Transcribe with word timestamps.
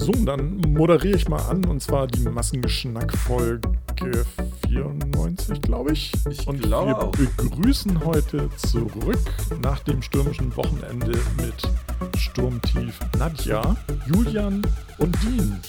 So, 0.00 0.12
dann 0.12 0.56
moderiere 0.66 1.14
ich 1.14 1.28
mal 1.28 1.42
an 1.42 1.62
und 1.66 1.82
zwar 1.82 2.06
die 2.06 2.26
Massengeschnack-Folge 2.26 4.24
94, 4.66 5.60
glaube 5.60 5.92
ich. 5.92 6.10
Ich 6.30 6.48
und 6.48 6.62
glaube 6.62 6.92
wir 6.92 6.98
auch. 6.98 7.12
begrüßen 7.12 8.02
heute 8.02 8.48
zurück 8.56 9.20
nach 9.60 9.80
dem 9.80 10.00
stürmischen 10.00 10.56
Wochenende 10.56 11.18
mit 11.36 12.18
Sturmtief 12.18 12.98
Nadja, 13.18 13.76
Julian 14.06 14.66
und 14.96 15.14
Dean. 15.22 15.60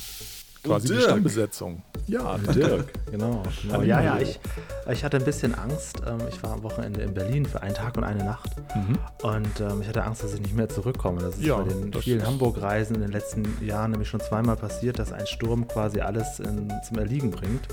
Quasi 0.63 0.87
die 0.87 0.93
Dirk. 0.93 1.03
Stammbesetzung. 1.05 1.81
Ja, 2.07 2.37
Dirk, 2.37 2.93
genau. 3.09 3.41
genau. 3.63 3.81
Ja, 3.81 4.01
ja, 4.01 4.19
ich, 4.19 4.39
ich 4.91 5.03
hatte 5.03 5.17
ein 5.17 5.23
bisschen 5.25 5.55
Angst. 5.55 6.01
Ähm, 6.05 6.19
ich 6.29 6.41
war 6.43 6.53
am 6.53 6.63
Wochenende 6.63 7.01
in 7.01 7.13
Berlin 7.13 7.45
für 7.45 7.61
einen 7.61 7.73
Tag 7.73 7.97
und 7.97 8.03
eine 8.03 8.23
Nacht. 8.23 8.51
Und 9.23 9.59
ähm, 9.59 9.81
ich 9.81 9.87
hatte 9.87 10.03
Angst, 10.03 10.23
dass 10.23 10.33
ich 10.33 10.41
nicht 10.41 10.55
mehr 10.55 10.69
zurückkomme. 10.69 11.21
Das 11.21 11.37
ist 11.37 11.43
Ja, 11.45 11.57
bei 11.57 11.69
den 11.69 11.93
vielen 11.93 12.25
Hamburg-Reisen 12.25 12.95
in 12.95 13.01
den 13.01 13.11
letzten 13.11 13.45
Jahren 13.65 13.91
nämlich 13.91 14.09
schon 14.09 14.19
zweimal 14.19 14.55
passiert, 14.55 14.99
dass 14.99 15.11
ein 15.11 15.25
Sturm 15.25 15.67
quasi 15.67 16.01
alles 16.01 16.39
in, 16.39 16.71
zum 16.87 16.97
Erliegen 16.99 17.31
bringt. 17.31 17.67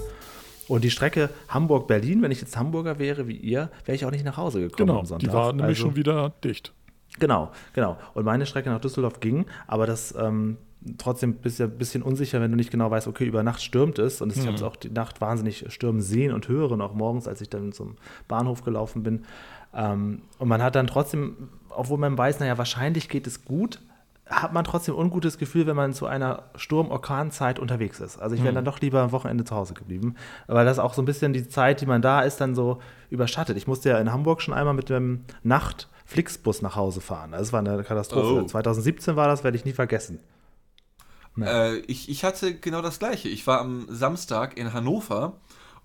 Und 0.68 0.84
die 0.84 0.90
Strecke 0.90 1.30
Hamburg-Berlin, 1.48 2.22
wenn 2.22 2.30
ich 2.30 2.40
jetzt 2.40 2.56
Hamburger 2.56 2.98
wäre 2.98 3.26
wie 3.26 3.36
ihr, 3.36 3.70
wäre 3.86 3.96
ich 3.96 4.04
auch 4.04 4.10
nicht 4.10 4.24
nach 4.24 4.36
Hause 4.36 4.60
gekommen 4.60 4.86
Genau, 4.88 5.00
am 5.00 5.06
Sonntag. 5.06 5.28
die 5.28 5.34
war 5.34 5.48
nämlich 5.52 5.78
Also- 5.78 5.82
schon 5.88 5.96
wieder 5.96 6.32
dicht. 6.44 6.72
Genau, 7.18 7.50
genau. 7.72 7.96
Und 8.14 8.24
meine 8.24 8.46
Strecke 8.46 8.70
nach 8.70 8.80
Düsseldorf 8.80 9.18
ging, 9.20 9.46
aber 9.66 9.86
das 9.86 10.14
ähm, 10.16 10.56
trotzdem 10.96 11.34
bist 11.34 11.58
du 11.58 11.64
ja 11.64 11.68
ein 11.68 11.78
bisschen 11.78 12.02
unsicher, 12.02 12.40
wenn 12.40 12.50
du 12.50 12.56
nicht 12.56 12.70
genau 12.70 12.90
weißt, 12.90 13.08
okay, 13.08 13.24
über 13.24 13.42
Nacht 13.42 13.62
stürmt 13.62 13.98
es. 13.98 14.20
Und 14.20 14.36
ich 14.36 14.46
habe 14.46 14.54
es 14.54 14.62
auch 14.62 14.76
die 14.76 14.90
Nacht 14.90 15.20
wahnsinnig 15.20 15.64
stürmen 15.72 16.00
sehen 16.00 16.32
und 16.32 16.48
hören, 16.48 16.80
auch 16.80 16.94
morgens, 16.94 17.26
als 17.26 17.40
ich 17.40 17.50
dann 17.50 17.72
zum 17.72 17.96
Bahnhof 18.28 18.62
gelaufen 18.64 19.02
bin. 19.02 19.24
Ähm, 19.74 20.22
und 20.38 20.48
man 20.48 20.62
hat 20.62 20.74
dann 20.76 20.86
trotzdem, 20.86 21.48
obwohl 21.70 21.98
man 21.98 22.16
weiß, 22.16 22.40
naja, 22.40 22.58
wahrscheinlich 22.58 23.08
geht 23.08 23.26
es 23.26 23.44
gut, 23.44 23.80
hat 24.30 24.52
man 24.52 24.64
trotzdem 24.64 24.94
ein 24.94 25.00
ungutes 25.00 25.38
Gefühl, 25.38 25.66
wenn 25.66 25.76
man 25.76 25.94
zu 25.94 26.06
einer 26.06 26.44
Sturm-Orkan-Zeit 26.54 27.58
unterwegs 27.58 27.98
ist. 27.98 28.18
Also 28.18 28.34
ich 28.36 28.42
wäre 28.42 28.54
dann 28.54 28.64
doch 28.64 28.80
lieber 28.80 29.00
am 29.00 29.12
Wochenende 29.12 29.44
zu 29.44 29.54
Hause 29.54 29.72
geblieben, 29.72 30.16
weil 30.46 30.66
das 30.66 30.78
auch 30.78 30.92
so 30.92 31.00
ein 31.00 31.06
bisschen 31.06 31.32
die 31.32 31.48
Zeit, 31.48 31.80
die 31.80 31.86
man 31.86 32.02
da 32.02 32.20
ist, 32.20 32.38
dann 32.40 32.54
so 32.54 32.78
überschattet. 33.08 33.56
Ich 33.56 33.66
musste 33.66 33.88
ja 33.88 33.98
in 33.98 34.12
Hamburg 34.12 34.42
schon 34.42 34.52
einmal 34.52 34.74
mit 34.74 34.90
dem 34.90 35.24
Nacht-Flixbus 35.44 36.60
nach 36.60 36.76
Hause 36.76 37.00
fahren. 37.00 37.32
Das 37.32 37.54
war 37.54 37.60
eine 37.60 37.82
Katastrophe. 37.82 38.42
Oh. 38.42 38.46
2017 38.46 39.16
war 39.16 39.28
das, 39.28 39.44
werde 39.44 39.56
ich 39.56 39.64
nie 39.64 39.72
vergessen. 39.72 40.20
Äh, 41.46 41.78
ich, 41.80 42.08
ich 42.08 42.24
hatte 42.24 42.54
genau 42.54 42.82
das 42.82 42.98
gleiche. 42.98 43.28
Ich 43.28 43.46
war 43.46 43.60
am 43.60 43.86
Samstag 43.88 44.56
in 44.56 44.72
Hannover 44.72 45.36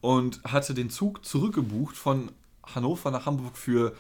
und 0.01 0.41
hatte 0.43 0.73
den 0.73 0.89
Zug 0.89 1.25
zurückgebucht 1.25 1.95
von 1.95 2.31
Hannover 2.63 3.11
nach 3.11 3.25
Hamburg 3.25 3.57
für 3.57 3.93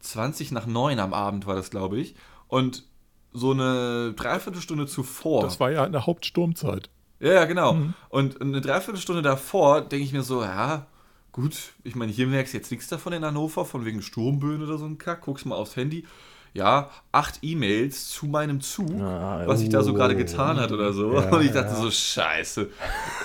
20 0.00 0.52
nach 0.52 0.66
9 0.66 0.98
am 0.98 1.14
Abend, 1.14 1.46
war 1.46 1.54
das, 1.54 1.70
glaube 1.70 1.98
ich. 1.98 2.14
Und 2.48 2.84
so 3.32 3.52
eine 3.52 4.12
Dreiviertelstunde 4.14 4.86
zuvor. 4.86 5.42
Das 5.42 5.60
war 5.60 5.70
ja 5.70 5.84
in 5.84 5.92
der 5.92 6.06
Hauptsturmzeit. 6.06 6.90
Ja, 7.20 7.32
ja, 7.32 7.44
genau. 7.44 7.76
Und 8.08 8.40
eine 8.40 8.60
Dreiviertelstunde 8.60 9.22
davor 9.22 9.80
denke 9.80 10.04
ich 10.04 10.12
mir 10.12 10.22
so, 10.22 10.42
ja, 10.42 10.86
gut, 11.30 11.72
ich 11.82 11.94
meine, 11.94 12.12
hier 12.12 12.26
merkst 12.26 12.52
du 12.52 12.58
jetzt 12.58 12.70
nichts 12.70 12.88
davon 12.88 13.12
in 13.12 13.24
Hannover, 13.24 13.64
von 13.64 13.84
wegen 13.84 14.02
Sturmböen 14.02 14.62
oder 14.62 14.76
so 14.76 14.84
ein 14.84 14.98
Kack, 14.98 15.22
guckst 15.22 15.46
mal 15.46 15.54
aufs 15.54 15.76
Handy. 15.76 16.04
Ja, 16.54 16.90
acht 17.12 17.38
E-Mails 17.42 18.10
zu 18.10 18.26
meinem 18.26 18.60
Zug, 18.60 19.00
Ah, 19.00 19.42
was 19.46 19.60
sich 19.60 19.70
da 19.70 19.82
so 19.82 19.92
oh. 19.92 19.94
gerade 19.94 20.14
getan 20.16 20.58
hat 20.58 20.70
oder 20.70 20.92
so. 20.92 21.14
Ja, 21.14 21.30
und 21.30 21.42
ich 21.42 21.52
dachte 21.52 21.74
so, 21.74 21.90
scheiße. 21.90 22.68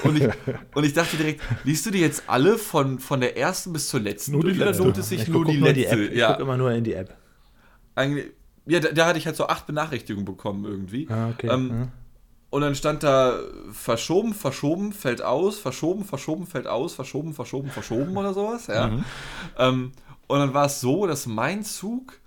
Und 0.03 0.15
ich, 0.21 0.29
und 0.73 0.83
ich 0.85 0.93
dachte 0.93 1.17
direkt, 1.17 1.41
liest 1.63 1.85
du 1.85 1.91
die 1.91 1.99
jetzt 1.99 2.23
alle 2.27 2.57
von, 2.57 2.99
von 2.99 3.19
der 3.19 3.35
ersten 3.37 3.73
bis 3.73 3.89
zur 3.89 3.99
letzten 3.99 4.31
Nur 4.31 4.43
die 4.45 4.53
oder 4.55 4.67
letzte. 4.67 4.83
lohnt 4.83 4.97
es 4.97 5.09
sich 5.09 5.23
ich 5.23 5.27
nur 5.27 5.41
gucke 5.41 5.51
die 5.51 5.57
nur 5.57 5.73
die 5.73 5.81
letzte? 5.81 6.05
App. 6.05 6.11
Ich 6.11 6.17
ja, 6.17 6.29
gucke 6.29 6.43
immer 6.43 6.55
nur 6.57 6.71
in 6.71 6.83
die 6.85 6.93
App. 6.93 7.17
eigentlich, 7.95 8.27
ja 8.65 8.79
da, 8.79 8.91
da 8.91 9.05
hatte 9.07 9.19
ich 9.19 9.25
halt 9.25 9.35
so 9.35 9.47
acht 9.47 9.67
Benachrichtigungen 9.67 10.25
bekommen 10.25 10.63
irgendwie. 10.65 11.07
Ah, 11.09 11.29
okay. 11.29 11.47
Ähm, 11.51 11.69
ja. 11.69 11.87
und 12.49 12.61
dann 12.61 12.75
stand 12.75 13.03
da 13.03 13.39
verschoben, 13.73 14.33
verschoben, 14.33 14.93
fällt 14.93 15.21
aus, 15.21 15.59
verschoben, 15.59 16.05
verschoben, 16.05 16.45
fällt 16.47 16.67
aus, 16.67 16.93
verschoben, 16.95 17.33
verschoben, 17.33 17.69
verschoben 17.71 18.15
oder 18.15 18.33
sowas. 18.33 18.67
Ja. 18.67 18.89
Ähm, 19.57 19.91
und 20.27 20.39
dann 20.39 20.53
war 20.53 20.65
es 20.67 20.79
so, 20.81 21.07
dass 21.07 21.25
mein 21.25 21.63
Zug 21.63 22.19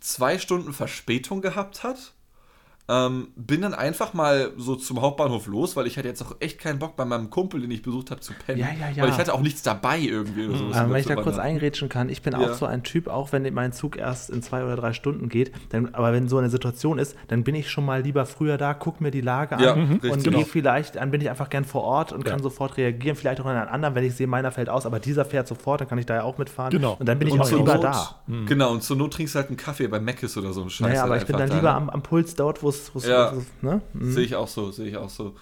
zwei 0.00 0.38
Stunden 0.38 0.72
Verspätung 0.72 1.42
gehabt 1.42 1.82
hat. 1.82 2.14
Ähm, 2.90 3.28
bin 3.36 3.60
dann 3.60 3.74
einfach 3.74 4.14
mal 4.14 4.50
so 4.56 4.74
zum 4.74 5.02
Hauptbahnhof 5.02 5.46
los, 5.46 5.76
weil 5.76 5.86
ich 5.86 5.98
hatte 5.98 6.08
jetzt 6.08 6.22
auch 6.22 6.34
echt 6.40 6.58
keinen 6.58 6.78
Bock 6.78 6.96
bei 6.96 7.04
meinem 7.04 7.28
Kumpel, 7.28 7.60
den 7.60 7.70
ich 7.70 7.82
besucht 7.82 8.10
habe, 8.10 8.20
zu 8.22 8.32
pennen. 8.32 8.60
Ja, 8.60 8.68
ja, 8.80 8.88
ja. 8.88 9.02
Weil 9.02 9.10
ich 9.10 9.18
hatte 9.18 9.34
auch 9.34 9.42
nichts 9.42 9.62
dabei 9.62 9.98
irgendwie 9.98 10.46
oder 10.46 10.56
so. 10.56 10.64
Ähm, 10.72 10.90
wenn 10.90 10.96
ich 11.00 11.06
da 11.06 11.16
kurz 11.16 11.36
eingrätschen 11.38 11.90
kann, 11.90 12.08
ich 12.08 12.22
bin 12.22 12.32
Ja. 12.32 12.38
auch 12.40 12.54
so 12.54 12.64
ein 12.64 12.82
Typ, 12.82 13.08
auch 13.08 13.30
wenn 13.32 13.52
mein 13.52 13.72
Zug 13.74 13.98
erst 13.98 14.30
in 14.30 14.42
zwei 14.42 14.64
oder 14.64 14.76
drei 14.76 14.94
Stunden 14.94 15.28
geht, 15.28 15.52
dann, 15.68 15.94
aber 15.94 16.12
wenn 16.14 16.28
so 16.28 16.38
eine 16.38 16.48
Situation 16.48 16.98
ist, 16.98 17.14
dann 17.28 17.44
bin 17.44 17.54
ich 17.54 17.70
schon 17.70 17.84
mal 17.84 18.00
lieber 18.00 18.24
früher 18.24 18.56
da, 18.56 18.72
guck 18.72 19.02
mir 19.02 19.10
die 19.10 19.20
Lage 19.20 19.56
an 19.58 19.62
Ja, 19.62 19.74
mhm, 19.76 19.82
und 19.92 20.02
richtig. 20.04 20.22
gehe 20.24 20.32
Genau. 20.32 20.44
vielleicht, 20.44 20.96
dann 20.96 21.10
bin 21.10 21.20
ich 21.20 21.28
einfach 21.28 21.50
gern 21.50 21.66
vor 21.66 21.82
Ort 21.82 22.12
und 22.12 22.24
Ja. 22.26 22.30
kann 22.32 22.42
sofort 22.42 22.78
reagieren, 22.78 23.16
vielleicht 23.16 23.40
auch 23.42 23.46
an 23.46 23.56
einen 23.56 23.68
anderen, 23.68 23.94
wenn 23.96 24.04
ich 24.04 24.14
sehe, 24.14 24.26
meiner 24.26 24.50
fällt 24.50 24.70
aus, 24.70 24.86
aber 24.86 24.98
dieser 24.98 25.26
fährt 25.26 25.46
sofort, 25.46 25.82
dann 25.82 25.88
kann 25.88 25.98
ich 25.98 26.06
da 26.06 26.14
ja 26.14 26.22
auch 26.22 26.38
mitfahren 26.38 26.70
Genau. 26.70 26.96
und 26.98 27.06
dann 27.06 27.18
bin 27.18 27.28
ich 27.28 27.34
Und 27.34 27.42
auch 27.42 27.50
lieber 27.50 27.74
Not, 27.74 27.84
da. 27.84 28.14
Genau, 28.46 28.72
und 28.72 28.82
zur 28.82 28.96
Not 28.96 29.12
trinkst 29.12 29.34
du 29.34 29.40
halt 29.40 29.48
einen 29.48 29.58
Kaffee 29.58 29.88
bei 29.88 30.00
Mc's 30.00 30.38
oder 30.38 30.54
so 30.54 30.62
ein 30.62 30.70
Scheiß. 30.70 30.86
Naja, 30.88 31.02
halt 31.02 31.10
aber 31.10 31.16
ich 31.18 31.26
bin 31.26 31.36
dann 31.36 31.50
da, 31.50 31.54
lieber 31.54 31.68
ne? 31.70 31.74
am, 31.76 31.90
am 31.90 32.02
Puls 32.02 32.34
dort, 32.34 32.62
wo 32.62 32.70
es, 32.70 32.77
wo 32.94 32.98
es, 32.98 33.06
Ja. 33.06 33.32
ne? 33.62 33.80
Mhm. 33.92 34.12
Sehe 34.12 34.24
ich 34.24 34.34
auch 34.36 34.48
so, 34.48 34.70
sehe 34.70 34.88
ich 34.88 34.96
auch 34.96 35.10
so. 35.10 35.34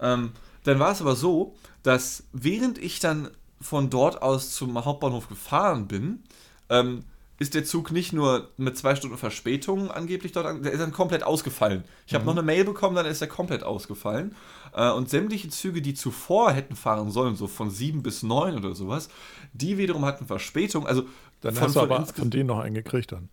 Ähm, 0.00 0.32
dann 0.64 0.78
war 0.78 0.92
es 0.92 1.00
aber 1.00 1.16
so, 1.16 1.54
dass 1.82 2.24
während 2.32 2.78
ich 2.78 3.00
dann 3.00 3.30
von 3.60 3.90
dort 3.90 4.22
aus 4.22 4.50
zum 4.54 4.84
Hauptbahnhof 4.84 5.28
gefahren 5.28 5.86
bin, 5.88 6.22
ähm, 6.68 7.04
ist 7.38 7.54
der 7.54 7.64
Zug 7.64 7.90
nicht 7.90 8.12
nur 8.12 8.50
mit 8.56 8.76
zwei 8.78 8.94
Stunden 8.94 9.16
Verspätung 9.18 9.90
angeblich 9.90 10.30
dort, 10.30 10.46
an, 10.46 10.62
der 10.62 10.70
ist 10.72 10.78
dann 10.80 10.92
komplett 10.92 11.24
ausgefallen. 11.24 11.82
Ich 12.06 12.14
habe 12.14 12.24
noch 12.24 12.32
eine 12.32 12.42
Mail 12.42 12.64
bekommen, 12.64 12.94
dann 12.94 13.06
ist 13.06 13.20
er 13.20 13.26
komplett 13.26 13.64
ausgefallen. 13.64 14.36
Äh, 14.74 14.90
und 14.92 15.10
sämtliche 15.10 15.48
Züge, 15.48 15.82
die 15.82 15.94
zuvor 15.94 16.52
hätten 16.52 16.76
fahren 16.76 17.10
sollen, 17.10 17.34
so 17.34 17.48
von 17.48 17.70
sieben 17.70 18.02
bis 18.04 18.22
neun 18.22 18.56
oder 18.56 18.74
sowas, 18.76 19.08
die 19.52 19.76
wiederum 19.76 20.04
hatten 20.04 20.26
Verspätung. 20.26 20.86
Also 20.86 21.02
Dann 21.40 21.54
von, 21.54 21.64
hast 21.64 21.74
du 21.76 21.80
von 21.80 21.90
aber 21.90 22.06
von 22.06 22.30
denen 22.30 22.46
noch 22.46 22.60
einen 22.60 22.74
gekriegt 22.76 23.10
dann. 23.10 23.28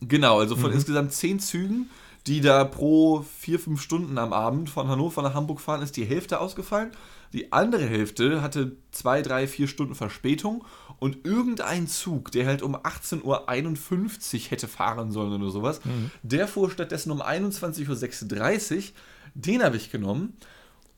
Genau, 0.00 0.40
also 0.40 0.56
Mhm. 0.56 0.60
von 0.60 0.72
insgesamt 0.72 1.12
zehn 1.12 1.38
Zügen, 1.40 1.88
die 2.26 2.40
da 2.40 2.64
pro 2.64 3.22
vier, 3.38 3.58
fünf 3.58 3.82
Stunden 3.82 4.16
am 4.18 4.32
Abend 4.32 4.70
von 4.70 4.88
Hannover 4.88 5.22
nach 5.22 5.34
Hamburg 5.34 5.60
fahren, 5.60 5.82
ist 5.82 5.96
die 5.96 6.06
Hälfte 6.06 6.40
ausgefallen. 6.40 6.92
Die 7.32 7.52
andere 7.52 7.84
Hälfte 7.84 8.40
hatte 8.40 8.76
zwei, 8.92 9.20
drei, 9.20 9.46
vier 9.46 9.68
Stunden 9.68 9.94
Verspätung 9.94 10.64
und 11.00 11.26
irgendein 11.26 11.86
Zug, 11.86 12.30
der 12.30 12.46
halt 12.46 12.62
um 12.62 12.76
18.51 12.76 13.24
Uhr 13.24 14.50
hätte 14.50 14.68
fahren 14.68 15.10
sollen 15.10 15.42
oder 15.42 15.50
sowas, 15.50 15.80
der 16.22 16.48
fuhr 16.48 16.70
stattdessen 16.70 17.10
um 17.10 17.20
21.36 17.20 18.76
Uhr. 18.76 18.82
Den 19.34 19.62
habe 19.62 19.76
ich 19.76 19.90
genommen 19.90 20.34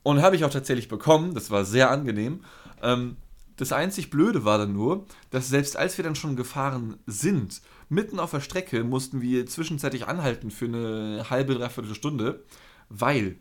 und 0.03 0.23
habe 0.23 0.37
ich 0.37 0.45
auch 0.45 0.51
tatsächlich 0.51 0.89
bekommen. 0.89 1.35
Das 1.35 1.51
war 1.51 1.65
sehr 1.65 1.91
angenehm. 1.91 2.45
Ähm, 2.83 3.17
das 3.57 3.73
einzig 3.73 4.11
Blöde 4.11 4.45
war 4.45 4.59
dann 4.59 4.75
nur, 4.75 5.07
dass 5.31 5.49
selbst 5.49 5.77
als 5.77 5.97
wir 5.97 6.05
dann 6.05 6.15
schon 6.15 6.37
gefahren 6.37 6.99
sind, 7.07 7.63
mitten 7.89 8.19
auf 8.19 8.33
der 8.33 8.41
Strecke 8.41 8.85
mussten 8.85 9.21
wir 9.21 9.47
zwischenzeitlich 9.47 10.07
anhalten 10.07 10.51
für 10.51 10.67
eine 10.67 11.27
halbe, 11.31 11.55
dreiviertel 11.55 11.95
Stunde, 11.95 12.45
weil 12.89 13.37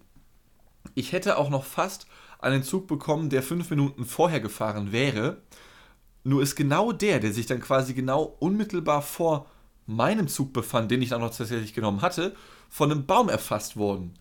ich 0.94 1.12
hätte 1.12 1.38
auch 1.38 1.50
noch 1.50 1.64
fast 1.64 2.08
einen 2.40 2.64
Zug 2.64 2.88
bekommen, 2.88 3.30
der 3.30 3.42
fünf 3.42 3.70
Minuten 3.70 4.06
vorher 4.06 4.40
gefahren 4.40 4.92
wäre. 4.92 5.42
Nur 6.24 6.42
ist 6.42 6.56
genau 6.56 6.92
der, 6.92 7.20
der 7.20 7.34
sich 7.34 7.46
dann 7.46 7.60
quasi 7.60 7.94
genau 7.94 8.36
unmittelbar 8.40 9.02
vor 9.02 9.48
meinem 9.88 10.28
Zug 10.28 10.54
befand, 10.54 10.92
den 10.92 11.02
ich 11.02 11.10
dann 11.10 11.22
noch 11.22 11.36
tatsächlich 11.36 11.74
genommen 11.74 12.02
hatte, 12.02 12.36
von 12.70 12.92
einem 12.92 13.06
Baum 13.06 13.30
erfasst 13.30 13.78
worden. 13.78 14.18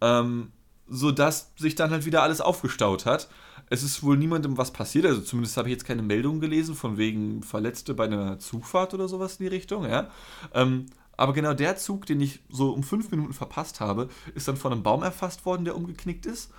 Ähm, 0.00 0.52
sodass 0.90 1.52
sich 1.56 1.76
dann 1.76 1.90
halt 1.90 2.04
wieder 2.04 2.22
alles 2.22 2.40
aufgestaut 2.40 3.06
hat. 3.06 3.28
Es 3.70 3.82
ist 3.82 4.02
wohl 4.02 4.16
niemandem 4.16 4.58
was 4.58 4.72
passiert, 4.72 5.06
also 5.06 5.20
zumindest 5.20 5.56
habe 5.56 5.68
ich 5.68 5.72
jetzt 5.72 5.84
keine 5.84 6.02
Meldung 6.02 6.40
gelesen, 6.40 6.74
von 6.74 6.98
wegen 6.98 7.42
Verletzte 7.42 7.94
bei 7.94 8.04
einer 8.04 8.38
Zugfahrt 8.40 8.92
oder 8.92 9.08
sowas 9.08 9.36
in 9.36 9.44
die 9.44 9.54
Richtung, 9.54 9.84
ja. 9.84 10.10
Ähm, 10.52 10.86
aber 11.16 11.32
genau 11.32 11.54
der 11.54 11.76
Zug, 11.76 12.06
den 12.06 12.20
ich 12.20 12.40
so 12.48 12.72
um 12.72 12.82
fünf 12.82 13.10
Minuten 13.10 13.32
verpasst 13.32 13.78
habe, 13.80 14.08
ist 14.34 14.48
dann 14.48 14.56
von 14.56 14.72
einem 14.72 14.82
Baum 14.82 15.02
erfasst 15.02 15.46
worden, 15.46 15.64
der 15.64 15.76
umgeknickt 15.76 16.26
ist. 16.26 16.50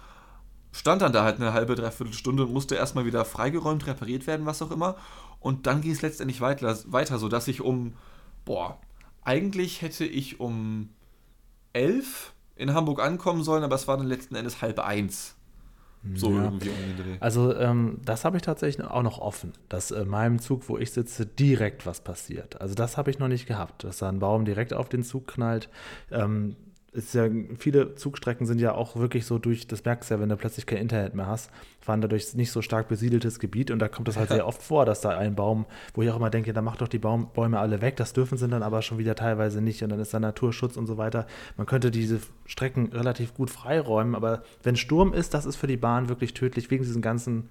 Stand 0.71 1.01
dann 1.01 1.11
da 1.11 1.23
halt 1.23 1.37
eine 1.37 1.51
halbe, 1.51 1.75
dreiviertel 1.75 2.13
Stunde 2.13 2.45
und 2.45 2.53
musste 2.53 2.75
erstmal 2.75 3.05
wieder 3.05 3.25
freigeräumt, 3.25 3.87
repariert 3.87 4.27
werden, 4.27 4.45
was 4.45 4.61
auch 4.61 4.71
immer. 4.71 4.95
Und 5.39 5.67
dann 5.67 5.81
ging 5.81 5.91
es 5.91 6.01
letztendlich 6.01 6.39
weiter, 6.39 6.77
weiter 6.85 7.17
sodass 7.17 7.47
ich 7.47 7.59
um, 7.59 7.95
boah, 8.45 8.79
eigentlich 9.23 9.81
hätte 9.81 10.05
ich 10.05 10.39
um 10.39 10.89
elf 11.73 12.33
in 12.61 12.73
Hamburg 12.73 13.01
ankommen 13.01 13.43
sollen, 13.43 13.63
aber 13.63 13.75
es 13.75 13.87
war 13.87 13.97
dann 13.97 14.07
letzten 14.07 14.35
Endes 14.35 14.61
halb 14.61 14.79
eins. 14.79 15.35
So 16.15 16.31
Ja. 16.31 16.45
irgendwie 16.45 16.69
um. 16.69 17.17
Also 17.19 17.55
ähm, 17.55 17.99
das 18.03 18.25
habe 18.25 18.37
ich 18.37 18.43
tatsächlich 18.43 18.85
auch 18.87 19.03
noch 19.03 19.19
offen, 19.19 19.53
dass 19.69 19.91
in 19.91 20.07
meinem 20.07 20.39
Zug, 20.39 20.67
wo 20.67 20.77
ich 20.77 20.91
sitze, 20.91 21.25
direkt 21.27 21.85
was 21.85 22.01
passiert. 22.01 22.59
Also 22.59 22.73
das 22.73 22.97
habe 22.97 23.11
ich 23.11 23.19
noch 23.19 23.27
nicht 23.27 23.45
gehabt, 23.45 23.83
dass 23.83 23.99
da 23.99 24.09
ein 24.09 24.19
Baum 24.19 24.45
direkt 24.45 24.73
auf 24.73 24.89
den 24.89 25.03
Zug 25.03 25.27
knallt. 25.27 25.69
Ähm, 26.11 26.55
ist 26.93 27.13
ja, 27.13 27.29
viele 27.57 27.95
Zugstrecken 27.95 28.45
sind 28.45 28.59
ja 28.59 28.73
auch 28.73 28.97
wirklich 28.97 29.25
so 29.25 29.39
durch, 29.39 29.65
das 29.65 29.85
merkst 29.85 30.09
du 30.09 30.15
ja, 30.15 30.19
wenn 30.19 30.27
du 30.27 30.35
plötzlich 30.35 30.65
kein 30.65 30.79
Internet 30.79 31.15
mehr 31.15 31.27
hast, 31.27 31.49
fahren 31.79 32.01
dadurch 32.01 32.33
nicht 32.33 32.51
so 32.51 32.61
stark 32.61 32.89
besiedeltes 32.89 33.39
Gebiet 33.39 33.71
und 33.71 33.79
da 33.79 33.87
kommt 33.87 34.09
es 34.09 34.17
halt 34.17 34.29
sehr 34.31 34.45
oft 34.45 34.61
vor, 34.61 34.85
dass 34.85 34.99
da 34.99 35.11
ein 35.17 35.35
Baum, 35.35 35.65
wo 35.93 36.01
ich 36.01 36.09
auch 36.09 36.17
immer 36.17 36.29
denke, 36.29 36.51
da 36.51 36.61
macht 36.61 36.81
doch 36.81 36.89
die 36.89 36.99
Baum, 36.99 37.29
Bäume 37.33 37.59
alle 37.59 37.81
weg, 37.81 37.95
das 37.95 38.11
dürfen 38.11 38.37
sie 38.37 38.47
dann 38.49 38.61
aber 38.61 38.81
schon 38.81 38.97
wieder 38.97 39.15
teilweise 39.15 39.61
nicht 39.61 39.81
und 39.83 39.89
dann 39.89 40.01
ist 40.01 40.13
da 40.13 40.19
Naturschutz 40.19 40.75
und 40.75 40.85
so 40.85 40.97
weiter. 40.97 41.27
Man 41.55 41.65
könnte 41.65 41.91
diese 41.91 42.19
Strecken 42.45 42.91
relativ 42.91 43.33
gut 43.33 43.49
freiräumen, 43.49 44.13
aber 44.13 44.43
wenn 44.63 44.75
Sturm 44.75 45.13
ist, 45.13 45.33
das 45.33 45.45
ist 45.45 45.55
für 45.55 45.67
die 45.67 45.77
Bahn 45.77 46.09
wirklich 46.09 46.33
tödlich, 46.33 46.69
wegen 46.71 46.83
diesen 46.83 47.01
ganzen 47.01 47.49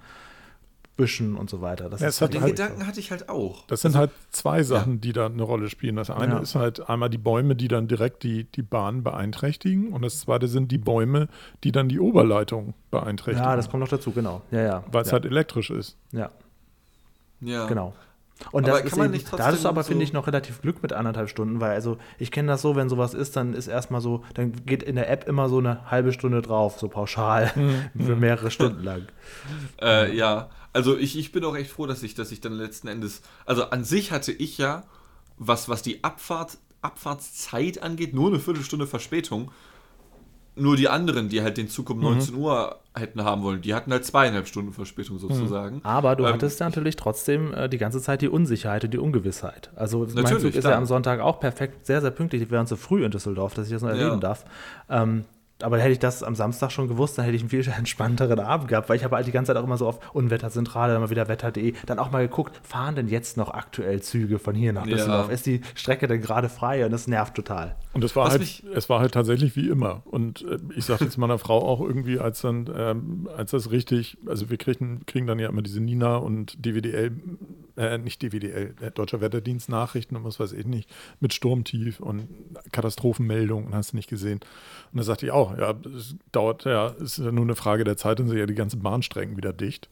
Büschen 1.00 1.36
und 1.36 1.48
so 1.50 1.60
weiter. 1.60 1.88
Das 1.88 2.00
Ja, 2.00 2.08
ist 2.08 2.20
hat 2.20 2.34
Den 2.34 2.42
halt- 2.42 2.56
Gedanken 2.56 2.86
hatte 2.86 3.00
ich 3.00 3.10
halt 3.10 3.28
auch. 3.28 3.66
Das 3.66 3.80
sind 3.80 3.96
halt 3.96 4.10
zwei 4.30 4.62
Sachen, 4.62 5.00
die 5.00 5.12
da 5.12 5.26
eine 5.26 5.42
Rolle 5.42 5.68
spielen. 5.70 5.96
Das 5.96 6.10
eine 6.10 6.34
Ja. 6.34 6.38
ist 6.40 6.54
halt 6.54 6.88
einmal 6.88 7.08
die 7.10 7.18
Bäume, 7.18 7.56
die 7.56 7.68
dann 7.68 7.88
direkt 7.88 8.22
die, 8.22 8.44
die 8.44 8.62
Bahn 8.62 9.02
beeinträchtigen. 9.02 9.92
Und 9.92 10.02
das 10.02 10.20
zweite 10.20 10.46
sind 10.48 10.70
die 10.70 10.78
Bäume, 10.78 11.28
die 11.64 11.72
dann 11.72 11.88
die 11.88 11.98
Oberleitung 12.00 12.74
beeinträchtigen. 12.90 13.48
ja, 13.48 13.56
das 13.56 13.70
kommt 13.70 13.80
noch 13.82 13.88
dazu, 13.88 14.12
genau. 14.12 14.42
Ja, 14.50 14.60
ja. 14.62 14.84
weil 14.92 15.02
es 15.02 15.08
ja, 15.08 15.12
halt 15.14 15.24
elektrisch 15.24 15.70
ist. 15.70 15.96
ja, 16.12 16.30
Ja. 17.40 17.66
genau. 17.66 17.94
Und 18.52 18.64
Aber 18.64 18.72
das 18.72 18.78
kann 18.80 18.86
ist 18.88 18.96
man 18.96 19.04
eben, 19.06 19.12
nicht 19.14 19.26
da 19.32 19.36
ist 19.36 19.54
trotzdem 19.54 19.66
aber, 19.68 19.84
finde 19.84 20.04
so- 20.04 20.08
ich, 20.08 20.12
noch 20.12 20.26
relativ 20.26 20.62
Glück 20.62 20.82
mit 20.82 20.92
anderthalb 20.92 21.28
Stunden, 21.28 21.60
weil 21.60 21.70
also 21.72 21.98
ich 22.18 22.30
kenne 22.30 22.48
das 22.48 22.62
so, 22.62 22.74
wenn 22.76 22.88
sowas 22.88 23.12
ist, 23.14 23.36
dann 23.36 23.52
ist 23.54 23.66
erstmal 23.68 24.00
so, 24.00 24.24
dann 24.34 24.52
geht 24.66 24.82
in 24.82 24.96
der 24.96 25.10
App 25.10 25.28
immer 25.28 25.48
so 25.48 25.58
eine 25.58 25.90
halbe 25.90 26.12
Stunde 26.12 26.40
drauf, 26.42 26.78
so 26.78 26.88
pauschal, 26.88 27.52
Mhm. 27.54 27.90
für 28.06 28.16
mehrere 28.16 28.50
Stunden 28.50 28.82
lang. 28.82 29.06
Äh, 29.80 30.14
ja, 30.16 30.50
also 30.72 30.96
ich, 30.96 31.18
ich 31.18 31.32
bin 31.32 31.44
auch 31.44 31.56
echt 31.56 31.70
froh, 31.70 31.86
dass 31.86 32.02
ich, 32.02 32.14
dass 32.14 32.32
ich 32.32 32.40
dann 32.40 32.52
letzten 32.52 32.88
Endes, 32.88 33.22
also 33.46 33.64
an 33.70 33.84
sich 33.84 34.10
hatte 34.12 34.32
ich 34.32 34.58
ja, 34.58 34.84
was, 35.38 35.68
was 35.68 35.82
die 35.82 36.04
Abfahrt, 36.04 36.58
Abfahrtszeit 36.82 37.82
angeht, 37.82 38.14
nur 38.14 38.28
eine 38.28 38.38
Viertelstunde 38.40 38.86
Verspätung. 38.86 39.50
Nur 40.56 40.76
die 40.76 40.88
anderen, 40.88 41.28
die 41.28 41.42
halt 41.42 41.56
den 41.56 41.68
Zug 41.68 41.88
Mhm. 41.90 41.94
um 41.96 42.00
19 42.00 42.34
Uhr 42.34 42.79
hätten 43.00 43.24
haben 43.24 43.42
wollen, 43.42 43.60
die 43.62 43.74
hatten 43.74 43.90
halt 43.92 44.04
zweieinhalb 44.04 44.46
Stunden 44.46 44.72
Verspätung 44.72 45.18
sozusagen. 45.18 45.76
Mhm. 45.76 45.84
Aber 45.84 46.14
du 46.16 46.24
Ähm, 46.26 46.34
hattest 46.34 46.60
natürlich 46.60 46.96
trotzdem 46.96 47.52
äh, 47.54 47.68
die 47.68 47.78
ganze 47.78 48.00
Zeit 48.00 48.22
die 48.22 48.28
Unsicherheit 48.28 48.84
und 48.84 48.92
die 48.94 48.98
Ungewissheit. 48.98 49.70
Also 49.74 50.06
mein 50.14 50.38
Zug 50.38 50.54
ist 50.54 50.64
ja 50.64 50.76
am 50.76 50.86
Sonntag 50.86 51.20
auch 51.20 51.40
perfekt, 51.40 51.86
sehr, 51.86 52.00
sehr 52.00 52.10
pünktlich. 52.12 52.48
Wir 52.50 52.56
waren 52.58 52.66
zu 52.66 52.76
früh 52.76 53.04
in 53.04 53.10
Düsseldorf, 53.10 53.54
dass 53.54 53.66
ich 53.66 53.72
das 53.72 53.82
noch 53.82 53.88
Ja. 53.90 53.96
erleben 53.96 54.20
darf. 54.20 54.44
Ähm, 54.88 55.24
aber 55.62 55.78
hätte 55.78 55.92
ich 55.92 55.98
das 55.98 56.22
am 56.22 56.34
Samstag 56.34 56.70
schon 56.72 56.88
gewusst, 56.88 57.18
dann 57.18 57.24
hätte 57.24 57.36
ich 57.36 57.42
einen 57.42 57.50
viel 57.50 57.66
entspannteren 57.78 58.40
Abend 58.40 58.68
gehabt, 58.68 58.88
weil 58.88 58.96
ich 58.96 59.04
habe 59.04 59.16
halt 59.16 59.26
die 59.26 59.32
ganze 59.32 59.52
Zeit 59.52 59.60
auch 59.60 59.64
immer 59.64 59.76
so 59.78 59.86
auf 59.86 60.14
Unwetterzentrale, 60.14 60.92
dann 60.92 61.02
mal 61.02 61.10
wieder 61.10 61.28
wetter.de, 61.28 61.74
dann 61.86 61.98
auch 61.98 62.10
mal 62.10 62.26
geguckt, 62.26 62.60
fahren 62.62 62.94
denn 62.94 63.08
jetzt 63.08 63.36
noch 63.36 63.52
aktuell 63.52 64.00
Züge 64.02 64.38
von 64.38 64.54
hier 64.54 64.72
nach 64.72 64.86
Ja. 64.86 64.96
Düsseldorf? 64.96 65.30
Ist 65.30 65.46
die 65.46 65.60
Strecke 65.74 66.08
denn 66.08 66.20
gerade 66.20 66.48
frei? 66.48 66.84
Und 66.84 66.92
das 66.92 67.06
nervt 67.06 67.34
total. 67.34 67.76
Und 67.92 68.04
es 68.04 68.14
war 68.16 68.26
Was 68.26 68.32
halt, 68.38 68.62
es 68.74 68.88
war 68.88 69.00
halt 69.00 69.12
tatsächlich 69.12 69.56
wie 69.56 69.68
immer. 69.68 70.02
Und 70.04 70.42
äh, 70.42 70.58
ich 70.76 70.84
sagte 70.84 71.04
jetzt 71.04 71.18
meiner 71.18 71.38
Frau 71.38 71.62
auch 71.66 71.80
irgendwie, 71.80 72.18
als 72.18 72.40
dann, 72.40 72.68
ähm, 72.74 73.28
als 73.36 73.50
das 73.50 73.70
richtig, 73.70 74.18
also 74.26 74.50
wir 74.50 74.56
kriegen, 74.56 75.04
kriegen 75.06 75.26
dann 75.26 75.38
ja 75.38 75.48
immer 75.48 75.62
diese 75.62 75.80
Nina 75.80 76.16
und 76.16 76.64
DWDL, 76.64 77.12
äh, 77.80 77.98
nicht 77.98 78.22
DWDL, 78.22 78.74
äh, 78.80 78.90
Deutscher 78.90 79.20
Wetterdienst 79.20 79.68
Nachrichten 79.68 80.16
und 80.16 80.24
was 80.24 80.38
weiß 80.38 80.52
ich 80.52 80.66
nicht, 80.66 80.90
mit 81.20 81.32
Sturmtief 81.32 82.00
und 82.00 82.28
Katastrophenmeldungen, 82.72 83.74
hast 83.74 83.92
du 83.92 83.96
nicht 83.96 84.08
gesehen. 84.08 84.40
Und 84.92 84.98
da 84.98 85.02
sagte 85.02 85.26
ich 85.26 85.32
auch, 85.32 85.56
ja, 85.56 85.74
es 85.96 86.16
dauert 86.32 86.64
ja, 86.64 86.88
es 86.96 87.18
ist 87.18 87.24
ja 87.24 87.32
nur 87.32 87.44
eine 87.44 87.56
Frage 87.56 87.84
der 87.84 87.96
Zeit, 87.96 88.18
dann 88.18 88.28
sind 88.28 88.38
ja 88.38 88.46
die 88.46 88.54
ganzen 88.54 88.82
Bahnstrecken 88.82 89.36
wieder 89.36 89.52
dicht. 89.52 89.88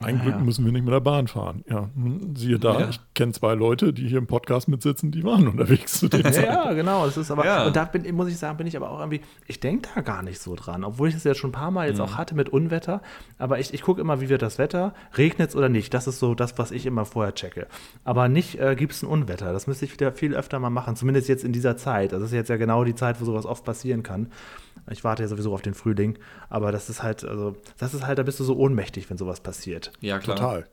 Ein 0.00 0.18
Ja, 0.18 0.22
Glück 0.22 0.34
ja. 0.36 0.40
müssen 0.40 0.64
wir 0.64 0.70
nicht 0.72 0.84
mit 0.84 0.94
der 0.94 1.00
Bahn 1.00 1.26
fahren. 1.26 1.64
Ja, 1.68 1.88
hm, 1.94 2.36
siehe 2.36 2.58
da, 2.58 2.80
Ja. 2.80 2.88
ich 2.88 3.00
kenne 3.14 3.32
zwei 3.32 3.54
Leute, 3.54 3.92
die 3.92 4.06
hier 4.08 4.18
im 4.18 4.28
Podcast 4.28 4.68
mitsitzen, 4.68 5.10
die 5.10 5.24
waren 5.24 5.48
unterwegs 5.48 5.98
zu 5.98 6.08
den 6.08 6.22
Ja, 6.32 6.40
ja, 6.42 6.72
genau. 6.72 7.04
Das 7.06 7.16
ist 7.16 7.30
aber, 7.30 7.44
Ja. 7.44 7.66
Und 7.66 7.74
da 7.74 7.84
bin, 7.84 8.14
muss 8.14 8.28
ich 8.28 8.36
sagen, 8.38 8.56
bin 8.56 8.66
ich 8.68 8.76
aber 8.76 8.90
auch 8.90 9.00
irgendwie, 9.00 9.20
ich 9.46 9.58
denke 9.58 9.88
da 9.94 10.00
gar 10.02 10.22
nicht 10.22 10.38
so 10.40 10.54
dran, 10.54 10.84
obwohl 10.84 11.08
ich 11.08 11.16
es 11.16 11.24
ja 11.24 11.34
schon 11.34 11.50
ein 11.50 11.52
paar 11.52 11.70
Mal 11.72 11.88
jetzt 11.88 12.00
auch 12.00 12.16
hatte 12.16 12.34
mit 12.36 12.48
Unwetter. 12.48 13.02
Aber 13.38 13.58
ich, 13.58 13.74
ich 13.74 13.82
gucke 13.82 14.00
immer, 14.00 14.20
wie 14.20 14.28
wird 14.28 14.42
das 14.42 14.58
Wetter, 14.58 14.94
regnet 15.16 15.50
es 15.50 15.56
oder 15.56 15.68
nicht. 15.68 15.92
Das 15.94 16.06
ist 16.06 16.20
so 16.20 16.34
das, 16.34 16.56
was 16.58 16.70
ich 16.70 16.86
immer 16.86 17.04
vorher 17.04 17.34
checke. 17.34 17.66
Aber 18.04 18.28
nicht, 18.28 18.60
äh, 18.60 18.76
gibt 18.76 18.92
es 18.92 19.02
ein 19.02 19.06
Unwetter. 19.08 19.52
Das 19.52 19.66
müsste 19.66 19.84
ich 19.84 19.92
wieder 19.92 20.12
viel 20.12 20.34
öfter 20.34 20.58
mal 20.60 20.70
machen, 20.70 20.94
zumindest 20.94 21.28
jetzt 21.28 21.42
in 21.44 21.52
dieser 21.52 21.76
Zeit. 21.76 22.12
Das 22.12 22.22
ist 22.22 22.32
jetzt 22.32 22.48
ja 22.50 22.56
genau 22.56 22.84
die 22.84 22.94
Zeit, 22.94 23.20
wo 23.20 23.24
sowas 23.24 23.46
oft 23.46 23.64
passieren 23.64 24.02
kann. 24.04 24.28
Ich 24.90 25.04
warte 25.04 25.22
ja 25.22 25.28
sowieso 25.28 25.52
auf 25.54 25.62
den 25.62 25.74
Frühling, 25.74 26.18
aber 26.48 26.72
das 26.72 26.88
ist 26.90 27.02
halt, 27.02 27.24
also, 27.24 27.56
das 27.78 27.94
ist 27.94 28.06
halt, 28.06 28.18
da 28.18 28.22
bist 28.22 28.40
du 28.40 28.44
so 28.44 28.56
ohnmächtig, 28.56 29.08
wenn 29.10 29.18
sowas 29.18 29.40
passiert. 29.40 29.92
Ja, 30.00 30.18
klar. 30.18 30.36
Total. 30.36 30.66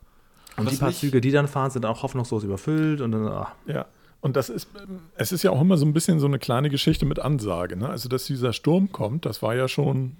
Und 0.57 0.65
Was 0.67 0.73
die 0.73 0.79
paar 0.79 0.87
mich- 0.89 0.99
Züge, 0.99 1.19
die 1.21 1.31
dann 1.31 1.47
fahren, 1.47 1.69
sind 1.71 1.85
auch 1.85 2.01
hoffnungslos 2.03 2.43
überfüllt 2.43 3.01
und 3.01 3.11
dann, 3.11 3.27
ah, 3.27 3.51
Ja, 3.65 3.85
und 4.21 4.35
das 4.37 4.49
ist, 4.49 4.69
es 5.15 5.31
ist 5.31 5.43
ja 5.43 5.51
auch 5.51 5.59
immer 5.61 5.77
so 5.77 5.85
ein 5.85 5.93
bisschen 5.93 6.19
so 6.19 6.25
eine 6.27 6.39
kleine 6.39 6.69
Geschichte 6.69 7.05
mit 7.05 7.19
Ansage. 7.19 7.75
Ne? 7.75 7.89
Also, 7.89 8.07
dass 8.09 8.25
dieser 8.25 8.53
Sturm 8.53 8.91
kommt, 8.91 9.25
das 9.25 9.41
war 9.41 9.53
ja 9.55 9.67
schon, 9.67 10.15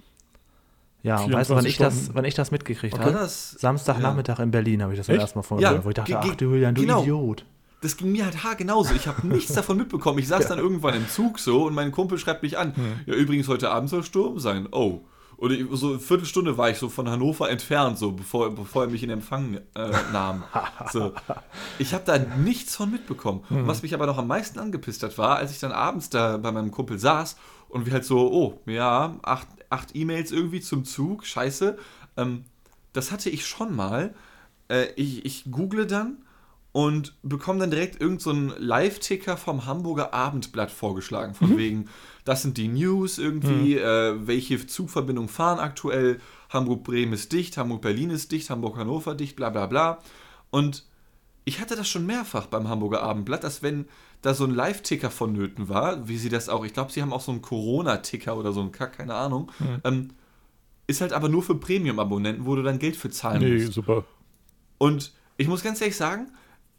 Ja, 1.02 1.20
und 1.20 1.32
weißt 1.32 1.50
du, 1.50 1.54
wann 1.54 1.64
24 1.64 1.70
ich, 1.70 1.78
das, 1.78 2.14
wann 2.14 2.24
ich 2.24 2.34
das 2.34 2.50
mitgekriegt 2.50 2.98
War 2.98 3.04
habe? 3.14 3.26
Samstagnachmittag 3.28 4.38
in 4.40 4.50
Berlin 4.50 4.82
habe 4.82 4.92
ich 4.92 4.98
das 4.98 5.06
zum 5.06 5.14
Echt? 5.14 5.22
ersten 5.22 5.38
Mal 5.38 5.42
von 5.42 5.58
Ja, 5.58 5.70
gehört, 5.70 5.84
wo 5.84 5.88
ich 5.90 5.94
dachte, 5.94 6.18
ach 6.18 6.34
du 6.34 6.44
Julian, 6.44 6.74
du 6.74 6.82
genau. 6.82 7.02
Idiot. 7.02 7.44
Das 7.80 7.96
ging 7.96 8.12
mir 8.12 8.24
halt 8.24 8.42
haargenauso. 8.42 8.94
Ich 8.94 9.06
habe 9.06 9.26
nichts 9.26 9.52
davon 9.54 9.76
mitbekommen. 9.76 10.18
Ich 10.18 10.28
saß 10.28 10.48
dann 10.48 10.58
irgendwann 10.58 10.94
im 10.94 11.08
Zug 11.08 11.38
so 11.38 11.66
und 11.66 11.74
mein 11.74 11.92
Kumpel 11.92 12.18
schreibt 12.18 12.42
mich 12.42 12.58
an. 12.58 12.74
Ja, 13.06 13.14
übrigens, 13.14 13.48
heute 13.48 13.70
Abend 13.70 13.90
soll 13.90 14.02
Sturm 14.02 14.38
sein. 14.38 14.68
Oh. 14.72 15.02
Und 15.36 15.52
ich, 15.52 15.66
so 15.72 15.90
eine 15.90 15.98
Viertelstunde 15.98 16.56
war 16.56 16.70
ich 16.70 16.78
so 16.78 16.88
von 16.88 17.10
Hannover 17.10 17.50
entfernt, 17.50 17.98
so 17.98 18.12
bevor, 18.12 18.54
bevor 18.54 18.84
er 18.84 18.90
mich 18.90 19.02
in 19.02 19.10
Empfang 19.10 19.60
äh, 19.74 19.90
nahm. 20.12 20.44
So. 20.92 21.12
Ich 21.78 21.92
habe 21.92 22.04
da 22.06 22.18
nichts 22.18 22.76
von 22.76 22.90
mitbekommen. 22.90 23.44
Und 23.50 23.66
was 23.66 23.82
mich 23.82 23.92
aber 23.92 24.06
noch 24.06 24.18
am 24.18 24.28
meisten 24.28 24.58
angepisst 24.58 25.02
hat, 25.02 25.18
war, 25.18 25.36
als 25.36 25.50
ich 25.50 25.58
dann 25.58 25.72
abends 25.72 26.08
da 26.08 26.38
bei 26.38 26.52
meinem 26.52 26.70
Kumpel 26.70 26.98
saß 26.98 27.36
und 27.68 27.84
wir 27.84 27.92
halt 27.92 28.04
so, 28.04 28.32
oh, 28.32 28.60
ja, 28.66 29.16
acht, 29.22 29.48
acht 29.68 29.94
E-Mails 29.94 30.32
irgendwie 30.32 30.60
zum 30.60 30.84
Zug, 30.84 31.26
scheiße. 31.26 31.76
Ähm, 32.16 32.44
das 32.94 33.12
hatte 33.12 33.28
ich 33.28 33.46
schon 33.46 33.76
mal. 33.76 34.14
Äh, 34.68 34.86
ich, 34.96 35.24
ich 35.26 35.50
google 35.50 35.86
dann 35.86 36.24
und 36.76 37.14
bekomme 37.22 37.60
dann 37.60 37.70
direkt 37.70 38.02
irgendeinen 38.02 38.50
so 38.50 38.58
einen 38.58 38.62
Live-Ticker 38.62 39.38
vom 39.38 39.64
Hamburger 39.64 40.12
Abendblatt 40.12 40.70
vorgeschlagen. 40.70 41.32
Von 41.32 41.56
wegen, 41.56 41.88
das 42.26 42.42
sind 42.42 42.58
die 42.58 42.68
News 42.68 43.16
irgendwie, 43.16 43.78
äh, 43.78 44.26
welche 44.26 44.66
Zugverbindungen 44.66 45.30
fahren 45.30 45.58
aktuell. 45.58 46.20
Hamburg-Bremen 46.50 47.14
ist 47.14 47.32
dicht, 47.32 47.56
Hamburg-Berlin 47.56 48.10
ist 48.10 48.30
dicht, 48.30 48.50
Hamburg-Hannover 48.50 49.14
dicht, 49.14 49.36
bla 49.36 49.48
bla 49.48 49.64
bla. 49.64 50.02
Und 50.50 50.84
ich 51.46 51.62
hatte 51.62 51.76
das 51.76 51.88
schon 51.88 52.04
mehrfach 52.04 52.44
beim 52.44 52.68
Hamburger 52.68 53.02
Abendblatt, 53.02 53.42
dass 53.42 53.62
wenn 53.62 53.86
da 54.20 54.34
so 54.34 54.44
ein 54.44 54.54
Live-Ticker 54.54 55.08
vonnöten 55.08 55.70
war, 55.70 56.06
wie 56.08 56.18
sie 56.18 56.28
das 56.28 56.50
auch, 56.50 56.62
ich 56.62 56.74
glaube, 56.74 56.92
sie 56.92 57.00
haben 57.00 57.14
auch 57.14 57.22
so 57.22 57.32
einen 57.32 57.40
Corona-Ticker 57.40 58.36
oder 58.36 58.52
so 58.52 58.60
einen 58.60 58.72
Kack, 58.72 58.98
keine 58.98 59.14
Ahnung, 59.14 59.50
ähm, 59.82 60.10
ist 60.86 61.00
halt 61.00 61.14
aber 61.14 61.30
nur 61.30 61.42
für 61.42 61.54
Premium-Abonnenten, 61.54 62.44
wo 62.44 62.54
du 62.54 62.62
dann 62.62 62.78
Geld 62.78 62.96
für 62.96 63.08
zahlen 63.08 63.40
nee, 63.40 63.62
musst. 63.62 63.72
super. 63.72 64.04
Und 64.76 65.14
ich 65.38 65.48
muss 65.48 65.62
ganz 65.62 65.80
ehrlich 65.80 65.96
sagen, 65.96 66.32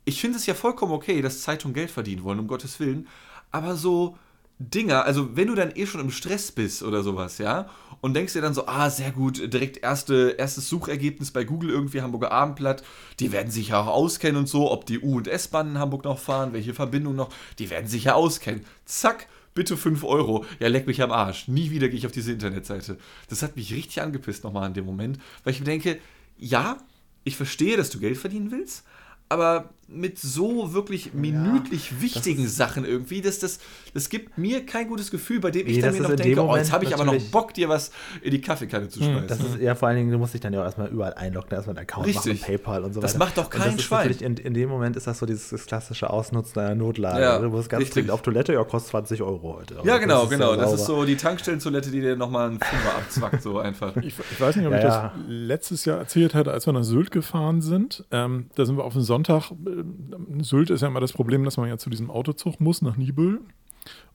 ich 0.07 0.21
finde 0.21 0.37
es 0.37 0.45
ja 0.45 0.53
vollkommen 0.53 0.93
okay, 0.93 1.21
dass 1.21 1.41
Zeitungen 1.41 1.73
Geld 1.73 1.91
verdienen 1.91 2.23
wollen, 2.23 2.39
um 2.39 2.47
Gottes 2.47 2.79
Willen. 2.79 3.07
Aber 3.51 3.75
so 3.75 4.17
Dinger, 4.57 5.03
also 5.03 5.35
wenn 5.35 5.49
du 5.49 5.55
dann 5.55 5.73
eh 5.75 5.85
schon 5.85 5.99
im 5.99 6.11
Stress 6.11 6.51
bist 6.51 6.81
oder 6.81 7.03
sowas, 7.03 7.37
ja, 7.39 7.69
und 7.99 8.13
denkst 8.13 8.33
dir 8.33 8.41
dann 8.41 8.53
so, 8.53 8.67
ah, 8.67 8.89
sehr 8.89 9.11
gut, 9.11 9.53
direkt 9.53 9.77
erste, 9.77 10.35
erstes 10.37 10.69
Suchergebnis 10.69 11.31
bei 11.31 11.43
Google 11.43 11.69
irgendwie, 11.69 12.01
Hamburger 12.01 12.31
Abendblatt, 12.31 12.83
die 13.19 13.33
werden 13.33 13.51
sich 13.51 13.69
ja 13.69 13.81
auch 13.81 13.87
auskennen 13.87 14.37
und 14.37 14.47
so, 14.47 14.71
ob 14.71 14.85
die 14.85 14.99
U- 14.99 15.17
und 15.17 15.27
S-Bahnen 15.27 15.71
in 15.75 15.79
Hamburg 15.79 16.05
noch 16.05 16.19
fahren, 16.19 16.53
welche 16.53 16.73
Verbindung 16.73 17.15
noch, 17.15 17.29
die 17.59 17.69
werden 17.69 17.87
sich 17.87 18.05
ja 18.05 18.13
auskennen. 18.13 18.65
Zack, 18.85 19.27
bitte 19.53 19.75
5 19.75 20.05
Euro. 20.05 20.45
Ja, 20.59 20.69
leck 20.69 20.87
mich 20.87 21.01
am 21.01 21.11
Arsch. 21.11 21.49
Nie 21.49 21.69
wieder 21.69 21.89
gehe 21.89 21.97
ich 21.97 22.05
auf 22.05 22.11
diese 22.13 22.31
Internetseite. 22.31 22.97
Das 23.29 23.43
hat 23.43 23.57
mich 23.57 23.73
richtig 23.73 24.01
angepisst 24.01 24.45
nochmal 24.45 24.67
in 24.67 24.73
dem 24.73 24.85
Moment, 24.85 25.19
weil 25.43 25.53
ich 25.53 25.59
mir 25.59 25.65
denke, 25.65 25.99
ja, 26.37 26.77
ich 27.25 27.35
verstehe, 27.35 27.75
dass 27.75 27.89
du 27.89 27.99
Geld 27.99 28.17
verdienen 28.17 28.51
willst, 28.51 28.85
aber 29.29 29.73
mit 29.89 30.19
so 30.19 30.73
wirklich 30.73 31.13
minütlich 31.13 32.01
wichtigen 32.01 32.47
Sachen 32.47 32.83
irgendwie, 32.83 33.21
das, 33.21 33.39
das, 33.39 33.59
das 33.93 34.09
gibt 34.09 34.37
mir 34.37 34.65
kein 34.65 34.87
gutes 34.89 35.11
Gefühl, 35.11 35.39
bei 35.39 35.49
dem 35.51 35.65
ich 35.65 35.75
Nee, 35.77 35.81
dann 35.81 35.91
das 35.91 35.99
mir 35.99 36.03
ist 36.05 36.09
noch 36.09 36.15
denke, 36.17 36.35
dem 36.35 36.39
oh, 36.39 36.41
jetzt 36.43 36.49
Moment 36.49 36.71
habe 36.73 36.85
ich 36.85 36.93
aber 36.93 37.05
noch 37.05 37.17
Bock, 37.31 37.53
dir 37.53 37.69
was 37.69 37.91
in 38.21 38.31
die 38.31 38.41
Kaffeekanne 38.41 38.89
zu 38.89 38.99
schmeißen. 39.01 39.27
Das 39.27 39.39
ist 39.39 39.59
ja 39.61 39.75
vor 39.75 39.87
allen 39.87 39.97
Dingen, 39.97 40.11
du 40.11 40.17
musst 40.17 40.33
dich 40.33 40.41
dann 40.41 40.51
ja 40.53 40.59
auch 40.61 40.65
erstmal 40.65 40.89
überall 40.89 41.13
einloggen, 41.13 41.51
erstmal 41.51 41.77
einen 41.77 41.83
Account 41.87 42.05
Richtig. 42.07 42.41
machen, 42.41 42.47
PayPal 42.57 42.83
und 42.83 42.93
so 42.93 42.99
Das 43.01 43.13
weiter. 43.13 43.25
macht 43.25 43.37
doch 43.37 43.49
kein 43.49 43.61
das 43.63 43.75
ist 43.75 43.81
Schwein. 43.83 44.09
In, 44.19 44.35
in 44.37 44.53
dem 44.53 44.69
Moment 44.69 44.95
ist 44.97 45.07
das 45.07 45.19
so 45.19 45.25
dieses 45.25 45.49
das 45.49 45.65
klassische 45.65 46.09
Ausnutzen 46.09 46.59
einer 46.59 46.75
Notlage. 46.75 47.21
Ja, 47.21 47.39
du 47.39 47.49
musst 47.49 47.69
ganz 47.69 47.81
richtig. 47.81 47.93
dringend 47.93 48.11
auf 48.11 48.21
Toilette, 48.21 48.53
ja, 48.53 48.63
kostet 48.65 48.91
20 48.91 49.21
Euro 49.21 49.55
heute. 49.59 49.75
ja, 49.75 49.79
Aber 49.79 49.99
genau, 49.99 50.15
das 50.15 50.23
ist 50.25 50.29
genau. 50.31 50.51
ja 50.51 50.57
das 50.57 50.73
ist 50.73 50.85
so 50.85 51.05
die 51.05 51.15
Tankstellentoilette, 51.15 51.91
die 51.91 52.01
dir 52.01 52.15
nochmal 52.17 52.49
einen 52.49 52.59
Fünfer 52.59 52.95
abzwackt, 52.97 53.41
so 53.41 53.59
einfach. 53.59 53.95
Ich, 53.97 54.15
ich 54.31 54.41
weiß 54.41 54.57
nicht, 54.57 54.65
ob 54.65 54.71
Ja, 54.73 54.77
ich 54.79 54.83
das 54.83 54.93
ja. 54.95 55.13
letztes 55.27 55.85
Jahr 55.85 55.97
erzählt 55.99 56.33
hatte, 56.35 56.51
als 56.51 56.65
wir 56.65 56.73
nach 56.73 56.83
Sylt 56.83 57.11
gefahren 57.11 57.61
sind. 57.61 58.03
Ähm, 58.11 58.47
da 58.55 58.65
sind 58.65 58.75
wir 58.77 58.83
auf 58.83 58.93
den 58.93 59.03
Sonntag. 59.03 59.51
Ähm, 59.79 60.43
Sylt 60.43 60.69
ist 60.69 60.81
ja 60.81 60.87
immer 60.87 60.99
das 60.99 61.13
Problem, 61.13 61.43
dass 61.43 61.57
man 61.57 61.69
ja 61.69 61.77
zu 61.77 61.89
diesem 61.89 62.09
Autozug 62.09 62.59
muss 62.59 62.81
nach 62.81 62.97
Nibel 62.97 63.41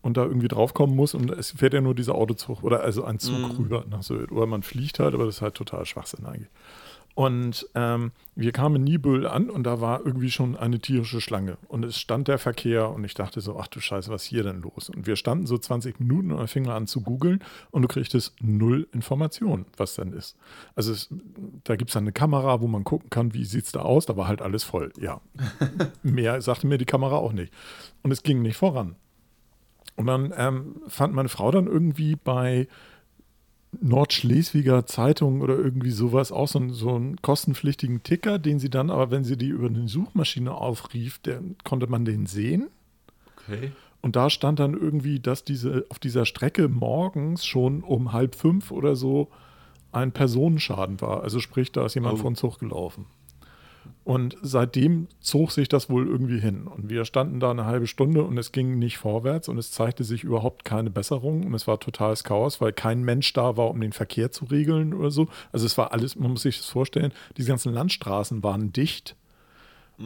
und 0.02 0.16
da 0.16 0.24
irgendwie 0.24 0.48
draufkommen 0.48 0.94
muss 0.94 1.14
und 1.14 1.30
es 1.30 1.52
fährt 1.52 1.72
ja 1.74 1.80
nur 1.80 1.94
dieser 1.94 2.14
Autozug 2.14 2.62
oder 2.62 2.80
also 2.82 3.04
ein 3.04 3.18
Zug 3.18 3.38
Mhm. 3.38 3.56
rüber 3.56 3.84
nach 3.88 4.02
Sylt. 4.02 4.30
Oder 4.32 4.46
man 4.46 4.62
fliegt 4.62 4.98
halt, 4.98 5.14
aber 5.14 5.24
das 5.26 5.36
ist 5.36 5.42
halt 5.42 5.54
total 5.54 5.86
Schwachsinn 5.86 6.26
eigentlich. 6.26 6.48
Und 7.14 7.68
ähm, 7.74 8.12
wir 8.34 8.52
kamen 8.52 8.76
in 8.76 8.84
Nibel 8.84 9.26
an 9.26 9.50
und 9.50 9.64
da 9.64 9.80
war 9.80 10.04
irgendwie 10.04 10.30
schon 10.30 10.56
eine 10.56 10.78
tierische 10.78 11.20
Schlange. 11.20 11.58
Und 11.68 11.84
es 11.84 11.98
stand 11.98 12.28
der 12.28 12.38
Verkehr 12.38 12.90
und 12.90 13.04
ich 13.04 13.14
dachte 13.14 13.40
so, 13.40 13.58
ach 13.58 13.66
du 13.66 13.80
Scheiße, 13.80 14.10
was 14.10 14.22
ist 14.22 14.28
hier 14.28 14.42
denn 14.42 14.62
los? 14.62 14.88
Und 14.88 15.06
wir 15.06 15.16
standen 15.16 15.46
so 15.46 15.58
20 15.58 16.00
Minuten 16.00 16.32
und 16.32 16.38
dann 16.38 16.48
fingen 16.48 16.66
wir 16.66 16.74
an 16.74 16.86
zu 16.86 17.02
googeln 17.02 17.44
und 17.70 17.82
du 17.82 17.88
kriegtest 17.88 18.34
null 18.40 18.88
Informationen, 18.92 19.66
was 19.76 19.94
denn 19.94 20.12
ist. 20.12 20.36
Also 20.74 20.92
es, 20.92 21.08
da 21.64 21.76
gibt 21.76 21.90
es 21.90 21.94
dann 21.94 22.04
eine 22.04 22.12
Kamera, 22.12 22.60
wo 22.62 22.66
man 22.66 22.84
gucken 22.84 23.10
kann, 23.10 23.34
wie 23.34 23.44
sieht 23.44 23.66
es 23.66 23.72
da 23.72 23.80
aus. 23.80 24.06
Da 24.06 24.16
war 24.16 24.28
halt 24.28 24.40
alles 24.40 24.64
voll. 24.64 24.92
Ja, 24.98 25.20
mehr 26.02 26.40
sagte 26.40 26.66
mir 26.66 26.78
die 26.78 26.86
Kamera 26.86 27.16
auch 27.16 27.32
nicht. 27.32 27.52
Und 28.02 28.10
es 28.10 28.22
ging 28.22 28.40
nicht 28.40 28.56
voran. 28.56 28.96
Und 29.96 30.06
dann 30.06 30.32
ähm, 30.36 30.76
fand 30.88 31.14
meine 31.14 31.28
Frau 31.28 31.50
dann 31.50 31.66
irgendwie 31.66 32.16
bei 32.16 32.66
Nordschleswiger 33.80 34.86
Zeitung 34.86 35.40
oder 35.40 35.56
irgendwie 35.56 35.90
sowas 35.90 36.30
auch 36.30 36.48
so, 36.48 36.58
einen, 36.58 36.70
so 36.72 36.94
einen 36.94 37.16
kostenpflichtigen 37.22 38.02
Ticker, 38.02 38.38
den 38.38 38.58
sie 38.58 38.70
dann, 38.70 38.90
aber 38.90 39.10
wenn 39.10 39.24
sie 39.24 39.36
die 39.36 39.48
über 39.48 39.66
eine 39.68 39.88
Suchmaschine 39.88 40.52
aufrief, 40.54 41.18
dann 41.22 41.56
konnte 41.64 41.86
man 41.86 42.04
den 42.04 42.26
sehen. 42.26 42.68
Okay. 43.48 43.72
Und 44.02 44.16
da 44.16 44.30
stand 44.30 44.58
dann 44.58 44.74
irgendwie, 44.74 45.20
dass 45.20 45.44
diese 45.44 45.86
auf 45.88 45.98
dieser 45.98 46.26
Strecke 46.26 46.68
morgens 46.68 47.46
schon 47.46 47.82
um 47.82 48.12
halb 48.12 48.34
fünf 48.34 48.70
oder 48.72 48.96
so 48.96 49.28
ein 49.92 50.12
Personenschaden 50.12 51.00
war. 51.00 51.22
Also 51.22 51.38
sprich, 51.40 51.70
da 51.72 51.86
ist 51.86 51.94
jemand 51.94 52.14
Oh. 52.14 52.22
vor 52.22 52.30
den 52.30 52.36
Zug 52.36 52.58
gelaufen. 52.58 53.06
Und 54.04 54.36
seitdem 54.42 55.06
zog 55.20 55.52
sich 55.52 55.68
das 55.68 55.88
wohl 55.88 56.08
irgendwie 56.08 56.40
hin. 56.40 56.66
Und 56.66 56.90
wir 56.90 57.04
standen 57.04 57.38
da 57.38 57.50
eine 57.50 57.66
halbe 57.66 57.86
Stunde 57.86 58.24
und 58.24 58.36
es 58.36 58.50
ging 58.50 58.78
nicht 58.78 58.98
vorwärts 58.98 59.48
und 59.48 59.58
es 59.58 59.70
zeigte 59.70 60.02
sich 60.02 60.24
überhaupt 60.24 60.64
keine 60.64 60.90
Besserung 60.90 61.46
und 61.46 61.54
es 61.54 61.68
war 61.68 61.78
totales 61.78 62.24
Chaos, 62.24 62.60
weil 62.60 62.72
kein 62.72 63.02
Mensch 63.02 63.32
da 63.32 63.56
war, 63.56 63.70
um 63.70 63.80
den 63.80 63.92
Verkehr 63.92 64.32
zu 64.32 64.46
regeln 64.46 64.92
oder 64.92 65.10
so. 65.10 65.28
Also 65.52 65.66
es 65.66 65.78
war 65.78 65.92
alles, 65.92 66.16
man 66.16 66.32
muss 66.32 66.42
sich 66.42 66.58
das 66.58 66.68
vorstellen, 66.68 67.12
diese 67.36 67.48
ganzen 67.48 67.72
Landstraßen 67.72 68.42
waren 68.42 68.72
dicht. 68.72 69.16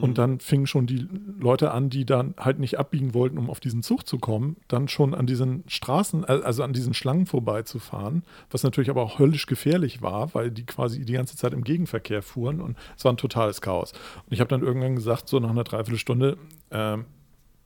Und 0.01 0.19
dann 0.19 0.41
fingen 0.41 0.67
schon 0.67 0.87
die 0.87 1.09
Leute 1.39 1.71
an, 1.71 1.91
die 1.91 2.05
dann 2.05 2.35
halt 2.39 2.59
nicht 2.59 2.79
abbiegen 2.79 3.15
wollten, 3.15 3.39
um 3.39 3.51
auf 3.51 3.61
diesen 3.61 3.83
Zug 3.83 4.07
zu 4.07 4.19
kommen, 4.19 4.57
dann 4.69 4.89
schon 4.89 5.15
an 5.15 5.27
diesen 5.27 5.65
Straßen, 5.69 6.25
äh, 6.25 6.41
also 6.45 6.63
an 6.63 6.73
diesen 6.73 6.95
Schlangen 6.95 7.27
vorbeizufahren, 7.27 8.23
was 8.51 8.63
natürlich 8.63 8.91
aber 8.91 9.03
auch 9.03 9.19
höllisch 9.19 9.47
gefährlich 9.47 10.03
war, 10.03 10.35
weil 10.35 10.51
die 10.51 10.67
quasi 10.67 11.05
die 11.05 11.13
ganze 11.13 11.37
Zeit 11.37 11.53
im 11.53 11.65
Gegenverkehr 11.65 12.23
fuhren 12.23 12.61
und 12.61 12.77
es 12.97 13.05
war 13.05 13.13
ein 13.13 13.17
totales 13.17 13.61
Chaos. 13.61 13.93
Und 13.93 14.33
ich 14.33 14.41
habe 14.41 14.49
dann 14.49 14.63
irgendwann 14.63 14.97
gesagt, 14.97 15.29
so 15.29 15.39
nach 15.39 15.51
einer 15.51 15.65
Dreiviertelstunde, 15.65 16.37
ähm, 16.71 17.05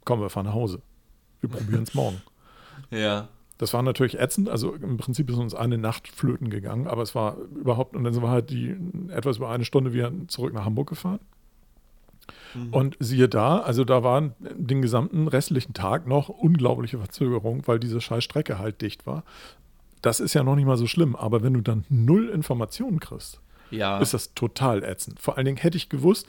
komm, 0.04 0.20
wir 0.20 0.30
fahren 0.30 0.46
nach 0.46 0.54
Hause. 0.54 0.82
Wir 1.40 1.48
probieren 1.48 1.82
es 1.82 1.94
morgen. 1.94 2.20
Ja. 2.90 3.28
Das 3.58 3.74
war 3.74 3.82
natürlich 3.82 4.18
ätzend. 4.18 4.48
Also 4.48 4.74
im 4.74 4.96
Prinzip 4.96 5.28
ist 5.28 5.36
uns 5.36 5.54
eine 5.54 5.76
Nacht 5.76 6.08
flöten 6.08 6.48
gegangen, 6.48 6.86
aber 6.86 7.02
es 7.02 7.14
war 7.14 7.36
überhaupt, 7.36 7.94
und 7.94 8.04
dann 8.04 8.14
sind 8.14 8.22
wir 8.22 8.30
halt 8.30 8.48
die 8.48 8.74
etwas 9.10 9.36
über 9.36 9.50
eine 9.50 9.66
Stunde 9.66 9.92
wieder 9.92 10.10
zurück 10.28 10.54
nach 10.54 10.64
Hamburg 10.64 10.88
gefahren. 10.88 11.20
Und 12.72 12.96
siehe 12.98 13.28
da, 13.28 13.58
also 13.58 13.84
da 13.84 14.02
waren 14.02 14.34
den 14.40 14.82
gesamten 14.82 15.28
restlichen 15.28 15.72
Tag 15.74 16.06
noch 16.06 16.28
unglaubliche 16.28 16.98
Verzögerung, 16.98 17.62
weil 17.66 17.78
diese 17.78 18.00
scheiß 18.00 18.24
Strecke 18.24 18.58
halt 18.58 18.80
dicht 18.82 19.06
war. 19.06 19.22
Das 20.02 20.18
ist 20.20 20.34
ja 20.34 20.42
noch 20.42 20.56
nicht 20.56 20.64
mal 20.66 20.76
so 20.78 20.86
schlimm, 20.86 21.14
aber 21.14 21.42
wenn 21.42 21.54
du 21.54 21.60
dann 21.60 21.84
null 21.88 22.28
Informationen 22.28 23.00
kriegst, 23.00 23.40
Ja. 23.70 23.98
ist 23.98 24.14
das 24.14 24.34
total 24.34 24.82
ätzend. 24.82 25.20
Vor 25.20 25.36
allen 25.36 25.44
Dingen 25.44 25.58
hätte 25.58 25.76
ich 25.76 25.88
gewusst, 25.88 26.26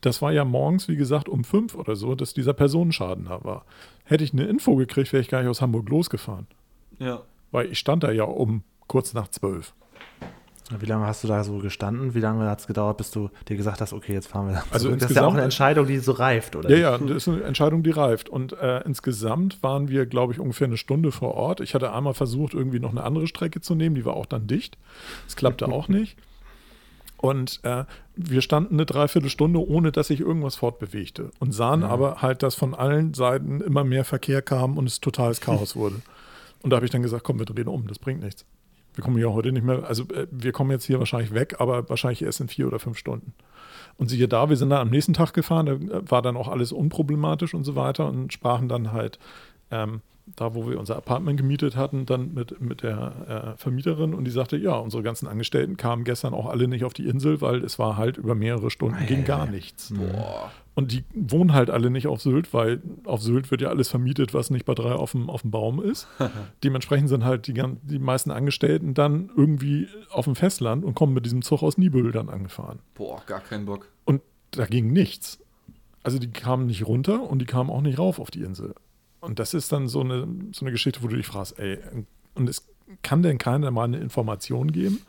das 0.00 0.20
war 0.20 0.32
ja 0.32 0.44
morgens, 0.44 0.86
wie 0.88 0.96
gesagt, 0.96 1.28
um 1.28 1.44
fünf 1.44 1.74
oder 1.74 1.96
so, 1.96 2.14
dass 2.14 2.34
dieser 2.34 2.52
Personenschaden 2.52 3.24
da 3.26 3.42
war. 3.44 3.64
Hätte 4.04 4.24
ich 4.24 4.32
eine 4.34 4.44
Info 4.44 4.74
gekriegt, 4.76 5.12
wäre 5.12 5.22
ich 5.22 5.28
gar 5.28 5.40
nicht 5.40 5.48
aus 5.48 5.62
Hamburg 5.62 5.88
losgefahren. 5.88 6.46
ja. 6.98 7.22
Weil 7.52 7.70
ich 7.70 7.78
stand 7.78 8.02
da 8.02 8.10
ja 8.10 8.24
um 8.24 8.64
kurz 8.88 9.14
nach 9.14 9.28
zwölf. 9.28 9.74
Wie 10.70 10.86
lange 10.86 11.06
hast 11.06 11.22
du 11.22 11.28
da 11.28 11.44
so 11.44 11.58
gestanden? 11.58 12.14
Wie 12.14 12.20
lange 12.20 12.48
hat 12.48 12.60
es 12.60 12.66
gedauert, 12.66 12.96
bis 12.96 13.10
du 13.10 13.28
dir 13.48 13.56
gesagt 13.56 13.82
hast, 13.82 13.92
okay, 13.92 14.14
jetzt 14.14 14.28
fahren 14.28 14.48
wir 14.48 14.54
zurück? 14.54 14.68
Also 14.72 14.90
das 14.96 15.10
ist 15.10 15.16
ja 15.16 15.26
auch 15.26 15.34
eine 15.34 15.42
Entscheidung, 15.42 15.86
die 15.86 15.98
so 15.98 16.12
reift, 16.12 16.56
oder? 16.56 16.70
Ja, 16.70 16.76
ja, 16.76 16.98
das 16.98 17.16
ist 17.18 17.28
eine 17.28 17.42
Entscheidung, 17.42 17.82
die 17.82 17.90
reift. 17.90 18.30
Und 18.30 18.54
äh, 18.54 18.80
insgesamt 18.80 19.62
waren 19.62 19.88
wir, 19.88 20.06
glaube 20.06 20.32
ich, 20.32 20.40
ungefähr 20.40 20.66
eine 20.66 20.78
Stunde 20.78 21.12
vor 21.12 21.34
Ort. 21.34 21.60
Ich 21.60 21.74
hatte 21.74 21.92
einmal 21.92 22.14
versucht, 22.14 22.54
irgendwie 22.54 22.80
noch 22.80 22.92
eine 22.92 23.04
andere 23.04 23.26
Strecke 23.26 23.60
zu 23.60 23.74
nehmen, 23.74 23.94
die 23.94 24.06
war 24.06 24.16
auch 24.16 24.24
dann 24.26 24.46
dicht. 24.46 24.78
Das 25.26 25.36
klappte 25.36 25.68
auch 25.68 25.88
nicht. 25.88 26.16
Und 27.18 27.60
äh, 27.62 27.84
wir 28.16 28.40
standen 28.40 28.74
eine 28.74 28.86
Dreiviertelstunde, 28.86 29.58
ohne 29.58 29.92
dass 29.92 30.08
sich 30.08 30.20
irgendwas 30.20 30.56
fortbewegte. 30.56 31.30
Und 31.40 31.52
sahen 31.52 31.82
aber 31.82 32.22
halt, 32.22 32.42
dass 32.42 32.54
von 32.54 32.74
allen 32.74 33.12
Seiten 33.12 33.60
immer 33.60 33.84
mehr 33.84 34.04
Verkehr 34.04 34.40
kam 34.40 34.78
und 34.78 34.86
es 34.86 35.00
totales 35.00 35.42
Chaos 35.42 35.76
wurde. 35.76 35.96
Und 36.62 36.70
da 36.70 36.76
habe 36.76 36.86
ich 36.86 36.92
dann 36.92 37.02
gesagt, 37.02 37.24
komm, 37.24 37.38
wir 37.38 37.46
drehen 37.46 37.68
um, 37.68 37.86
das 37.86 37.98
bringt 37.98 38.22
nichts. 38.22 38.46
Wir 38.94 39.02
kommen 39.02 39.18
ja 39.18 39.28
heute 39.28 39.52
nicht 39.52 39.64
mehr, 39.64 39.84
also 39.84 40.04
äh, 40.04 40.26
wir 40.30 40.52
kommen 40.52 40.70
jetzt 40.70 40.84
hier 40.84 40.98
wahrscheinlich 40.98 41.34
weg, 41.34 41.56
aber 41.58 41.88
wahrscheinlich 41.88 42.22
erst 42.22 42.40
in 42.40 42.48
vier 42.48 42.66
oder 42.66 42.78
fünf 42.78 42.98
Stunden. 42.98 43.34
Und 43.96 44.08
siehe 44.08 44.28
da, 44.28 44.48
wir 44.48 44.56
sind 44.56 44.70
dann 44.70 44.80
am 44.80 44.90
nächsten 44.90 45.12
Tag 45.12 45.32
gefahren, 45.32 45.66
da 45.66 45.72
äh, 45.72 46.10
war 46.10 46.22
dann 46.22 46.36
auch 46.36 46.48
alles 46.48 46.72
unproblematisch 46.72 47.54
und 47.54 47.64
so 47.64 47.76
weiter 47.76 48.06
und 48.06 48.32
sprachen 48.32 48.68
dann 48.68 48.92
halt 48.92 49.18
ähm, 49.70 50.00
da, 50.36 50.54
wo 50.54 50.68
wir 50.68 50.78
unser 50.78 50.96
Apartment 50.96 51.36
gemietet 51.36 51.76
hatten, 51.76 52.06
dann 52.06 52.32
mit, 52.32 52.60
mit 52.60 52.82
der 52.82 53.54
äh, 53.56 53.58
Vermieterin 53.58 54.14
und 54.14 54.24
die 54.24 54.30
sagte, 54.30 54.56
ja, 54.56 54.74
unsere 54.74 55.02
ganzen 55.02 55.28
Angestellten 55.28 55.76
kamen 55.76 56.04
gestern 56.04 56.32
auch 56.32 56.46
alle 56.46 56.66
nicht 56.66 56.84
auf 56.84 56.94
die 56.94 57.06
Insel, 57.06 57.40
weil 57.40 57.62
es 57.62 57.78
war 57.78 57.96
halt 57.96 58.16
über 58.16 58.34
mehrere 58.34 58.70
Stunden, 58.70 59.04
ging 59.06 59.24
gar 59.24 59.46
nichts. 59.46 59.92
Boah. 59.92 60.50
Und 60.74 60.90
die 60.90 61.04
wohnen 61.14 61.52
halt 61.52 61.70
alle 61.70 61.88
nicht 61.88 62.08
auf 62.08 62.20
Sylt, 62.20 62.52
weil 62.52 62.82
auf 63.04 63.22
Sylt 63.22 63.50
wird 63.52 63.60
ja 63.60 63.68
alles 63.68 63.88
vermietet, 63.88 64.34
was 64.34 64.50
nicht 64.50 64.64
bei 64.64 64.74
drei 64.74 64.92
auf 64.92 65.12
dem, 65.12 65.30
auf 65.30 65.42
dem 65.42 65.52
Baum 65.52 65.80
ist. 65.80 66.08
Dementsprechend 66.64 67.08
sind 67.08 67.24
halt 67.24 67.46
die, 67.46 67.54
die 67.82 67.98
meisten 67.98 68.32
Angestellten 68.32 68.92
dann 68.92 69.30
irgendwie 69.36 69.88
auf 70.10 70.24
dem 70.24 70.34
Festland 70.34 70.84
und 70.84 70.94
kommen 70.94 71.14
mit 71.14 71.26
diesem 71.26 71.42
Zug 71.42 71.62
aus 71.62 71.78
Nibel 71.78 72.10
dann 72.10 72.28
angefahren. 72.28 72.80
Boah, 72.94 73.22
gar 73.26 73.40
keinen 73.40 73.66
Bock. 73.66 73.88
Und 74.04 74.20
da 74.50 74.66
ging 74.66 74.92
nichts. 74.92 75.38
Also 76.02 76.18
die 76.18 76.30
kamen 76.30 76.66
nicht 76.66 76.86
runter 76.86 77.22
und 77.22 77.38
die 77.38 77.46
kamen 77.46 77.70
auch 77.70 77.80
nicht 77.80 77.98
rauf 77.98 78.18
auf 78.18 78.30
die 78.30 78.42
Insel. 78.42 78.74
Und 79.20 79.38
das 79.38 79.54
ist 79.54 79.72
dann 79.72 79.86
so 79.88 80.00
eine, 80.00 80.26
so 80.52 80.64
eine 80.64 80.72
Geschichte, 80.72 81.02
wo 81.02 81.08
du 81.08 81.16
dich 81.16 81.26
fragst, 81.26 81.58
ey, 81.58 81.78
und 82.34 82.48
es 82.48 82.66
kann 83.02 83.22
denn 83.22 83.38
keiner 83.38 83.70
mal 83.70 83.84
eine 83.84 83.98
Information 83.98 84.72
geben? 84.72 85.02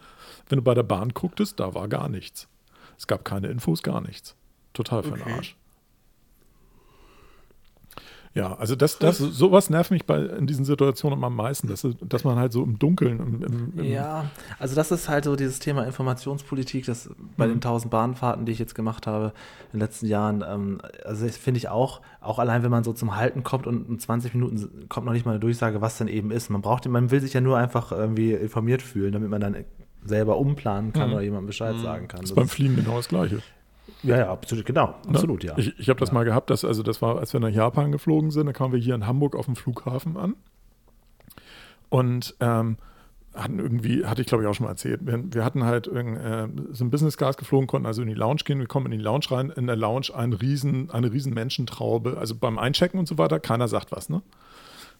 Wenn 0.47 0.57
du 0.57 0.63
bei 0.63 0.73
der 0.73 0.83
Bahn 0.83 1.09
gucktest, 1.09 1.59
da 1.59 1.73
war 1.73 1.87
gar 1.87 2.07
nichts. 2.07 2.47
Es 2.97 3.07
gab 3.07 3.25
keine 3.25 3.47
Infos, 3.47 3.83
gar 3.83 4.01
nichts. 4.01 4.35
Total 4.75 5.01
für 5.01 5.11
den 5.11 5.21
Okay. 5.23 5.33
Arsch. 5.33 5.55
Ja, 8.33 8.53
also 8.55 8.75
das, 8.75 8.99
das, 8.99 9.17
sowas 9.17 9.69
nervt 9.69 9.91
mich 9.91 10.05
bei, 10.05 10.19
in 10.19 10.45
diesen 10.45 10.65
Situationen 10.65 11.17
immer 11.17 11.27
am 11.27 11.37
meisten, 11.37 11.67
dass, 11.69 11.87
dass 12.01 12.25
man 12.25 12.37
halt 12.37 12.51
so 12.51 12.63
im 12.63 12.77
Dunkeln, 12.77 13.17
im, 13.21 13.41
im, 13.43 13.79
im 13.79 13.85
Ja, 13.85 14.29
also 14.59 14.75
das 14.75 14.91
ist 14.91 15.07
halt 15.07 15.23
so 15.23 15.37
dieses 15.37 15.59
Thema 15.59 15.85
Informationspolitik, 15.85 16.85
das 16.85 17.09
bei 17.37 17.45
Mhm. 17.47 17.51
den 17.51 17.55
1000 17.61 17.89
Bahnfahrten, 17.91 18.45
die 18.45 18.51
ich 18.51 18.59
jetzt 18.59 18.75
gemacht 18.75 19.07
habe 19.07 19.31
in 19.71 19.79
den 19.79 19.79
letzten 19.79 20.07
Jahren, 20.07 20.43
ähm, 20.45 20.81
also 21.05 21.25
das 21.25 21.37
finde 21.37 21.59
ich 21.59 21.69
auch, 21.69 22.01
auch 22.19 22.37
allein 22.37 22.61
wenn 22.61 22.71
man 22.71 22.83
so 22.83 22.91
zum 22.91 23.15
Halten 23.15 23.43
kommt 23.43 23.67
und 23.67 23.87
in 23.87 23.99
20 23.99 24.33
Minuten 24.33 24.89
kommt 24.89 25.05
noch 25.05 25.13
nicht 25.13 25.25
mal 25.25 25.31
eine 25.31 25.39
Durchsage, 25.39 25.79
was 25.79 25.97
denn 25.97 26.09
eben 26.09 26.31
ist. 26.31 26.49
Man 26.49 26.61
braucht, 26.61 26.85
man 26.89 27.11
will 27.11 27.21
sich 27.21 27.31
ja 27.31 27.39
nur 27.39 27.57
einfach 27.57 27.93
irgendwie 27.93 28.33
informiert 28.33 28.81
fühlen, 28.81 29.13
damit 29.13 29.29
man 29.29 29.39
dann 29.39 29.55
selber 30.03 30.37
umplanen 30.37 30.91
kann 30.91 31.07
Mhm. 31.07 31.13
oder 31.13 31.23
jemandem 31.23 31.47
Bescheid 31.47 31.79
sagen 31.79 32.09
kann. 32.09 32.19
das 32.19 32.31
ist 32.31 32.35
beim 32.35 32.49
Fliegen 32.49 32.75
genau 32.75 32.97
das 32.97 33.07
Gleiche. 33.07 33.39
Ja, 34.03 34.17
ja, 34.17 34.31
absolut, 34.31 34.65
genau, 34.65 34.87
Ne? 34.87 35.09
absolut, 35.09 35.43
ja. 35.43 35.57
Ich, 35.57 35.79
ich 35.79 35.89
habe 35.89 35.99
das 35.99 36.09
Ja. 36.09 36.15
mal 36.15 36.23
gehabt, 36.25 36.49
dass, 36.49 36.63
also 36.65 36.83
das 36.83 37.01
war, 37.01 37.17
als 37.19 37.33
wir 37.33 37.39
nach 37.39 37.49
Japan 37.49 37.91
geflogen 37.91 38.31
sind, 38.31 38.45
da 38.47 38.53
kamen 38.53 38.73
wir 38.73 38.79
hier 38.79 38.95
in 38.95 39.07
Hamburg 39.07 39.35
auf 39.35 39.45
dem 39.45 39.55
Flughafen 39.55 40.17
an. 40.17 40.35
Und 41.89 42.35
ähm, 42.39 42.77
hatten 43.35 43.59
irgendwie, 43.59 44.05
hatte 44.05 44.21
ich 44.21 44.27
glaube 44.27 44.43
ich 44.43 44.49
auch 44.49 44.53
schon 44.53 44.65
mal 44.65 44.71
erzählt, 44.71 45.05
wir, 45.05 45.21
wir 45.33 45.43
hatten 45.43 45.63
halt 45.63 45.87
äh, 45.87 46.47
sind 46.71 46.89
Business 46.89 47.17
Class 47.17 47.37
geflogen, 47.37 47.67
konnten 47.67 47.85
also 47.85 48.01
in 48.01 48.07
die 48.07 48.13
Lounge 48.13 48.41
gehen, 48.45 48.59
wir 48.59 48.67
kommen 48.67 48.87
in 48.87 48.97
die 48.97 49.03
Lounge 49.03 49.25
rein, 49.29 49.49
in 49.49 49.67
der 49.67 49.75
Lounge 49.75 50.07
ein 50.15 50.33
riesen, 50.33 50.89
eine 50.89 51.11
riesen 51.11 51.33
Menschentraube, 51.33 52.17
also 52.17 52.35
beim 52.35 52.57
Einchecken 52.57 52.99
und 52.99 53.07
so 53.07 53.17
weiter, 53.17 53.39
keiner 53.39 53.67
sagt 53.67 53.91
was, 53.91 54.09
ne? 54.09 54.21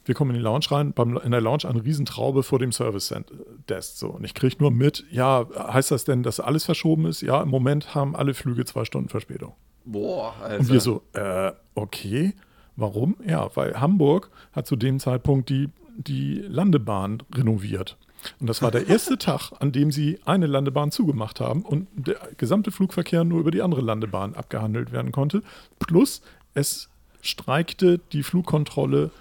Wir 0.05 0.13
kommen 0.15 0.31
in 0.31 0.37
die 0.37 0.43
Lounge 0.43 0.65
rein, 0.69 0.93
beim, 0.93 1.17
in 1.17 1.31
der 1.31 1.41
Lounge 1.41 1.65
eine 1.67 1.83
Riesentraube 1.83 2.43
vor 2.43 2.59
dem 2.59 2.71
Service 2.71 3.07
Cent- 3.07 3.31
Desk. 3.67 3.97
So. 3.97 4.09
Und 4.09 4.23
ich 4.23 4.33
kriege 4.33 4.55
nur 4.59 4.71
mit, 4.71 5.03
ja, 5.11 5.45
heißt 5.55 5.91
das 5.91 6.05
denn, 6.05 6.23
dass 6.23 6.39
alles 6.39 6.65
verschoben 6.65 7.05
ist? 7.07 7.21
Ja, 7.21 7.41
im 7.41 7.49
Moment 7.49 7.95
haben 7.95 8.15
alle 8.15 8.33
Flüge 8.33 8.65
zwei 8.65 8.85
Stunden 8.85 9.09
Verspätung. 9.09 9.53
Boah, 9.83 10.33
Alter. 10.41 10.59
Und 10.59 10.69
wir 10.69 10.79
so, 10.79 11.01
äh, 11.13 11.51
okay, 11.73 12.33
warum? 12.75 13.15
Ja, 13.25 13.49
weil 13.55 13.79
Hamburg 13.79 14.29
hat 14.53 14.67
zu 14.67 14.75
dem 14.75 14.99
Zeitpunkt 14.99 15.49
die, 15.49 15.69
die 15.97 16.35
Landebahn 16.47 17.23
renoviert. 17.33 17.97
Und 18.39 18.47
das 18.47 18.61
war 18.61 18.71
der 18.71 18.87
erste 18.87 19.17
Tag, 19.19 19.51
an 19.59 19.71
dem 19.71 19.91
sie 19.91 20.19
eine 20.25 20.47
Landebahn 20.47 20.91
zugemacht 20.91 21.39
haben 21.39 21.61
und 21.63 21.87
der 21.95 22.17
gesamte 22.37 22.71
Flugverkehr 22.71 23.23
nur 23.23 23.39
über 23.39 23.51
die 23.51 23.61
andere 23.61 23.81
Landebahn 23.81 24.35
abgehandelt 24.35 24.91
werden 24.91 25.11
konnte. 25.11 25.41
Plus 25.79 26.21
es 26.53 26.89
streikte 27.21 27.99
die 28.11 28.23
Flugkontrolle 28.23 29.11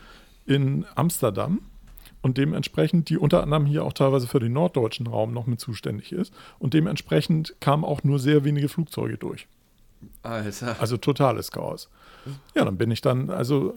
in 0.46 0.84
Amsterdam 0.94 1.60
und 2.22 2.38
dementsprechend, 2.38 3.08
die 3.10 3.18
unter 3.18 3.42
anderem 3.42 3.66
hier 3.66 3.84
auch 3.84 3.92
teilweise 3.92 4.26
für 4.26 4.40
den 4.40 4.52
norddeutschen 4.54 5.06
Raum 5.06 5.32
noch 5.32 5.46
mit 5.46 5.60
zuständig 5.60 6.12
ist. 6.12 6.32
Und 6.58 6.74
dementsprechend 6.74 7.54
kamen 7.60 7.84
auch 7.84 8.02
nur 8.02 8.18
sehr 8.18 8.44
wenige 8.44 8.68
Flugzeuge 8.68 9.18
durch. 9.18 9.46
Alter. 10.22 10.76
Also 10.80 10.96
totales 10.96 11.50
Chaos. 11.50 11.88
Ja, 12.54 12.64
dann 12.64 12.78
bin 12.78 12.90
ich 12.90 13.02
dann 13.02 13.30
also 13.30 13.74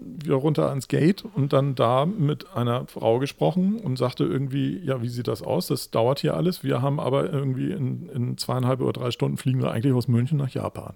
wieder 0.00 0.36
runter 0.36 0.68
ans 0.68 0.88
Gate 0.88 1.24
und 1.34 1.52
dann 1.52 1.74
da 1.74 2.06
mit 2.06 2.52
einer 2.54 2.86
Frau 2.86 3.18
gesprochen 3.18 3.80
und 3.80 3.96
sagte 3.98 4.24
irgendwie, 4.24 4.78
ja, 4.78 5.02
wie 5.02 5.08
sieht 5.08 5.26
das 5.26 5.42
aus? 5.42 5.66
Das 5.66 5.90
dauert 5.90 6.20
hier 6.20 6.34
alles. 6.34 6.62
Wir 6.62 6.82
haben 6.82 7.00
aber 7.00 7.32
irgendwie 7.32 7.72
in, 7.72 8.08
in 8.08 8.38
zweieinhalb 8.38 8.80
oder 8.80 8.92
drei 8.92 9.10
Stunden 9.10 9.36
fliegen 9.36 9.60
wir 9.60 9.72
eigentlich 9.72 9.92
aus 9.92 10.06
München 10.06 10.38
nach 10.38 10.50
Japan. 10.50 10.94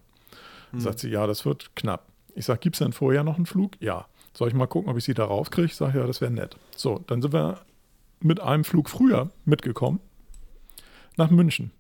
Hm. 0.70 0.80
Sagt 0.80 1.00
sie, 1.00 1.10
ja, 1.10 1.26
das 1.26 1.44
wird 1.44 1.74
knapp. 1.74 2.06
Ich 2.34 2.46
sage, 2.46 2.60
gibt 2.60 2.76
es 2.76 2.78
denn 2.78 2.92
vorher 2.92 3.24
noch 3.24 3.36
einen 3.36 3.46
Flug? 3.46 3.72
Ja. 3.80 4.06
Soll 4.34 4.48
ich 4.48 4.54
mal 4.54 4.66
gucken, 4.66 4.90
ob 4.90 4.96
ich 4.96 5.04
sie 5.04 5.14
da 5.14 5.24
raufkriege? 5.24 5.66
Ich 5.66 5.76
sage, 5.76 5.98
ja, 5.98 6.06
das 6.06 6.20
wäre 6.20 6.30
nett. 6.30 6.56
So, 6.76 7.02
dann 7.06 7.20
sind 7.20 7.32
wir 7.32 7.60
mit 8.20 8.40
einem 8.40 8.64
Flug 8.64 8.88
früher 8.88 9.30
mitgekommen 9.44 10.00
nach 11.16 11.30
München. 11.30 11.72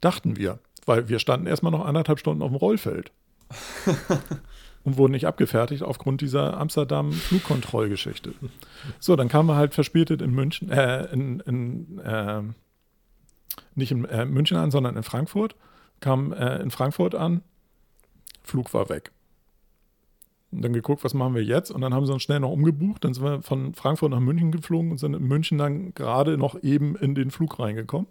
Dachten 0.00 0.36
wir, 0.36 0.58
weil 0.86 1.08
wir 1.08 1.18
standen 1.18 1.46
erstmal 1.46 1.72
noch 1.72 1.84
anderthalb 1.84 2.18
Stunden 2.18 2.42
auf 2.42 2.50
dem 2.50 2.56
Rollfeld. 2.56 3.10
und 4.84 4.98
wurden 4.98 5.12
nicht 5.12 5.26
abgefertigt 5.26 5.82
aufgrund 5.82 6.20
dieser 6.20 6.58
Amsterdam-Flugkontrollgeschichte. 6.58 8.34
So, 9.00 9.16
dann 9.16 9.28
kamen 9.28 9.48
wir 9.48 9.56
halt 9.56 9.74
verspätet 9.74 10.20
in 10.22 10.30
München, 10.30 10.70
äh, 10.70 11.06
in, 11.06 11.40
in 11.40 11.98
äh, 12.00 12.42
nicht 13.74 13.90
in 13.92 14.04
äh, 14.04 14.26
München 14.26 14.58
an, 14.58 14.70
sondern 14.70 14.96
in 14.96 15.02
Frankfurt. 15.02 15.56
Kam 16.00 16.32
äh, 16.32 16.58
in 16.58 16.70
Frankfurt 16.70 17.14
an, 17.14 17.42
Flug 18.42 18.74
war 18.74 18.88
weg. 18.90 19.10
Und 20.54 20.62
dann 20.62 20.72
geguckt, 20.72 21.04
was 21.04 21.14
machen 21.14 21.34
wir 21.34 21.42
jetzt? 21.42 21.70
Und 21.70 21.80
dann 21.80 21.92
haben 21.92 22.06
sie 22.06 22.12
uns 22.12 22.22
schnell 22.22 22.40
noch 22.40 22.50
umgebucht. 22.50 23.04
Dann 23.04 23.12
sind 23.12 23.24
wir 23.24 23.42
von 23.42 23.74
Frankfurt 23.74 24.10
nach 24.10 24.20
München 24.20 24.52
geflogen 24.52 24.90
und 24.90 24.98
sind 24.98 25.14
in 25.14 25.24
München 25.24 25.58
dann 25.58 25.94
gerade 25.94 26.38
noch 26.38 26.62
eben 26.62 26.96
in 26.96 27.14
den 27.14 27.30
Flug 27.30 27.58
reingekommen. 27.58 28.06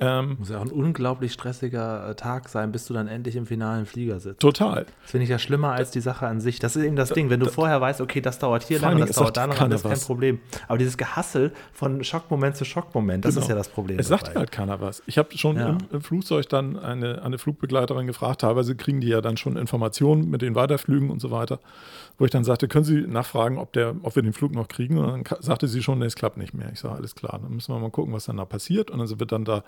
Ähm, 0.00 0.36
Muss 0.38 0.48
ja 0.48 0.58
auch 0.58 0.62
ein 0.62 0.70
unglaublich 0.70 1.32
stressiger 1.32 2.10
äh, 2.10 2.14
Tag 2.14 2.48
sein, 2.48 2.72
bis 2.72 2.86
du 2.86 2.94
dann 2.94 3.06
endlich 3.06 3.36
im 3.36 3.46
finalen 3.46 3.84
Flieger 3.84 4.18
sitzt. 4.18 4.40
Total. 4.40 4.86
Das 5.02 5.10
finde 5.10 5.24
ich 5.24 5.30
ja 5.30 5.38
schlimmer 5.38 5.72
als 5.72 5.90
die 5.90 6.00
Sache 6.00 6.26
an 6.26 6.40
sich. 6.40 6.58
Das 6.58 6.74
ist 6.74 6.84
eben 6.84 6.96
das 6.96 7.10
da, 7.10 7.14
Ding. 7.14 7.28
Wenn 7.30 7.40
du 7.40 7.46
da, 7.46 7.52
vorher 7.52 7.80
weißt, 7.80 8.00
okay, 8.00 8.20
das 8.20 8.38
dauert 8.38 8.62
hier 8.62 8.80
lange, 8.80 9.04
das 9.04 9.16
dauert 9.16 9.36
da 9.36 9.46
noch, 9.46 9.56
das 9.56 9.82
ist 9.82 9.88
kein 9.88 10.00
Problem. 10.00 10.40
Aber 10.68 10.78
dieses 10.78 10.96
Gehassel 10.96 11.52
von 11.72 12.02
Schockmoment 12.02 12.56
zu 12.56 12.64
Schockmoment, 12.64 13.24
das 13.24 13.34
genau. 13.34 13.44
ist 13.44 13.48
ja 13.50 13.54
das 13.54 13.68
Problem. 13.68 13.98
Es 13.98 14.08
sagt 14.08 14.34
halt 14.34 14.50
keiner 14.50 14.80
was. 14.80 15.02
Ich 15.06 15.18
habe 15.18 15.36
schon 15.36 15.56
ja. 15.56 15.68
im, 15.68 15.78
im, 15.92 16.00
Flugzeug 16.00 16.48
dann 16.48 16.78
eine, 16.78 17.22
eine 17.22 17.38
Flugbegleiterin 17.38 18.06
gefragt, 18.06 18.40
teilweise 18.40 18.74
kriegen 18.76 19.00
die 19.00 19.08
ja 19.08 19.20
dann 19.20 19.36
schon 19.36 19.56
Informationen 19.56 20.30
mit 20.30 20.42
den 20.42 20.54
Weiterflügen 20.54 21.10
und 21.10 21.20
so 21.20 21.30
weiter, 21.30 21.60
wo 22.20 22.26
ich 22.26 22.30
dann 22.30 22.44
sagte, 22.44 22.68
können 22.68 22.84
Sie 22.84 23.00
nachfragen, 23.00 23.56
ob, 23.56 23.72
der, 23.72 23.96
ob 24.02 24.14
wir 24.14 24.22
den 24.22 24.34
Flug 24.34 24.52
noch 24.52 24.68
kriegen? 24.68 24.98
Und 24.98 25.30
dann 25.30 25.42
sagte 25.42 25.66
sie 25.68 25.82
schon, 25.82 26.00
nee, 26.00 26.04
es 26.04 26.16
klappt 26.16 26.36
nicht 26.36 26.52
mehr. 26.52 26.70
Ich 26.70 26.80
sage, 26.80 26.94
alles 26.94 27.14
klar, 27.14 27.40
dann 27.42 27.50
müssen 27.50 27.74
wir 27.74 27.78
mal 27.78 27.90
gucken, 27.90 28.12
was 28.12 28.26
dann 28.26 28.36
da 28.36 28.44
passiert. 28.44 28.90
Und 28.90 28.98
dann 28.98 29.06
sind 29.06 29.20
wir 29.20 29.26
dann 29.26 29.46
da 29.46 29.64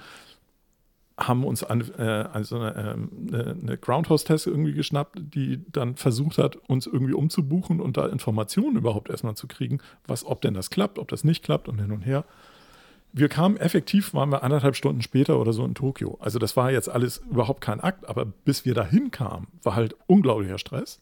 haben 1.18 1.44
uns 1.44 1.64
eine, 1.64 1.85
äh, 1.99 2.28
also 2.30 2.59
eine, 2.59 3.09
äh, 3.32 3.54
eine 3.59 3.78
Groundhouse-Test 3.78 4.47
irgendwie 4.47 4.75
geschnappt, 4.75 5.18
die 5.35 5.64
dann 5.73 5.97
versucht 5.97 6.37
hat, 6.37 6.56
uns 6.68 6.87
irgendwie 6.87 7.14
umzubuchen 7.14 7.80
und 7.80 7.97
da 7.97 8.06
Informationen 8.06 8.76
überhaupt 8.76 9.09
erstmal 9.09 9.35
zu 9.35 9.47
kriegen, 9.47 9.78
was, 10.06 10.25
ob 10.25 10.42
denn 10.42 10.52
das 10.52 10.68
klappt, 10.68 10.99
ob 10.99 11.09
das 11.09 11.25
nicht 11.25 11.42
klappt 11.42 11.68
und 11.68 11.80
hin 11.80 11.92
und 11.92 12.02
her. 12.02 12.25
Wir 13.14 13.30
kamen 13.30 13.56
effektiv, 13.56 14.12
waren 14.12 14.30
wir 14.30 14.42
anderthalb 14.42 14.76
Stunden 14.76 15.00
später 15.00 15.40
oder 15.40 15.54
so 15.54 15.64
in 15.64 15.75
Tokio. 15.75 16.18
Also 16.21 16.38
das 16.38 16.54
war 16.54 16.71
jetzt 16.71 16.90
alles 16.90 17.23
überhaupt 17.30 17.62
kein 17.62 17.80
Akt, 17.80 18.06
aber 18.09 18.26
bis 18.26 18.66
wir 18.66 18.75
dahin 18.75 19.11
kamen, 19.11 19.47
war 19.62 19.75
halt 19.75 19.97
unglaublicher 20.06 20.59
Stress. 20.59 21.00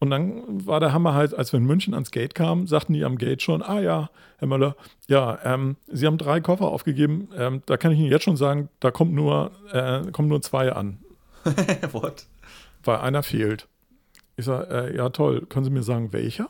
Und 0.00 0.10
dann 0.10 0.66
war 0.66 0.78
der 0.78 0.92
Hammer 0.92 1.14
halt, 1.14 1.34
als 1.34 1.52
wir 1.52 1.58
in 1.58 1.66
München 1.66 1.92
ans 1.92 2.12
Gate 2.12 2.34
kamen, 2.34 2.66
sagten 2.66 2.92
die 2.92 3.04
am 3.04 3.18
Gate 3.18 3.42
schon, 3.42 3.62
ah 3.62 3.80
ja, 3.80 4.10
Herr 4.38 4.46
Möller, 4.46 4.76
ja, 5.08 5.38
ähm, 5.42 5.76
Sie 5.88 6.06
haben 6.06 6.18
drei 6.18 6.40
Koffer 6.40 6.66
aufgegeben, 6.66 7.28
ähm, 7.36 7.62
da 7.66 7.76
kann 7.76 7.90
ich 7.90 7.98
Ihnen 7.98 8.10
jetzt 8.10 8.24
schon 8.24 8.36
sagen, 8.36 8.68
da 8.78 8.92
kommt 8.92 9.12
nur, 9.12 9.50
äh, 9.72 10.10
kommen 10.12 10.28
nur 10.28 10.40
zwei 10.40 10.72
an. 10.72 10.98
What? 11.92 12.26
Weil 12.84 12.98
einer 12.98 13.24
fehlt. 13.24 13.66
Ich 14.36 14.44
sage, 14.44 14.68
äh, 14.72 14.96
ja 14.96 15.08
toll, 15.08 15.46
können 15.46 15.64
Sie 15.64 15.70
mir 15.70 15.82
sagen, 15.82 16.12
welcher? 16.12 16.48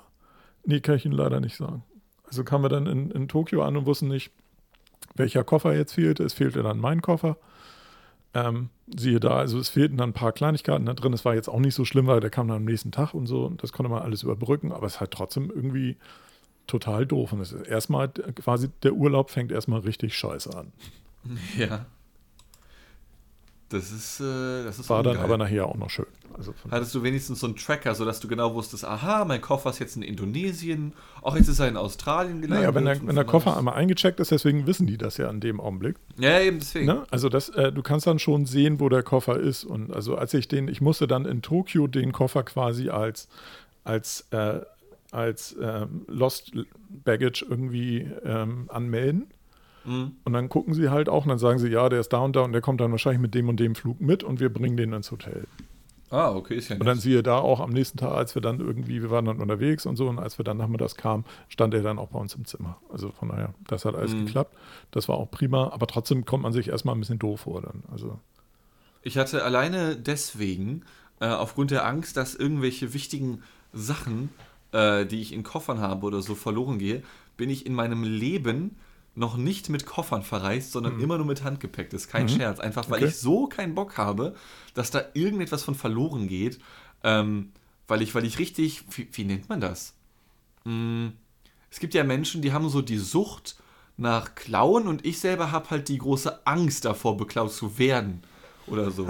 Nee, 0.64 0.80
kann 0.80 0.96
ich 0.96 1.06
Ihnen 1.06 1.14
leider 1.14 1.40
nicht 1.40 1.56
sagen. 1.56 1.84
Also 2.26 2.44
kamen 2.44 2.64
wir 2.64 2.68
dann 2.68 2.86
in, 2.86 3.10
in 3.10 3.28
Tokio 3.28 3.62
an 3.62 3.78
und 3.78 3.86
wussten 3.86 4.08
nicht, 4.08 4.30
welcher 5.14 5.42
Koffer 5.42 5.74
jetzt 5.74 5.94
fehlte. 5.94 6.22
Es 6.22 6.34
fehlte 6.34 6.62
dann 6.62 6.78
mein 6.78 7.00
Koffer. 7.00 7.38
Ähm, 8.34 8.70
siehe 8.94 9.20
da, 9.20 9.36
also 9.38 9.58
es 9.58 9.68
fehlten 9.68 9.96
dann 9.96 10.10
ein 10.10 10.14
paar 10.14 10.32
Kleinigkeiten 10.32 10.86
da 10.86 10.94
drin. 10.94 11.12
Es 11.12 11.24
war 11.24 11.34
jetzt 11.34 11.48
auch 11.48 11.60
nicht 11.60 11.74
so 11.74 11.84
schlimm, 11.84 12.06
weil 12.06 12.20
der 12.20 12.30
kam 12.30 12.48
dann 12.48 12.58
am 12.58 12.64
nächsten 12.64 12.92
Tag 12.92 13.14
und 13.14 13.26
so. 13.26 13.50
Das 13.50 13.72
konnte 13.72 13.90
man 13.90 14.02
alles 14.02 14.22
überbrücken, 14.22 14.72
aber 14.72 14.86
es 14.86 14.94
ist 14.94 15.00
halt 15.00 15.10
trotzdem 15.12 15.50
irgendwie 15.50 15.96
total 16.66 17.06
doof. 17.06 17.32
Und 17.32 17.40
es 17.40 17.52
ist 17.52 17.66
erstmal 17.66 18.08
quasi, 18.08 18.68
der 18.82 18.92
Urlaub 18.92 19.30
fängt 19.30 19.50
erstmal 19.50 19.80
richtig 19.80 20.16
scheiße 20.16 20.56
an. 20.56 20.72
Ja. 21.58 21.86
Das 23.70 23.92
ist, 23.92 24.20
äh, 24.20 24.64
das 24.64 24.78
ist 24.78 24.88
War 24.88 25.02
dann 25.02 25.18
aber 25.18 25.36
nachher 25.36 25.66
auch 25.66 25.76
noch 25.76 25.90
schön. 25.90 26.06
Also 26.38 26.54
Hattest 26.70 26.94
du 26.94 27.02
wenigstens 27.02 27.40
so 27.40 27.46
einen 27.46 27.56
Tracker, 27.56 27.94
sodass 27.94 28.20
du 28.20 28.28
genau 28.28 28.54
wusstest, 28.54 28.84
aha, 28.84 29.24
mein 29.24 29.40
Koffer 29.40 29.70
ist 29.70 29.80
jetzt 29.80 29.96
in 29.96 30.02
Indonesien, 30.02 30.92
auch 31.20 31.36
jetzt 31.36 31.48
ist 31.48 31.58
er 31.58 31.68
in 31.68 31.76
Australien 31.76 32.40
gelandet. 32.40 32.60
Naja, 32.60 32.74
wenn 32.74 32.84
der, 32.84 33.06
wenn 33.06 33.16
der 33.16 33.24
Koffer 33.24 33.56
einmal 33.56 33.74
eingecheckt 33.74 34.20
ist, 34.20 34.30
deswegen 34.30 34.66
wissen 34.66 34.86
die 34.86 34.96
das 34.96 35.16
ja 35.16 35.28
in 35.28 35.40
dem 35.40 35.60
Augenblick. 35.60 35.96
Ja, 36.18 36.40
eben 36.40 36.60
deswegen. 36.60 36.86
Ne? 36.86 37.04
Also 37.10 37.28
das, 37.28 37.48
äh, 37.50 37.72
du 37.72 37.82
kannst 37.82 38.06
dann 38.06 38.18
schon 38.18 38.46
sehen, 38.46 38.78
wo 38.78 38.88
der 38.88 39.02
Koffer 39.02 39.38
ist. 39.38 39.64
Und 39.64 39.92
also 39.92 40.16
als 40.16 40.32
ich 40.32 40.48
den, 40.48 40.68
ich 40.68 40.80
musste 40.80 41.06
dann 41.06 41.24
in 41.24 41.42
Tokio 41.42 41.88
den 41.88 42.12
Koffer 42.12 42.44
quasi 42.44 42.88
als, 42.88 43.28
als, 43.84 44.26
äh, 44.30 44.60
als 45.10 45.56
ähm, 45.60 46.06
Lost 46.06 46.52
Baggage 46.88 47.44
irgendwie 47.48 48.08
ähm, 48.24 48.66
anmelden. 48.68 49.26
Mhm. 49.88 50.12
Und 50.24 50.32
dann 50.32 50.48
gucken 50.48 50.74
sie 50.74 50.90
halt 50.90 51.08
auch 51.08 51.24
und 51.24 51.30
dann 51.30 51.38
sagen 51.38 51.58
sie, 51.58 51.68
ja, 51.68 51.88
der 51.88 52.00
ist 52.00 52.12
da 52.12 52.18
und 52.18 52.36
da 52.36 52.42
und 52.42 52.52
der 52.52 52.60
kommt 52.60 52.80
dann 52.80 52.90
wahrscheinlich 52.90 53.20
mit 53.20 53.34
dem 53.34 53.48
und 53.48 53.58
dem 53.58 53.74
Flug 53.74 54.00
mit 54.00 54.22
und 54.22 54.40
wir 54.40 54.52
bringen 54.52 54.76
den 54.76 54.92
ins 54.92 55.10
Hotel. 55.10 55.46
Ah, 56.10 56.30
okay, 56.34 56.56
ist 56.56 56.70
ja 56.70 56.76
Und 56.76 56.86
dann 56.86 56.98
siehe 56.98 57.22
da 57.22 57.38
auch 57.38 57.60
am 57.60 57.70
nächsten 57.70 57.98
Tag, 57.98 58.12
als 58.12 58.34
wir 58.34 58.40
dann 58.40 58.60
irgendwie, 58.60 59.02
wir 59.02 59.10
waren 59.10 59.26
dann 59.26 59.40
unterwegs 59.40 59.84
und 59.84 59.96
so, 59.96 60.08
und 60.08 60.18
als 60.18 60.38
wir 60.38 60.44
dann 60.44 60.56
nachmittags 60.56 60.94
kamen, 60.94 61.24
stand 61.48 61.74
er 61.74 61.82
dann 61.82 61.98
auch 61.98 62.08
bei 62.08 62.18
uns 62.18 62.34
im 62.34 62.46
Zimmer. 62.46 62.78
Also 62.90 63.10
von 63.10 63.28
daher, 63.28 63.52
das 63.66 63.84
hat 63.84 63.94
alles 63.94 64.14
mhm. 64.14 64.26
geklappt. 64.26 64.56
Das 64.90 65.08
war 65.08 65.16
auch 65.16 65.30
prima, 65.30 65.70
aber 65.70 65.86
trotzdem 65.86 66.24
kommt 66.24 66.44
man 66.44 66.52
sich 66.52 66.68
erstmal 66.68 66.94
ein 66.94 67.00
bisschen 67.00 67.18
doof 67.18 67.40
vor 67.40 67.60
dann. 67.60 67.82
Also. 67.92 68.18
Ich 69.02 69.18
hatte 69.18 69.44
alleine 69.44 69.96
deswegen, 69.96 70.82
äh, 71.20 71.26
aufgrund 71.26 71.70
der 71.70 71.86
Angst, 71.86 72.16
dass 72.16 72.34
irgendwelche 72.34 72.94
wichtigen 72.94 73.42
Sachen, 73.74 74.30
äh, 74.72 75.04
die 75.04 75.20
ich 75.20 75.34
in 75.34 75.42
Koffern 75.42 75.78
habe 75.80 76.06
oder 76.06 76.22
so, 76.22 76.34
verloren 76.34 76.78
gehe, 76.78 77.02
bin 77.36 77.50
ich 77.50 77.66
in 77.66 77.74
meinem 77.74 78.02
Leben 78.02 78.76
noch 79.18 79.36
nicht 79.36 79.68
mit 79.68 79.84
Koffern 79.84 80.22
verreist, 80.22 80.72
sondern 80.72 80.96
mhm. 80.96 81.02
immer 81.02 81.16
nur 81.18 81.26
mit 81.26 81.42
Handgepäck. 81.42 81.90
Das 81.90 82.02
ist 82.02 82.08
kein 82.08 82.24
mhm. 82.24 82.28
Scherz. 82.30 82.60
Einfach 82.60 82.88
weil 82.88 82.98
okay. 82.98 83.08
ich 83.08 83.16
so 83.16 83.46
keinen 83.46 83.74
Bock 83.74 83.98
habe, 83.98 84.34
dass 84.74 84.90
da 84.90 85.02
irgendetwas 85.14 85.62
von 85.62 85.74
verloren 85.74 86.28
geht. 86.28 86.58
Ähm, 87.02 87.52
weil 87.88 88.02
ich, 88.02 88.14
weil 88.14 88.24
ich 88.24 88.38
richtig, 88.38 88.84
wie, 88.90 89.08
wie 89.12 89.24
nennt 89.24 89.48
man 89.48 89.60
das? 89.60 89.94
Hm, 90.64 91.12
es 91.70 91.80
gibt 91.80 91.94
ja 91.94 92.04
Menschen, 92.04 92.42
die 92.42 92.52
haben 92.52 92.68
so 92.68 92.82
die 92.82 92.98
Sucht 92.98 93.56
nach 93.96 94.34
Klauen 94.34 94.86
und 94.86 95.04
ich 95.04 95.18
selber 95.18 95.50
habe 95.50 95.70
halt 95.70 95.88
die 95.88 95.98
große 95.98 96.46
Angst 96.46 96.84
davor, 96.84 97.16
beklaut 97.16 97.52
zu 97.52 97.78
werden 97.78 98.22
oder 98.70 98.90
so. 98.90 99.06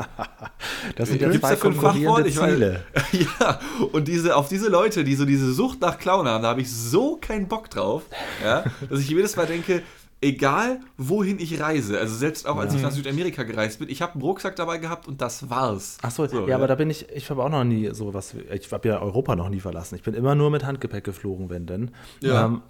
das 0.97 1.09
sind 1.09 1.21
ja 1.21 1.31
zwei 1.33 1.57
konkurrierende 1.57 2.31
Ziele. 2.31 2.85
Weiß, 2.95 3.05
ja, 3.41 3.61
und 3.93 4.09
diese, 4.09 4.37
auf 4.37 4.49
diese 4.49 4.69
Leute, 4.69 5.05
die 5.05 5.15
so 5.15 5.25
diese 5.25 5.53
Sucht 5.53 5.81
nach 5.81 5.99
Klauen 5.99 6.27
haben, 6.27 6.43
da 6.43 6.51
habe 6.51 6.61
ich 6.61 6.73
so 6.73 7.17
keinen 7.17 7.49
Bock 7.49 7.71
drauf, 7.71 8.05
ja, 8.43 8.65
dass 8.89 9.01
ich 9.01 9.09
jedes 9.09 9.37
Mal 9.37 9.47
denke, 9.47 9.83
egal 10.21 10.81
wohin 10.97 11.39
ich 11.39 11.61
reise, 11.61 11.99
also 11.99 12.15
selbst 12.15 12.47
auch 12.47 12.57
als 12.57 12.73
ja. 12.73 12.79
ich 12.79 12.83
nach 12.85 12.93
Südamerika 12.93 13.43
gereist 13.45 13.79
bin, 13.79 13.89
ich 13.89 14.03
habe 14.03 14.15
einen 14.15 14.23
Rucksack 14.23 14.57
dabei 14.57 14.79
gehabt 14.79 15.07
und 15.07 15.21
das 15.21 15.49
war's. 15.49 15.99
Achso, 16.03 16.27
so, 16.27 16.41
ja, 16.41 16.49
ja, 16.49 16.57
aber 16.57 16.67
da 16.67 16.75
bin 16.75 16.91
ich, 16.91 17.09
ich 17.11 17.31
habe 17.31 17.43
auch 17.43 17.51
noch 17.51 17.65
nie 17.65 17.91
sowas, 17.93 18.35
ich 18.53 18.73
habe 18.73 18.89
ja 18.89 19.01
Europa 19.01 19.37
noch 19.37 19.49
nie 19.49 19.61
verlassen. 19.61 19.95
Ich 19.95 20.03
bin 20.03 20.15
immer 20.15 20.35
nur 20.35 20.51
mit 20.51 20.65
Handgepäck 20.65 21.05
geflogen, 21.05 21.51
wenn 21.51 21.67
denn. 21.67 21.91
Ja. 22.21 22.47
Ähm, 22.47 22.63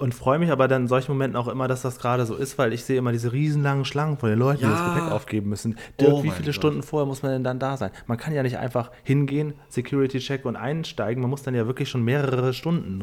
und 0.00 0.14
freue 0.14 0.38
mich 0.38 0.50
aber 0.50 0.66
dann 0.66 0.82
in 0.82 0.88
solchen 0.88 1.12
Momenten 1.12 1.36
auch 1.36 1.46
immer, 1.46 1.68
dass 1.68 1.82
das 1.82 1.98
gerade 1.98 2.24
so 2.24 2.34
ist, 2.34 2.56
weil 2.56 2.72
ich 2.72 2.84
sehe 2.84 2.96
immer 2.96 3.12
diese 3.12 3.32
riesenlangen 3.32 3.84
Schlangen 3.84 4.16
von 4.16 4.30
den 4.30 4.38
Leuten, 4.38 4.62
ja. 4.62 4.68
die 4.68 4.74
das 4.74 4.94
Gepäck 4.94 5.12
aufgeben 5.12 5.50
müssen. 5.50 5.76
Dirk, 6.00 6.12
oh 6.12 6.22
wie 6.22 6.30
viele 6.30 6.46
Gott. 6.46 6.54
Stunden 6.54 6.82
vorher 6.82 7.06
muss 7.06 7.22
man 7.22 7.32
denn 7.32 7.44
dann 7.44 7.58
da 7.58 7.76
sein? 7.76 7.90
Man 8.06 8.16
kann 8.16 8.32
ja 8.32 8.42
nicht 8.42 8.56
einfach 8.56 8.90
hingehen, 9.04 9.52
Security-Check 9.68 10.46
und 10.46 10.56
einsteigen. 10.56 11.20
Man 11.20 11.28
muss 11.28 11.42
dann 11.42 11.54
ja 11.54 11.66
wirklich 11.66 11.90
schon 11.90 12.02
mehrere 12.02 12.54
Stunden 12.54 13.02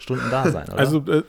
Stunden 0.00 0.30
da 0.30 0.50
sein, 0.50 0.66
oder? 0.68 0.78
Also 0.78 0.98
äh, 1.06 1.22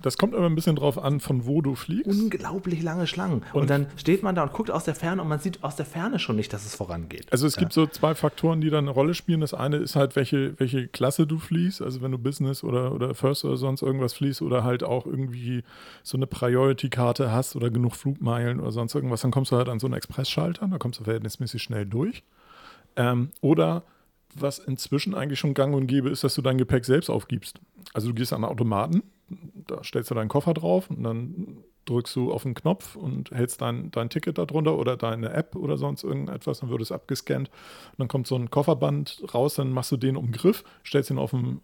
das 0.00 0.16
kommt 0.16 0.34
immer 0.34 0.46
ein 0.46 0.54
bisschen 0.54 0.76
drauf 0.76 0.98
an, 0.98 1.20
von 1.20 1.44
wo 1.46 1.60
du 1.60 1.74
fliegst. 1.74 2.06
Unglaublich 2.06 2.82
lange 2.82 3.06
Schlangen. 3.06 3.42
Und, 3.52 3.62
und, 3.62 3.70
dann 3.70 3.86
steht 3.96 4.22
man 4.22 4.34
da 4.34 4.44
und 4.44 4.52
guckt 4.52 4.70
aus 4.70 4.84
der 4.84 4.94
Ferne 4.94 5.20
und 5.20 5.28
man 5.28 5.38
sieht 5.40 5.62
aus 5.62 5.76
der 5.76 5.84
Ferne 5.84 6.18
schon 6.18 6.36
nicht, 6.36 6.52
dass 6.52 6.64
es 6.64 6.74
vorangeht. 6.74 7.26
Also 7.30 7.46
es 7.46 7.56
ja. 7.56 7.60
gibt 7.60 7.74
so 7.74 7.86
zwei 7.86 8.14
Faktoren, 8.14 8.62
die 8.62 8.70
dann 8.70 8.84
eine 8.84 8.90
Rolle 8.90 9.12
spielen. 9.12 9.42
Das 9.42 9.52
eine 9.52 9.76
ist 9.76 9.94
halt, 9.94 10.16
welche, 10.16 10.58
welche 10.58 10.88
Klasse 10.88 11.26
du 11.26 11.38
fliegst. 11.38 11.82
Also 11.82 12.00
wenn 12.00 12.12
du 12.12 12.18
Business 12.18 12.64
oder, 12.64 12.92
oder 12.92 13.14
First 13.14 13.44
oder 13.44 13.58
sonst 13.58 13.82
irgendwas 13.82 14.14
fliegst 14.14 14.40
oder 14.40 14.64
halt 14.64 14.82
auch 14.82 15.04
irgendwie 15.04 15.62
so 16.02 16.16
eine 16.16 16.26
Priority-Karte 16.26 17.30
hast 17.30 17.56
oder 17.56 17.70
genug 17.70 17.94
Flugmeilen 17.94 18.58
oder 18.58 18.72
sonst 18.72 18.94
irgendwas, 18.94 19.20
dann 19.20 19.32
kommst 19.32 19.52
du 19.52 19.56
halt 19.56 19.68
an 19.68 19.78
so 19.78 19.86
einen 19.86 19.94
Expressschalter, 19.94 20.66
da 20.66 20.78
kommst 20.78 20.98
du 20.98 21.04
verhältnismäßig 21.04 21.62
schnell 21.62 21.84
durch. 21.84 22.22
Ähm, 22.96 23.30
oder 23.42 23.82
was 24.34 24.58
inzwischen 24.58 25.14
eigentlich 25.14 25.38
schon 25.38 25.54
gang 25.54 25.74
und 25.74 25.86
gäbe 25.86 26.10
ist, 26.10 26.24
dass 26.24 26.34
du 26.34 26.42
dein 26.42 26.58
Gepäck 26.58 26.84
selbst 26.84 27.08
aufgibst. 27.10 27.60
Also 27.92 28.08
du 28.08 28.14
gehst 28.14 28.32
an 28.32 28.44
einen 28.44 28.52
Automaten, 28.52 29.02
da 29.66 29.82
stellst 29.84 30.10
du 30.10 30.14
deinen 30.14 30.28
Koffer 30.28 30.54
drauf 30.54 30.90
und 30.90 31.02
dann 31.02 31.58
drückst 31.86 32.16
du 32.16 32.32
auf 32.32 32.44
den 32.44 32.54
Knopf 32.54 32.96
und 32.96 33.30
hältst 33.30 33.60
dein, 33.60 33.90
dein 33.90 34.08
Ticket 34.08 34.38
darunter 34.38 34.78
oder 34.78 34.96
deine 34.96 35.30
App 35.32 35.54
oder 35.54 35.76
sonst 35.76 36.02
irgendetwas, 36.02 36.60
dann 36.60 36.70
wird 36.70 36.80
es 36.80 36.90
abgescannt. 36.92 37.48
Und 37.48 37.98
dann 37.98 38.08
kommt 38.08 38.26
so 38.26 38.36
ein 38.36 38.50
Kofferband 38.50 39.22
raus, 39.34 39.54
dann 39.56 39.70
machst 39.70 39.92
du 39.92 39.96
den 39.96 40.16
um 40.16 40.26
den 40.26 40.32
Griff, 40.32 40.64
stellst 40.84 41.10
ihn 41.10 41.18
auf, 41.18 41.30
dem, 41.30 41.60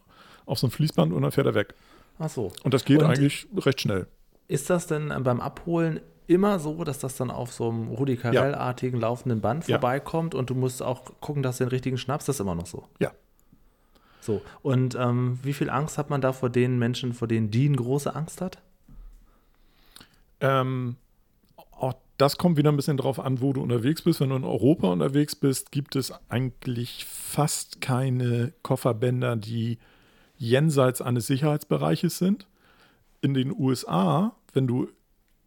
auf 0.47 0.59
so 0.59 0.67
ein 0.67 0.71
Fließband 0.71 1.13
und 1.13 1.23
dann 1.23 1.33
fährt 1.33 1.47
er 1.47 1.55
weg. 1.55 1.75
Ach 2.19 2.29
so. 2.29 2.53
Und 2.65 2.75
das 2.75 2.85
geht 2.85 3.01
Und- 3.01 3.07
eigentlich 3.07 3.47
recht 3.57 3.81
schnell. 3.81 4.07
Ist 4.47 4.69
das 4.69 4.89
denn 4.89 5.13
beim 5.23 5.41
Abholen 5.41 6.01
immer 6.31 6.59
so, 6.59 6.85
dass 6.85 6.99
das 6.99 7.17
dann 7.17 7.31
auf 7.31 7.53
so 7.53 7.69
einem 7.69 7.89
Rudi 7.89 8.17
Carell-artigen 8.17 8.99
laufenden 9.01 9.41
Band 9.41 9.67
Ja. 9.69 9.77
vorbeikommt 9.79 10.35
und 10.35 10.49
du 10.51 10.55
musst 10.55 10.83
auch 10.83 11.03
gucken, 11.21 11.43
dass 11.43 11.59
du 11.59 11.65
den 11.65 11.71
richtigen 11.71 11.99
schnappst? 11.99 12.29
Das 12.29 12.37
ist 12.37 12.41
immer 12.41 12.55
noch 12.55 12.67
so. 12.67 12.85
Ja. 13.01 13.13
So. 14.21 14.43
Und 14.63 14.95
ähm, 14.95 15.39
wie 15.43 15.53
viel 15.53 15.71
Angst 15.71 15.99
hat 15.99 16.11
man 16.11 16.21
da 16.21 16.33
vor 16.33 16.51
den 16.51 16.79
Menschen, 16.79 17.13
vor 17.15 17.27
denen 17.27 17.51
Dean 17.51 17.75
große 17.75 18.15
Angst 18.15 18.41
hat? 18.41 18.59
Ähm, 20.41 20.97
auch 21.73 21.95
das 22.19 22.37
kommt 22.39 22.57
wieder 22.57 22.71
ein 22.71 22.77
bisschen 22.77 22.97
drauf 22.97 23.19
an, 23.19 23.41
wo 23.41 23.53
du 23.53 23.63
unterwegs 23.63 24.03
bist. 24.03 24.21
Wenn 24.21 24.29
du 24.31 24.37
in 24.37 24.45
Europa 24.45 24.89
unterwegs 24.89 25.35
bist, 25.37 25.73
gibt 25.73 25.97
es 25.97 26.13
eigentlich 26.29 27.05
fast 27.07 27.81
keine 27.81 28.53
Kofferbänder, 28.63 29.37
die 29.37 29.79
jenseits 30.37 31.01
eines 31.03 31.27
Sicherheitsbereiches 31.27 32.19
sind. 32.19 32.47
In 33.23 33.35
den 33.35 33.53
USA, 33.53 34.35
wenn 34.53 34.67
du 34.67 34.89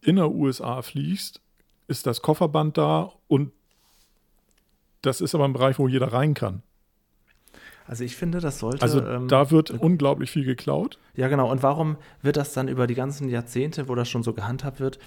in 0.04 0.16
der 0.16 0.30
USA 0.30 0.82
fliegst, 0.82 1.40
ist 1.88 2.06
das 2.06 2.22
Kofferband 2.22 2.78
da 2.78 3.12
und 3.28 3.52
das 5.02 5.20
ist 5.20 5.34
aber 5.34 5.44
ein 5.44 5.52
Bereich, 5.52 5.78
wo 5.78 5.88
jeder 5.88 6.12
rein 6.12 6.34
kann. 6.34 6.62
Also 7.86 8.04
ich 8.04 8.16
finde, 8.16 8.40
das 8.40 8.58
sollte. 8.58 8.82
Also 8.82 9.04
ähm, 9.06 9.28
da 9.28 9.50
wird 9.50 9.70
unglaublich 9.70 10.30
viel 10.30 10.44
geklaut. 10.44 10.98
Ja, 11.14 11.28
genau. 11.28 11.50
Und 11.50 11.62
warum 11.62 11.96
wird 12.22 12.38
das 12.38 12.54
dann 12.54 12.68
über 12.68 12.86
die 12.86 12.94
ganzen 12.94 13.28
Jahrzehnte, 13.28 13.88
wo 13.88 13.94
das 13.94 14.08
schon 14.08 14.22
so 14.22 14.32
gehandhabt 14.32 14.80
wird, 14.80 14.98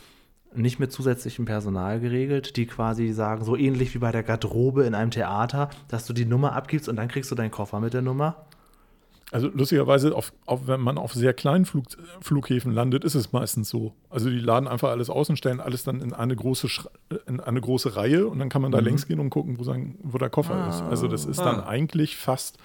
nicht 0.53 0.79
mit 0.79 0.91
zusätzlichem 0.91 1.45
Personal 1.45 1.99
geregelt, 1.99 2.55
die 2.55 2.67
quasi 2.67 3.11
sagen, 3.11 3.43
so 3.43 3.55
ähnlich 3.55 3.93
wie 3.93 3.99
bei 3.99 4.11
der 4.11 4.23
Garderobe 4.23 4.83
in 4.83 4.95
einem 4.95 5.11
Theater, 5.11 5.69
dass 5.87 6.05
du 6.05 6.13
die 6.13 6.25
Nummer 6.25 6.53
abgibst 6.53 6.87
und 6.87 6.95
dann 6.95 7.07
kriegst 7.07 7.31
du 7.31 7.35
deinen 7.35 7.51
Koffer 7.51 7.79
mit 7.79 7.93
der 7.93 8.01
Nummer? 8.01 8.46
Also 9.31 9.49
lustigerweise, 9.49 10.15
auf, 10.15 10.31
auf, 10.45 10.67
wenn 10.67 10.79
man 10.79 10.97
auf 10.97 11.13
sehr 11.13 11.33
kleinen 11.33 11.65
Flug, 11.65 11.83
Flughäfen 12.21 12.71
landet, 12.71 13.03
ist 13.03 13.13
es 13.13 13.33
meistens 13.33 13.67
so. 13.69 13.93
Also 14.09 14.29
die 14.29 14.39
laden 14.39 14.69
einfach 14.69 14.89
alles 14.89 15.09
aus 15.09 15.29
und 15.29 15.35
stellen 15.35 15.59
alles 15.59 15.83
dann 15.83 15.99
in 15.99 16.13
eine 16.13 16.33
große, 16.35 16.67
Schra- 16.67 16.87
in 17.27 17.41
eine 17.41 17.59
große 17.59 17.97
Reihe 17.97 18.25
und 18.27 18.39
dann 18.39 18.47
kann 18.47 18.61
man 18.61 18.71
da 18.71 18.79
längs 18.79 19.05
gehen 19.05 19.19
und 19.19 19.29
gucken, 19.29 19.59
wo, 19.59 19.63
sein, 19.63 19.95
wo 20.01 20.17
der 20.17 20.29
Koffer 20.29 20.69
ist. 20.69 20.81
Also 20.81 21.09
das 21.09 21.25
ist 21.25 21.39
dann 21.41 21.59
Ah. 21.59 21.67
eigentlich 21.67 22.15
fast, 22.15 22.57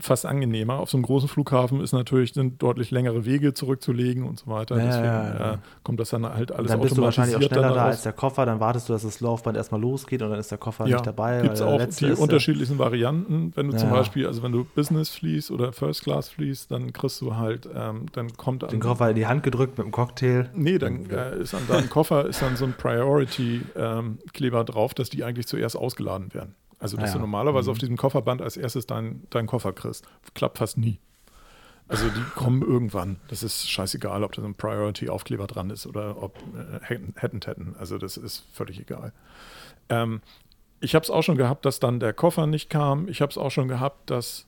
fast 0.00 0.26
angenehmer. 0.26 0.78
Auf 0.78 0.90
so 0.90 0.96
einem 0.96 1.04
großen 1.04 1.28
Flughafen 1.28 1.80
ist 1.80 1.92
natürlich 1.92 2.34
sind 2.34 2.62
deutlich 2.62 2.90
längere 2.90 3.24
Wege 3.24 3.54
zurückzulegen 3.54 4.24
und 4.24 4.38
so 4.38 4.46
weiter. 4.46 4.76
Ja, 4.76 4.84
Deswegen 4.84 5.04
ja, 5.04 5.38
ja. 5.38 5.58
kommt 5.82 6.00
das 6.00 6.10
dann 6.10 6.24
halt 6.24 6.52
alles 6.52 6.70
dann 6.70 6.80
bist 6.80 6.96
du 6.96 7.02
wahrscheinlich 7.02 7.36
auch 7.36 7.40
automatisiert 7.40 7.52
schneller 7.52 7.74
dann 7.74 7.84
da 7.84 7.90
als 7.90 8.02
der 8.02 8.12
Koffer, 8.12 8.46
dann 8.46 8.60
wartest 8.60 8.88
du, 8.88 8.92
dass 8.92 9.02
das 9.02 9.20
Laufband 9.20 9.56
erstmal 9.56 9.80
losgeht 9.80 10.22
und 10.22 10.30
dann 10.30 10.38
ist 10.38 10.50
der 10.50 10.58
Koffer 10.58 10.84
nicht 10.84 11.06
dabei. 11.06 11.40
gibt 11.42 11.54
es 11.54 11.62
auch 11.62 11.78
die 11.78 12.06
ist, 12.06 12.18
unterschiedlichen 12.18 12.78
Varianten. 12.78 13.52
Wenn 13.54 13.70
du 13.70 13.76
zum. 13.76 13.88
Beispiel, 13.88 14.26
also 14.26 14.42
wenn 14.42 14.52
du 14.52 14.64
Business 14.64 15.08
fließt 15.10 15.50
oder 15.50 15.72
First 15.72 16.02
Class 16.02 16.28
fließt, 16.28 16.70
dann 16.70 16.92
kriegst 16.92 17.20
du 17.20 17.36
halt, 17.36 17.68
ähm, 17.74 18.06
dann 18.12 18.36
kommt 18.36 18.70
Den 18.70 18.80
Koffer 18.80 19.10
in 19.10 19.16
die 19.16 19.26
Hand 19.26 19.42
gedrückt 19.42 19.78
mit 19.78 19.86
dem 19.86 19.92
Cocktail. 19.92 20.50
Nee, 20.54 20.78
dann 20.78 21.08
äh, 21.10 21.38
ist 21.38 21.54
an 21.54 21.66
deinem 21.68 21.88
Koffer 21.88 22.26
ist 22.26 22.42
dann 22.42 22.56
so 22.56 22.64
ein 22.64 22.74
Priority-Kleber 22.74 24.64
drauf, 24.64 24.94
dass 24.94 25.08
die 25.08 25.24
eigentlich 25.24 25.46
zuerst 25.46 25.76
ausgeladen 25.76 26.34
werden. 26.34 26.54
Also, 26.78 26.96
dass 26.96 27.10
ja. 27.10 27.14
du 27.14 27.20
normalerweise 27.20 27.70
auf 27.70 27.78
diesem 27.78 27.96
Kofferband 27.96 28.40
als 28.40 28.56
erstes 28.56 28.86
deinen 28.86 29.26
dein 29.30 29.46
Koffer 29.46 29.72
kriegst. 29.72 30.06
Klappt 30.34 30.58
fast 30.58 30.78
nie. 30.78 30.98
Also, 31.88 32.08
die 32.08 32.22
kommen 32.34 32.62
irgendwann. 32.62 33.16
Das 33.28 33.42
ist 33.42 33.68
scheißegal, 33.68 34.22
ob 34.22 34.32
da 34.32 34.42
so 34.42 34.48
ein 34.48 34.54
Priority-Aufkleber 34.54 35.46
dran 35.46 35.70
ist 35.70 35.86
oder 35.86 36.22
ob 36.22 36.36
äh, 36.36 36.80
hätten, 36.82 37.14
hätten, 37.16 37.40
hätten. 37.44 37.76
Also, 37.78 37.98
das 37.98 38.16
ist 38.16 38.44
völlig 38.52 38.80
egal. 38.80 39.12
Ähm, 39.88 40.20
ich 40.80 40.94
habe 40.94 41.02
es 41.02 41.10
auch 41.10 41.22
schon 41.22 41.36
gehabt, 41.36 41.64
dass 41.64 41.80
dann 41.80 41.98
der 41.98 42.12
Koffer 42.12 42.46
nicht 42.46 42.70
kam. 42.70 43.08
Ich 43.08 43.20
habe 43.20 43.30
es 43.30 43.38
auch 43.38 43.50
schon 43.50 43.68
gehabt, 43.68 44.10
dass 44.10 44.46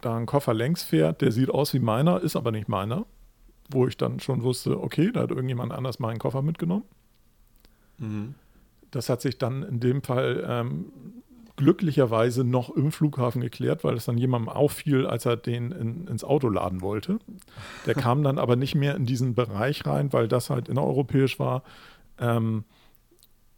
da 0.00 0.16
ein 0.16 0.26
Koffer 0.26 0.54
längs 0.54 0.82
fährt, 0.82 1.20
der 1.20 1.32
sieht 1.32 1.50
aus 1.50 1.74
wie 1.74 1.78
meiner, 1.78 2.20
ist 2.20 2.36
aber 2.36 2.52
nicht 2.52 2.68
meiner 2.68 3.04
wo 3.70 3.86
ich 3.86 3.96
dann 3.96 4.20
schon 4.20 4.42
wusste, 4.42 4.80
okay, 4.80 5.10
da 5.12 5.22
hat 5.22 5.30
irgendjemand 5.30 5.72
anders 5.72 5.98
meinen 5.98 6.18
Koffer 6.18 6.42
mitgenommen. 6.42 6.84
Mhm. 7.98 8.34
Das 8.90 9.08
hat 9.08 9.20
sich 9.20 9.38
dann 9.38 9.62
in 9.62 9.80
dem 9.80 10.02
Fall 10.02 10.44
ähm, 10.48 10.86
glücklicherweise 11.56 12.44
noch 12.44 12.70
im 12.70 12.92
Flughafen 12.92 13.40
geklärt, 13.40 13.82
weil 13.82 13.96
es 13.96 14.04
dann 14.04 14.18
jemandem 14.18 14.48
auffiel, 14.48 15.06
als 15.06 15.26
er 15.26 15.36
den 15.36 15.72
in, 15.72 16.06
ins 16.06 16.24
Auto 16.24 16.48
laden 16.48 16.82
wollte. 16.82 17.18
Der 17.86 17.94
kam 17.96 18.22
dann 18.22 18.38
aber 18.38 18.56
nicht 18.56 18.74
mehr 18.74 18.94
in 18.94 19.06
diesen 19.06 19.34
Bereich 19.34 19.86
rein, 19.86 20.12
weil 20.12 20.28
das 20.28 20.50
halt 20.50 20.68
innereuropäisch 20.68 21.38
war. 21.38 21.62
Ähm, 22.18 22.64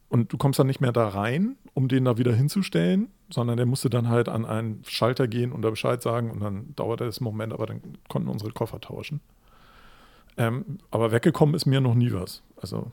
und 0.08 0.32
du 0.32 0.38
kommst 0.38 0.58
dann 0.58 0.66
nicht 0.66 0.80
mehr 0.80 0.92
da 0.92 1.08
rein, 1.08 1.56
um 1.74 1.88
den 1.88 2.04
da 2.04 2.16
wieder 2.16 2.32
hinzustellen, 2.32 3.08
sondern 3.30 3.56
der 3.56 3.66
musste 3.66 3.90
dann 3.90 4.08
halt 4.08 4.28
an 4.28 4.46
einen 4.46 4.82
Schalter 4.86 5.28
gehen 5.28 5.52
und 5.52 5.62
da 5.62 5.70
Bescheid 5.70 6.00
sagen 6.00 6.30
und 6.30 6.40
dann 6.40 6.74
dauerte 6.76 7.04
es 7.04 7.18
einen 7.18 7.24
Moment, 7.24 7.52
aber 7.52 7.66
dann 7.66 7.82
konnten 8.08 8.28
unsere 8.28 8.52
Koffer 8.52 8.80
tauschen. 8.80 9.20
Ähm, 10.38 10.78
aber 10.90 11.12
weggekommen 11.12 11.54
ist 11.54 11.66
mir 11.66 11.80
noch 11.80 11.94
nie 11.94 12.12
was. 12.12 12.42
Also, 12.56 12.90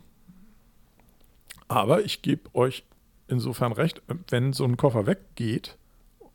aber 1.68 2.04
ich 2.04 2.22
gebe 2.22 2.54
euch 2.54 2.84
insofern 3.28 3.72
recht, 3.72 4.02
wenn 4.30 4.54
so 4.54 4.64
ein 4.66 4.78
Koffer 4.78 5.06
weggeht 5.06 5.78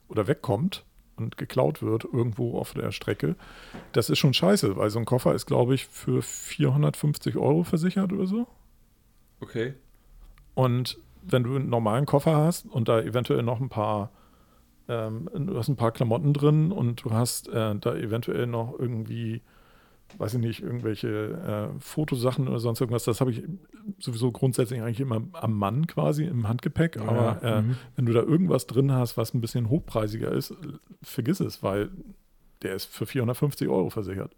oder 0.09 0.27
wegkommt 0.27 0.85
und 1.17 1.37
geklaut 1.37 1.83
wird 1.83 2.05
irgendwo 2.05 2.59
auf 2.59 2.73
der 2.73 2.93
Strecke, 2.93 3.37
das 3.93 4.11
ist 4.11 4.19
schon 4.19 4.35
scheiße, 4.35 4.77
weil 4.77 4.91
so 4.91 4.99
ein 4.99 5.05
Koffer 5.05 5.35
ist, 5.35 5.47
glaube 5.47 5.75
ich, 5.75 5.87
für 5.87 6.23
450 6.23 7.37
Euro 7.37 7.65
versichert 7.65 8.13
oder 8.13 8.27
so. 8.27 8.47
Okay. 9.41 9.75
Und 10.55 10.99
wenn 11.23 11.43
du 11.43 11.57
einen 11.57 11.69
normalen 11.69 12.07
Koffer 12.07 12.37
hast 12.37 12.67
und 12.67 12.89
da 12.89 13.01
eventuell 13.01 13.43
noch 13.43 13.61
ein 13.61 13.69
paar, 13.69 14.11
ähm, 14.89 15.29
du 15.35 15.57
hast 15.57 15.69
ein 15.69 15.77
paar 15.77 15.93
Klamotten 15.93 16.33
drin 16.33 16.73
und 16.73 17.05
du 17.05 17.11
hast 17.11 17.49
äh, 17.49 17.75
da 17.77 17.95
eventuell 17.95 18.47
noch 18.47 18.79
irgendwie, 18.79 19.43
weiß 20.19 20.35
ich 20.35 20.41
nicht, 20.41 20.63
irgendwelche 20.63 21.73
äh, 21.75 21.81
Fotosachen 21.81 22.49
oder 22.49 22.59
sonst 22.59 22.81
irgendwas, 22.81 23.05
das 23.05 23.21
habe 23.21 23.31
ich 23.31 23.43
sowieso 23.99 24.33
grundsätzlich 24.33 24.83
eigentlich 24.83 25.01
immer 25.01 25.23
am 25.33 25.55
Mann 25.55 25.87
quasi 25.87 26.25
im 26.25 26.49
Handgepäck. 26.49 26.97
Ja, 26.97 27.03
Aber 27.03 27.43
äh, 27.43 27.63
mhm. 27.63 27.77
wenn 27.97 28.07
du 28.07 28.13
da 28.13 28.21
irgendwas 28.21 28.67
drin 28.67 28.93
hast, 28.93 29.17
was 29.17 29.35
ein 29.35 29.41
bisschen 29.41 29.69
hochpreisiger 29.69 30.33
ist, 30.33 30.55
vergiss 31.03 31.41
es, 31.41 31.63
weil 31.63 31.91
der 32.63 32.75
ist 32.75 32.87
für 32.87 33.07
450 33.07 33.69
Euro 33.69 33.91
versichert. 33.91 34.35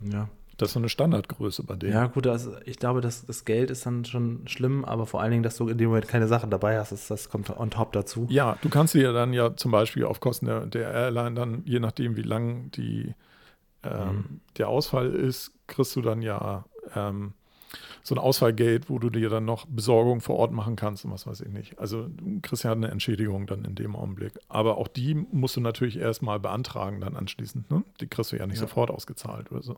Ja. 0.00 0.28
Das 0.60 0.70
ist 0.70 0.72
so 0.74 0.80
eine 0.80 0.90
Standardgröße 0.90 1.62
bei 1.62 1.74
denen. 1.74 1.94
Ja, 1.94 2.06
gut, 2.06 2.26
also 2.26 2.52
ich 2.66 2.78
glaube, 2.78 3.00
das, 3.00 3.24
das 3.24 3.46
Geld 3.46 3.70
ist 3.70 3.86
dann 3.86 4.04
schon 4.04 4.46
schlimm, 4.46 4.84
aber 4.84 5.06
vor 5.06 5.22
allen 5.22 5.30
Dingen, 5.30 5.42
dass 5.42 5.56
du 5.56 5.68
in 5.68 5.78
dem 5.78 5.88
Moment 5.88 6.06
keine 6.06 6.28
Sachen 6.28 6.50
dabei 6.50 6.78
hast, 6.78 6.92
das, 6.92 7.08
das 7.08 7.30
kommt 7.30 7.48
on 7.48 7.70
top 7.70 7.92
dazu. 7.92 8.26
Ja, 8.28 8.58
du 8.60 8.68
kannst 8.68 8.92
dir 8.92 9.14
dann 9.14 9.32
ja 9.32 9.56
zum 9.56 9.70
Beispiel 9.70 10.04
auf 10.04 10.20
Kosten 10.20 10.44
der, 10.44 10.66
der 10.66 10.90
Airline 10.92 11.34
dann, 11.34 11.62
je 11.64 11.80
nachdem 11.80 12.14
wie 12.16 12.22
lang 12.22 12.70
die, 12.72 13.14
ähm, 13.84 14.40
der 14.58 14.68
Ausfall 14.68 15.10
ist, 15.14 15.52
kriegst 15.66 15.94
du 15.96 16.02
dann 16.02 16.22
ja 16.22 16.64
ähm, 16.94 17.32
so 18.02 18.14
ein 18.14 18.18
Ausfallgeld, 18.18 18.88
wo 18.90 18.98
du 18.98 19.10
dir 19.10 19.28
dann 19.28 19.44
noch 19.44 19.66
Besorgung 19.66 20.20
vor 20.20 20.36
Ort 20.36 20.52
machen 20.52 20.74
kannst 20.74 21.04
und 21.04 21.12
was 21.12 21.26
weiß 21.26 21.42
ich 21.42 21.48
nicht. 21.52 21.78
Also 21.78 22.08
du 22.08 22.40
kriegst 22.40 22.64
ja 22.64 22.72
eine 22.72 22.88
Entschädigung 22.88 23.46
dann 23.46 23.64
in 23.64 23.74
dem 23.74 23.94
Augenblick. 23.94 24.32
Aber 24.48 24.78
auch 24.78 24.88
die 24.88 25.14
musst 25.14 25.56
du 25.56 25.60
natürlich 25.60 25.98
erstmal 25.98 26.40
beantragen 26.40 27.00
dann 27.00 27.16
anschließend. 27.16 27.70
Ne? 27.70 27.84
Die 28.00 28.06
kriegst 28.08 28.32
du 28.32 28.36
ja 28.36 28.46
nicht 28.46 28.56
Ja. 28.56 28.62
sofort 28.62 28.90
ausgezahlt 28.90 29.52
oder 29.52 29.62
so. 29.62 29.76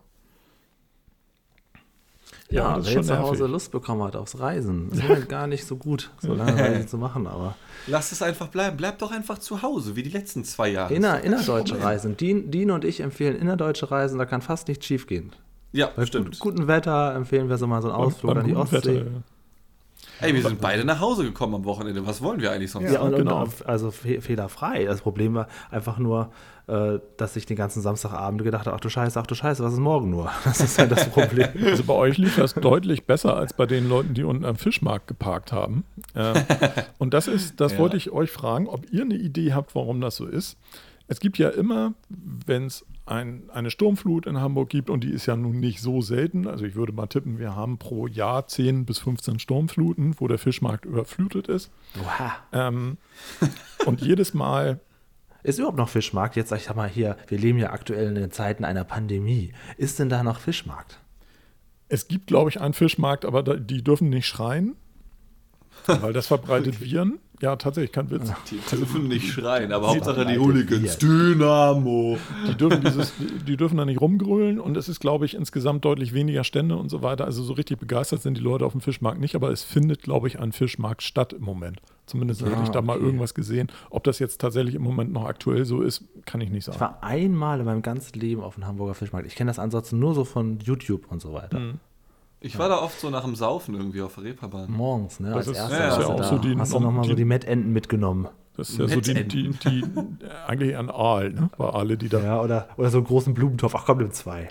Ja, 2.53 2.77
das 2.77 2.89
ist 2.89 2.95
wer 2.95 3.03
zu 3.03 3.19
Hause. 3.19 3.47
Lust 3.47 3.73
bekommen 3.73 4.03
hat 4.05 4.17
aufs 4.17 4.39
Reisen, 4.39 4.89
ist 4.93 5.03
halt 5.09 5.29
gar 5.29 5.47
nicht 5.47 5.67
so 5.67 5.77
gut, 5.77 6.11
so 6.21 6.35
lange 6.35 6.87
zu 6.87 6.99
machen, 6.99 7.27
aber 7.27 7.55
Lass 7.87 8.13
es 8.13 8.23
einfach 8.23 8.47
bleiben. 8.49 8.77
Bleib 8.77 8.99
doch 9.01 9.11
einfach 9.11 9.39
zu 9.39 9.63
Hause, 9.63 9.97
wie 9.97 10.03
die 10.05 10.11
letzten 10.11 10.45
zwei 10.45 10.69
Jahre. 10.69 10.95
inner, 10.95 11.21
innerdeutsche. 11.23 11.83
Reisen. 11.83 12.17
Dean, 12.17 12.51
Dean 12.51 12.71
und 12.71 12.85
ich 12.85 13.01
empfehlen 13.01 13.35
innerdeutsche 13.37 13.91
Reisen, 13.91 14.19
da 14.19 14.25
kann 14.25 14.41
fast 14.43 14.69
nichts 14.69 14.87
schief 14.87 15.07
gehen. 15.07 15.33
Ja, 15.73 15.91
Bei 15.97 16.07
stimmt. 16.07 16.39
gut, 16.39 16.39
gutem 16.39 16.69
Wetter 16.69 17.15
empfehlen 17.15 17.49
wir 17.49 17.57
so 17.59 17.67
mal 17.67 17.83
so 17.83 17.89
einen 17.89 17.97
Ausflug 17.97 18.37
an 18.37 18.47
die 18.47 18.55
Ostsee. 18.55 18.77
Wetter, 18.77 18.93
ja. 18.93 19.23
Ey, 20.23 20.35
wir 20.35 20.43
sind 20.43 20.61
beide 20.61 20.85
nach 20.85 21.01
Hause 21.01 21.25
gekommen 21.25 21.55
am 21.55 21.65
Wochenende. 21.65 22.07
Was 22.07 22.23
wollen 22.23 22.41
wir 22.41 22.53
eigentlich 22.53 22.71
sonst? 22.71 22.93
Ja, 22.93 23.01
und, 23.01 23.17
genau. 23.17 23.43
und 23.43 23.67
also 23.67 23.91
fe 23.91 24.21
fehlerfrei. 24.21 24.85
Das 24.85 25.01
Problem 25.01 25.35
war 25.35 25.49
einfach 25.71 25.99
nur, 25.99 26.31
äh, 26.69 26.99
dass 27.17 27.37
ich 27.37 27.47
den 27.47 27.57
ganzen 27.57 27.83
Samstagabend 27.83 28.43
gedacht 28.45 28.67
habe, 28.67 28.77
ach 28.77 28.81
du 28.81 28.89
Scheiße, 28.89 29.19
ach 29.19 29.27
du 29.27 29.35
Scheiße, 29.35 29.63
was 29.65 29.73
ist 29.73 29.79
morgen 29.81 30.11
nur? 30.11 30.31
Das 30.45 30.61
ist 30.61 30.79
ja 30.79 30.87
das 30.87 31.09
Problem. 31.11 31.49
Also 31.65 31.85
bei 31.85 31.95
euch 31.95 32.19
lief 32.19 32.37
das 32.37 32.55
deutlich 32.55 33.05
besser 33.07 33.37
als 33.37 33.53
bei 33.53 33.67
den 33.67 33.89
Leuten, 33.89 34.15
die 34.15 34.25
unten 34.25 34.45
am 34.45 34.57
Fischmarkt 34.57 35.07
geparkt 35.09 35.53
haben. 35.53 35.85
Ähm, 36.15 36.35
und 36.99 37.15
das 37.15 37.27
ist, 37.29 37.61
das 37.61 37.73
Ja. 37.73 37.79
wollte 37.79 37.97
ich 37.97 38.11
euch 38.11 38.31
fragen, 38.31 38.69
ob 38.69 38.91
ihr 38.93 39.03
eine 39.03 39.15
Idee 39.17 39.53
habt, 39.53 39.75
warum 39.75 40.01
das 40.01 40.17
so 40.17 40.27
ist. 40.27 40.57
Es 41.13 41.21
gibt 41.21 41.37
ja 41.37 41.51
immer, 41.51 41.93
wenn 42.09 42.65
es 42.65 42.87
ein, 43.05 43.51
eine 43.53 43.71
Sturmflut 43.71 44.25
in 44.25 44.41
Hamburg 44.41 44.71
gibt, 44.71 44.89
und 44.89 45.05
die 45.05 45.11
ist 45.11 45.27
ja 45.27 45.37
nun 45.37 45.61
nicht 45.61 45.83
so 45.83 46.01
selten, 46.01 46.47
also 46.49 46.65
ich 46.65 46.75
würde 46.75 46.95
mal 46.95 47.07
tippen, 47.07 47.39
wir 47.39 47.55
haben 47.55 47.77
pro 47.77 48.07
Jahr 48.07 48.47
10 48.47 48.87
bis 48.87 48.99
15 49.01 49.39
Sturmfluten, 49.39 50.15
wo 50.19 50.27
der 50.27 50.39
Fischmarkt 50.39 50.87
überflutet 50.87 51.49
ist. 51.49 51.71
Oha. 52.03 52.33
Ähm, 52.53 52.97
und 53.85 54.01
jedes 54.01 54.33
Mal 54.33 54.81
Ist 55.43 55.59
überhaupt 55.59 55.77
noch 55.77 55.91
Fischmarkt? 55.91 56.35
Jetzt, 56.35 56.51
ich 56.51 56.63
sag 56.63 56.77
mal 56.77 56.89
hier, 56.89 57.19
wir 57.29 57.37
leben 57.37 57.59
ja 57.59 57.73
aktuell 57.73 58.09
in 58.09 58.15
den 58.15 58.31
Zeiten 58.31 58.65
einer 58.65 58.85
Pandemie. 58.85 59.53
Ist 59.77 59.99
denn 59.99 60.09
da 60.09 60.23
noch 60.23 60.41
Fischmarkt? 60.41 60.99
Es 61.91 62.09
gibt, 62.09 62.27
glaube 62.27 62.49
ich, 62.49 62.59
einen 62.59 62.73
Fischmarkt, 62.73 63.27
aber 63.27 63.43
die 63.43 63.85
dürfen 63.85 64.09
nicht 64.09 64.27
schreien, 64.27 64.77
weil 65.87 66.13
das 66.13 66.27
verbreitet 66.27 66.81
Viren. 66.81 67.19
Ja, 67.41 67.57
tatsächlich, 67.57 67.91
kein 67.91 68.09
Witz. 68.09 68.31
Die 68.53 68.77
dürfen 68.77 69.09
nicht 69.09 69.33
schreien, 69.33 69.73
aber 69.73 69.89
Sie 69.91 69.97
Hauptsache 69.97 70.25
die 70.27 70.39
Hooligans. 70.39 70.97
Dynamo. 70.99 72.17
Die 72.49 72.55
dürfen, 72.55 72.83
dieses, 72.85 73.13
die 73.49 73.57
dürfen 73.57 73.77
da 73.79 73.85
nicht 73.85 74.01
rumgrölen 74.01 74.61
und 74.61 74.77
es 74.77 74.89
ist, 74.89 75.01
glaube 75.01 75.25
ich, 75.27 75.35
insgesamt 75.35 75.85
deutlich 75.85 76.15
weniger 76.15 76.45
Stände 76.45 76.77
und 76.77 76.89
so 76.89 77.03
weiter. 77.03 77.25
Also 77.25 77.43
so 77.43 77.53
richtig 77.55 77.81
begeistert 77.81 78.23
sind 78.23 78.37
die 78.37 78.41
Leute 78.43 78.65
auf 78.65 78.73
dem 78.73 78.81
Fischmarkt 78.81 79.21
nicht, 79.21 79.35
aber 79.35 79.51
es 79.51 79.65
findet, 79.65 80.03
glaube 80.03 80.29
ich, 80.29 80.39
ein 80.39 80.53
Fischmarkt 80.53 81.03
statt 81.03 81.33
im 81.33 81.43
Moment. 81.43 81.81
Zumindest 82.07 82.43
hatte 82.43 82.57
Ah, 82.57 82.63
ich 82.63 82.69
da 82.69 82.81
mal 82.81 82.97
okay. 82.97 83.07
irgendwas 83.07 83.35
gesehen. 83.35 83.69
Ob 83.91 84.05
das 84.05 84.21
jetzt 84.21 84.41
tatsächlich 84.41 84.77
im 84.77 84.83
Moment 84.83 85.13
noch 85.13 85.25
aktuell 85.25 85.65
so 85.65 85.83
ist, 85.83 86.05
kann 86.27 86.41
ich 86.41 86.51
nicht 86.51 86.59
Ich 86.61 86.65
sagen. 86.67 86.79
war 86.81 87.03
einmal 87.03 87.59
in 87.59 87.65
meinem 87.67 87.83
ganzen 87.83 88.21
Leben 88.21 88.43
auf 88.43 88.55
dem 88.55 88.67
Hamburger 88.69 88.95
Fischmarkt. 88.95 89.27
Ich 89.27 89.35
kenne 89.35 89.51
das 89.51 89.59
ansonsten 89.59 89.99
nur 89.99 90.15
so 90.15 90.25
von 90.25 90.61
YouTube 90.61 91.11
und 91.11 91.21
so 91.21 91.33
weiter. 91.33 91.59
Mhm. 91.59 91.81
Ich 92.45 92.59
war 92.59 92.69
da 92.69 92.79
oft 92.83 92.99
so 93.01 93.09
nach 93.09 93.25
dem 93.25 93.35
Saufen 93.37 93.75
irgendwie 93.75 94.03
auf 94.03 94.15
der 94.17 94.25
Reeperbahn. 94.25 94.71
Morgens, 94.71 95.21
ne? 95.21 95.29
Das 95.29 95.37
Als 95.39 95.49
ist- 95.49 95.57
erstes 95.57 95.79
ja, 95.79 95.85
hast 95.87 95.99
ja 96.01 96.05
du 96.07 96.13
auch 96.13 96.25
so 96.25 96.39
die- 96.39 96.57
hast 96.59 96.73
du 96.75 96.81
nochmal 96.81 97.05
so 97.05 97.15
die- 97.15 97.25
Mettenten 97.25 97.73
mitgenommen. 97.73 98.29
Das 98.57 98.69
ist 98.71 98.79
ja 98.79 98.89
so 98.89 99.01
die, 99.01 99.15
die, 99.27 99.51
die, 99.51 99.85
eigentlich 100.47 100.77
ein 100.77 100.91
Aal, 100.91 101.31
ne? 101.33 101.51
War 101.57 101.75
Aale, 101.75 101.97
die 101.97 102.09
da. 102.11 102.21
Ja, 102.21 102.41
oder, 102.43 102.69
oder 102.77 102.91
so 102.91 102.99
einen 102.99 103.07
großen 103.07 103.33
Blumentopf. 103.33 103.75
Ach 103.75 103.85
komm, 103.87 103.99
nimm 103.99 104.11
zwei. 104.13 104.49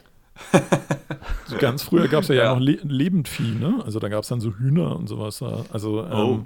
So 1.46 1.58
ganz 1.58 1.84
früher 1.84 2.08
gab 2.08 2.24
es 2.24 2.30
ja, 2.30 2.36
Ja. 2.36 2.44
ja 2.46 2.54
noch 2.56 2.62
Le 2.62 2.80
Lebendvieh, 2.84 3.56
ne? 3.60 3.82
Also 3.86 4.00
da 4.00 4.10
gab 4.10 4.24
es 4.24 4.30
dann 4.30 4.40
so 4.42 4.54
Hühner 4.56 4.96
und 4.96 5.08
sowas. 5.08 5.40
da. 5.40 5.66
Also, 5.72 6.04
ähm, 6.06 6.46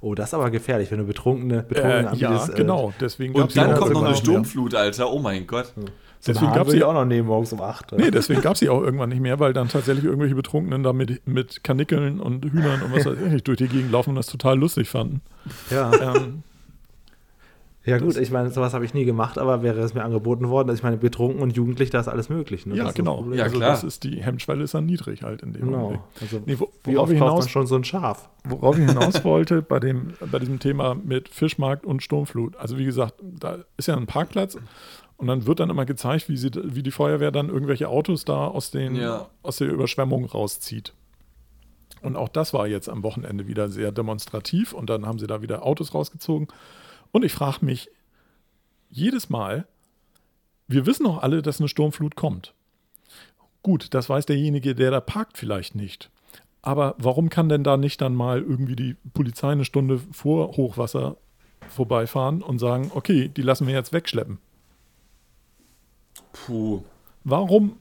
Oh, 0.00 0.14
das 0.14 0.28
ist 0.30 0.34
aber 0.34 0.50
gefährlich, 0.52 0.92
wenn 0.92 0.98
du 0.98 1.04
betrunkene, 1.04 1.64
betrunkene 1.64 2.10
äh, 2.12 2.16
ja, 2.16 2.28
anbietest, 2.30 2.50
äh, 2.50 2.56
genau. 2.56 2.92
Deswegen 3.00 3.34
Und 3.34 3.56
dann 3.56 3.74
kommt 3.74 3.92
noch 3.92 4.04
eine. 4.04 4.14
Sturmflut, 4.14 4.76
Alter. 4.76 5.10
Oh 5.12 5.18
mein 5.18 5.44
Gott. 5.44 5.72
So 6.20 6.32
Deswegen 6.32 6.52
ich 6.62 6.72
die- 6.72 6.82
auch 6.84 6.92
noch 6.94 7.04
nehmen 7.04 7.28
morgens 7.28 7.52
um 7.52 7.60
8. 7.60 7.92
Nee, 7.96 8.10
deswegen 8.10 8.40
gab 8.40 8.54
es 8.54 8.58
sie 8.58 8.68
auch 8.68 8.82
irgendwann 8.82 9.08
nicht 9.10 9.20
mehr, 9.20 9.38
weil 9.38 9.52
dann 9.52 9.68
tatsächlich 9.68 10.04
irgendwelche 10.04 10.34
Betrunkenen 10.34 10.82
da 10.82 10.92
mit, 10.92 11.26
mit 11.28 11.62
Kanickeln 11.62 12.18
und 12.20 12.44
Hühnern 12.44 12.82
und 12.82 12.92
was 12.92 13.06
weiß 13.06 13.16
ich 13.34 13.44
durch 13.44 13.58
die 13.58 13.68
Gegend 13.68 13.92
laufen 13.92 14.10
und 14.10 14.16
das 14.16 14.26
total 14.26 14.58
lustig 14.58 14.88
fanden. 14.88 15.20
ja. 15.70 15.92
Ähm, 16.16 16.42
ja 17.84 17.96
gut, 17.96 18.18
ich 18.18 18.30
meine, 18.30 18.50
sowas 18.50 18.74
habe 18.74 18.84
ich 18.84 18.92
nie 18.92 19.06
gemacht, 19.06 19.38
aber 19.38 19.62
wäre 19.62 19.80
es 19.80 19.94
mir 19.94 20.04
angeboten 20.04 20.50
worden, 20.50 20.68
dass 20.68 20.76
ich 20.76 20.82
meine, 20.82 20.98
betrunken 20.98 21.40
und 21.40 21.56
jugendlich, 21.56 21.88
da 21.88 22.00
ist 22.00 22.08
alles 22.08 22.28
möglich. 22.28 22.66
Ne? 22.66 22.74
ja, 22.74 22.82
Das 22.84 22.90
ist 22.90 22.98
das 22.98 23.04
genau. 23.04 23.24
Ja, 23.32 23.44
also 23.44 23.56
klar. 23.56 23.70
das 23.70 23.82
ist 23.84 24.04
die 24.04 24.22
Hemmschwelle 24.22 24.64
ist 24.64 24.74
dann 24.74 24.84
niedrig 24.84 25.22
halt 25.22 25.40
in 25.42 25.54
dem 25.54 25.66
Genau. 25.66 26.04
Also, 26.20 26.42
Nee, 26.44 26.58
wo, 26.58 26.70
wie 26.84 26.94
worauf, 26.96 27.04
oft 27.04 27.12
hinaus, 27.12 27.40
man 27.44 27.48
schon 27.48 27.66
so 27.66 27.76
ein 27.76 27.84
Schaf? 27.84 28.28
worauf 28.44 28.76
ich 28.78 28.84
hinaus 28.86 29.24
wollte 29.24 29.62
bei, 29.62 29.80
dem, 29.80 30.12
bei 30.30 30.38
diesem 30.38 30.58
Thema 30.58 30.96
mit 30.96 31.30
Fischmarkt 31.30 31.86
und 31.86 32.02
Sturmflut. 32.02 32.56
Also 32.56 32.76
wie 32.76 32.84
gesagt, 32.84 33.14
da 33.22 33.58
ist 33.78 33.88
ja 33.88 33.96
ein 33.96 34.06
Parkplatz 34.06 34.58
und 35.18 35.26
dann 35.26 35.46
wird 35.46 35.60
dann 35.60 35.68
immer 35.68 35.84
gezeigt, 35.84 36.28
wie, 36.28 36.36
sie, 36.36 36.50
wie 36.54 36.82
die 36.82 36.90
Feuerwehr 36.90 37.30
dann 37.30 37.48
irgendwelche 37.50 37.88
Autos 37.88 38.24
da 38.24 38.46
aus, 38.46 38.70
den, 38.70 38.94
Ja. 38.96 39.28
aus 39.42 39.58
der 39.58 39.68
Überschwemmung 39.68 40.24
rauszieht. 40.24 40.94
Und 42.00 42.16
auch 42.16 42.28
das 42.28 42.54
war 42.54 42.66
jetzt 42.68 42.88
am 42.88 43.02
Wochenende 43.02 43.46
wieder 43.48 43.68
sehr 43.68 43.90
demonstrativ 43.92 44.72
und 44.72 44.88
dann 44.88 45.04
haben 45.04 45.18
sie 45.18 45.26
da 45.26 45.42
wieder 45.42 45.64
Autos 45.66 45.92
rausgezogen. 45.92 46.48
Und 47.10 47.24
ich 47.24 47.32
frage 47.32 47.64
mich 47.64 47.90
jedes 48.88 49.28
Mal, 49.28 49.66
wir 50.68 50.86
wissen 50.86 51.04
doch 51.04 51.22
alle, 51.22 51.42
dass 51.42 51.58
eine 51.60 51.68
Sturmflut 51.68 52.14
kommt. 52.14 52.54
Gut, 53.62 53.92
das 53.94 54.08
weiß 54.08 54.26
derjenige, 54.26 54.74
der 54.74 54.90
da 54.92 55.00
parkt, 55.00 55.36
vielleicht 55.36 55.74
nicht. 55.74 56.10
Aber 56.62 56.94
warum 56.98 57.28
kann 57.28 57.48
denn 57.48 57.64
da 57.64 57.76
nicht 57.76 58.00
dann 58.00 58.14
mal 58.14 58.40
irgendwie 58.40 58.76
die 58.76 58.96
Polizei 59.14 59.50
eine 59.50 59.64
Stunde 59.64 59.98
vor 60.12 60.56
Hochwasser 60.56 61.16
vorbeifahren 61.68 62.42
und 62.42 62.58
sagen, 62.58 62.92
okay, 62.94 63.28
die 63.28 63.42
lassen 63.42 63.66
wir 63.66 63.74
jetzt 63.74 63.92
wegschleppen? 63.92 64.38
Puh. 66.46 66.82
Warum 67.24 67.76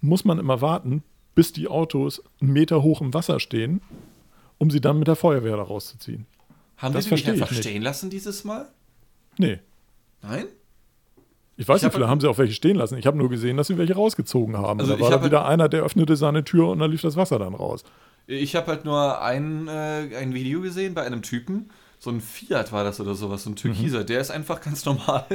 muss 0.00 0.24
man 0.24 0.38
immer 0.38 0.60
warten, 0.60 1.02
bis 1.34 1.52
die 1.52 1.68
Autos 1.68 2.22
einen 2.40 2.52
Meter 2.52 2.82
hoch 2.82 3.00
im 3.00 3.12
Wasser 3.14 3.40
stehen, 3.40 3.80
um 4.58 4.70
sie 4.70 4.80
dann 4.80 4.98
mit 4.98 5.08
der 5.08 5.16
Feuerwehr 5.16 5.56
da 5.56 5.62
rauszuziehen? 5.62 6.26
Haben 6.76 6.94
Das 6.94 7.04
die 7.04 7.10
die 7.10 7.14
nicht 7.16 7.28
einfach 7.30 7.50
nicht. 7.50 7.60
stehen 7.60 7.82
lassen 7.82 8.10
dieses 8.10 8.44
Mal? 8.44 8.68
Nee. 9.38 9.60
Nein? 10.22 10.46
Ich 11.58 11.66
weiß 11.66 11.78
Ich 11.78 11.82
nicht, 11.84 11.94
vielleicht 11.94 12.10
haben 12.10 12.20
sie 12.20 12.28
auch 12.28 12.36
welche 12.36 12.52
stehen 12.52 12.76
lassen. 12.76 12.98
Ich 12.98 13.06
habe 13.06 13.16
nur 13.16 13.30
gesehen, 13.30 13.56
dass 13.56 13.68
sie 13.68 13.78
welche 13.78 13.94
rausgezogen 13.94 14.56
haben. 14.58 14.78
Also 14.80 14.92
da 14.92 14.96
ich 14.96 15.02
war 15.02 15.10
dann 15.10 15.20
hab- 15.20 15.26
wieder 15.26 15.46
einer, 15.46 15.68
der 15.70 15.82
öffnete 15.84 16.16
seine 16.16 16.44
Tür 16.44 16.68
und 16.68 16.80
da 16.80 16.86
lief 16.86 17.00
das 17.00 17.16
Wasser 17.16 17.38
dann 17.38 17.54
raus. 17.54 17.82
Ich 18.26 18.54
habe 18.56 18.66
halt 18.66 18.84
nur 18.84 19.22
ein, 19.22 19.68
äh, 19.68 20.16
ein 20.18 20.34
Video 20.34 20.60
gesehen 20.60 20.92
bei 20.94 21.04
einem 21.04 21.22
Typen, 21.22 21.70
so 22.06 22.10
ein 22.10 22.20
Fiat 22.22 22.72
war 22.72 22.82
das 22.84 22.98
oder 23.00 23.14
sowas, 23.14 23.42
so 23.44 23.50
ein 23.50 23.56
Türkiser, 23.56 24.00
Mhm. 24.00 24.06
der 24.06 24.20
ist 24.20 24.30
einfach 24.30 24.60
ganz 24.60 24.84
normal, 24.86 25.26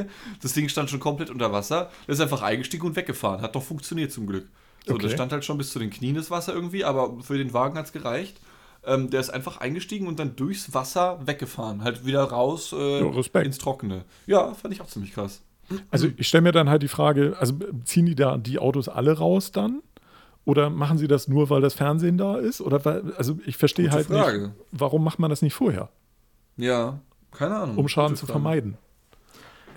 das 0.41 0.53
Ding 0.53 0.67
stand 0.69 0.89
schon 0.89 0.99
komplett 0.99 1.29
unter 1.29 1.51
Wasser, 1.51 1.91
der 2.07 2.13
ist 2.15 2.21
einfach 2.21 2.41
eingestiegen 2.41 2.85
und 2.87 2.95
weggefahren, 2.95 3.41
hat 3.41 3.55
doch 3.55 3.63
funktioniert 3.63 4.11
zum 4.11 4.25
Glück. 4.27 4.47
So, 4.87 4.95
Okay. 4.95 5.03
das 5.03 5.11
stand 5.13 5.31
halt 5.31 5.45
schon 5.45 5.57
bis 5.57 5.71
zu 5.71 5.79
den 5.79 5.91
Knien 5.91 6.15
das 6.15 6.31
Wasser 6.31 6.53
irgendwie, 6.53 6.83
aber 6.83 7.21
für 7.21 7.37
den 7.37 7.53
Wagen 7.53 7.77
hat 7.77 7.85
es 7.85 7.91
gereicht. 7.91 8.39
Ähm, 8.83 9.11
der 9.11 9.19
ist 9.19 9.29
einfach 9.29 9.57
eingestiegen 9.61 10.07
und 10.07 10.17
dann 10.19 10.35
durchs 10.35 10.73
Wasser 10.73 11.19
weggefahren, 11.23 11.83
halt 11.83 12.03
wieder 12.03 12.23
raus 12.23 12.73
äh, 12.75 12.99
Ja, 13.01 13.41
ins 13.41 13.59
Trockene. 13.59 14.05
Ja, 14.25 14.55
fand 14.55 14.73
ich 14.73 14.81
auch 14.81 14.87
ziemlich 14.87 15.13
krass. 15.13 15.43
Also 15.91 16.07
ich 16.17 16.27
stelle 16.27 16.41
mir 16.41 16.51
dann 16.51 16.67
halt 16.67 16.81
die 16.81 16.87
Frage, 16.87 17.35
also 17.39 17.53
ziehen 17.85 18.07
die 18.07 18.15
da 18.15 18.37
die 18.37 18.57
Autos 18.57 18.89
alle 18.89 19.15
raus 19.17 19.51
dann? 19.51 19.83
Oder 20.45 20.71
machen 20.71 20.97
sie 20.97 21.07
das 21.07 21.27
nur, 21.27 21.51
weil 21.51 21.61
das 21.61 21.75
Fernsehen 21.75 22.17
da 22.17 22.37
ist? 22.37 22.59
Oder 22.59 22.83
weil, 22.83 23.13
also 23.15 23.37
ich 23.45 23.55
verstehe 23.57 23.91
halt 23.91 24.07
Frage. 24.07 24.39
nicht, 24.47 24.51
warum 24.71 25.03
macht 25.03 25.19
man 25.19 25.29
das 25.29 25.43
nicht 25.43 25.53
vorher, 25.53 25.89
Ja, 26.61 26.99
keine 27.31 27.55
Ahnung. 27.55 27.77
um 27.77 27.87
Schaden 27.87 28.15
zu 28.15 28.25
vermeiden? 28.25 28.77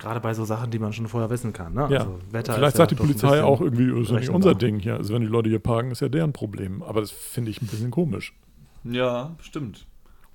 Gerade 0.01 0.20
bei 0.20 0.35
so 0.35 0.44
Sachen, 0.44 0.70
die 0.70 0.79
man 0.79 0.92
schon 0.92 1.07
vorher 1.09 1.31
wissen 1.31 1.53
kann. 1.53 1.73
Ne? 1.73 1.87
Ja. 1.90 2.01
Also 2.01 2.18
Wetter 2.31 2.55
Vielleicht 2.55 2.75
ist 2.75 2.77
sagt 2.79 2.90
ja 2.90 2.97
die 2.97 3.03
Polizei 3.03 3.42
auch 3.42 3.61
irgendwie, 3.61 3.88
das 3.90 4.01
ist 4.01 4.11
ja 4.11 4.18
nicht 4.20 4.29
unser. 4.29 4.55
Ding 4.55 4.79
hier. 4.79 4.97
Also 4.97 5.14
wenn 5.14 5.23
die 5.23 5.29
Leute 5.29 5.49
hier 5.49 5.61
parken, 5.61 5.92
ist 5.92 6.01
ja 6.01 6.09
deren 6.09 6.33
Problem. 6.33 6.83
Aber 6.83 7.01
das 7.01 7.11
finde 7.11 7.51
ich 7.51 7.62
ein 7.62 7.66
bisschen 7.68 7.90
komisch. 7.90 8.35
Ja, 8.85 9.35
stimmt. 9.40 9.87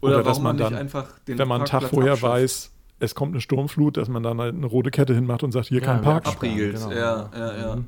Oder 0.02 0.16
Oder, 0.16 0.24
dass 0.24 0.28
warum 0.38 0.44
man 0.44 0.58
dann, 0.58 0.72
nicht 0.74 0.80
einfach 0.82 1.20
den 1.28 1.38
Wenn 1.38 1.48
man 1.48 1.58
einen 1.62 1.66
Tag 1.68 1.84
vorher 1.84 2.14
abschafft. 2.14 2.34
weiß, 2.34 2.72
es 3.00 3.14
kommt 3.16 3.34
eine 3.34 3.42
Sturmflut, 3.42 3.98
dass 3.98 4.08
man 4.10 4.24
dann 4.24 4.40
halt 4.40 4.56
eine 4.56 4.66
rote 4.66 4.90
Kette 4.92 5.14
hinmacht 5.14 5.44
und 5.44 5.52
sagt, 5.52 5.68
hier 5.68 5.82
Ja, 5.82 5.86
kein 5.86 6.02
Park. 6.02 6.26
Abriegelt, 6.26 6.76
genau. 6.76 6.92
ja, 6.92 7.30
ja, 7.38 7.58
ja. 7.58 7.76
Mhm. 7.76 7.86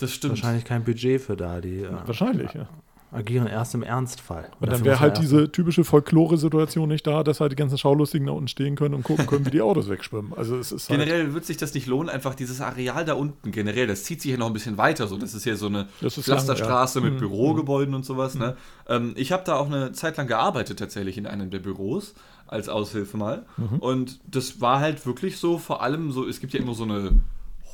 Das 0.00 0.10
stimmt. 0.10 0.32
Wahrscheinlich 0.32 0.64
kein 0.64 0.84
Budget 0.84 1.20
für 1.20 1.36
da. 1.36 1.60
Die 1.60 1.82
äh, 1.84 1.90
Wahrscheinlich, 2.04 2.52
ja. 2.52 2.68
Agieren 3.14 3.46
erst 3.46 3.74
im 3.74 3.82
Ernstfall. 3.82 4.50
Und 4.60 4.66
Dafür 4.68 4.72
dann 4.78 4.84
wäre 4.84 5.00
halt 5.00 5.18
diese 5.18 5.50
typische 5.52 5.84
Folklore-Situation 5.84 6.88
nicht 6.88 7.06
da, 7.06 7.22
dass 7.22 7.40
halt 7.40 7.52
die 7.52 7.56
ganzen 7.56 7.78
Schaulustigen 7.78 8.26
da 8.26 8.32
unten 8.32 8.48
stehen 8.48 8.76
können 8.76 8.94
und 8.94 9.02
gucken 9.04 9.26
können, 9.26 9.46
wie 9.46 9.50
die 9.50 9.62
Autos 9.62 9.88
wegschwimmen. 9.88 10.32
Also 10.36 10.56
es 10.56 10.72
ist 10.72 10.90
halt, 10.90 11.00
Generell 11.00 11.32
wird 11.34 11.44
sich 11.44 11.56
das 11.56 11.72
nicht 11.74 11.86
lohnen, 11.86 12.08
einfach 12.08 12.34
dieses 12.34 12.60
Areal 12.60 13.04
da 13.04 13.14
unten 13.14 13.52
generell, 13.52 13.86
das 13.86 14.04
zieht 14.04 14.20
sich 14.20 14.32
ja 14.32 14.36
noch 14.36 14.48
ein 14.48 14.52
bisschen 14.52 14.76
weiter. 14.78 15.06
So, 15.06 15.16
das 15.16 15.32
ist 15.34 15.44
ja 15.46 15.56
so 15.56 15.66
eine 15.66 15.86
Pflasterstraße 16.00 16.98
lang, 16.98 17.06
ja. 17.06 17.10
mit 17.12 17.20
Mhm. 17.22 17.28
Bürogebäuden 17.28 17.94
und 17.94 18.04
sowas. 18.04 18.34
Ne? 18.34 18.56
Ähm, 18.88 19.12
ich 19.16 19.32
habe 19.32 19.44
da 19.44 19.56
auch 19.56 19.66
eine 19.66 19.92
Zeit 19.92 20.16
lang 20.16 20.26
gearbeitet 20.26 20.78
tatsächlich 20.78 21.16
in 21.16 21.26
einem 21.26 21.50
der 21.50 21.60
Büros 21.60 22.14
als 22.46 22.68
Aushilfe 22.68 23.16
mal. 23.16 23.46
Mhm. 23.56 23.78
Und 23.78 24.20
das 24.30 24.60
war 24.60 24.80
halt 24.80 25.06
wirklich 25.06 25.38
so, 25.38 25.58
vor 25.58 25.82
allem 25.82 26.12
so, 26.12 26.26
es 26.26 26.40
gibt 26.40 26.52
ja 26.52 26.60
immer 26.60 26.74
so 26.74 26.84
eine 26.84 27.12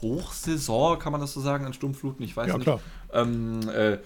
Hochsaison, 0.02 0.98
kann 0.98 1.12
man 1.12 1.20
das 1.20 1.32
so 1.32 1.40
sagen, 1.40 1.64
an 1.66 1.72
Sturmfluten, 1.72 2.24
ich 2.24 2.36
weiß 2.36 2.48
Ja, 2.48 2.54
nicht. 2.54 2.64
klar. 2.64 2.80
Ähm, 3.12 3.60
äh, 3.74 3.98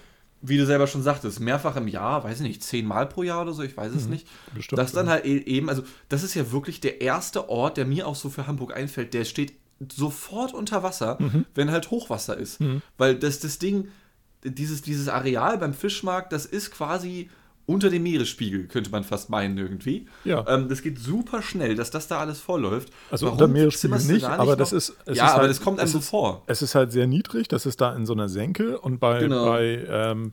wie 0.47 0.59
du 0.59 0.67
selber 0.67 0.87
schon 0.87 1.03
sagtest, 1.03 1.41
mehrfach 1.41 1.77
im 1.77 1.89
Jahr, 1.89 2.23
weiß 2.25 2.41
ich 2.41 2.47
nicht, 2.47 2.63
zehnmal 2.63 3.07
pro 3.07 3.23
Jahr 3.23 3.43
oder 3.43 3.55
so, 3.55 3.63
ich 3.63 3.77
weiß 3.77 3.95
es 3.95 4.07
nicht. 4.07 4.27
Mhm. 4.53 4.57
bestimmt, 4.57 4.79
das 4.79 4.93
dann 4.93 5.07
ja. 5.07 5.13
halt 5.13 5.25
e- 5.25 5.39
eben, 5.45 5.69
also 5.71 5.83
das 6.09 6.23
ist 6.23 6.35
ja 6.35 6.53
wirklich 6.53 6.81
der 6.81 7.01
erste 7.01 7.49
Ort, 7.49 7.77
der 7.79 7.87
mir 7.87 8.07
auch 8.07 8.15
so 8.17 8.29
für 8.31 8.47
Hamburg 8.47 8.77
einfällt, 8.77 9.15
der 9.15 9.25
steht 9.25 9.55
sofort 9.93 10.55
unter 10.55 10.83
Wasser, 10.83 11.17
Mhm. 11.21 11.47
wenn 11.55 11.71
halt 11.71 11.91
Hochwasser 11.91 12.37
ist. 12.37 12.59
Weil 12.99 13.17
das, 13.17 13.41
das 13.41 13.59
Ding, 13.59 13.89
dieses, 14.45 14.83
dieses 14.83 15.09
Areal 15.09 15.59
beim 15.59 15.73
Fischmarkt, 15.75 16.33
das 16.33 16.47
ist 16.47 16.71
quasi 16.71 17.31
unter 17.67 17.89
dem 17.91 18.03
Meeresspiegel, 18.03 18.67
könnte 18.67 18.91
man 18.91 19.05
fast 19.05 19.31
meinen 19.31 19.57
irgendwie. 19.57 20.07
Ja. 20.25 20.45
Ähm, 20.49 20.69
das 20.69 20.83
geht 20.83 20.99
super 20.99 21.41
schnell, 21.43 21.75
dass 21.77 21.91
das 21.91 22.09
da 22.09 22.19
alles 22.19 22.41
vorläuft. 22.41 22.91
Also 23.11 23.27
Warum 23.27 23.39
unter 23.39 23.49
Meeresspiegel 23.49 23.81
zimmerst 23.99 24.09
du 24.09 24.13
nicht, 24.13 24.25
da 24.27 24.37
aber 24.37 24.57
das 24.57 24.73
noch- 24.73 24.79
ist- 24.79 24.97
es 25.07 25.17
ja, 25.17 25.25
ist 25.27 25.31
aber 25.33 25.41
halt- 25.43 25.51
das 25.51 25.61
kommt 25.63 25.81
einem 25.81 25.89
so 25.89 25.99
ist- 25.99 26.09
vor. 26.09 26.43
Es 26.47 26.61
ist 26.63 26.75
halt 26.75 26.93
sehr 26.93 27.07
niedrig, 27.07 27.49
das 27.49 27.65
ist 27.67 27.81
da 27.81 27.95
in 27.95 28.05
so 28.07 28.13
einer 28.13 28.29
Senke 28.29 28.79
und 28.81 29.01
bei, 29.01 29.21
Genau. 29.21 29.47
bei 29.47 29.85
ähm, 29.89 30.33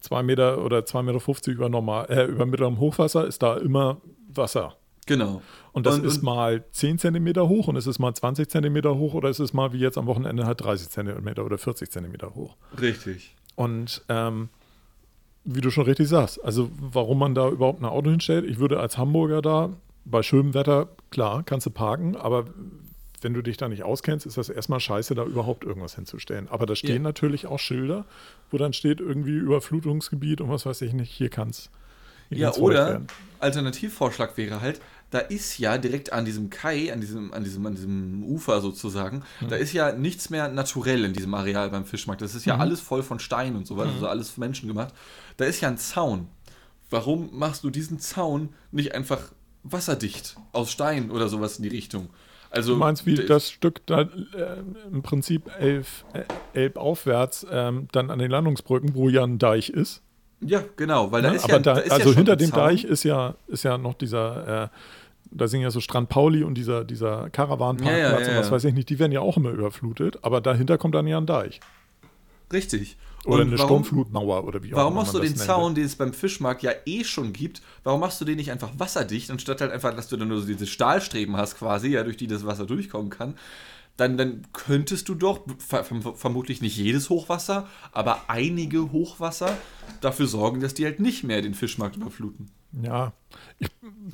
zwei 0.00 0.22
Meter 0.22 0.64
oder 0.64 0.84
2,50 0.84 1.02
Meter 1.04 1.20
50 1.20 1.54
über, 1.54 1.68
normal, 1.68 2.06
äh, 2.10 2.24
über 2.24 2.44
mittlerem 2.46 2.78
Hochwasser 2.80 3.26
ist 3.26 3.42
da 3.42 3.56
immer 3.56 4.00
Wasser. 4.28 4.76
Genau. 5.06 5.42
Und 5.72 5.86
das 5.86 5.96
Und- 5.98 6.06
ist 6.06 6.16
und- 6.18 6.22
mal 6.24 6.64
10 6.72 6.98
Zentimeter 6.98 7.48
hoch 7.48 7.68
und 7.68 7.76
es 7.76 7.86
ist 7.86 7.98
mal 7.98 8.14
20 8.14 8.48
Zentimeter 8.50 8.96
hoch 8.96 9.14
oder 9.14 9.28
es 9.28 9.38
ist 9.38 9.52
mal 9.52 9.72
wie 9.72 9.78
jetzt 9.78 9.98
am 9.98 10.06
Wochenende 10.06 10.46
halt 10.46 10.60
30 10.62 10.88
Zentimeter 10.88 11.44
oder 11.44 11.58
40 11.58 11.90
Zentimeter 11.90 12.34
hoch. 12.34 12.56
Richtig. 12.80 13.36
Und 13.54 14.02
ähm, 14.08 14.48
wie 15.44 15.60
du 15.60 15.70
schon 15.70 15.84
richtig 15.84 16.08
sagst, 16.08 16.42
also 16.44 16.70
warum 16.78 17.18
man 17.18 17.34
da 17.34 17.48
überhaupt 17.48 17.80
ein 17.80 17.84
Auto 17.84 18.10
hinstellt, 18.10 18.44
ich 18.44 18.58
würde 18.58 18.80
als 18.80 18.96
Hamburger 18.98 19.42
da 19.42 19.70
bei 20.04 20.22
schönem 20.22 20.54
Wetter, 20.54 20.88
klar, 21.10 21.42
kannst 21.44 21.66
du 21.66 21.70
parken, 21.70 22.16
aber 22.16 22.46
wenn 23.20 23.32
du 23.32 23.42
dich 23.42 23.56
da 23.56 23.68
nicht 23.68 23.82
auskennst, 23.82 24.26
ist 24.26 24.36
das 24.36 24.50
erstmal 24.50 24.80
scheiße, 24.80 25.14
da 25.14 25.24
überhaupt 25.24 25.64
irgendwas 25.64 25.94
hinzustellen. 25.94 26.46
Aber 26.48 26.66
da 26.66 26.76
stehen 26.76 26.96
Ja. 26.96 27.02
natürlich 27.02 27.46
auch 27.46 27.58
Schilder, 27.58 28.04
wo 28.50 28.58
dann 28.58 28.74
steht 28.74 29.00
irgendwie 29.00 29.32
Überflutungsgebiet 29.32 30.42
und 30.42 30.50
was 30.50 30.66
weiß 30.66 30.82
ich 30.82 30.92
nicht, 30.92 31.10
hier 31.10 31.30
kann's. 31.30 31.70
hier 32.28 32.38
Ja, 32.38 32.46
kann's 32.48 32.58
oder. 32.58 33.02
Alternativvorschlag 33.38 34.36
wäre 34.36 34.60
halt, 34.60 34.80
da 35.10 35.18
ist 35.18 35.58
ja 35.58 35.76
direkt 35.78 36.12
an 36.12 36.24
diesem 36.24 36.50
Kai, 36.50 36.92
an 36.92 37.00
diesem, 37.00 37.32
an 37.32 37.44
diesem, 37.44 37.64
an 37.66 37.74
diesem 37.74 38.24
Ufer 38.24 38.60
sozusagen, 38.60 39.22
da 39.48 39.56
ist 39.56 39.72
ja 39.72 39.92
nichts 39.92 40.30
mehr 40.30 40.48
naturell 40.48 41.04
in 41.04 41.12
diesem 41.12 41.32
Areal 41.34 41.70
beim 41.70 41.84
Fischmarkt. 41.84 42.22
Das 42.22 42.34
ist 42.34 42.46
ja 42.46 42.56
alles 42.56 42.80
voll 42.80 43.02
von 43.02 43.18
Stein 43.20 43.54
und 43.54 43.66
so 43.66 43.76
weiter, 43.76 43.92
also 43.92 44.08
alles 44.08 44.36
menschengemacht. 44.38 44.94
Da 45.36 45.44
ist 45.44 45.60
ja 45.60 45.68
ein 45.68 45.78
Zaun. 45.78 46.28
Warum 46.90 47.30
machst 47.32 47.64
du 47.64 47.70
diesen 47.70 47.98
Zaun 47.98 48.50
nicht 48.70 48.94
einfach 48.94 49.32
wasserdicht 49.62 50.36
aus 50.52 50.70
Stein 50.70 51.10
oder 51.10 51.28
sowas 51.28 51.56
in 51.56 51.64
die 51.64 51.70
Richtung? 51.70 52.08
Also, 52.50 52.74
Du 52.74 52.78
meinst, 52.78 53.04
wie 53.04 53.16
das 53.16 53.50
Stück 53.50 53.84
da 53.86 54.02
äh, 54.02 54.06
im 54.92 55.02
Prinzip 55.02 55.50
elf, 55.58 56.04
äh, 56.12 56.22
elb 56.52 56.76
aufwärts 56.76 57.44
ähm, 57.50 57.88
dann 57.90 58.10
an 58.10 58.20
den 58.20 58.30
Landungsbrücken, 58.30 58.94
wo 58.94 59.08
ja 59.08 59.24
ein 59.24 59.38
Deich 59.38 59.70
ist. 59.70 60.02
Ja, 60.40 60.62
genau, 60.76 61.10
weil 61.10 61.22
da 61.22 61.30
ne? 61.30 61.36
ist 61.36 61.44
Aber 61.44 61.54
ja, 61.54 61.58
da, 61.58 61.74
da 61.74 61.80
ist 61.80 61.90
also 61.90 62.10
ja 62.10 62.16
hinter 62.16 62.36
dem 62.36 62.50
Zaun. 62.50 62.58
Deich 62.60 62.84
ist 62.84 63.02
ja, 63.02 63.34
ist 63.48 63.64
ja 63.64 63.76
noch 63.76 63.94
dieser, 63.94 64.64
äh, 64.64 64.68
da 65.32 65.48
sind 65.48 65.62
ja 65.62 65.70
so 65.72 65.80
Strand 65.80 66.08
Pauli 66.10 66.44
und 66.44 66.54
dieser, 66.54 66.84
dieser 66.84 67.28
Karawanparkplatz 67.30 67.92
Ja, 67.92 67.98
ja, 67.98 68.10
ja, 68.10 68.30
und 68.30 68.38
was 68.38 68.46
ja. 68.46 68.52
weiß 68.52 68.64
ich 68.64 68.74
nicht, 68.74 68.88
die 68.88 69.00
werden 69.00 69.10
ja 69.10 69.20
auch 69.20 69.36
immer 69.36 69.50
überflutet, 69.50 70.18
aber 70.22 70.40
dahinter 70.40 70.78
kommt 70.78 70.94
dann 70.94 71.08
ja 71.08 71.18
ein 71.18 71.26
Deich. 71.26 71.58
Richtig. 72.52 72.96
Oder 73.26 73.42
Und 73.42 73.48
eine 73.48 73.58
warum- 73.58 73.84
Sturmflutmauer 73.84 74.44
oder 74.44 74.62
wie 74.62 74.72
auch 74.74 74.78
Warum 74.78 74.94
machst 74.94 75.14
du 75.14 75.18
den 75.20 75.34
Zaun, 75.36 75.74
den 75.74 75.84
es 75.84 75.96
beim 75.96 76.12
Fischmarkt 76.12 76.62
ja 76.62 76.72
eh 76.84 77.04
schon 77.04 77.32
gibt, 77.32 77.62
warum 77.82 78.00
machst 78.00 78.20
du 78.20 78.24
den 78.24 78.36
nicht 78.36 78.50
einfach 78.50 78.70
wasserdicht, 78.76 79.30
anstatt 79.30 79.60
halt 79.60 79.72
einfach, 79.72 79.94
dass 79.96 80.08
du 80.08 80.16
dann 80.16 80.28
nur 80.28 80.40
so 80.40 80.46
diese 80.46 80.66
Stahlstreben 80.66 81.36
hast 81.36 81.56
quasi, 81.58 81.88
ja, 81.88 82.02
durch 82.04 82.16
die 82.18 82.26
das 82.26 82.44
Wasser 82.44 82.66
durchkommen 82.66 83.10
kann? 83.10 83.34
Dann, 83.96 84.18
dann 84.18 84.42
könntest 84.52 85.08
du 85.08 85.14
doch, 85.14 85.40
ver 85.58 85.84
verm- 85.84 86.16
vermutlich 86.16 86.60
nicht 86.60 86.76
jedes 86.76 87.10
Hochwasser, 87.10 87.68
aber 87.92 88.22
einige 88.28 88.90
Hochwasser 88.90 89.56
dafür 90.00 90.26
sorgen, 90.26 90.60
dass 90.60 90.74
die 90.74 90.84
halt 90.84 90.98
nicht 91.00 91.22
mehr 91.22 91.40
den 91.42 91.54
Fischmarkt 91.54 91.96
überfluten. 91.96 92.50
Ja, 92.82 93.12
ich 93.58 93.68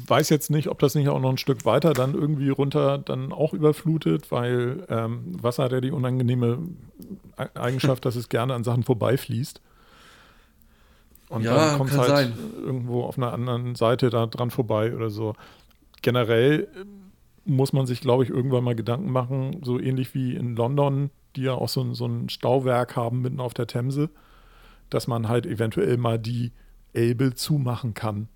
weiß 0.06 0.28
jetzt 0.28 0.50
nicht, 0.50 0.68
ob 0.68 0.78
das 0.80 0.94
nicht 0.94 1.08
auch 1.08 1.20
noch 1.20 1.30
ein 1.30 1.38
Stück 1.38 1.64
weiter 1.64 1.92
dann 1.94 2.14
irgendwie 2.14 2.50
runter 2.50 2.98
dann 2.98 3.32
auch 3.32 3.54
überflutet, 3.54 4.30
weil 4.30 4.86
ähm, 4.88 5.42
Wasser 5.42 5.64
hat 5.64 5.72
ja 5.72 5.80
die 5.80 5.90
unangenehme 5.92 6.58
Eigenschaft, 7.54 8.04
dass 8.04 8.16
es 8.16 8.28
gerne 8.28 8.54
an 8.54 8.64
Sachen 8.64 8.82
vorbeifließt. 8.82 9.60
Und 11.28 11.42
Ja, 11.42 11.54
dann 11.54 11.78
kommt 11.78 11.90
es 11.90 11.98
halt 11.98 12.08
sein. 12.10 12.38
irgendwo 12.56 13.04
auf 13.04 13.16
einer 13.16 13.32
anderen 13.32 13.76
Seite 13.76 14.10
da 14.10 14.26
dran 14.26 14.50
vorbei 14.50 14.94
oder 14.94 15.10
so. 15.10 15.34
Generell 16.02 16.68
ähm, 16.76 17.12
muss 17.44 17.72
man 17.72 17.86
sich, 17.86 18.00
glaube 18.00 18.24
ich, 18.24 18.30
irgendwann 18.30 18.64
mal 18.64 18.74
Gedanken 18.74 19.10
machen, 19.12 19.60
so 19.62 19.78
ähnlich 19.78 20.14
wie 20.14 20.34
in 20.34 20.56
London, 20.56 21.10
die 21.36 21.42
ja 21.42 21.54
auch 21.54 21.68
so, 21.68 21.82
ein- 21.82 21.94
so 21.94 22.06
ein 22.06 22.28
Stauwerk 22.28 22.96
haben 22.96 23.22
mitten 23.22 23.40
auf 23.40 23.54
der 23.54 23.66
Themse, 23.68 24.10
dass 24.90 25.06
man 25.06 25.28
halt 25.28 25.46
eventuell 25.46 25.96
mal 25.96 26.18
die 26.18 26.52
Elbe 26.92 27.34
zumachen 27.34 27.94
kann 27.94 28.28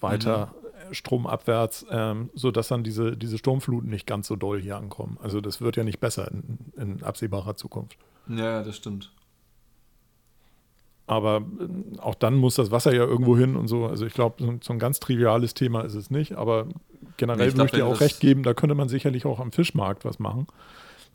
weiter 0.00 0.52
Mhm. 0.88 0.94
stromabwärts, 0.94 1.86
ähm, 1.90 2.30
sodass 2.34 2.68
dann 2.68 2.84
diese, 2.84 3.16
diese 3.16 3.38
Sturmfluten 3.38 3.90
nicht 3.90 4.06
ganz 4.06 4.28
so 4.28 4.36
doll 4.36 4.60
hier 4.60 4.76
ankommen. 4.76 5.18
Also 5.22 5.40
das 5.40 5.60
wird 5.60 5.76
ja 5.76 5.84
nicht 5.84 6.00
besser 6.00 6.30
in, 6.30 6.58
in 6.76 7.02
absehbarer 7.02 7.56
Zukunft. 7.56 7.96
Ja, 8.28 8.62
das 8.62 8.76
stimmt. 8.76 9.12
Aber 11.08 11.38
äh, 11.38 11.98
auch 11.98 12.14
dann 12.14 12.34
muss 12.34 12.56
das 12.56 12.70
Wasser 12.70 12.92
ja 12.94 13.04
irgendwo 13.04 13.36
hin 13.36 13.56
und 13.56 13.68
so. 13.68 13.86
Also 13.86 14.06
ich 14.06 14.14
glaube, 14.14 14.36
so, 14.44 14.58
so 14.60 14.72
ein 14.72 14.78
ganz 14.78 15.00
triviales 15.00 15.54
Thema 15.54 15.82
ist 15.82 15.94
es 15.94 16.10
nicht. 16.10 16.32
Aber 16.36 16.66
generell 17.16 17.48
ich 17.48 17.56
würde 17.56 17.76
ich 17.76 17.82
auch 17.82 18.00
recht 18.00 18.20
geben, 18.20 18.42
da 18.42 18.54
könnte 18.54 18.74
man 18.74 18.88
sicherlich 18.88 19.24
auch 19.26 19.40
am 19.40 19.52
Fischmarkt 19.52 20.04
was 20.04 20.18
machen. 20.18 20.46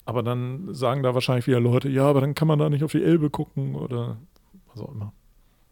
Aber 0.05 0.23
dann 0.23 0.73
sagen 0.73 1.03
da 1.03 1.13
wahrscheinlich 1.13 1.45
wieder 1.47 1.59
Leute, 1.59 1.89
ja, 1.89 2.05
aber 2.05 2.21
dann 2.21 2.33
kann 2.35 2.47
man 2.47 2.57
da 2.57 2.69
nicht 2.69 2.83
auf 2.83 2.91
die 2.91 3.03
Elbe 3.03 3.29
gucken 3.29 3.75
oder 3.75 4.17
was 4.73 4.81
auch 4.81 4.91
immer. 4.93 5.13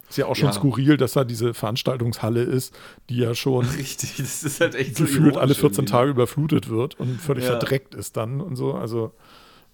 Ist 0.09 0.17
ja 0.17 0.25
auch 0.25 0.35
schon 0.35 0.47
Ja. 0.49 0.53
skurril, 0.53 0.97
dass 0.97 1.13
da 1.13 1.23
diese 1.23 1.53
Veranstaltungshalle 1.53 2.41
ist, 2.41 2.75
die 3.09 3.17
ja 3.17 3.35
schon 3.35 3.65
Richtig, 3.77 4.15
das 4.17 4.43
ist 4.43 4.59
halt 4.59 4.75
echt 4.75 4.97
so 4.97 5.03
gefühlt 5.03 5.35
alle 5.37 5.53
ironisch 5.53 5.57
14 5.59 5.83
irgendwie. 5.83 5.91
Tage 5.91 6.09
überflutet 6.11 6.69
wird 6.69 6.99
und 6.99 7.21
völlig 7.21 7.43
Ja. 7.45 7.51
verdreckt 7.51 7.93
ist 7.95 8.17
dann 8.17 8.41
und 8.41 8.55
so. 8.55 8.73
Also 8.73 9.13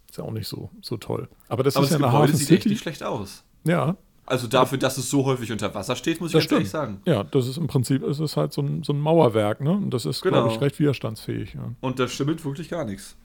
ist 0.10 0.18
ja 0.18 0.24
auch 0.26 0.32
nicht 0.32 0.48
so, 0.48 0.70
so 0.82 0.98
toll. 0.98 1.30
Aber 1.48 1.64
das 1.64 1.76
Aber 1.78 1.86
ist 1.86 1.92
das 1.94 2.00
ja 2.00 2.06
eine 2.08 2.14
Hafen 2.18 2.36
sieht 2.36 2.52
echt 2.52 2.64
City. 2.64 2.70
nicht 2.70 2.82
schlecht 2.82 3.04
aus. 3.04 3.44
Ja, 3.64 3.96
Also 4.28 4.48
dafür, 4.48 4.78
dass 4.80 4.98
es 4.98 5.10
so 5.10 5.24
häufig 5.26 5.52
unter 5.52 5.74
Wasser 5.76 5.96
steht, 5.96 6.20
muss 6.20 6.32
ich 6.32 6.34
das 6.34 6.44
ganz 6.44 6.52
ehrlich 6.54 6.70
sagen. 6.70 7.02
Ja, 7.06 7.24
das 7.24 7.48
ist 7.48 7.58
im 7.58 7.68
Prinzip 7.68 8.02
ist 8.04 8.20
es 8.20 8.36
halt 8.36 8.54
so 8.54 8.62
ein, 8.62 8.82
so 8.84 8.92
ein 8.92 9.00
Mauerwerk, 9.00 9.62
ne? 9.62 9.72
Und 9.72 9.92
das 9.92 10.06
ist, 10.06 10.22
Genau. 10.22 10.42
glaube 10.42 10.54
ich, 10.56 10.62
recht 10.62 10.80
widerstandsfähig. 10.80 11.54
Ja. 11.54 11.72
Und 11.82 12.00
da 12.00 12.08
stimmt 12.08 12.44
wirklich 12.44 12.70
gar 12.70 12.86
nichts. 12.86 13.16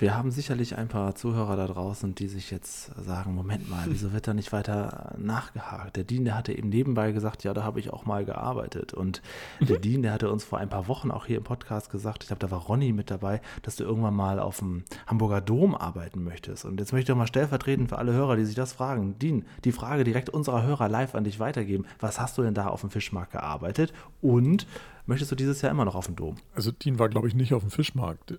Wir 0.00 0.16
haben 0.16 0.30
sicherlich 0.30 0.78
ein 0.78 0.88
paar 0.88 1.14
Zuhörer 1.14 1.56
da 1.56 1.66
draußen, 1.66 2.14
die 2.14 2.26
sich 2.26 2.50
jetzt 2.50 2.90
sagen, 3.04 3.34
Moment 3.34 3.68
mal, 3.68 3.84
wieso 3.86 4.14
wird 4.14 4.26
da 4.26 4.32
nicht 4.32 4.50
weiter 4.50 5.14
nachgehakt? 5.18 5.94
Der 5.94 6.04
Dean, 6.04 6.24
der 6.24 6.38
hatte 6.38 6.56
eben 6.56 6.70
nebenbei 6.70 7.12
gesagt, 7.12 7.44
ja, 7.44 7.52
da 7.52 7.64
habe 7.64 7.80
ich 7.80 7.92
auch 7.92 8.06
mal 8.06 8.24
gearbeitet. 8.24 8.94
Und 8.94 9.20
der 9.60 9.78
Dean, 9.78 10.00
der 10.00 10.14
hatte 10.14 10.30
uns 10.32 10.42
vor 10.42 10.58
ein 10.58 10.70
paar 10.70 10.88
Wochen 10.88 11.10
auch 11.10 11.26
hier 11.26 11.36
im 11.36 11.44
Podcast 11.44 11.90
gesagt, 11.90 12.22
ich 12.22 12.28
glaube, 12.28 12.40
da 12.40 12.50
war 12.50 12.60
Ronny 12.60 12.94
mit 12.94 13.10
dabei, 13.10 13.42
dass 13.60 13.76
du 13.76 13.84
irgendwann 13.84 14.14
mal 14.14 14.38
auf 14.38 14.60
dem 14.60 14.84
Hamburger 15.06 15.42
Dom 15.42 15.74
arbeiten 15.74 16.24
möchtest. 16.24 16.64
Und 16.64 16.80
jetzt 16.80 16.94
möchte 16.94 17.02
ich 17.02 17.08
doch 17.08 17.18
mal 17.18 17.26
stellvertretend 17.26 17.90
für 17.90 17.98
alle 17.98 18.14
Hörer, 18.14 18.36
die 18.36 18.46
sich 18.46 18.54
das 18.54 18.72
fragen, 18.72 19.18
Dean, 19.18 19.44
die 19.64 19.72
Frage 19.72 20.04
direkt 20.04 20.30
unserer 20.30 20.62
Hörer 20.62 20.88
live 20.88 21.14
an 21.14 21.24
dich 21.24 21.40
weitergeben. 21.40 21.84
Was 21.98 22.18
hast 22.18 22.38
du 22.38 22.42
denn 22.42 22.54
da 22.54 22.68
auf 22.68 22.80
dem 22.80 22.88
Fischmarkt 22.88 23.32
gearbeitet? 23.32 23.92
Und 24.22 24.66
möchtest 25.10 25.30
du 25.30 25.36
dieses 25.36 25.60
Jahr 25.60 25.70
immer 25.70 25.84
noch 25.84 25.94
auf 25.94 26.06
dem 26.06 26.16
Dom? 26.16 26.36
Also 26.54 26.70
Dean 26.72 26.98
war, 26.98 27.10
glaube 27.10 27.28
ich, 27.28 27.34
nicht 27.34 27.52
auf 27.52 27.60
dem 27.62 27.70
Fischmarkt. 27.70 28.38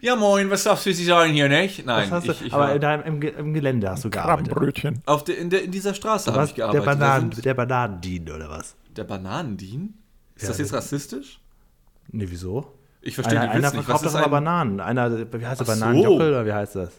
Ja, 0.00 0.14
moin, 0.14 0.48
was 0.48 0.62
darfst 0.62 0.86
du 0.86 0.94
Sie 0.94 1.04
sagen 1.04 1.32
hier, 1.32 1.48
nicht? 1.48 1.84
Nein, 1.84 2.08
du, 2.08 2.30
ich, 2.30 2.46
ich 2.46 2.52
aber 2.54 2.80
war 2.80 3.04
im, 3.04 3.20
im 3.20 3.52
Gelände 3.52 3.90
hast 3.90 4.04
du 4.04 4.10
gearbeitet. 4.10 4.46
Krabbenbrötchen. 4.52 5.02
auf 5.06 5.24
der, 5.24 5.38
in, 5.38 5.50
der, 5.50 5.64
in 5.64 5.72
dieser 5.72 5.92
Straße 5.92 6.32
habe 6.32 6.44
ich 6.44 6.54
Der, 6.54 6.66
gearbeitet. 6.68 6.86
Da 6.86 6.94
Bananen, 6.94 7.32
sind- 7.32 7.44
der 7.44 7.54
Bananendien 7.54 8.30
oder 8.30 8.48
was? 8.48 8.76
der 8.96 9.02
Bananendien? 9.02 9.94
Ist 10.36 10.42
Ja, 10.42 10.48
das 10.50 10.58
jetzt 10.58 10.72
rassistisch? 10.72 11.40
Nee, 12.12 12.26
wieso? 12.28 12.72
Ich 13.00 13.16
verstehe 13.16 13.40
Einer, 13.40 13.48
die 13.50 13.56
einer 13.56 13.66
Witz 13.68 13.74
nicht. 13.74 13.84
verkauft 13.86 14.04
Was 14.04 14.12
doch 14.12 14.20
ist 14.20 14.24
ein... 14.24 14.30
Bananen. 14.30 14.80
Einer, 14.80 15.10
wie 15.32 15.46
heißt 15.46 15.60
der, 15.60 15.66
so. 15.66 15.72
Bananenjockel 15.72 16.28
oder 16.28 16.46
wie 16.46 16.52
heißt 16.52 16.76
das? 16.76 16.90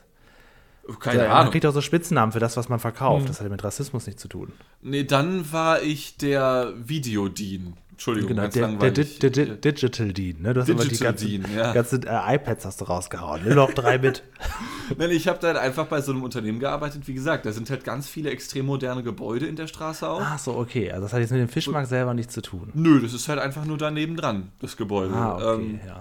Keine 0.99 1.23
Man 1.23 1.31
Ahnung. 1.31 1.51
kriegt 1.51 1.65
auch 1.65 1.73
so 1.73 1.81
Spitznamen 1.81 2.31
für 2.31 2.39
das, 2.39 2.57
was 2.57 2.69
man 2.69 2.79
verkauft. 2.79 3.21
Hm. 3.23 3.27
Das 3.27 3.39
hat 3.39 3.45
ja 3.45 3.51
mit 3.51 3.63
Rassismus 3.63 4.05
nichts 4.07 4.21
zu 4.21 4.27
tun. 4.27 4.53
Nee, 4.81 5.03
dann 5.03 5.51
war 5.51 5.81
ich 5.81 6.17
der 6.17 6.73
Videodien. 6.77 7.73
Entschuldigung, 7.91 8.29
Genau, 8.29 8.43
ganz 8.43 8.53
der, 8.53 8.61
der, 8.67 8.71
langweilig. 8.71 9.19
Di- 9.19 9.29
Di- 9.29 9.59
Digital 9.59 10.13
Dean. 10.13 10.41
Ne? 10.41 10.53
Du 10.53 10.61
hast 10.61 10.69
immer 10.69 10.83
die 10.83 10.87
Digital 10.87 11.11
ganzen, 11.11 11.27
Dean, 11.27 11.45
ja. 11.53 11.73
ganzen 11.73 12.03
äh, 12.03 12.35
iPads 12.35 12.63
hast 12.65 12.79
du 12.79 12.85
rausgehauen. 12.85 13.43
Nur 13.43 13.55
noch 13.55 13.73
drei 13.73 13.97
mit. 13.97 14.23
Nein, 14.97 15.11
ich 15.11 15.27
habe 15.27 15.37
dann 15.39 15.57
einfach 15.57 15.85
bei 15.87 15.99
so 15.99 16.13
einem 16.13 16.23
Unternehmen 16.23 16.59
gearbeitet. 16.61 17.09
Wie 17.09 17.13
gesagt, 17.13 17.45
da 17.45 17.51
sind 17.51 17.69
halt 17.69 17.83
ganz 17.83 18.07
viele 18.07 18.29
extrem 18.29 18.67
moderne 18.67 19.03
Gebäude 19.03 19.47
in 19.47 19.57
der 19.57 19.67
Straße 19.67 20.07
auch. 20.07 20.21
Ach 20.23 20.39
so, 20.39 20.55
okay. 20.55 20.89
Also 20.91 21.03
das 21.03 21.11
hat 21.13 21.19
jetzt 21.19 21.31
mit 21.31 21.41
dem 21.41 21.49
Fischmarkt 21.49 21.89
selber 21.89 22.13
nichts 22.13 22.33
zu 22.33 22.41
tun. 22.41 22.69
Nö, 22.73 23.01
das 23.01 23.13
ist 23.13 23.27
halt 23.27 23.39
einfach 23.39 23.65
nur 23.65 23.77
daneben 23.77 24.15
dran, 24.15 24.53
das 24.59 24.77
Gebäude. 24.77 25.13
Ah, 25.13 25.35
okay, 25.35 25.55
Ähm, 25.61 25.79
ja. 25.85 25.99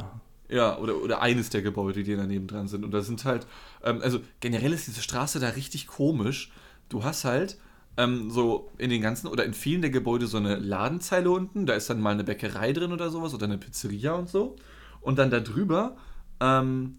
Ja, 0.48 0.78
oder, 0.78 0.96
oder 0.96 1.20
eines 1.20 1.50
der 1.50 1.62
Gebäude, 1.62 2.02
die 2.02 2.16
daneben 2.16 2.46
dran 2.46 2.68
sind. 2.68 2.84
Und 2.84 2.92
da 2.92 3.02
sind 3.02 3.24
halt, 3.24 3.46
ähm, 3.82 4.00
also 4.02 4.20
generell 4.40 4.72
ist 4.72 4.87
diese 4.87 5.02
Straße 5.02 5.40
da 5.40 5.50
richtig 5.50 5.87
komisch. 5.87 6.50
Du 6.88 7.04
hast 7.04 7.24
halt 7.24 7.58
ähm, 7.98 8.30
so 8.30 8.70
in 8.78 8.88
den 8.88 9.02
ganzen 9.02 9.26
oder 9.26 9.44
in 9.44 9.52
vielen 9.52 9.82
der 9.82 9.90
Gebäude 9.90 10.26
so 10.26 10.38
eine 10.38 10.56
Ladenzeile 10.56 11.30
unten. 11.30 11.66
Da 11.66 11.74
ist 11.74 11.90
dann 11.90 12.00
mal 12.00 12.12
eine 12.12 12.24
Bäckerei 12.24 12.72
drin 12.72 12.92
oder 12.92 13.11
sowas 13.11 13.34
oder 13.34 13.44
eine 13.44 13.58
Pizzeria 13.58 14.14
und 14.14 14.28
so. 14.28 14.56
Und 15.00 15.18
dann 15.18 15.30
da 15.30 15.40
drüber 15.40 15.96
ähm, 16.40 16.98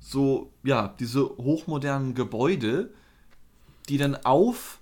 so, 0.00 0.52
ja, 0.64 0.94
diese 0.98 1.28
hochmodernen 1.28 2.14
Gebäude, 2.14 2.92
die 3.88 3.98
dann 3.98 4.16
auf 4.16 4.80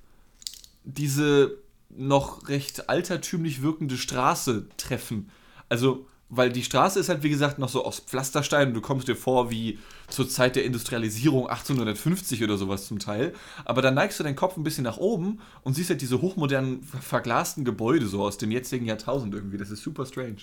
diese 0.85 1.59
noch 1.91 2.49
recht 2.49 2.89
altertümlich 2.89 3.63
wirkende 3.63 3.97
Straße 3.97 4.69
treffen. 4.77 5.31
Also, 5.69 6.07
weil 6.31 6.51
die 6.53 6.63
Straße 6.63 7.01
ist 7.01 7.09
halt, 7.09 7.23
wie 7.23 7.31
gesagt, 7.31 7.59
noch 7.59 7.69
so 7.71 7.85
aus 7.85 8.01
Pflasterstein 8.01 8.69
und 8.69 8.75
du 8.75 8.81
kommst 8.83 9.09
dir 9.09 9.17
vor 9.17 9.51
wie 9.51 9.79
zur 10.09 10.29
Zeit 10.29 10.57
der 10.57 10.65
Industrialisierung 10.65 11.49
1850 11.49 12.45
oder 12.45 12.59
sowas 12.59 12.87
zum 12.87 12.99
Teil. 12.99 13.33
Aber 13.65 13.81
dann 13.81 13.95
neigst 13.95 14.21
du 14.21 14.25
deinen 14.25 14.37
Kopf 14.37 14.57
ein 14.57 14.63
bisschen 14.63 14.85
nach 14.85 14.99
oben 14.99 15.41
und 15.63 15.75
siehst 15.75 15.89
halt 15.91 16.01
diese 16.03 16.21
hochmodernen, 16.21 16.83
ver- 16.83 16.99
verglasten 16.99 17.65
Gebäude 17.65 18.07
so 18.07 18.23
aus 18.23 18.37
dem 18.37 18.51
jetzigen 18.51 18.85
Jahrtausend 18.85 19.35
irgendwie. 19.35 19.57
Das 19.57 19.71
ist 19.71 19.83
super 19.83 20.05
strange. 20.05 20.37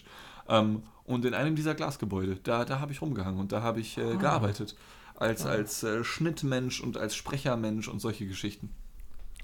Ähm, 0.50 0.84
und 1.04 1.24
in 1.24 1.34
einem 1.36 1.56
dieser 1.56 1.76
Glasgebäude, 1.76 2.38
da, 2.44 2.66
da 2.66 2.80
habe 2.80 2.92
ich 2.92 3.02
rumgehangen 3.02 3.40
und 3.40 3.52
da 3.52 3.62
habe 3.62 3.80
ich 3.80 3.98
äh, 4.00 4.16
gearbeitet. 4.18 4.76
Als, 5.18 5.46
als 5.46 5.82
äh, 5.84 6.04
Schnittmensch 6.04 6.82
und 6.82 6.98
als 6.98 7.16
Sprechermensch 7.16 7.88
und 7.88 8.00
solche 8.02 8.26
Geschichten. 8.28 8.70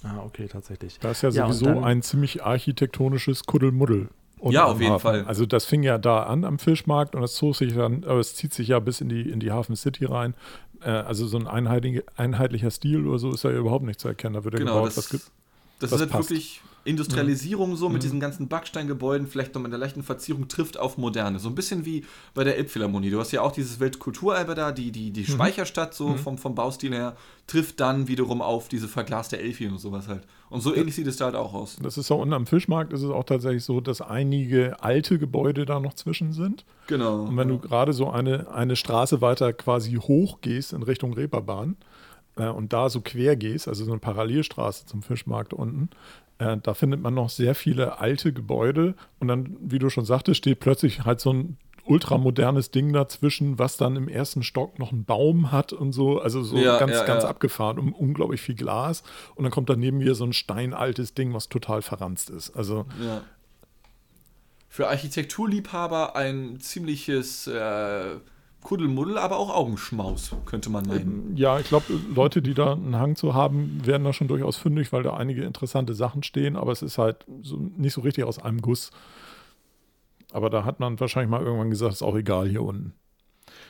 Ah, 0.04 0.18
okay, 0.26 0.48
tatsächlich. 0.48 0.98
Da 1.00 1.12
ist 1.12 1.22
ja 1.22 1.30
Ja, 1.30 1.46
sowieso 1.46 1.66
dann- 1.66 1.84
ein 1.84 2.02
ziemlich 2.02 2.44
architektonisches 2.44 3.44
Kuddelmuddel. 3.46 4.10
Unten 4.42 4.54
Ja, 4.56 4.66
auf 4.66 4.80
jeden 4.82 4.92
Hafen. 4.94 5.02
Fall. 5.02 5.24
Also 5.26 5.46
das 5.46 5.66
fing 5.66 5.84
ja 5.84 5.98
da 5.98 6.24
an 6.24 6.44
am 6.44 6.60
Fischmarkt 6.60 7.16
und 7.16 7.24
es 7.24 7.36
zog 7.36 7.56
sich 7.56 7.74
dann, 7.74 8.04
aber 8.04 8.20
es 8.20 8.36
zieht 8.36 8.54
sich 8.54 8.68
ja 8.68 8.80
bis 8.80 9.00
in 9.02 9.10
die, 9.10 9.22
in 9.30 9.40
die 9.40 9.52
Hafen 9.52 9.76
City 9.76 10.06
rein. 10.06 10.34
Äh, 10.84 10.90
also 10.90 11.26
so 11.28 11.38
ein 11.38 11.48
einheitlicher, 11.48 12.72
Stil 12.72 13.08
oder 13.08 13.20
so 13.20 13.32
ist 13.32 13.44
ja 13.44 13.52
überhaupt 13.52 13.86
nicht 13.86 14.00
zu 14.00 14.08
erkennen. 14.08 14.34
Da 14.36 14.44
wird 14.44 14.56
ja 14.56 14.60
Genau, 14.60 14.74
gebaut, 14.74 14.88
was 14.88 14.96
das, 14.96 15.10
gibt. 15.10 15.24
Das, 15.80 15.90
Das 15.90 15.94
ist 15.94 16.00
halt 16.02 16.10
passt. 16.12 16.30
wirklich 16.30 16.62
Industrialisierung 16.84 17.76
so 17.76 17.88
Mhm. 17.88 17.94
mit 17.94 18.04
diesen 18.04 18.20
ganzen 18.20 18.48
Backsteingebäuden, 18.48 19.28
vielleicht 19.28 19.54
noch 19.56 19.62
mit 19.62 19.72
einer 19.72 19.78
leichten 19.80 20.04
Verzierung, 20.04 20.48
trifft 20.48 20.78
auf 20.80 20.98
Moderne. 20.98 21.40
So 21.40 21.50
ein 21.50 21.56
bisschen 21.56 21.86
wie 21.86 22.06
bei 22.34 22.44
der 22.44 22.58
Elbphilharmonie. 22.58 23.10
Du 23.10 23.20
hast 23.20 23.32
ja 23.32 23.42
auch 23.42 23.52
dieses 23.52 23.80
Weltkulturerbe 23.80 24.56
da, 24.56 24.72
die, 24.72 24.92
die, 24.92 25.10
Mhm. 25.10 25.14
die 25.14 25.26
Speicherstadt 25.26 25.94
so 25.94 26.16
vom, 26.16 26.38
vom 26.38 26.56
Baustil 26.56 26.94
her, 26.94 27.16
trifft 27.48 27.80
dann 27.80 28.08
wiederum 28.08 28.42
auf 28.42 28.68
diese 28.68 28.88
verglaste 28.88 29.38
Elfi 29.40 29.68
und 29.68 29.78
sowas 29.80 30.08
halt. 30.08 30.24
Und 30.50 30.62
so 30.62 30.74
ähnlich 30.76 30.96
sieht 30.96 31.08
es 31.08 31.18
da 31.18 31.26
halt 31.26 31.36
auch 31.36 31.54
aus. 31.54 31.78
Das 31.82 31.98
ist 31.98 32.08
so, 32.08 32.16
und 32.16 32.32
am 32.34 32.46
Fischmarkt 32.46 32.92
ist 32.94 33.02
es 33.04 33.10
auch 33.10 33.24
tatsächlich 33.24 33.64
so, 33.64 33.80
dass 33.82 34.02
einige 34.02 34.82
alte 34.84 35.18
Gebäude 35.20 35.66
da 35.66 35.80
noch 35.80 35.94
zwischen 35.94 36.34
sind. 36.34 36.66
Genau. 36.88 37.24
Und 37.24 37.38
wenn 37.38 37.48
du 37.48 37.58
gerade 37.60 37.94
so 37.94 38.10
eine, 38.10 38.52
eine 38.54 38.76
Straße 38.76 39.22
weiter 39.22 39.54
quasi 39.54 39.94
hoch 39.96 40.42
gehst 40.42 40.74
in 40.74 40.84
Richtung 40.84 41.14
Reeperbahn 41.14 41.78
äh, 42.36 42.48
und 42.48 42.74
da 42.74 42.90
so 42.90 43.00
quer 43.02 43.36
gehst, 43.38 43.68
also 43.68 43.86
so 43.86 43.92
eine 43.92 44.00
Parallelstraße 44.00 44.86
zum 44.86 45.02
Fischmarkt 45.02 45.54
unten, 45.54 45.90
äh, 46.42 46.58
da 46.62 46.74
findet 46.74 47.02
man 47.02 47.14
noch 47.14 47.30
sehr 47.30 47.54
viele 47.54 48.00
alte 48.00 48.34
Gebäude 48.34 48.96
und 49.20 49.28
dann, 49.28 49.56
wie 49.62 49.78
du 49.78 49.90
schon 49.90 50.06
sagtest, 50.06 50.40
steht 50.40 50.60
plötzlich 50.60 51.06
halt 51.06 51.20
so 51.20 51.32
ein 51.32 51.58
ultramodernes 51.86 52.72
Ding 52.72 52.94
dazwischen, 52.94 53.60
was 53.60 53.78
dann 53.78 53.96
im 53.96 54.08
ersten 54.08 54.42
Stock 54.42 54.80
noch 54.80 54.92
einen 54.92 55.06
Baum 55.06 55.52
hat 55.52 55.72
und 55.72 55.94
so, 55.94 56.20
also 56.20 56.42
so 56.42 56.58
Ja, 56.58 56.80
ganz, 56.80 56.94
ja, 56.94 57.04
ganz 57.06 57.24
ja. 57.24 57.30
abgefahren 57.30 57.78
und 57.78 57.94
unglaublich 57.94 58.42
viel 58.42 58.56
Glas 58.56 59.04
und 59.36 59.44
dann 59.44 59.52
kommt 59.52 59.70
daneben 59.70 60.00
wieder 60.00 60.16
so 60.16 60.24
ein 60.24 60.34
steinaltes 60.34 61.14
Ding, 61.14 61.34
was 61.34 61.48
total 61.48 61.82
verranzt 61.84 62.32
ist. 62.32 62.52
Also. 62.52 62.86
Für 64.68 64.88
Architekturliebhaber 64.88 66.16
ein 66.16 66.60
ziemliches 66.60 67.46
äh, 67.46 68.16
Kuddelmuddel, 68.62 69.18
aber 69.18 69.38
auch 69.38 69.54
Augenschmaus, 69.56 70.32
könnte 70.46 70.70
man 70.70 70.88
meinen. 70.88 71.36
Ja, 71.36 71.60
ich 71.60 71.68
glaube, 71.68 71.86
Leute, 72.14 72.42
die 72.42 72.54
da 72.54 72.74
einen 72.74 72.96
Hang 72.96 73.16
zu 73.16 73.34
haben, 73.34 73.82
werden 73.86 74.04
da 74.04 74.14
schon 74.14 74.28
durchaus 74.28 74.58
fündig, 74.58 74.92
weil 74.94 75.04
da 75.04 75.16
einige 75.16 75.44
interessante 75.44 75.94
Sachen 75.94 76.24
stehen, 76.24 76.56
aber 76.56 76.72
es 76.72 76.82
ist 76.82 76.98
halt 76.98 77.26
so, 77.42 77.58
nicht 77.58 77.94
so 77.94 78.02
richtig 78.02 78.24
aus 78.24 78.40
einem 78.40 78.62
Guss. 78.62 78.92
Aber 80.32 80.50
da 80.50 80.64
hat 80.64 80.80
man 80.80 81.00
wahrscheinlich 81.00 81.30
mal 81.30 81.42
irgendwann 81.42 81.70
gesagt, 81.70 81.94
ist 81.94 82.04
auch 82.04 82.16
egal 82.16 82.48
hier 82.48 82.62
unten. 82.64 82.94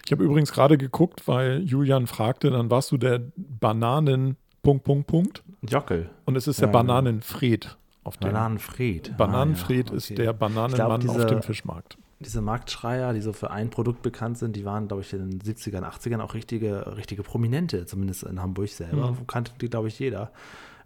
Ich 0.05 0.11
habe 0.11 0.23
übrigens 0.23 0.51
gerade 0.51 0.77
geguckt, 0.77 1.27
weil 1.27 1.61
Julian 1.63 2.05
fragte, 2.07 2.51
dann 2.51 2.69
warst 2.69 2.91
du 2.91 2.97
der 2.97 3.21
Bananen 3.35 4.37
Punkt, 4.61 4.83
Punkt, 4.83 5.07
Punkt. 5.07 5.43
Jockel. 5.67 6.09
Und 6.25 6.35
es 6.35 6.47
ist 6.47 6.59
Ja, 6.59 6.67
der 6.67 6.73
Bananenfred 6.73 7.77
auf 8.03 8.17
dem. 8.17 8.27
Bananenfred. 8.31 9.17
Bananenfred 9.17 9.87
Ah, 9.87 9.91
ja, 9.91 9.97
ist 9.97 10.05
okay. 10.05 10.15
der 10.15 10.31
Ich 10.31 10.37
Bananenmann 10.37 10.99
glaub, 10.99 11.11
auf 11.11 11.15
diese- 11.15 11.25
dem 11.27 11.41
Fischmarkt. 11.41 11.97
Diese 12.23 12.41
Marktschreier, 12.41 13.13
die 13.13 13.21
so 13.21 13.33
für 13.33 13.51
ein 13.51 13.69
Produkt 13.69 14.01
bekannt 14.01 14.37
sind, 14.37 14.55
die 14.55 14.65
waren, 14.65 14.87
glaube 14.87 15.01
ich, 15.01 15.11
in 15.13 15.29
den 15.29 15.41
70ern, 15.41 15.83
80ern 15.83 16.21
auch 16.21 16.33
richtige, 16.33 16.95
richtige 16.95 17.23
Prominente, 17.23 17.85
zumindest 17.85 18.23
in 18.23 18.41
Hamburg 18.41 18.69
selber. 18.69 19.11
Mhm. 19.11 19.27
Kannte 19.27 19.51
die, 19.59 19.69
glaube 19.69 19.87
ich, 19.87 19.99
jeder. 19.99 20.31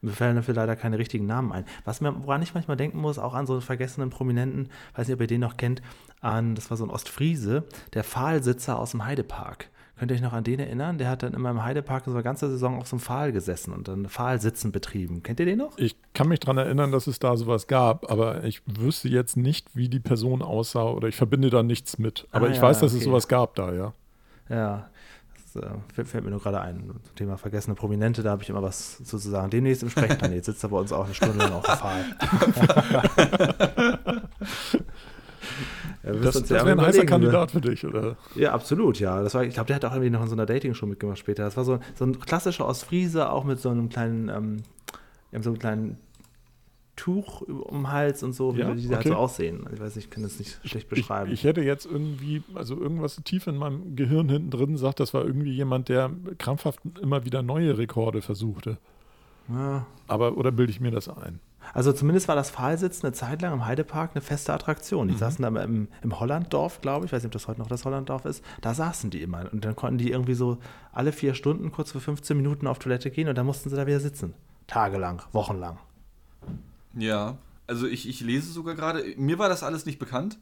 Mir 0.01 0.11
fallen 0.11 0.36
dafür 0.36 0.53
leider 0.53 0.75
keine 0.75 0.99
richtigen 0.99 1.25
Namen 1.25 1.51
ein. 1.51 1.65
Was 1.83 1.99
mir, 1.99 2.13
woran 2.23 2.41
ich 2.41 2.53
manchmal 2.53 2.77
denken 2.77 2.99
muss, 2.99 3.17
auch 3.17 3.33
an 3.33 3.47
so 3.47 3.53
einen 3.53 3.61
vergessenen 3.61 4.09
Prominenten, 4.09 4.69
weiß 4.95 5.07
nicht, 5.07 5.15
ob 5.15 5.21
ihr 5.21 5.27
den 5.27 5.41
noch 5.41 5.57
kennt, 5.57 5.81
an, 6.21 6.55
das 6.55 6.69
war 6.69 6.77
so 6.77 6.83
ein 6.83 6.89
Ostfriese, 6.89 7.63
der 7.93 8.03
Pfahlsitzer 8.03 8.77
aus 8.79 8.91
dem 8.91 9.05
Heidepark. 9.05 9.69
Könnt 9.98 10.12
ihr 10.12 10.16
euch 10.16 10.22
noch 10.22 10.34
an 10.34 10.43
den 10.43 10.60
erinnern? 10.60 10.98
Der 10.98 11.10
hat 11.10 11.24
dann 11.24 11.34
immer 11.34 11.50
im 11.52 11.64
Heidepark 11.64 12.04
so 12.04 12.12
eine 12.12 12.22
ganze 12.22 12.50
Saison 12.50 12.80
auf 12.80 12.88
so 12.88 12.98
einem 12.98 13.02
Pfahl 13.02 13.32
gesessen 13.32 13.74
und 13.74 13.88
dann 13.88 14.10
Pfahlsitzen 14.10 14.74
betrieben. 14.74 15.24
Kennt 15.24 15.39
ihr 15.39 15.46
den 15.46 15.60
noch? 15.60 15.78
Ich 15.78 15.96
kann 16.14 16.28
mich 16.28 16.41
daran 16.41 16.58
erinnern, 16.58 16.91
dass 16.91 17.08
es 17.08 17.18
da 17.20 17.38
sowas 17.38 17.68
gab, 17.68 18.12
aber 18.12 18.43
ich 18.43 18.62
wüsste 18.66 19.08
jetzt 19.08 19.38
nicht, 19.38 19.70
wie 19.74 19.88
die 19.88 20.02
Person 20.02 20.41
aussah 20.41 20.84
oder 20.84 21.08
ich 21.08 21.16
verbinde 21.16 21.50
da 21.50 21.64
nichts 21.64 21.98
mit. 21.98 22.28
Aber 22.32 22.48
Ah, 22.48 22.50
ich 22.50 22.58
ja, 22.58 22.64
weiß, 22.64 22.80
dass 22.80 22.91
es 22.91 22.98
okay. 22.98 23.06
sowas 23.06 23.30
gab 23.30 23.56
da, 23.56 23.72
ja. 23.74 23.93
Ja, 24.50 24.89
das 25.54 25.64
äh, 25.64 26.04
fällt, 26.04 26.26
mir 26.26 26.32
nur 26.32 26.41
gerade 26.41 26.60
ein. 26.60 26.91
Zum 27.04 27.16
Thema 27.16 27.38
vergessene 27.38 27.76
Prominente, 27.76 28.22
da 28.22 28.32
habe 28.32 28.43
ich 28.43 28.50
immer 28.50 28.62
was 28.62 29.02
zu 29.02 29.18
sagen. 29.18 29.50
Demnächst 29.50 29.82
im 29.82 29.89
Sprechplanet 29.89 30.43
sitzt 30.43 30.62
er 30.64 30.70
bei 30.72 30.78
uns 30.78 30.91
auch 30.91 31.06
eine 31.06 31.14
Stunde 31.14 31.38
lang 31.38 31.54
auf 31.54 31.64
dem 31.64 31.76
Pfahl. 31.76 32.04
Ja, 36.06 36.12
Das, 36.14 36.34
das 36.36 36.49
wäre 36.49 36.72
ein 36.72 36.80
heißer 36.80 36.89
überlegen, 36.89 37.08
Kandidat 37.08 37.51
für 37.51 37.62
dich, 37.62 37.86
oder? 37.86 38.16
Ja, 38.36 38.53
absolut, 38.53 38.99
ja. 38.99 39.22
Das 39.24 39.34
war, 39.34 39.43
ich 39.43 39.53
glaube, 39.56 39.68
der 39.68 39.78
hat 39.78 39.86
auch 39.86 39.91
irgendwie 39.93 40.12
noch 40.12 40.22
in 40.22 40.28
so 40.28 40.36
einer 40.36 40.45
Dating-Show 40.45 40.86
mitgemacht 40.86 41.18
später. 41.18 41.43
Das 41.43 41.58
war 41.58 41.64
so, 41.64 41.80
so 41.95 42.06
ein 42.06 42.20
klassischer 42.20 42.68
Ostfriese, 42.68 43.30
auch 43.32 43.43
mit 43.43 43.60
so 43.60 43.70
einem 43.70 43.89
kleinen, 43.89 44.30
ähm, 44.30 44.58
so 45.41 45.49
einem 45.49 45.60
kleinen 45.60 45.97
Tuch 46.95 47.41
um 47.41 47.80
den 47.82 47.91
Hals 47.91 48.24
und 48.24 48.32
so, 48.34 48.56
wie 48.56 48.62
Ja, 48.62 48.74
die 48.74 48.88
halt 48.88 48.99
okay. 48.99 49.10
so 49.10 49.16
aussehen. 49.16 49.68
Ich 49.74 49.80
weiß 49.82 49.95
nicht, 49.97 50.06
ich 50.06 50.12
kann 50.12 50.24
das 50.24 50.39
nicht 50.39 50.60
schlecht 50.64 50.88
beschreiben. 50.88 51.28
Ich, 51.32 51.39
ich 51.39 51.43
hätte 51.43 51.62
jetzt 51.62 51.86
irgendwie, 51.86 52.41
also 52.53 52.80
irgendwas 52.80 53.20
tief 53.26 53.47
in 53.47 53.58
meinem 53.58 53.97
Gehirn 53.97 54.30
hinten 54.30 54.49
drin 54.49 54.78
sagt, 54.78 55.01
das 55.01 55.14
war 55.14 55.26
irgendwie 55.26 55.51
jemand, 55.51 55.89
der 55.89 56.12
krampfhaft 56.38 56.80
immer 57.01 57.26
wieder 57.26 57.41
neue 57.41 57.78
Rekorde 57.78 58.22
versuchte. 58.22 58.78
ja. 59.49 59.86
Aber, 60.08 60.38
oder 60.38 60.51
bilde 60.51 60.72
ich 60.72 60.80
mir 60.80 60.91
das 60.91 61.10
ein? 61.10 61.39
Also 61.74 61.91
zumindest 61.93 62.28
war 62.28 62.36
das 62.36 62.51
Pfahlsitzen 62.51 63.05
eine 63.05 63.13
Zeit 63.13 63.41
lang 63.41 63.53
im 63.53 63.66
Heidepark 63.66 64.11
eine 64.13 64.22
feste 64.22 64.53
Attraktion. 64.53 65.07
Die 65.07 65.16
saßen 65.16 65.41
da 65.41 65.63
im, 65.63 65.88
im 66.01 66.20
Hollanddorf, 66.20 66.82
glaube 66.82 67.05
ich, 67.05 67.11
weiß 67.11 67.24
nicht, 67.24 67.28
ob 67.28 67.32
das 67.34 67.47
heute 67.47 67.59
noch 67.59 67.68
das 67.68 67.86
Hollanddorf 67.86 68.26
ist. 68.26 68.43
Da 68.61 68.74
saßen 68.74 69.09
die 69.09 69.22
immer. 69.22 69.51
Und 69.51 69.66
dann 69.66 69.76
konnten 69.76 69.97
die 69.97 70.11
irgendwie 70.11 70.36
so 70.36 70.57
alle 70.93 71.11
vier 71.11 71.34
Stunden 71.34 71.72
kurz 71.72 71.91
für 71.91 71.99
15 71.99 72.38
Minuten 72.38 72.68
auf 72.68 72.80
Toilette 72.80 73.11
gehen 73.11 73.28
und 73.28 73.36
dann 73.38 73.45
mussten 73.45 73.70
sie 73.70 73.76
da 73.76 73.88
wieder 73.88 73.99
sitzen. 73.99 74.34
Tagelang, 74.68 75.22
wochenlang. 75.32 75.78
Ja, 76.93 77.38
also 77.68 77.88
ich, 77.88 78.07
ich 78.07 78.22
lese 78.22 78.51
sogar 78.51 78.76
gerade, 78.76 79.03
mir 79.18 79.39
war 79.39 79.49
das 79.49 79.63
alles 79.63 79.86
nicht 79.86 79.99
bekannt. 79.99 80.38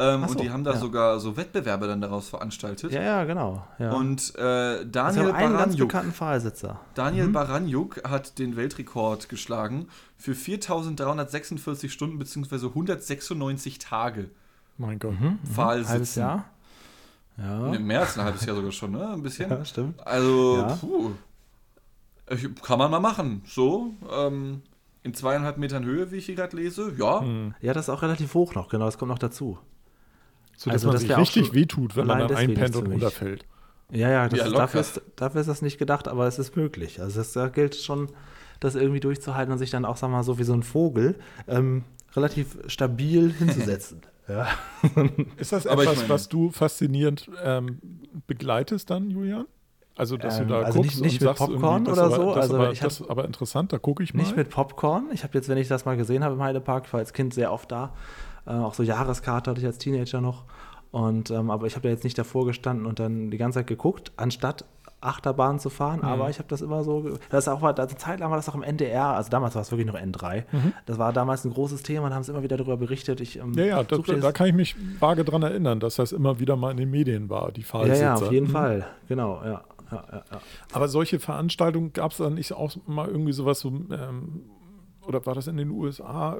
Ähm, 0.00 0.22
so, 0.24 0.30
und 0.30 0.40
die 0.40 0.50
haben 0.50 0.62
da 0.62 0.74
ja. 0.74 0.78
sogar 0.78 1.18
so 1.18 1.36
Wettbewerbe 1.36 1.88
dann 1.88 2.00
daraus 2.00 2.28
veranstaltet. 2.28 2.92
Ja, 2.92 3.02
ja, 3.02 3.24
genau. 3.24 3.66
Ja. 3.80 3.92
Und 3.92 4.32
äh, 4.36 4.40
also 4.42 4.84
Daniel 4.84 5.32
einen 5.32 5.52
ganz 5.52 5.52
Baranjuk, 5.56 5.88
bekannten 5.88 6.12
Pfahlsitzer. 6.12 6.80
Daniel 6.94 7.28
Baranjuk 7.28 8.08
hat 8.08 8.38
den 8.38 8.56
Weltrekord 8.56 9.28
geschlagen 9.28 9.88
für 10.16 10.36
4346 10.36 11.92
Stunden 11.92 12.18
bzw. 12.18 12.66
196 12.68 13.78
Tage 13.80 14.30
Mein 14.76 15.00
Gott. 15.00 15.14
Pfahlsitzen. 15.52 15.90
Halbes 15.92 16.14
Jahr. 16.14 16.44
Ja. 17.36 17.68
Ne, 17.70 17.78
Mehr 17.80 18.00
als 18.00 18.16
ein 18.18 18.24
halbes 18.24 18.44
Jahr 18.44 18.54
sogar 18.56 18.72
schon, 18.72 18.92
ne? 18.92 19.08
Ein 19.08 19.22
bisschen. 19.22 19.50
ja, 19.50 19.64
stimmt. 19.64 20.06
Also, 20.06 20.58
Ja. 20.58 20.76
puh. 20.80 21.10
Ich, 22.30 22.46
kann 22.62 22.78
man 22.78 22.90
mal 22.90 23.00
machen. 23.00 23.42
So, 23.46 23.94
ähm, 24.12 24.62
in 25.02 25.14
zweieinhalb 25.14 25.56
Metern 25.56 25.84
Höhe, 25.84 26.10
wie 26.10 26.16
ich 26.16 26.26
hier 26.26 26.34
gerade 26.34 26.56
lese. 26.56 26.92
Ja, 26.98 27.20
Hm. 27.20 27.54
Ja, 27.60 27.72
das 27.72 27.86
ist 27.88 27.94
auch 27.94 28.02
relativ 28.02 28.34
hoch 28.34 28.54
noch, 28.54 28.68
genau, 28.68 28.84
das 28.84 28.98
kommt 28.98 29.10
noch 29.10 29.18
dazu. 29.18 29.58
So, 30.58 30.70
dass 30.70 30.74
Also 30.82 30.88
man 30.88 30.94
das 30.94 31.02
sich 31.02 31.16
richtig 31.16 31.46
schon 31.46 31.54
wehtut, 31.54 31.94
wenn 31.96 32.06
man 32.08 32.18
dann 32.18 32.34
einpennt 32.36 32.74
und 32.74 32.88
runterfällt. 32.88 33.46
Ja, 33.92 34.10
ja, 34.10 34.28
das 34.28 34.38
Ja, 34.40 34.46
ist, 34.46 34.56
dafür, 34.56 34.80
ist, 34.80 35.00
dafür 35.16 35.40
ist 35.40 35.46
das 35.46 35.62
nicht 35.62 35.78
gedacht, 35.78 36.08
aber 36.08 36.26
es 36.26 36.38
ist 36.38 36.56
möglich. 36.56 37.00
Also 37.00 37.20
es, 37.20 37.32
da 37.32 37.48
gilt 37.48 37.76
schon, 37.76 38.08
das 38.60 38.74
irgendwie 38.74 38.98
durchzuhalten 39.00 39.52
und 39.52 39.58
sich 39.58 39.70
dann 39.70 39.84
auch, 39.84 39.96
sag 39.96 40.10
mal, 40.10 40.24
so 40.24 40.38
wie 40.40 40.42
so 40.44 40.52
ein 40.52 40.64
Vogel 40.64 41.14
ähm, 41.46 41.84
relativ 42.16 42.58
stabil 42.66 43.32
hinzusetzen. 43.38 44.00
ja. 44.26 44.48
Ist 45.36 45.52
das 45.52 45.66
Aber 45.68 45.82
etwas, 45.84 45.96
meine- 45.98 46.08
was 46.08 46.28
du 46.28 46.50
faszinierend 46.50 47.30
ähm, 47.42 47.78
begleitest 48.26 48.90
dann, 48.90 49.10
Julian? 49.10 49.46
Also, 49.96 50.16
dass 50.16 50.38
Ähm, 50.38 50.48
du 50.48 50.54
da 50.54 50.60
also 50.62 50.80
guckst 50.82 51.00
nicht- 51.00 51.02
nicht 51.02 51.22
und 51.22 51.28
mit 51.28 51.38
sagst 51.38 51.52
Popcorn 51.52 51.84
das 51.84 51.92
oder 51.94 52.06
aber, 52.06 52.16
so, 52.16 52.26
Das, 52.34 52.36
also 52.42 52.54
aber, 52.56 52.72
ich 52.72 52.80
das 52.80 53.00
ist 53.00 53.08
aber 53.10 53.24
interessant, 53.24 53.72
da 53.72 53.78
gucke 53.78 54.02
ich 54.02 54.12
mal. 54.12 54.22
Nicht 54.22 54.36
mit 54.36 54.50
Popcorn. 54.50 55.06
Ich 55.12 55.22
habe 55.24 55.34
jetzt, 55.34 55.48
wenn 55.48 55.58
ich 55.58 55.66
das 55.68 55.84
mal 55.86 55.96
gesehen 55.96 56.22
habe 56.24 56.34
im 56.34 56.42
Heidepark, 56.42 56.84
ich 56.86 56.92
war 56.92 57.00
als 57.00 57.12
Kind 57.12 57.32
sehr 57.32 57.52
oft 57.52 57.70
da. 57.72 57.94
Äh, 58.48 58.52
auch 58.52 58.74
so 58.74 58.82
Jahreskarte 58.82 59.50
hatte 59.50 59.60
ich 59.60 59.66
als 59.66 59.78
Teenager 59.78 60.20
noch. 60.20 60.44
Und, 60.90 61.30
ähm, 61.30 61.50
aber 61.50 61.66
ich 61.66 61.74
habe 61.76 61.82
da 61.82 61.90
jetzt 61.90 62.04
nicht 62.04 62.16
davor 62.18 62.46
gestanden 62.46 62.86
und 62.86 62.98
dann 62.98 63.30
die 63.30 63.36
ganze 63.36 63.58
Zeit 63.58 63.66
geguckt, 63.66 64.10
anstatt 64.16 64.64
Achterbahn 65.00 65.58
zu 65.60 65.70
fahren. 65.70 65.98
Mhm. 66.00 66.06
Aber 66.08 66.30
ich 66.30 66.38
habe 66.38 66.48
das 66.48 66.60
immer 66.62 66.82
so. 66.82 67.18
Das 67.30 67.46
auch 67.46 67.60
mal, 67.60 67.72
eine 67.74 67.86
Zeit 67.88 68.18
lang 68.20 68.30
war 68.30 68.36
das 68.38 68.48
auch 68.48 68.54
im 68.54 68.62
NDR, 68.62 69.04
also 69.14 69.30
damals 69.30 69.54
war 69.54 69.62
es 69.62 69.70
wirklich 69.70 69.86
noch 69.86 69.94
N3. 69.94 70.44
Das 70.86 70.98
war 70.98 71.12
damals 71.12 71.44
ein 71.44 71.52
großes 71.52 71.82
Thema 71.82 72.06
und 72.06 72.14
haben 72.14 72.22
es 72.22 72.28
immer 72.28 72.42
wieder 72.42 72.56
darüber 72.56 72.76
berichtet. 72.78 73.20
Ich, 73.20 73.38
ähm, 73.38 73.50
Mhm. 73.50 73.58
Ja, 73.58 73.64
ja, 73.66 73.82
das, 73.84 74.00
da 74.20 74.32
kann 74.32 74.48
ich 74.48 74.54
mich 74.54 74.76
vage 74.98 75.24
dran 75.24 75.42
erinnern, 75.42 75.78
dass 75.78 75.96
das 75.96 76.10
immer 76.12 76.40
wieder 76.40 76.56
mal 76.56 76.70
in 76.72 76.78
den 76.78 76.90
Medien 76.90 77.28
war, 77.30 77.52
die 77.52 77.60
ja, 77.60 77.66
Fallsitzer. 77.66 78.02
ja, 78.02 78.14
auf 78.14 78.32
jeden 78.32 78.46
Mhm. 78.48 78.52
Fall. 78.52 78.86
Genau, 79.08 79.40
ja. 79.44 79.62
ja, 79.92 80.04
ja, 80.10 80.22
ja. 80.32 80.40
Aber 80.72 80.88
solche 80.88 81.20
Veranstaltungen 81.20 81.92
gab 81.92 82.10
es 82.12 82.16
dann 82.16 82.34
nicht 82.34 82.52
auch 82.54 82.74
mal 82.86 83.06
irgendwie 83.08 83.32
sowas 83.32 83.60
so, 83.60 83.68
ähm, 83.68 84.42
oder 85.08 85.24
war 85.26 85.34
das 85.34 85.46
in 85.46 85.56
den 85.56 85.70
USA 85.70 86.36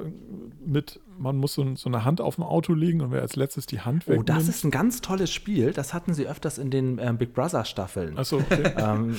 mit, 0.65 1.01
man 1.19 1.37
muss 1.37 1.55
so, 1.55 1.75
so 1.75 1.89
eine 1.89 2.05
Hand 2.05 2.21
auf 2.21 2.35
dem 2.37 2.45
Auto 2.45 2.75
legen 2.75 3.01
und 3.01 3.11
wer 3.11 3.23
als 3.23 3.35
letztes 3.35 3.67
die 3.67 3.81
Hand 3.81 4.05
Oh, 4.07 4.11
wegnimmt? 4.11 4.29
das 4.29 4.49
ist 4.49 4.65
ein 4.65 4.71
ganz 4.71 5.01
tolles 5.01 5.33
Spiel. 5.33 5.73
Das 5.73 5.95
hatten 5.95 6.13
sie 6.15 6.27
öfters 6.29 6.59
in 6.59 6.71
den 6.71 6.99
ähm, 6.99 7.17
Big 7.19 7.33
Brother 7.33 7.65
Staffeln. 7.65 8.19
Achso, 8.19 8.37
okay. 8.37 8.73
ähm, 8.77 9.17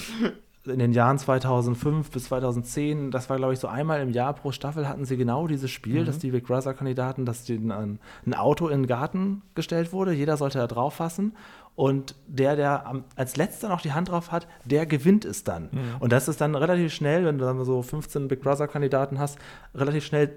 in 0.66 0.80
den 0.80 0.92
Jahren 0.92 1.18
2005 1.18 2.12
bis 2.12 2.26
2010, 2.26 3.12
das 3.12 3.30
war 3.30 3.38
glaube 3.38 3.54
ich 3.54 3.60
so 3.60 3.68
einmal 3.68 4.02
im 4.02 4.10
Jahr 4.10 4.34
pro 4.34 4.52
Staffel 4.52 4.88
hatten 4.88 5.06
sie 5.06 5.18
genau 5.18 5.48
dieses 5.48 5.72
Spiel, 5.72 6.04
dass 6.06 6.20
die 6.20 6.32
Big 6.32 6.46
Brother 6.46 6.74
Kandidaten, 6.74 7.26
dass 7.26 7.46
denen 7.46 7.72
ein, 7.72 8.00
ein 8.26 8.34
Auto 8.34 8.68
in 8.68 8.82
den 8.82 8.88
Garten 8.88 9.42
gestellt 9.56 9.94
wurde, 9.94 10.12
jeder 10.14 10.38
sollte 10.38 10.58
da 10.58 10.68
drauf 10.68 10.96
fassen. 10.96 11.36
Und 11.76 12.16
der, 12.28 12.58
der 12.58 12.86
am, 12.86 13.06
als 13.16 13.38
letzter 13.38 13.70
noch 13.70 13.80
die 13.80 13.94
Hand 13.94 14.10
drauf 14.10 14.34
hat, 14.34 14.48
der 14.66 14.86
gewinnt 14.86 15.24
es 15.24 15.46
dann. 15.46 15.70
Und 16.02 16.12
das 16.12 16.28
ist 16.28 16.42
dann 16.42 16.56
relativ 16.56 16.94
schnell, 16.94 17.24
wenn 17.24 17.38
du 17.38 17.46
dann 17.46 17.64
so 17.64 17.82
15 17.82 18.28
Big 18.28 18.42
Brother 18.42 18.68
Kandidaten 18.68 19.18
hast, 19.18 19.40
relativ 19.74 20.06
schnell 20.06 20.36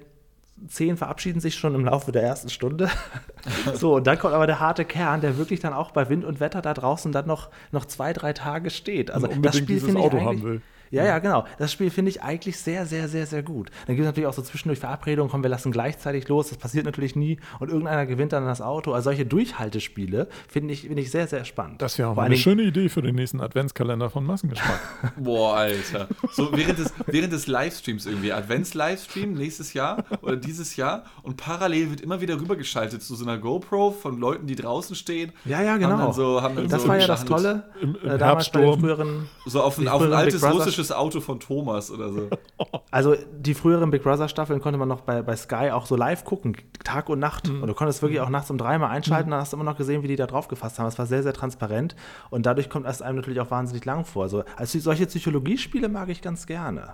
zehn 0.68 0.96
verabschieden 0.96 1.40
sich 1.40 1.54
schon 1.54 1.74
im 1.74 1.84
Laufe 1.84 2.12
der 2.12 2.22
ersten 2.22 2.48
Stunde. 2.48 2.88
so, 3.74 3.96
und 3.96 4.06
dann 4.06 4.18
kommt 4.18 4.34
aber 4.34 4.46
der 4.46 4.60
harte 4.60 4.84
Kern, 4.84 5.20
der 5.20 5.38
wirklich 5.38 5.60
dann 5.60 5.72
auch 5.72 5.90
bei 5.90 6.08
Wind 6.08 6.24
und 6.24 6.40
Wetter 6.40 6.62
da 6.62 6.74
draußen 6.74 7.12
dann 7.12 7.26
noch, 7.26 7.50
noch 7.70 7.84
zwei, 7.84 8.12
drei 8.12 8.32
Tage 8.32 8.70
steht. 8.70 9.10
Also 9.10 9.28
Und 9.28 9.42
das 9.42 9.56
Spiel 9.56 9.76
dieses 9.76 9.96
Auto 9.96 10.20
haben 10.20 10.42
will. 10.42 10.62
Ja, 10.92 11.04
ja, 11.04 11.18
genau. 11.18 11.44
Das 11.58 11.72
Spiel 11.72 11.90
finde 11.90 12.10
ich 12.10 12.22
eigentlich 12.22 12.56
sehr, 12.58 12.86
sehr, 12.86 13.08
sehr, 13.08 13.26
sehr 13.26 13.42
gut. 13.42 13.70
Dann 13.86 13.96
gibt 13.96 14.00
es 14.04 14.06
natürlich 14.06 14.28
auch 14.28 14.32
so 14.34 14.42
zwischendurch 14.42 14.78
Verabredungen, 14.78 15.30
komm, 15.30 15.42
wir 15.42 15.50
lassen 15.50 15.72
gleichzeitig 15.72 16.28
los. 16.28 16.50
Das 16.50 16.58
passiert 16.58 16.84
natürlich 16.84 17.16
nie. 17.16 17.38
Und 17.60 17.70
irgendeiner 17.70 18.06
gewinnt 18.06 18.32
dann 18.32 18.44
das 18.44 18.60
Auto. 18.60 18.92
Also 18.92 19.04
solche 19.10 19.26
Durchhaltespiele 19.26 20.28
finde 20.48 20.74
ich, 20.74 20.82
finde 20.82 21.00
ich 21.02 21.10
sehr, 21.10 21.26
sehr 21.26 21.44
spannend. 21.44 21.82
Das 21.82 21.98
wäre 21.98 22.10
auch 22.10 22.14
Vor 22.14 22.22
eine 22.22 22.36
schöne 22.36 22.62
Idee 22.62 22.88
für 22.88 23.02
den 23.02 23.14
nächsten 23.14 23.40
Adventskalender 23.40 24.10
von 24.10 24.24
Massengeschmack. 24.24 24.80
Boah, 25.16 25.56
Alter. 25.56 26.08
So 26.32 26.50
während 26.56 26.78
des, 26.78 26.92
während 27.06 27.32
des 27.32 27.46
Livestreams 27.46 28.06
irgendwie. 28.06 28.32
Advents-Livestream 28.32 29.34
nächstes 29.34 29.72
Jahr 29.74 30.04
oder 30.22 30.36
dieses 30.36 30.76
Jahr 30.76 31.04
und 31.22 31.36
parallel 31.36 31.90
wird 31.90 32.00
immer 32.00 32.20
wieder 32.20 32.38
rübergeschaltet 32.40 33.02
zu 33.02 33.14
so 33.14 33.24
einer 33.24 33.38
GoPro 33.38 33.90
von 33.92 34.18
Leuten, 34.18 34.46
die 34.46 34.56
draußen 34.56 34.94
stehen. 34.96 35.32
Ja, 35.44 35.62
ja, 35.62 35.72
Haben 35.72 35.80
genau. 35.80 35.96
dann 35.98 36.12
so, 36.12 36.42
haben 36.42 36.56
dann 36.56 36.68
das 36.68 36.82
so 36.82 36.88
war 36.88 36.98
ja 36.98 37.06
das. 37.06 37.24
Tolle. 37.24 37.64
Im- 37.80 37.96
im 38.02 38.10
äh, 38.10 38.18
damals 38.18 38.50
bei 38.50 38.60
den 38.60 38.68
Herbststurm. 38.68 38.80
früheren 38.80 39.28
So 39.46 39.62
auf 39.62 39.78
ein, 39.78 39.88
auf 39.88 40.02
ein 40.02 40.12
altes 40.12 40.40
Big 40.42 40.50
Russisches 40.82 40.96
Auto 40.96 41.20
von 41.20 41.40
Thomas 41.40 41.90
oder 41.90 42.12
so. 42.12 42.28
Also 42.90 43.16
die 43.34 43.54
früheren 43.54 43.90
Big 43.90 44.02
Brother 44.02 44.28
Staffeln 44.28 44.60
konnte 44.60 44.78
man 44.78 44.86
noch 44.86 45.00
bei, 45.00 45.22
bei 45.22 45.34
Sky 45.34 45.70
auch 45.70 45.86
so 45.86 45.96
live 45.96 46.26
gucken, 46.26 46.58
Tag 46.84 47.08
und 47.08 47.20
Nacht. 47.20 47.48
Und 47.48 47.66
du 47.66 47.72
konntest 47.72 48.02
wirklich 48.02 48.20
auch 48.20 48.28
nachts 48.28 48.50
um 48.50 48.58
dreimal 48.58 48.90
einschalten, 48.90 49.30
dann 49.30 49.40
hast 49.40 49.54
du 49.54 49.56
immer 49.56 49.64
noch 49.64 49.78
gesehen, 49.78 50.02
wie 50.02 50.08
die 50.08 50.16
da 50.16 50.26
drauf 50.26 50.46
gefasst 50.46 50.78
haben. 50.78 50.88
Es 50.88 50.98
war 50.98 51.06
sehr, 51.06 51.22
sehr 51.22 51.32
transparent 51.32 51.96
und 52.28 52.44
dadurch 52.44 52.68
kommt 52.68 52.86
es 52.86 53.00
einem 53.00 53.16
natürlich 53.16 53.40
auch 53.40 53.50
wahnsinnig 53.50 53.86
lang 53.86 54.04
vor. 54.04 54.28
So, 54.28 54.44
also 54.56 54.78
solche 54.78 55.06
Psychologiespiele 55.06 55.88
mag 55.88 56.10
ich 56.10 56.20
ganz 56.20 56.46
gerne. 56.46 56.92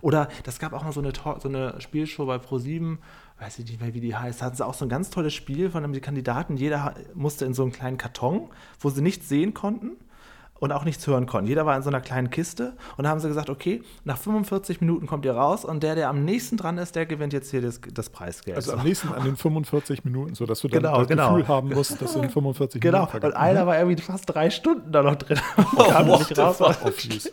Oder 0.00 0.28
das 0.44 0.60
gab 0.60 0.74
auch 0.74 0.84
mal 0.84 0.92
so 0.92 1.00
eine, 1.00 1.12
Talk, 1.12 1.42
so 1.42 1.48
eine 1.48 1.80
Spielshow 1.80 2.24
bei 2.24 2.36
Pro7, 2.36 2.98
weiß 3.40 3.58
ich 3.58 3.64
nicht 3.66 3.80
mehr, 3.80 3.94
wie 3.94 4.00
die 4.00 4.14
heißt. 4.14 4.40
Da 4.40 4.46
hatten 4.46 4.56
sie 4.56 4.64
auch 4.64 4.74
so 4.74 4.84
ein 4.84 4.88
ganz 4.88 5.10
tolles 5.10 5.34
Spiel 5.34 5.70
von 5.70 5.82
einem 5.82 6.00
Kandidaten. 6.00 6.56
Jeder 6.56 6.94
musste 7.14 7.46
in 7.46 7.54
so 7.54 7.62
einen 7.64 7.72
kleinen 7.72 7.98
Karton, 7.98 8.48
wo 8.78 8.90
sie 8.90 9.02
nichts 9.02 9.28
sehen 9.28 9.54
konnten 9.54 9.96
und 10.62 10.70
auch 10.70 10.84
nichts 10.84 11.04
hören 11.08 11.26
konnten. 11.26 11.48
Jeder 11.48 11.66
war 11.66 11.76
in 11.76 11.82
so 11.82 11.88
einer 11.88 12.00
kleinen 12.00 12.30
Kiste 12.30 12.74
und 12.96 13.02
da 13.02 13.10
haben 13.10 13.18
sie 13.18 13.26
gesagt, 13.26 13.50
okay, 13.50 13.82
nach 14.04 14.16
45 14.16 14.80
Minuten 14.80 15.08
kommt 15.08 15.24
ihr 15.24 15.32
raus 15.34 15.64
und 15.64 15.82
der, 15.82 15.96
der 15.96 16.08
am 16.08 16.24
nächsten 16.24 16.56
dran 16.56 16.78
ist, 16.78 16.94
der 16.94 17.04
gewinnt 17.04 17.32
jetzt 17.32 17.50
hier 17.50 17.60
das, 17.60 17.80
das 17.92 18.10
Preisgeld. 18.10 18.56
Also 18.56 18.70
So. 18.70 18.76
am 18.78 18.84
nächsten 18.84 19.08
an 19.12 19.24
den 19.24 19.36
45 19.36 20.04
Minuten, 20.04 20.36
sodass 20.36 20.60
du 20.60 20.68
dann 20.68 20.82
Genau, 20.82 20.98
das 21.00 21.08
genau. 21.08 21.34
Gefühl 21.34 21.48
haben 21.48 21.68
musst, 21.70 22.00
dass 22.00 22.12
du 22.12 22.20
in 22.20 22.30
45 22.30 22.80
Genau, 22.80 22.98
Minuten 22.98 23.06
und 23.06 23.10
vergangen 23.10 23.34
einer 23.34 23.66
war 23.66 23.76
irgendwie 23.76 24.00
fast 24.00 24.32
drei 24.32 24.50
Stunden 24.50 24.92
da 24.92 25.02
noch 25.02 25.16
drin 25.16 25.40
und 25.56 25.88
kam 25.88 26.06
what 26.06 26.20
nicht 26.20 26.38
raus, 26.38 26.60
weil 26.60 26.70
er 26.84 26.92
schlechtes, 26.92 27.30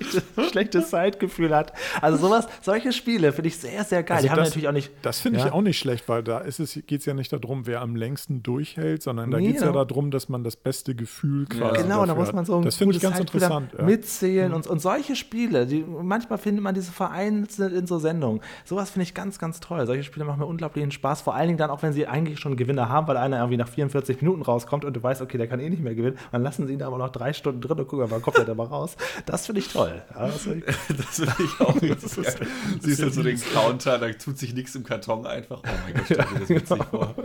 schlechtes 0.50 0.90
Zeitgefühl 0.90 1.56
hat. 1.56 1.72
Also 2.02 2.18
sowas, 2.18 2.48
solche 2.62 2.92
Spiele 2.92 3.32
finde 3.32 3.50
ich 3.50 3.58
sehr, 3.60 3.84
sehr 3.84 4.02
geil. 4.02 4.18
Also 4.18 4.26
die 4.28 4.32
haben 4.32 4.38
das- 4.40 4.48
natürlich 4.50 4.68
auch 4.68 4.74
nicht. 4.74 4.92
Das 5.04 5.20
finde 5.20 5.38
Ja. 5.40 5.46
ich 5.46 5.52
auch 5.52 5.62
nicht 5.62 5.78
schlecht, 5.78 6.10
weil 6.10 6.24
da 6.24 6.40
geht 6.40 6.60
es 6.60 6.80
geht's 6.88 7.06
ja 7.06 7.14
nicht 7.14 7.32
darum, 7.32 7.68
wer 7.68 7.82
am 7.82 7.96
längsten 7.96 8.42
durchhält, 8.42 9.04
sondern 9.04 9.30
da 9.30 9.38
Nee, 9.38 9.48
geht 9.48 9.56
es 9.58 9.62
ja 9.62 9.68
genau. 9.68 9.86
darum, 9.86 10.10
dass 10.10 10.30
man 10.30 10.44
das 10.44 10.56
beste 10.56 10.96
Gefühl 10.96 11.46
quasi 11.46 11.84
Genau, 11.84 12.06
da 12.08 12.16
muss 12.16 12.34
man 12.34 12.46
so 12.46 12.56
ein 12.58 12.64
Das 12.64 12.76
finde 12.76 12.96
ich 12.96 13.02
gutes 13.02 13.10
ganz 13.18 13.18
Interessant. 13.20 13.74
Ja. 13.74 13.82
Mhm. 13.82 13.86
mitzählen 13.89 14.53
und, 14.53 14.67
und 14.67 14.80
solche 14.80 15.15
Spiele, 15.15 15.65
die, 15.65 15.84
manchmal 15.84 16.38
findet 16.38 16.63
man 16.63 16.76
diese 16.76 16.91
vereinzelt 16.91 17.74
in 17.74 17.88
so 17.88 17.99
Sendungen. 17.99 18.41
Sowas 18.65 18.91
finde 18.91 19.03
ich 19.03 19.13
ganz, 19.13 19.39
ganz 19.39 19.59
toll. 19.59 19.86
Solche 19.86 20.03
Spiele 20.03 20.26
machen 20.26 20.39
mir 20.39 20.45
unglaublichen 20.45 20.91
Spaß, 20.91 21.22
vor 21.22 21.36
allen 21.36 21.47
Dingen 21.47 21.57
dann 21.57 21.70
auch, 21.70 21.82
wenn 21.84 21.93
sie 21.93 22.07
eigentlich 22.07 22.39
schon 22.39 22.57
Gewinner 22.57 22.89
haben, 22.89 23.07
weil 23.07 23.17
einer 23.17 23.38
irgendwie 23.38 23.57
nach 23.57 23.67
44 23.67 24.22
Minuten 24.22 24.41
rauskommt 24.41 24.86
und 24.86 24.93
du 24.95 25.01
weißt, 25.01 25.22
okay, 25.22 25.38
der 25.38 25.47
kann 25.47 25.59
eh 25.59 25.70
nicht 25.70 25.84
mehr 25.84 25.95
gewinnen, 25.95 26.17
dann 26.32 26.43
lassen 26.43 26.67
sie 26.67 26.74
ihn 26.74 26.84
aber 26.84 26.97
noch 26.97 27.09
drei 27.09 27.34
Stunden 27.34 27.61
drin 27.61 27.80
und 27.80 27.88
gucken, 27.88 28.05
wann 28.09 28.22
kommt 28.22 28.38
er 28.38 28.45
da 28.45 28.53
mal 28.53 28.67
raus. 28.67 28.95
Das 29.26 29.45
finde 29.45 29.61
ich 29.61 29.70
toll. 29.70 30.01
Ja, 30.13 30.28
das 30.28 30.41
find 30.41 30.63
ich, 30.67 30.76
finde 31.15 31.34
ich 31.39 31.61
auch 31.61 31.76
richtig 31.82 32.15
geil. 32.15 32.47
Siehst 32.80 33.01
du 33.01 33.09
so 33.09 33.24
den 33.24 33.39
Counter, 33.39 33.97
da 33.97 34.09
tut 34.11 34.38
sich 34.38 34.53
nichts 34.53 34.76
im 34.76 34.84
Karton 34.84 35.26
einfach. 35.26 35.61
Oh 35.63 35.70
mein 35.86 35.93
Gott, 35.93 36.03
stell 36.05 36.17
dir 36.17 36.39
das 36.39 36.49
witzig 36.49 36.84
vor. 36.86 37.15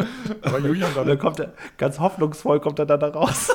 Aber 0.43 0.59
Julian, 0.59 0.91
dann, 0.95 1.19
kommt 1.19 1.41
er, 1.41 1.53
ganz 1.77 1.99
hoffnungsvoll 1.99 2.61
kommt 2.61 2.79
er 2.79 2.87
da 2.87 2.97
raus. 3.09 3.51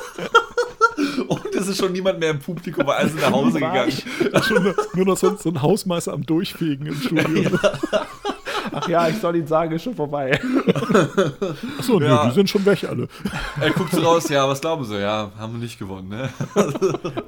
Es 1.60 1.68
ist 1.68 1.78
schon 1.78 1.92
niemand 1.92 2.18
mehr 2.18 2.30
im 2.30 2.38
Publikum, 2.38 2.86
weil 2.86 2.96
alle 2.96 3.08
sind 3.08 3.20
nach 3.20 3.30
Hause 3.30 3.54
gegangen. 3.60 3.88
ich. 3.88 4.44
schon 4.44 4.62
nur, 4.62 4.74
nur 4.94 5.04
noch 5.06 5.16
so, 5.16 5.36
so 5.36 5.50
ein 5.50 5.60
Hausmeister 5.60 6.12
am 6.12 6.24
Durchfegen 6.24 6.86
im 6.86 6.94
Studio. 7.00 7.50
Ach 8.80 8.88
ja, 8.88 9.08
ich 9.08 9.18
soll 9.18 9.36
Ihnen 9.36 9.46
sagen, 9.46 9.72
ist 9.74 9.82
schon 9.82 9.94
vorbei. 9.94 10.38
Achso, 11.78 11.98
nö, 11.98 12.06
Ja. 12.06 12.26
die 12.26 12.34
sind 12.34 12.48
schon 12.50 12.64
weg 12.64 12.84
alle. 12.88 13.08
Er 13.60 13.70
guckt 13.70 13.92
so 13.92 14.00
raus, 14.00 14.28
ja, 14.28 14.48
was 14.48 14.60
glauben 14.60 14.84
Sie? 14.84 14.98
Ja, 15.00 15.30
haben 15.38 15.54
wir 15.54 15.60
nicht 15.60 15.78
gewonnen, 15.78 16.08
ne? 16.08 16.28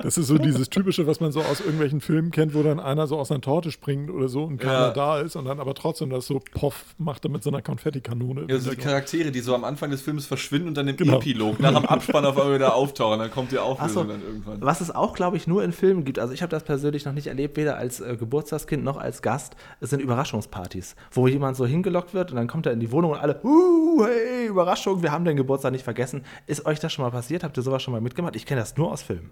Das 0.02 0.18
ist 0.18 0.26
so 0.26 0.38
dieses 0.38 0.68
Typische, 0.70 1.06
was 1.06 1.20
man 1.20 1.32
so 1.32 1.40
aus 1.40 1.60
irgendwelchen 1.60 2.00
Filmen 2.00 2.30
kennt, 2.30 2.54
wo 2.54 2.62
dann 2.62 2.80
einer 2.80 3.06
so 3.06 3.18
aus 3.18 3.30
einer 3.30 3.40
Torte 3.40 3.70
springt 3.70 4.10
oder 4.10 4.28
so 4.28 4.44
und 4.44 4.58
keiner 4.58 4.72
Ja. 4.72 4.90
da 4.90 5.18
ist 5.20 5.36
und 5.36 5.44
dann 5.44 5.60
aber 5.60 5.74
trotzdem 5.74 6.10
das 6.10 6.26
so 6.26 6.40
poff 6.54 6.84
macht 6.98 7.24
er 7.24 7.30
mit 7.30 7.42
so 7.42 7.50
einer 7.50 7.62
Konfettikanone. 7.62 8.42
im 8.42 8.50
Also 8.50 8.70
die. 8.70 8.76
Charaktere, 8.76 9.30
die 9.30 9.40
so 9.40 9.54
am 9.54 9.64
Anfang 9.64 9.90
des 9.90 10.02
Films 10.02 10.26
verschwinden 10.26 10.68
und 10.68 10.74
dann 10.76 10.88
im 10.88 10.96
Genau. 10.96 11.16
Epilog 11.18 11.60
nach 11.60 11.72
dem 11.74 11.86
Abspann 11.86 12.24
auf 12.24 12.36
einmal 12.38 12.54
wieder 12.54 12.74
auftauchen, 12.74 13.18
dann 13.18 13.30
kommt 13.30 13.52
die 13.52 13.58
Auflösung 13.58 14.02
Ach 14.02 14.06
so. 14.06 14.12
dann 14.12 14.22
irgendwann. 14.22 14.58
Was 14.60 14.80
es 14.80 14.90
auch, 14.94 15.14
glaube 15.14 15.36
ich, 15.36 15.46
nur 15.46 15.62
in 15.64 15.72
Filmen 15.72 16.04
gibt, 16.04 16.18
also 16.18 16.32
ich 16.32 16.42
habe 16.42 16.50
das 16.50 16.64
persönlich 16.64 17.04
noch 17.04 17.12
nicht 17.12 17.26
erlebt, 17.26 17.56
weder 17.56 17.76
als 17.76 18.00
äh, 18.00 18.16
Geburtstagskind 18.16 18.82
noch 18.84 18.96
als 18.96 19.22
Gast, 19.22 19.56
es 19.80 19.90
sind 19.90 20.00
Überraschungspartys, 20.00 20.94
wo 21.12 21.26
jemand 21.28 21.41
so 21.54 21.66
hingelockt 21.66 22.14
wird 22.14 22.30
und 22.30 22.36
dann 22.36 22.46
kommt 22.46 22.66
er 22.66 22.72
in 22.72 22.80
die 22.80 22.90
Wohnung 22.90 23.12
und 23.12 23.18
alle, 23.18 23.40
uh, 23.44 24.04
hey, 24.04 24.46
Überraschung, 24.46 25.02
wir 25.02 25.12
haben 25.12 25.24
den 25.24 25.36
Geburtstag 25.36 25.72
nicht 25.72 25.84
vergessen. 25.84 26.24
Ist 26.46 26.64
euch 26.66 26.80
das 26.80 26.92
schon 26.92 27.04
mal 27.04 27.10
passiert? 27.10 27.44
Habt 27.44 27.56
ihr 27.56 27.62
sowas 27.62 27.82
schon 27.82 27.92
mal 27.92 28.00
mitgemacht? 28.00 28.36
Ich 28.36 28.46
kenne 28.46 28.60
das 28.60 28.76
nur 28.76 28.90
aus 28.90 29.02
Filmen. 29.02 29.30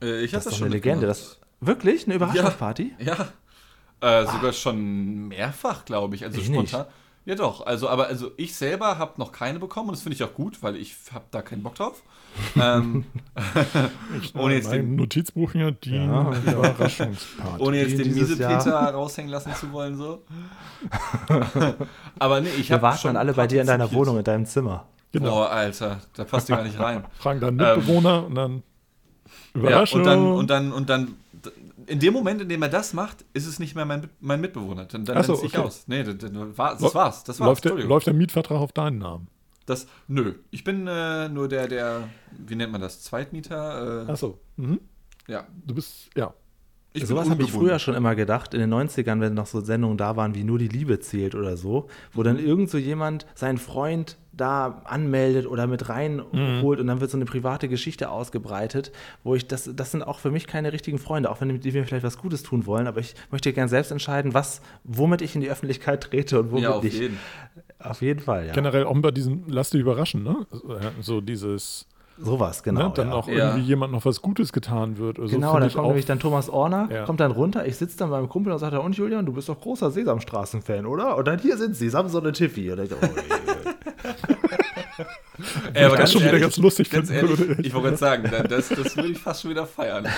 Äh, 0.00 0.22
ich 0.22 0.34
hab 0.34 0.42
Das 0.42 0.52
ist 0.52 0.60
doch 0.60 0.66
eine 0.66 0.74
Legende. 0.74 1.06
Das, 1.06 1.38
wirklich? 1.60 2.06
Eine 2.06 2.14
Überraschungsparty? 2.14 2.94
Ja. 2.98 3.28
Äh, 4.00 4.26
sogar 4.26 4.52
schon 4.52 5.28
mehrfach, 5.28 5.84
glaube 5.84 6.16
ich. 6.16 6.24
Also 6.24 6.40
Ich 6.40 6.46
spontan. 6.46 6.86
Ja 7.24 7.36
doch, 7.36 7.64
also 7.66 7.88
aber 7.88 8.08
also 8.08 8.32
ich 8.36 8.54
selber 8.56 8.98
habe 8.98 9.12
noch 9.18 9.30
keine 9.30 9.60
bekommen 9.60 9.88
und 9.90 9.94
das 9.96 10.02
finde 10.02 10.16
ich 10.16 10.24
auch 10.24 10.34
gut, 10.34 10.60
weil 10.62 10.74
ich 10.76 10.96
habe 11.12 11.24
da 11.30 11.40
keinen 11.40 11.62
Bock 11.62 11.76
drauf. 11.76 12.02
ähm, 12.56 13.04
ohne 14.34 14.54
jetzt 14.54 14.72
den, 14.72 14.96
Notizbuch 14.96 15.52
hier, 15.52 15.70
die 15.70 15.94
Ja. 15.94 16.32
Überraschungsparty. 16.32 17.58
ohne 17.62 17.76
jetzt 17.78 17.98
den 17.98 18.12
Miesepeter 18.12 18.70
Jahr. 18.70 18.94
raushängen 18.94 19.30
lassen 19.30 19.54
zu 19.54 19.70
wollen 19.72 19.96
so. 19.96 20.22
aber 22.18 22.40
nee, 22.40 22.48
ich 22.58 22.68
Wir 22.68 22.74
habe 22.74 22.82
warten 22.82 23.08
dann 23.08 23.16
alle 23.16 23.34
bei 23.34 23.46
dir 23.46 23.60
in 23.60 23.66
deiner 23.66 23.92
Wohnung, 23.92 24.18
in 24.18 24.24
deinem 24.24 24.46
Zimmer. 24.46 24.86
Genau. 25.12 25.30
Boah, 25.30 25.50
Alter, 25.50 26.00
da 26.14 26.24
passt 26.24 26.48
ihr 26.48 26.56
gar 26.56 26.64
nicht 26.64 26.78
rein. 26.80 27.04
Fragen 27.18 27.40
dann 27.40 27.56
Mitbewohner 27.56 28.26
und 28.26 28.34
dann 28.34 28.62
Ja, 29.54 29.60
Überraschung. 29.60 30.00
und 30.00 30.06
dann, 30.06 30.26
und 30.32 30.50
dann, 30.50 30.72
und 30.72 30.88
dann, 30.90 31.14
in 31.86 31.98
dem 31.98 32.12
Moment, 32.12 32.40
in 32.42 32.48
dem 32.48 32.62
er 32.62 32.68
das 32.68 32.92
macht, 32.92 33.24
ist 33.32 33.46
es 33.46 33.58
nicht 33.58 33.74
mehr 33.74 33.84
mein, 33.84 34.08
mein 34.20 34.40
Mitbewohner. 34.40 34.86
Dann, 34.86 35.04
dann 35.04 35.18
Ach 35.18 35.24
so, 35.24 35.32
nennt 35.32 35.42
sich 35.42 35.54
okay. 35.54 35.66
aus. 35.66 35.84
Nee, 35.86 36.02
das, 36.02 36.16
das, 36.18 36.32
war's. 36.94 37.24
Das 37.24 37.40
war's. 37.40 37.46
läuft, 37.46 37.64
der, 37.64 37.74
läuft 37.74 38.06
der 38.06 38.14
Mietvertrag 38.14 38.58
auf 38.58 38.72
deinen 38.72 38.98
Namen? 38.98 39.28
Das, 39.66 39.86
nö. 40.08 40.34
Ich 40.50 40.64
bin 40.64 40.86
äh, 40.86 41.28
nur 41.28 41.48
der, 41.48 41.68
der, 41.68 42.08
wie 42.36 42.56
nennt 42.56 42.72
man 42.72 42.80
das? 42.80 43.02
Zweitmieter? 43.02 44.06
Äh, 44.08 44.10
Achso. 44.10 44.38
Mhm. 44.56 44.80
ja. 45.28 45.46
Du 45.66 45.74
bist, 45.74 46.10
ja. 46.16 46.34
Ich 46.94 47.06
Sowas 47.06 47.24
bin 47.24 47.32
habe 47.32 47.42
ich 47.44 47.52
früher 47.52 47.78
schon 47.78 47.94
immer 47.94 48.14
gedacht, 48.14 48.52
in 48.52 48.60
den 48.60 48.72
90ern, 48.72 49.20
wenn 49.20 49.32
noch 49.32 49.46
so 49.46 49.62
Sendungen 49.62 49.96
da 49.96 50.16
waren, 50.16 50.34
wie 50.34 50.44
nur 50.44 50.58
die 50.58 50.68
Liebe 50.68 51.00
zählt 51.00 51.34
oder 51.34 51.56
so, 51.56 51.88
wo 52.12 52.22
dann 52.22 52.38
irgend 52.38 52.68
so 52.68 52.76
jemand 52.76 53.26
seinen 53.34 53.56
Freund 53.56 54.18
da 54.34 54.80
anmeldet 54.84 55.46
oder 55.46 55.66
mit 55.66 55.88
reinholt 55.88 56.80
und 56.80 56.86
dann 56.86 57.00
wird 57.00 57.10
so 57.10 57.18
eine 57.18 57.26
private 57.26 57.68
Geschichte 57.68 58.10
ausgebreitet, 58.10 58.90
wo 59.24 59.34
ich, 59.34 59.46
das, 59.46 59.70
das 59.74 59.90
sind 59.90 60.02
auch 60.02 60.18
für 60.20 60.30
mich 60.30 60.46
keine 60.46 60.72
richtigen 60.72 60.98
Freunde, 60.98 61.30
auch 61.30 61.40
wenn 61.40 61.60
die 61.60 61.72
mir 61.72 61.84
vielleicht 61.84 62.04
was 62.04 62.16
Gutes 62.18 62.42
tun 62.42 62.64
wollen, 62.66 62.86
aber 62.86 63.00
ich 63.00 63.14
möchte 63.30 63.52
gern 63.52 63.68
selbst 63.68 63.90
entscheiden, 63.92 64.32
was, 64.32 64.62
womit 64.84 65.20
ich 65.22 65.34
in 65.34 65.40
die 65.42 65.50
Öffentlichkeit 65.50 66.02
trete 66.02 66.40
und 66.40 66.50
womit 66.50 66.64
Ja, 66.64 66.70
auf 66.70 66.82
nicht. 66.82 66.98
jeden. 66.98 67.18
Auf 67.78 68.00
jeden 68.00 68.20
Fall, 68.20 68.46
ja. 68.46 68.52
Generell 68.52 68.84
auch 68.84 68.96
bei 69.00 69.10
diesem 69.10 69.44
Lass 69.48 69.70
dich 69.70 69.80
überraschen, 69.80 70.22
ne? 70.22 70.46
So 71.00 71.20
dieses, 71.20 71.86
Sowas, 72.24 72.62
genau. 72.62 72.88
ne? 72.88 72.92
dann 72.94 73.08
ja. 73.08 73.14
auch 73.14 73.28
Ja. 73.28 73.34
irgendwie 73.50 73.62
jemand 73.66 73.92
noch 73.92 74.04
was 74.04 74.22
Gutes 74.22 74.52
getan 74.52 74.98
wird. 74.98 75.18
Also 75.18 75.34
Genau, 75.34 75.54
dann 75.58 75.66
ich 75.66 75.74
kommt 75.74 75.84
auch- 75.84 75.88
nämlich 75.90 76.06
dann 76.06 76.18
Thomas 76.20 76.48
Orner, 76.48 76.88
Ja. 76.92 77.04
kommt 77.04 77.20
dann 77.20 77.32
runter, 77.32 77.66
ich 77.66 77.76
sitze 77.76 77.98
dann 77.98 78.10
beim 78.10 78.28
Kumpel 78.28 78.52
und 78.52 78.58
sagt 78.58 78.72
er, 78.72 78.82
und 78.82 78.96
Julian, 78.96 79.26
du 79.26 79.32
bist 79.32 79.48
doch 79.48 79.60
großer 79.60 79.90
Sesamstraßen-Fan, 79.90 80.86
oder? 80.86 81.16
Und 81.16 81.26
dann 81.26 81.38
hier 81.38 81.56
sind 81.56 81.76
sie, 81.76 81.88
Samson 81.88 82.32
Tiffy. 82.32 82.70
Und 82.72 82.80
ich 82.80 82.90
so, 82.90 82.96
oh, 83.02 83.06
Ey, 85.74 85.84
aber 85.86 85.96
das 85.96 86.12
schon 86.12 86.22
wieder 86.22 86.38
ganz 86.38 86.56
lustig 86.58 86.90
ganz 86.90 87.10
ehrlich, 87.10 87.40
ich 87.58 87.72
wollte 87.74 87.88
gerade 87.88 87.96
sagen, 87.96 88.28
da- 88.30 88.42
das, 88.42 88.68
das 88.68 88.96
würde 88.96 89.08
ich 89.10 89.18
fast 89.18 89.42
schon 89.42 89.50
wieder 89.50 89.66
feiern. 89.66 90.06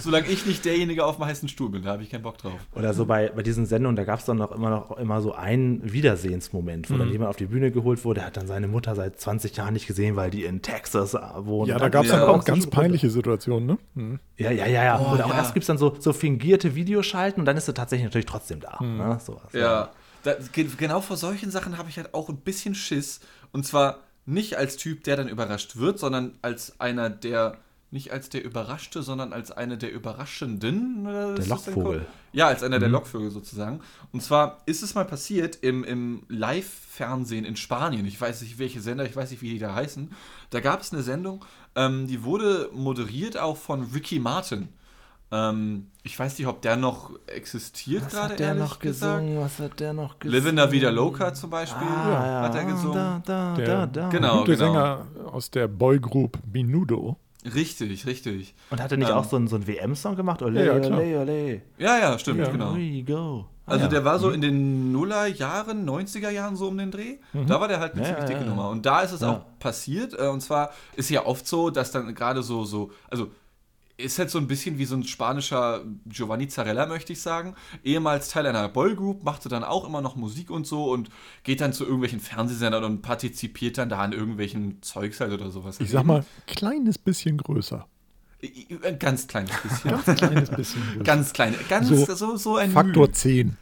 Solange 0.00 0.26
ich 0.28 0.44
nicht 0.46 0.64
derjenige 0.64 1.04
auf 1.04 1.16
dem 1.16 1.24
heißen 1.26 1.48
Stuhl 1.48 1.70
bin, 1.70 1.82
da 1.82 1.92
habe 1.92 2.02
ich 2.02 2.10
keinen 2.10 2.22
Bock 2.22 2.38
drauf. 2.38 2.58
Oder 2.74 2.94
so 2.94 3.06
bei, 3.06 3.28
bei 3.30 3.42
diesen 3.42 3.66
Sendungen, 3.66 3.96
da 3.96 4.04
gab 4.04 4.18
es 4.18 4.24
dann 4.24 4.36
noch 4.38 4.52
immer 4.52 4.70
noch 4.70 4.96
immer 4.98 5.20
so 5.20 5.32
einen 5.34 5.92
Wiedersehensmoment, 5.92 6.90
wo 6.90 6.94
Mhm. 6.94 6.98
dann 6.98 7.10
jemand 7.12 7.30
auf 7.30 7.36
die 7.36 7.46
Bühne 7.46 7.70
geholt 7.70 8.04
wurde, 8.04 8.24
hat 8.24 8.36
dann 8.36 8.46
seine 8.46 8.68
Mutter 8.68 8.94
seit 8.94 9.20
20 9.20 9.56
Jahren 9.56 9.72
nicht 9.74 9.86
gesehen, 9.86 10.16
weil 10.16 10.30
die 10.30 10.44
in 10.44 10.62
Texas 10.62 11.14
wohnt. 11.14 11.68
Ja, 11.68 11.78
da 11.78 11.88
gab 11.88 12.04
es 12.04 12.10
Ja. 12.10 12.18
dann 12.20 12.28
auch 12.28 12.42
so 12.42 12.52
ganz 12.52 12.66
peinliche 12.66 13.10
Situationen, 13.10 13.66
ne? 13.66 13.78
Mhm. 13.94 14.20
Ja, 14.36 14.50
ja, 14.50 14.66
ja, 14.66 14.84
ja. 14.84 14.98
Oh, 15.00 15.12
und 15.12 15.22
auch 15.22 15.30
ja. 15.30 15.36
erst 15.36 15.54
gibt 15.54 15.62
es 15.64 15.68
dann 15.68 15.78
so, 15.78 15.96
so 15.98 16.12
fingierte 16.12 16.74
Videoschalten 16.74 17.40
und 17.40 17.46
dann 17.46 17.56
ist 17.56 17.66
sie 17.66 17.74
tatsächlich 17.74 18.04
natürlich 18.04 18.26
trotzdem 18.26 18.60
da. 18.60 18.78
Mhm. 18.80 18.96
Ne? 18.98 19.18
Sowas, 19.24 19.52
Ja, 19.52 19.90
da, 20.24 20.34
ge- 20.52 20.66
genau 20.76 21.00
vor 21.00 21.16
solchen 21.16 21.50
Sachen 21.50 21.78
habe 21.78 21.88
ich 21.88 21.96
halt 21.98 22.14
auch 22.14 22.28
ein 22.28 22.36
bisschen 22.38 22.74
Schiss. 22.74 23.20
Und 23.52 23.64
zwar 23.66 23.98
nicht 24.26 24.56
als 24.58 24.76
Typ, 24.76 25.04
der 25.04 25.16
dann 25.16 25.28
überrascht 25.28 25.76
wird, 25.76 25.98
sondern 25.98 26.32
als 26.42 26.78
einer, 26.80 27.08
der 27.08 27.56
nicht 27.90 28.12
als 28.12 28.28
der 28.28 28.44
Überraschte, 28.44 29.02
sondern 29.02 29.32
als 29.32 29.50
eine 29.50 29.78
der 29.78 29.90
Überraschenden. 29.92 31.06
oder 31.06 31.32
Der 31.34 31.38
ist 31.38 31.50
das 31.50 31.64
denn 31.64 31.74
Lockvogel. 31.74 32.06
Ja, 32.32 32.46
als 32.48 32.62
einer 32.62 32.78
der 32.78 32.90
Lockvögel 32.90 33.30
sozusagen. 33.30 33.80
Und 34.12 34.22
zwar 34.22 34.58
ist 34.66 34.82
es 34.82 34.94
mal 34.94 35.06
passiert 35.06 35.56
im, 35.62 35.84
im 35.84 36.22
Live-Fernsehen 36.28 37.44
in 37.46 37.56
Spanien. 37.56 38.04
Ich 38.06 38.20
weiß 38.20 38.42
nicht, 38.42 38.58
welche 38.58 38.80
Sender, 38.82 39.06
ich 39.06 39.16
weiß 39.16 39.30
nicht, 39.30 39.40
wie 39.40 39.50
die 39.50 39.58
da 39.58 39.74
heißen. 39.74 40.10
Da 40.50 40.60
gab 40.60 40.82
es 40.82 40.92
eine 40.92 41.02
Sendung, 41.02 41.44
ähm, 41.76 42.06
die 42.06 42.24
wurde 42.24 42.68
moderiert 42.74 43.38
auch 43.38 43.56
von 43.56 43.82
Ricky 43.94 44.18
Martin. 44.18 44.68
Ähm, 45.30 45.90
ich 46.02 46.18
weiß 46.18 46.38
nicht, 46.38 46.46
ob 46.48 46.62
der 46.62 46.76
noch 46.76 47.10
existiert 47.26 48.04
Was 48.06 48.12
gerade, 48.12 48.32
hat 48.32 48.38
der 48.38 48.54
noch 48.54 48.78
gesagt. 48.78 49.20
gesungen? 49.22 49.40
Was 49.44 49.58
hat 49.58 49.80
der 49.80 49.92
noch 49.92 50.18
gesungen? 50.18 50.44
Livin' 50.44 50.56
La 50.56 50.70
Vida 50.72 50.90
Loca 50.90 51.32
zum 51.34 51.50
Beispiel 51.50 51.86
Ah, 51.86 52.26
ja. 52.26 52.42
hat 52.42 52.54
er 52.54 52.64
gesungen. 52.64 52.94
Da, 52.94 53.22
da, 53.24 53.54
Der 53.54 53.66
da, 53.66 53.86
da. 53.86 54.08
Genau. 54.08 54.38
gute 54.40 54.56
Sänger 54.56 55.06
aus 55.30 55.50
der 55.50 55.68
Boygroup 55.68 56.38
Minudo. 56.50 57.16
Richtig, 57.54 58.06
richtig. 58.06 58.54
Und 58.70 58.82
hat 58.82 58.90
er 58.92 58.98
nicht 58.98 59.08
Ähm, 59.10 59.14
auch 59.16 59.24
so 59.24 59.36
einen, 59.36 59.48
so 59.48 59.56
einen 59.56 59.66
WM-Song 59.66 60.16
gemacht? 60.16 60.42
Ole, 60.42 60.64
Ja, 60.64 60.76
ja, 60.78 60.86
ole, 60.96 61.20
ole. 61.20 61.62
Ja, 61.78 61.98
ja, 61.98 62.18
stimmt, 62.18 62.40
Ja. 62.40 62.50
genau. 62.50 62.74
We 62.74 63.02
go. 63.04 63.46
Ah, 63.66 63.72
Also 63.72 63.84
ja. 63.84 63.90
der 63.90 64.04
war 64.04 64.18
so 64.18 64.30
in 64.30 64.40
den 64.40 64.92
Nullerjahren, 64.92 65.84
90er 65.88 66.30
Jahren 66.30 66.56
so 66.56 66.68
um 66.68 66.78
den 66.78 66.90
Dreh. 66.90 67.16
Da 67.46 67.60
war 67.60 67.68
der 67.68 67.80
halt 67.80 67.92
eine 67.94 68.02
Ja, 68.02 68.08
ziemlich 68.08 68.24
dicke 68.26 68.40
ja. 68.40 68.46
Nummer. 68.46 68.70
Und 68.70 68.86
da 68.86 69.02
ist 69.02 69.12
es 69.12 69.20
Ja. 69.20 69.30
auch 69.30 69.40
passiert. 69.58 70.14
äh, 70.18 70.28
Und 70.28 70.40
zwar 70.40 70.70
ist 70.96 71.10
ja 71.10 71.26
oft 71.26 71.46
so, 71.46 71.68
dass 71.70 71.90
dann 71.92 72.14
gerade 72.14 72.42
so, 72.42 72.64
so, 72.64 72.90
also 73.10 73.28
ist 73.98 74.18
halt 74.18 74.30
so 74.30 74.38
ein 74.38 74.46
bisschen 74.46 74.78
wie 74.78 74.84
so 74.84 74.94
ein 74.94 75.02
spanischer 75.02 75.84
Giovanni 76.06 76.48
Zarella, 76.48 76.86
möchte 76.86 77.12
ich 77.12 77.20
sagen. 77.20 77.54
Ehemals 77.82 78.28
Teil 78.28 78.46
einer 78.46 78.68
Boygroup, 78.68 79.24
machte 79.24 79.48
dann 79.48 79.64
auch 79.64 79.86
immer 79.86 80.00
noch 80.00 80.14
Musik 80.14 80.50
und 80.50 80.66
so 80.66 80.90
und 80.90 81.10
geht 81.42 81.60
dann 81.60 81.72
zu 81.72 81.84
irgendwelchen 81.84 82.20
Fernsehsendern 82.20 82.84
und 82.84 83.02
partizipiert 83.02 83.76
dann 83.76 83.88
da 83.88 83.98
an 83.98 84.12
irgendwelchen 84.12 84.80
Zeugs 84.82 85.20
halt 85.20 85.32
oder 85.32 85.50
sowas. 85.50 85.80
Ich 85.80 85.90
sag 85.90 86.04
mal, 86.04 86.24
kleines 86.46 86.96
bisschen 86.96 87.36
größer. 87.38 87.86
Ein 88.84 88.98
ganz 89.00 89.26
kleines 89.26 89.50
bisschen. 89.62 89.90
Ganz 89.90 90.14
kleines 90.18 90.50
bisschen. 90.50 90.82
Ganz 91.04 91.32
klein, 91.32 91.54
ganz 91.68 91.88
So 91.88 92.14
so, 92.14 92.36
so, 92.36 92.56
ein 92.56 92.70
Faktor 92.70 93.08
Müh. 93.08 93.12
10. 93.12 93.56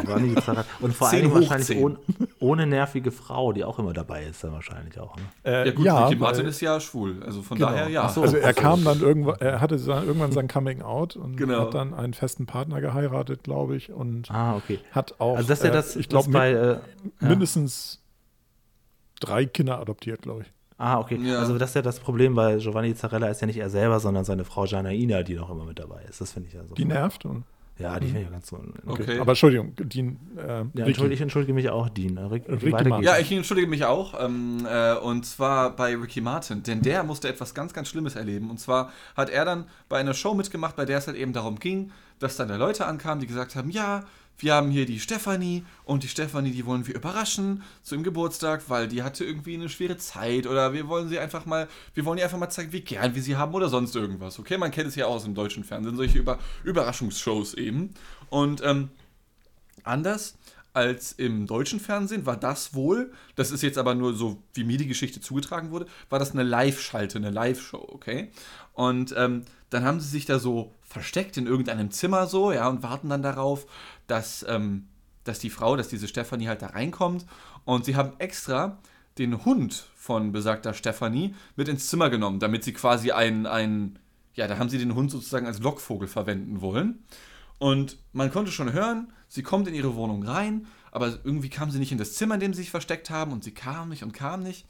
Giovanni 0.00 0.34
Zarrat. 0.36 0.64
Und 0.80 0.94
vor 0.94 1.08
allem 1.10 1.30
wahrscheinlich 1.34 1.76
ohne, 1.76 1.98
ohne 2.38 2.66
nervige 2.66 3.10
Frau, 3.10 3.52
die 3.52 3.64
auch 3.64 3.78
immer 3.78 3.92
dabei 3.92 4.24
ist, 4.24 4.42
dann 4.42 4.52
wahrscheinlich 4.52 4.98
auch. 4.98 5.14
Ne? 5.16 5.22
Äh, 5.44 5.66
Ja 5.66 5.72
gut, 5.72 5.84
Ricky 5.86 5.86
weil- 5.86 6.16
Martin 6.16 6.46
ist 6.46 6.60
ja 6.62 6.80
schwul, 6.80 7.22
also 7.22 7.42
von 7.42 7.58
Genau. 7.58 7.70
daher 7.70 7.88
ja. 7.90 8.08
So. 8.08 8.22
Also 8.22 8.38
er 8.38 8.50
Ach 8.50 8.54
so. 8.56 8.62
kam 8.62 8.84
dann 8.84 9.00
irgendwann, 9.02 9.36
er 9.40 9.60
hatte 9.60 9.78
sein, 9.78 10.06
irgendwann 10.06 10.32
sein 10.32 10.48
Coming 10.48 10.80
Out 10.80 11.16
und 11.16 11.36
Genau. 11.36 11.60
hat 11.66 11.74
dann 11.74 11.92
einen 11.92 12.14
festen 12.14 12.46
Partner 12.46 12.80
geheiratet, 12.80 13.42
glaube 13.42 13.76
ich, 13.76 13.90
und 13.92 14.30
Ah, 14.30 14.56
okay. 14.56 14.78
hat 14.92 15.20
auch, 15.20 15.36
Also 15.36 15.48
das 15.48 15.58
ist 15.58 15.64
ja 15.64 15.70
äh, 15.70 15.72
das, 15.74 15.96
ich 15.96 16.08
das 16.08 16.24
glaube, 16.30 16.38
äh, 16.46 16.72
ja. 17.22 17.28
mindestens 17.28 18.00
drei 19.20 19.44
Kinder 19.44 19.78
adoptiert, 19.80 20.22
glaube 20.22 20.42
ich. 20.42 20.52
Ah, 20.78 21.00
okay. 21.00 21.18
Ja. 21.20 21.40
Also 21.40 21.58
das 21.58 21.70
ist 21.70 21.74
ja 21.74 21.82
das 21.82 21.98
Problem 21.98 22.36
bei 22.36 22.56
Giovanni 22.56 22.94
Zarella 22.94 23.28
ist 23.28 23.40
ja 23.40 23.48
nicht 23.48 23.58
er 23.58 23.68
selber, 23.68 23.98
sondern 23.98 24.24
seine 24.24 24.44
Frau 24.44 24.64
Janaina, 24.64 25.24
die 25.24 25.34
noch 25.34 25.50
immer 25.50 25.64
mit 25.64 25.78
dabei 25.78 26.02
ist. 26.08 26.20
Das 26.20 26.32
finde 26.32 26.48
ich 26.48 26.54
ja 26.54 26.64
so. 26.64 26.74
Die 26.76 26.84
nervt. 26.84 27.24
Und, 27.24 27.42
Ja, 27.78 27.98
die 27.98 28.06
finde 28.06 28.20
ich 28.20 28.26
ja 28.26 28.32
ganz 28.32 28.46
so. 28.46 28.56
Okay. 28.86 29.02
okay. 29.02 29.18
Aber 29.18 29.32
Entschuldigung, 29.32 29.72
die, 29.76 30.00
äh, 30.00 30.64
Ja, 30.74 30.86
entschuldige, 30.86 31.14
ich 31.14 31.20
entschuldige 31.20 31.52
mich 31.52 31.68
auch, 31.68 31.88
Dean. 31.88 32.16
Rick, 32.16 32.44
Ricky. 32.48 33.04
Ja, 33.04 33.18
ich 33.18 33.30
entschuldige 33.32 33.66
mich 33.66 33.84
auch. 33.84 34.24
Ähm, 34.24 34.66
äh, 34.70 34.94
und 34.94 35.26
zwar 35.26 35.74
bei 35.74 35.96
Ricky 35.96 36.20
Martin. 36.20 36.62
Denn 36.62 36.80
der 36.80 37.02
musste 37.02 37.28
etwas 37.28 37.54
ganz, 37.54 37.72
ganz 37.74 37.88
Schlimmes 37.88 38.14
erleben. 38.14 38.48
Und 38.48 38.60
zwar 38.60 38.92
hat 39.16 39.30
er 39.30 39.44
dann 39.44 39.64
bei 39.88 39.98
einer 39.98 40.14
Show 40.14 40.34
mitgemacht, 40.34 40.76
bei 40.76 40.84
der 40.84 40.98
es 40.98 41.08
halt 41.08 41.16
eben 41.16 41.32
darum 41.32 41.58
ging, 41.58 41.90
dass 42.20 42.36
dann 42.36 42.46
da 42.46 42.56
Leute 42.56 42.86
ankamen, 42.86 43.20
die 43.20 43.26
gesagt 43.26 43.56
haben, 43.56 43.70
ja, 43.70 44.04
wir 44.38 44.54
haben 44.54 44.70
hier 44.70 44.86
die 44.86 45.00
Stefanie 45.00 45.64
und 45.84 46.04
die 46.04 46.08
Stefanie, 46.08 46.52
die 46.52 46.64
wollen 46.64 46.86
wir 46.86 46.94
überraschen 46.94 47.62
zu 47.82 47.94
ihrem 47.94 48.04
Geburtstag, 48.04 48.62
weil 48.68 48.86
die 48.86 49.02
hatte 49.02 49.24
irgendwie 49.24 49.54
eine 49.54 49.68
schwere 49.68 49.96
Zeit 49.96 50.46
oder 50.46 50.72
wir 50.72 50.86
wollen 50.88 51.08
sie 51.08 51.18
einfach 51.18 51.44
mal, 51.44 51.68
wir 51.94 52.04
wollen 52.04 52.18
ihr 52.18 52.24
einfach 52.24 52.38
mal 52.38 52.48
zeigen, 52.48 52.72
wie 52.72 52.80
gern 52.80 53.14
wir 53.14 53.22
sie 53.22 53.36
haben 53.36 53.52
oder 53.52 53.68
sonst 53.68 53.96
irgendwas. 53.96 54.38
Okay, 54.38 54.56
man 54.56 54.70
kennt 54.70 54.88
es 54.88 54.94
ja 54.94 55.06
aus 55.06 55.24
dem 55.24 55.34
deutschen 55.34 55.64
Fernsehen, 55.64 55.96
solche 55.96 56.18
Über 56.18 56.38
Überraschungsshows 56.62 57.54
eben. 57.54 57.94
Und 58.30 58.62
ähm, 58.64 58.90
anders 59.82 60.36
als 60.72 61.12
im 61.12 61.48
deutschen 61.48 61.80
Fernsehen 61.80 62.24
war 62.24 62.36
das 62.36 62.74
wohl, 62.74 63.12
das 63.34 63.50
ist 63.50 63.62
jetzt 63.62 63.78
aber 63.78 63.96
nur 63.96 64.14
so, 64.14 64.40
wie 64.54 64.62
mir 64.62 64.78
die 64.78 64.86
Geschichte 64.86 65.20
zugetragen 65.20 65.72
wurde, 65.72 65.86
war 66.08 66.20
das 66.20 66.30
eine 66.32 66.44
Live-Schalte, 66.44 67.18
eine 67.18 67.30
Live-Show, 67.30 67.88
okay? 67.90 68.30
Und 68.74 69.12
ähm, 69.16 69.44
dann 69.70 69.84
haben 69.84 69.98
sie 69.98 70.08
sich 70.08 70.24
da 70.24 70.38
so 70.38 70.72
versteckt 70.88 71.36
in 71.36 71.46
irgendeinem 71.46 71.90
Zimmer 71.90 72.26
so, 72.26 72.50
ja, 72.50 72.68
und 72.68 72.82
warten 72.82 73.10
dann 73.10 73.22
darauf, 73.22 73.66
dass, 74.06 74.44
ähm, 74.48 74.88
dass 75.24 75.38
die 75.38 75.50
Frau, 75.50 75.76
dass 75.76 75.88
diese 75.88 76.08
Stefanie 76.08 76.48
halt 76.48 76.62
da 76.62 76.68
reinkommt. 76.68 77.26
Und 77.64 77.84
sie 77.84 77.94
haben 77.94 78.12
extra 78.18 78.78
den 79.18 79.44
Hund 79.44 79.86
von 79.94 80.32
besagter 80.32 80.72
Stefanie 80.72 81.34
mit 81.56 81.68
ins 81.68 81.88
Zimmer 81.88 82.08
genommen, 82.08 82.40
damit 82.40 82.64
sie 82.64 82.72
quasi 82.72 83.10
ein, 83.10 83.46
ein 83.46 83.98
ja, 84.34 84.46
da 84.46 84.58
haben 84.58 84.70
sie 84.70 84.78
den 84.78 84.94
Hund 84.94 85.10
sozusagen 85.10 85.46
als 85.46 85.58
Lockvogel 85.58 86.08
verwenden 86.08 86.60
wollen. 86.60 87.04
Und 87.58 87.98
man 88.12 88.32
konnte 88.32 88.52
schon 88.52 88.72
hören, 88.72 89.12
sie 89.26 89.42
kommt 89.42 89.68
in 89.68 89.74
ihre 89.74 89.96
Wohnung 89.96 90.22
rein, 90.22 90.66
aber 90.92 91.18
irgendwie 91.24 91.50
kam 91.50 91.70
sie 91.70 91.80
nicht 91.80 91.92
in 91.92 91.98
das 91.98 92.14
Zimmer, 92.14 92.34
in 92.34 92.40
dem 92.40 92.54
sie 92.54 92.62
sich 92.62 92.70
versteckt 92.70 93.10
haben 93.10 93.32
und 93.32 93.44
sie 93.44 93.50
kam 93.50 93.88
nicht 93.90 94.04
und 94.04 94.12
kam 94.12 94.42
nicht. 94.42 94.64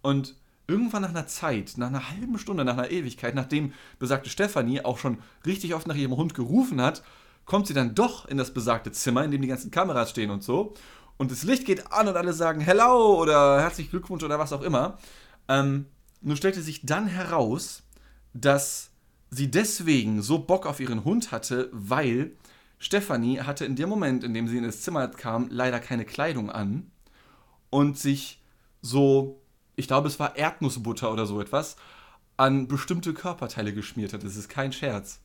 Und 0.00 0.36
irgendwann 0.68 1.02
nach 1.02 1.10
einer 1.10 1.26
Zeit, 1.26 1.72
nach 1.76 1.88
einer 1.88 2.10
halben 2.10 2.38
Stunde, 2.38 2.64
nach 2.64 2.74
einer 2.74 2.90
Ewigkeit, 2.90 3.34
nachdem 3.34 3.72
besagte 3.98 4.30
Stefanie 4.30 4.84
auch 4.84 4.98
schon 4.98 5.18
richtig 5.44 5.74
oft 5.74 5.86
nach 5.86 5.96
ihrem 5.96 6.16
Hund 6.16 6.34
gerufen 6.34 6.80
hat, 6.80 7.02
kommt 7.46 7.66
sie 7.66 7.74
dann 7.74 7.94
doch 7.94 8.26
in 8.26 8.36
das 8.36 8.52
besagte 8.52 8.92
Zimmer, 8.92 9.24
in 9.24 9.30
dem 9.30 9.42
die 9.42 9.48
ganzen 9.48 9.70
Kameras 9.70 10.10
stehen 10.10 10.30
und 10.30 10.44
so. 10.44 10.74
Und 11.16 11.32
das 11.32 11.42
Licht 11.42 11.64
geht 11.64 11.90
an 11.90 12.06
und 12.06 12.16
alle 12.16 12.34
sagen 12.34 12.60
Hello 12.60 13.20
oder 13.20 13.60
herzlichen 13.60 13.90
Glückwunsch 13.90 14.22
oder 14.22 14.38
was 14.38 14.52
auch 14.52 14.62
immer. 14.62 14.98
Ähm, 15.48 15.86
nur 16.20 16.36
stellte 16.36 16.60
sich 16.60 16.84
dann 16.84 17.06
heraus, 17.06 17.82
dass 18.34 18.90
sie 19.30 19.50
deswegen 19.50 20.22
so 20.22 20.38
Bock 20.38 20.66
auf 20.66 20.80
ihren 20.80 21.04
Hund 21.04 21.32
hatte, 21.32 21.70
weil 21.72 22.32
Stefanie 22.78 23.40
hatte 23.40 23.64
in 23.64 23.74
dem 23.74 23.88
Moment, 23.88 24.22
in 24.22 24.34
dem 24.34 24.48
sie 24.48 24.58
in 24.58 24.64
das 24.64 24.82
Zimmer 24.82 25.08
kam, 25.08 25.48
leider 25.50 25.80
keine 25.80 26.04
Kleidung 26.04 26.50
an 26.50 26.90
und 27.70 27.98
sich 27.98 28.42
so, 28.80 29.40
ich 29.78 29.86
glaube, 29.86 30.08
es 30.08 30.18
war 30.18 30.36
Erdnussbutter 30.36 31.12
oder 31.12 31.24
so 31.24 31.40
etwas, 31.40 31.76
an 32.36 32.66
bestimmte 32.66 33.14
Körperteile 33.14 33.72
geschmiert 33.72 34.12
hat. 34.12 34.24
Das 34.24 34.36
ist 34.36 34.48
kein 34.48 34.72
Scherz. 34.72 35.20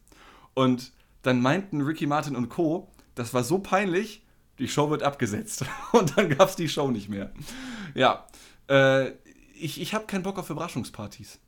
Und 0.53 0.93
dann 1.23 1.41
meinten 1.41 1.81
Ricky 1.81 2.05
Martin 2.05 2.35
und 2.35 2.49
Co., 2.49 2.91
das 3.15 3.33
war 3.33 3.43
so 3.43 3.59
peinlich, 3.59 4.23
die 4.59 4.67
Show 4.67 4.89
wird 4.89 5.03
abgesetzt. 5.03 5.65
Und 5.91 6.17
dann 6.17 6.29
gab 6.29 6.49
es 6.49 6.55
die 6.55 6.69
Show 6.69 6.89
nicht 6.89 7.09
mehr. 7.09 7.31
Ja, 7.95 8.27
äh, 8.69 9.09
ich, 9.53 9.79
ich 9.79 9.93
habe 9.93 10.05
keinen 10.05 10.23
Bock 10.23 10.37
auf 10.39 10.49
Überraschungspartys. 10.49 11.39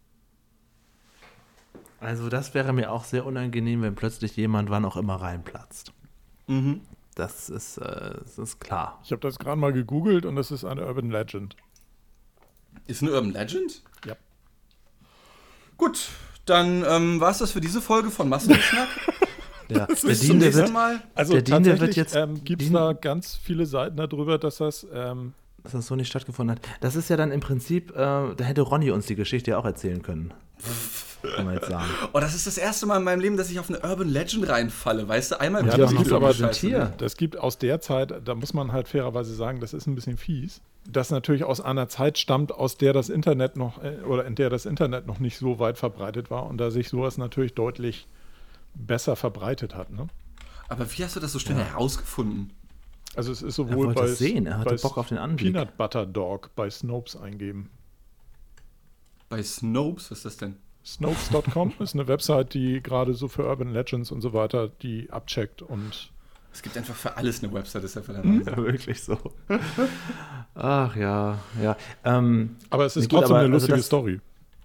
Also 2.00 2.30
das 2.30 2.54
wäre 2.54 2.74
mir 2.74 2.92
auch 2.92 3.04
sehr 3.04 3.26
unangenehm, 3.26 3.82
wenn 3.82 3.96
plötzlich 3.96 4.36
jemand 4.36 4.70
wann 4.70 4.86
auch 4.86 4.96
immer 4.98 5.16
reinplatzt. 5.16 5.92
Mhm. 6.48 6.82
Das 7.16 7.50
ist, 7.50 7.78
äh, 7.78 8.16
das 8.20 8.38
ist 8.38 8.60
klar. 8.60 9.00
Ich 9.04 9.12
habe 9.12 9.22
das 9.22 9.40
gerade 9.40 9.60
mal 9.60 9.74
gegoogelt 9.74 10.26
und 10.26 10.36
das 10.36 10.52
ist 10.52 10.66
eine 10.66 10.86
Urban 10.86 11.10
Legend. 11.10 11.56
Ist 12.88 13.02
eine 13.02 13.12
Urban 13.12 13.32
Legend? 13.34 13.82
Ja. 14.06 14.16
Gut, 15.78 16.10
dann 16.46 16.84
ähm, 16.88 17.20
war 17.20 17.32
es 17.32 17.40
das 17.40 17.52
für 17.52 17.62
diese 17.62 17.82
Folge 17.82 18.10
von 18.12 18.30
Massengeschnack. 18.30 18.88
Ja. 19.68 19.88
Dean, 19.88 20.40
der 20.40 20.54
wird, 20.54 20.72
Mal. 20.72 21.02
Also 21.16 21.34
Der 21.34 21.44
tatsächlich 21.44 21.82
wird 21.82 21.96
jetzt- 21.96 22.16
ähm, 22.16 22.44
gibt 22.44 22.62
es 22.62 22.72
da 22.72 22.94
ganz 22.94 23.36
viele 23.36 23.66
Seiten 23.66 23.98
darüber, 23.98 24.38
dass 24.38 24.58
das 24.58 24.86
ähm, 24.94 25.34
dass 25.64 25.72
das 25.72 25.88
so 25.88 25.96
nicht 25.96 26.08
stattgefunden 26.08 26.56
hat. 26.56 26.64
Das 26.82 26.96
ist 26.96 27.10
ja 27.10 27.18
dann 27.18 27.32
im 27.32 27.40
Prinzip, 27.40 27.90
äh, 27.90 27.96
da 27.96 28.36
hätte 28.44 28.62
Ronny 28.62 28.92
uns 28.92 29.08
die 29.08 29.16
Geschichte 29.16 29.50
ja 29.50 29.58
auch 29.58 29.66
erzählen 29.66 30.04
können. 30.04 30.36
Kann 31.36 31.46
man 31.46 31.56
jetzt 31.56 31.68
sagen. 31.70 31.90
Oh, 32.14 32.20
das 32.20 32.36
ist 32.36 32.46
das 32.46 32.60
erste 32.60 32.86
Mal 32.86 32.98
in 32.98 33.04
meinem 33.04 33.20
Leben, 33.22 33.38
dass 33.38 33.50
ich 33.50 33.60
auf 33.60 33.68
eine 33.70 33.80
Urban 33.80 34.08
Legend 34.08 34.48
reinfalle. 34.48 35.08
Weißt 35.08 35.32
du, 35.32 35.40
einmal 35.40 35.62
im 35.62 35.68
Ja, 35.70 35.78
das 35.78 35.92
ist 35.92 35.98
gibt 35.98 36.12
aber 36.12 36.32
Scheiße? 36.32 36.94
Das 37.00 37.18
gibt 37.18 37.36
aus 37.40 37.58
der 37.58 37.82
Zeit, 37.82 38.14
da 38.24 38.36
muss 38.36 38.54
man 38.54 38.72
halt 38.72 38.88
fairerweise 38.88 39.34
sagen, 39.34 39.60
das 39.60 39.74
ist 39.74 39.88
ein 39.88 39.96
bisschen 39.96 40.18
fies, 40.18 40.62
das 40.88 41.10
natürlich 41.10 41.44
aus 41.44 41.62
einer 41.62 41.88
Zeit 41.88 42.18
stammt, 42.18 42.52
aus 42.52 42.78
der 42.78 42.94
das 42.94 43.10
Internet 43.10 43.56
noch 43.56 43.84
äh, 43.84 44.02
oder 44.04 44.26
in 44.26 44.36
der 44.36 44.50
das 44.50 44.66
Internet 44.66 45.08
noch 45.08 45.20
nicht 45.20 45.38
so 45.38 45.60
weit 45.60 45.78
verbreitet 45.78 46.30
war 46.30 46.46
und 46.46 46.58
da 46.58 46.72
sich 46.72 46.90
sowas 46.90 47.18
natürlich 47.18 47.56
deutlich 47.56 48.08
besser 48.74 49.16
verbreitet 49.16 49.76
hat. 49.76 49.92
Ne? 49.92 50.08
Aber 50.68 50.92
wie 50.92 51.04
hast 51.04 51.16
du 51.16 51.20
das 51.20 51.32
so 51.32 51.40
schnell 51.40 51.58
herausgefunden? 51.58 52.52
Also 53.16 53.32
es 53.32 53.42
ist 53.42 53.56
sowohl 53.56 53.94
bei, 53.94 54.06
es 54.06 54.18
sehen, 54.18 54.46
er 54.46 54.60
hatte 54.60 54.76
bei 54.76 54.82
Bock 54.82 54.98
auf 54.98 55.08
den 55.08 55.18
Anblick. 55.18 55.54
Peanut 55.54 55.78
Butter 55.78 56.06
Dog 56.06 56.52
bei 56.56 56.70
Snopes 56.70 57.16
eingeben. 57.16 57.70
Bei 59.30 59.42
Snopes, 59.42 60.12
was 60.12 60.20
ist 60.20 60.26
das 60.26 60.38
denn? 60.38 60.58
Snopes.com 60.86 61.74
ist 61.80 61.94
eine 61.94 62.08
Website, 62.08 62.54
die 62.54 62.82
gerade 62.82 63.14
so 63.14 63.28
für 63.28 63.46
Urban 63.46 63.72
Legends 63.72 64.12
und 64.12 64.22
so 64.22 64.34
weiter 64.34 64.68
die 64.68 65.10
abcheckt 65.12 65.62
und 65.62 66.12
Es 66.56 66.62
gibt 66.62 66.78
einfach 66.78 66.96
für 66.96 67.18
alles 67.18 67.44
eine 67.44 67.52
Website, 67.54 67.84
ist 67.84 67.96
ja 67.96 68.02
für 68.02 68.14
Ja, 68.14 68.56
wirklich 68.58 69.04
so. 69.04 69.18
Ach 70.56 70.96
ja, 70.96 71.38
ja. 71.62 71.76
Ähm, 72.06 72.56
aber 72.70 72.86
es 72.86 72.96
ist 72.96 73.04
Nee, 73.04 73.08
gut, 73.10 73.20
trotzdem 73.20 73.36
aber 73.36 73.46
eine 73.46 73.54
also 73.54 73.66
lustige 73.68 73.78
das- 73.78 73.86
Story. 73.86 74.22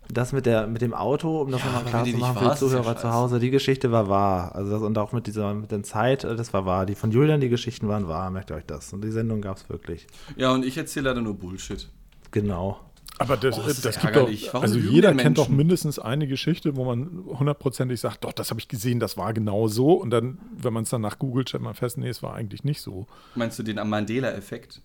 das 0.09 0.33
mit, 0.33 0.47
der, 0.47 0.69
mit 0.69 0.83
dem 0.83 0.95
Auto, 0.95 1.41
um 1.43 1.51
das 1.51 1.61
Ja, 1.61 1.67
nochmal 1.67 1.85
klar 1.85 2.05
zu 2.05 2.17
machen 2.17 2.39
für 2.39 2.51
die 2.55 2.57
Zuhörer 2.61 2.97
zu. 2.97 3.13
Hause, 3.13 3.41
die 3.41 3.51
Geschichte 3.51 3.91
war 3.91 4.09
wahr. 4.09 4.55
Also 4.55 4.71
das, 4.71 4.83
und 4.83 4.97
auch 4.99 5.11
mit 5.13 5.27
dieser 5.27 5.53
mit 5.53 5.73
der 5.73 5.83
Zeit, 5.83 6.23
das 6.23 6.53
war 6.53 6.65
wahr. 6.65 6.87
Die 6.87 6.95
von 6.95 7.11
Julian, 7.11 7.41
die 7.41 7.49
Geschichten 7.49 7.89
waren 7.89 8.07
wahr, 8.07 8.31
merkt 8.31 8.51
ihr 8.51 8.57
euch 8.57 8.67
das. 8.67 8.93
Und 8.93 9.03
die 9.03 9.11
Sendung 9.11 9.41
gab 9.41 9.57
es 9.57 9.69
wirklich. 9.69 10.07
Ja, 10.37 10.53
und 10.53 10.65
ich 10.65 10.77
erzähle 10.79 11.09
leider 11.09 11.21
nur 11.23 11.35
Bullshit. 11.35 11.89
Genau. 12.31 12.79
Aber 13.21 13.37
das, 13.37 13.59
Oh, 13.59 13.63
das 13.63 13.73
ist 13.73 13.85
das 13.85 14.01
gibt 14.01 14.17
doch, 14.17 14.29
also 14.55 14.79
jeder 14.79 15.15
kennt 15.15 15.37
doch 15.37 15.51
mindestens 15.51 15.99
eine 15.99 16.27
Geschichte, 16.27 16.75
wo 16.77 16.85
man 16.85 17.23
hundertprozentig 17.27 18.01
sagt, 18.01 18.25
doch, 18.25 18.33
das 18.33 18.49
habe 18.49 18.61
ich 18.61 18.67
gesehen, 18.67 18.99
das 18.99 19.19
war 19.19 19.35
genau 19.35 19.69
so. 19.69 19.93
Und 19.93 20.09
dann, 20.09 20.39
wenn 20.57 20.73
man 20.73 20.85
es 20.85 20.91
dann 20.91 21.03
nach 21.03 21.19
googelt, 21.19 21.51
stellt 21.51 21.63
man 21.63 21.75
fest, 21.75 21.99
nee, 21.99 22.09
es 22.09 22.23
war 22.23 22.35
eigentlich 22.35 22.65
nicht 22.65 22.81
so. 22.81 23.07
Meinst 23.35 23.59
du 23.59 23.63
den 23.63 23.77
Mandela-Effekt? 23.77 24.81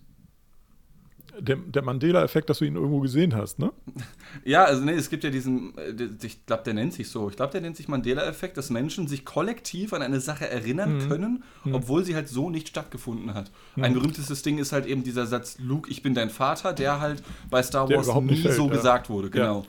Der, 1.40 1.56
der 1.56 1.82
Mandela-Effekt, 1.82 2.48
dass 2.50 2.58
du 2.58 2.64
ihn 2.64 2.76
irgendwo 2.76 3.00
gesehen 3.00 3.34
hast, 3.34 3.58
ne? 3.58 3.72
Ja, 4.44 4.64
also 4.64 4.84
nee, 4.84 4.92
es 4.92 5.08
gibt 5.10 5.24
ja 5.24 5.30
diesen, 5.30 5.76
äh, 5.78 5.92
ich 6.22 6.44
glaube, 6.46 6.62
der 6.64 6.74
nennt 6.74 6.92
sich 6.92 7.08
so. 7.08 7.28
Ich 7.30 7.36
glaube, 7.36 7.52
der 7.52 7.60
nennt 7.62 7.76
sich 7.76 7.88
Mandela-Effekt, 7.88 8.56
dass 8.56 8.70
Menschen 8.70 9.08
sich 9.08 9.24
kollektiv 9.24 9.92
an 9.92 10.02
eine 10.02 10.20
Sache 10.20 10.48
erinnern 10.48 10.96
Mhm. 10.98 11.08
können, 11.08 11.44
obwohl 11.72 12.04
sie 12.04 12.14
halt 12.14 12.28
so 12.28 12.50
nicht 12.50 12.68
stattgefunden 12.68 13.34
hat. 13.34 13.50
Ein 13.76 13.94
berühmtestes 13.94 14.42
Ding 14.42 14.58
ist 14.58 14.72
halt 14.72 14.86
eben 14.86 15.02
dieser 15.04 15.26
Satz, 15.26 15.56
Luke, 15.58 15.90
ich 15.90 16.02
bin 16.02 16.14
dein 16.14 16.30
Vater, 16.30 16.72
der 16.72 17.00
halt 17.00 17.22
bei 17.50 17.62
Star 17.62 17.86
Der 17.86 17.98
Wars 17.98 18.14
nie 18.22 18.36
fällt, 18.36 18.54
so 18.54 18.66
ja. 18.66 18.72
gesagt 18.72 19.08
wurde, 19.10 19.30
genau. 19.30 19.64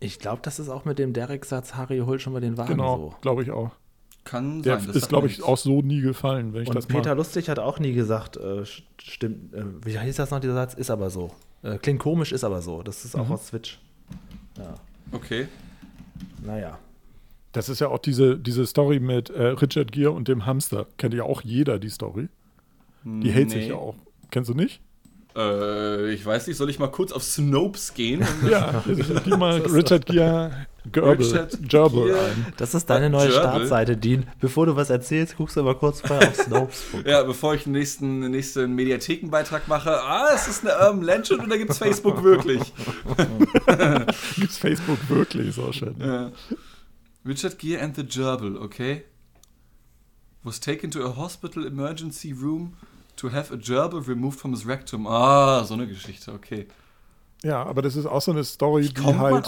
Ich 0.00 0.18
glaube, 0.20 0.40
das 0.42 0.58
ist 0.60 0.68
auch 0.68 0.84
mit 0.84 0.98
dem 1.00 1.12
Derek-Satz, 1.12 1.74
Harry, 1.74 1.98
hol 1.98 2.18
schon 2.20 2.32
mal 2.32 2.40
den 2.40 2.56
Wagen 2.56 2.70
Genau, 2.76 2.96
so. 2.96 3.14
glaube 3.20 3.42
ich 3.42 3.50
auch. 3.50 3.72
Kann 4.28 4.62
Der 4.62 4.78
sein. 4.78 4.86
das 4.88 4.96
ist, 4.96 5.08
glaube 5.08 5.26
ich, 5.26 5.42
auch 5.42 5.56
so 5.56 5.80
nie 5.80 6.00
gefallen, 6.02 6.52
wenn 6.52 6.62
ich 6.62 6.68
Und 6.68 6.74
das 6.74 6.86
Peter 6.86 7.10
mal. 7.10 7.16
Lustig 7.16 7.48
hat 7.48 7.58
auch 7.58 7.78
nie 7.78 7.92
gesagt, 7.94 8.36
äh, 8.36 8.40
st- 8.62 8.82
stimmt, 9.02 9.54
äh, 9.54 9.64
wie 9.84 9.98
hieß 9.98 10.16
das 10.16 10.30
noch, 10.30 10.40
dieser 10.40 10.54
Satz? 10.54 10.74
Ist 10.74 10.90
aber 10.90 11.08
so. 11.10 11.30
Äh, 11.62 11.78
klingt 11.78 11.98
komisch, 12.00 12.32
ist 12.32 12.44
aber 12.44 12.60
so. 12.60 12.82
Das 12.82 13.04
ist 13.04 13.14
auch 13.16 13.30
aus 13.30 13.46
Switch. 13.48 13.78
Ja, 14.58 14.74
Okay. 15.12 15.48
naja. 16.44 16.78
Das 17.52 17.70
ist 17.70 17.80
ja 17.80 17.88
auch 17.88 17.98
diese, 17.98 18.36
diese 18.38 18.66
Story 18.66 19.00
mit 19.00 19.30
äh, 19.30 19.42
Richard 19.48 19.90
Gere 19.92 20.10
und 20.12 20.28
dem 20.28 20.44
Hamster. 20.44 20.86
Kennt 20.98 21.14
ja 21.14 21.22
auch 21.24 21.40
jeder, 21.42 21.78
die 21.78 21.88
Story. 21.88 22.28
Die 23.04 23.30
hält 23.30 23.50
sich 23.50 23.62
Nee. 23.64 23.68
ja 23.70 23.76
auch. 23.76 23.94
Kennst 24.30 24.50
du 24.50 24.54
nicht? 24.54 24.82
Äh, 25.34 26.12
ich 26.12 26.24
weiß 26.26 26.46
nicht, 26.46 26.56
soll 26.58 26.68
ich 26.68 26.78
mal 26.78 26.88
kurz 26.88 27.12
auf 27.12 27.22
Snopes 27.22 27.94
gehen? 27.94 28.22
Ja, 28.50 28.84
geh 29.24 29.36
mal 29.36 29.58
Richard 29.62 30.04
Gere 30.06 30.66
Gerbil, 30.92 31.26
Richard 31.26 31.68
Gerbil 31.68 32.14
ein. 32.14 32.52
Das 32.56 32.74
ist 32.74 32.86
deine 32.90 33.10
neue 33.10 33.28
Gerbil. 33.28 33.40
Startseite, 33.40 33.96
Dean. 33.96 34.26
Bevor 34.40 34.66
du 34.66 34.76
was 34.76 34.90
erzählst, 34.90 35.36
guckst 35.36 35.56
du 35.56 35.60
aber 35.60 35.74
kurz 35.74 36.00
vorher 36.00 36.28
auf 36.28 36.36
Snopes. 36.36 36.84
Ja, 37.04 37.22
bevor 37.22 37.54
ich 37.54 37.64
den 37.64 37.72
nächsten, 37.72 38.22
den 38.22 38.30
nächsten 38.30 38.74
Mediathekenbeitrag 38.74 39.68
mache, 39.68 40.02
ah, 40.02 40.28
es 40.34 40.48
ist 40.48 40.66
eine 40.66 40.74
Urban 40.74 41.02
Legend 41.02 41.40
und 41.42 41.50
da 41.50 41.56
gibt 41.56 41.70
es 41.70 41.78
Facebook 41.78 42.22
wirklich. 42.22 42.60
Gibt's 44.36 44.58
Facebook 44.58 44.98
wirklich 45.08 45.54
so 45.54 45.72
schön. 45.72 45.96
Ja. 45.98 46.32
Richard 47.26 47.58
Gere 47.58 47.82
and 47.82 47.96
the 47.96 48.04
Gerbil, 48.04 48.56
okay? 48.56 49.04
Was 50.42 50.60
taken 50.60 50.90
to 50.90 51.04
a 51.04 51.16
hospital 51.16 51.66
emergency 51.66 52.32
room 52.32 52.74
to 53.18 53.28
have 53.28 53.50
a 53.52 53.56
gerbil 53.56 54.06
removed 54.06 54.38
from 54.38 54.52
his 54.52 54.64
rectum. 54.64 55.06
Ah, 55.06 55.64
so 55.64 55.74
eine 55.74 55.86
Geschichte, 55.86 56.32
okay. 56.32 56.66
Ja, 57.44 57.62
aber 57.64 57.82
das 57.82 57.94
ist 57.94 58.06
auch 58.06 58.20
so 58.20 58.32
eine 58.32 58.42
Story, 58.42 58.88
die 58.88 59.00
halt 59.00 59.46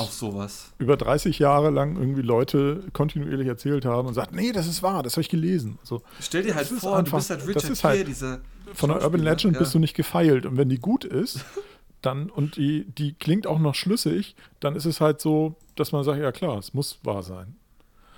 über 0.79 0.97
30 0.97 1.41
Jahre 1.41 1.71
lang 1.71 1.97
irgendwie 1.97 2.23
Leute 2.23 2.85
kontinuierlich 2.93 3.49
erzählt 3.49 3.85
haben 3.85 4.07
und 4.07 4.15
sagt, 4.15 4.33
nee, 4.33 4.53
das 4.53 4.69
ist 4.69 4.83
wahr, 4.83 5.03
das 5.03 5.15
habe 5.15 5.23
ich 5.23 5.29
gelesen. 5.29 5.79
So, 5.83 6.01
Stell 6.21 6.45
dir 6.45 6.55
halt 6.55 6.69
vor, 6.69 6.93
du 6.93 6.97
einfach- 6.99 7.19
bist 7.19 7.31
halt 7.31 7.47
Richard 7.49 7.65
ist 7.65 7.83
halt 7.83 8.07
dieser 8.07 8.41
von 8.75 8.91
der 8.91 9.03
Urban 9.03 9.21
Legend 9.23 9.55
ja. 9.55 9.59
bist 9.59 9.75
du 9.75 9.81
nicht 9.81 9.95
gefeilt. 9.95 10.47
Und 10.47 10.57
wenn 10.57 10.69
die 10.69 10.79
gut 10.79 11.05
ist, 11.05 11.45
dann 12.03 12.31
und 12.31 12.57
die, 12.57 12.85
die 12.85 13.15
klingt 13.15 13.49
auch 13.49 13.59
noch 13.59 13.75
schlüssig, 13.75 14.37
dann 14.61 14.77
ist 14.77 14.85
es 14.85 15.01
halt 15.01 15.21
so, 15.21 15.57
dass 15.75 15.91
man 15.91 16.05
sagt, 16.05 16.21
ja 16.21 16.31
klar, 16.31 16.59
es 16.59 16.73
muss 16.73 17.01
wahr 17.03 17.25
sein. 17.25 17.57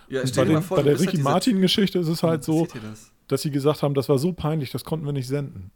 Ja, 0.08 0.20
bei, 0.22 0.26
dir 0.30 0.36
mal 0.36 0.46
den, 0.46 0.62
vor, 0.62 0.76
bei 0.76 0.82
du 0.82 0.88
der 0.90 0.98
halt 0.98 1.06
Ricky 1.06 1.16
dieser- 1.16 1.30
Martin-Geschichte 1.30 1.98
ist 1.98 2.08
es 2.08 2.22
halt 2.22 2.44
so, 2.44 2.64
Passiert 2.64 2.84
dir 2.84 2.88
das? 2.90 3.10
dass 3.28 3.40
sie 3.40 3.50
gesagt 3.50 3.82
haben, 3.82 3.94
das 3.94 4.10
war 4.10 4.18
so 4.18 4.34
peinlich, 4.34 4.70
das 4.70 4.84
konnten 4.84 5.06
wir 5.06 5.12
nicht 5.14 5.28
senden. 5.28 5.70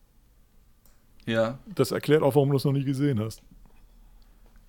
Ja. 1.24 1.58
Das 1.74 1.90
erklärt 1.92 2.22
auch, 2.22 2.34
warum 2.34 2.50
du 2.50 2.56
es 2.58 2.64
noch 2.64 2.72
nie 2.72 2.84
gesehen 2.84 3.18
hast. 3.20 3.40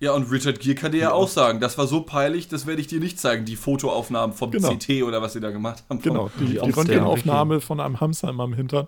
Ja, 0.00 0.12
und 0.12 0.30
Richard 0.30 0.60
Gere 0.60 0.76
kann 0.76 0.92
dir 0.92 0.98
ja, 1.00 1.12
auch 1.12 1.26
sagen, 1.28 1.58
das 1.58 1.76
war 1.76 1.86
so 1.88 2.02
peinlich, 2.02 2.46
das 2.46 2.66
werde 2.66 2.80
ich 2.80 2.86
dir 2.86 3.00
nicht 3.00 3.18
zeigen, 3.18 3.44
die 3.44 3.56
Fotoaufnahmen 3.56 4.34
vom 4.36 4.50
Genau. 4.52 4.70
CT 4.76 5.02
oder 5.02 5.20
was 5.22 5.32
sie 5.32 5.40
da 5.40 5.50
gemacht 5.50 5.82
haben. 5.90 6.00
Genau, 6.00 6.30
die, 6.38 6.46
die 6.46 6.58
Röntgenaufnahme 6.70 7.60
von 7.60 7.80
einem 7.80 8.00
Hamster 8.00 8.30
in 8.30 8.36
meinem 8.36 8.52
Hintern, 8.54 8.86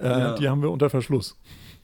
äh, 0.00 0.08
Ja. 0.08 0.34
die 0.34 0.48
haben 0.48 0.62
wir 0.62 0.70
unter 0.70 0.88
Verschluss. 0.88 1.36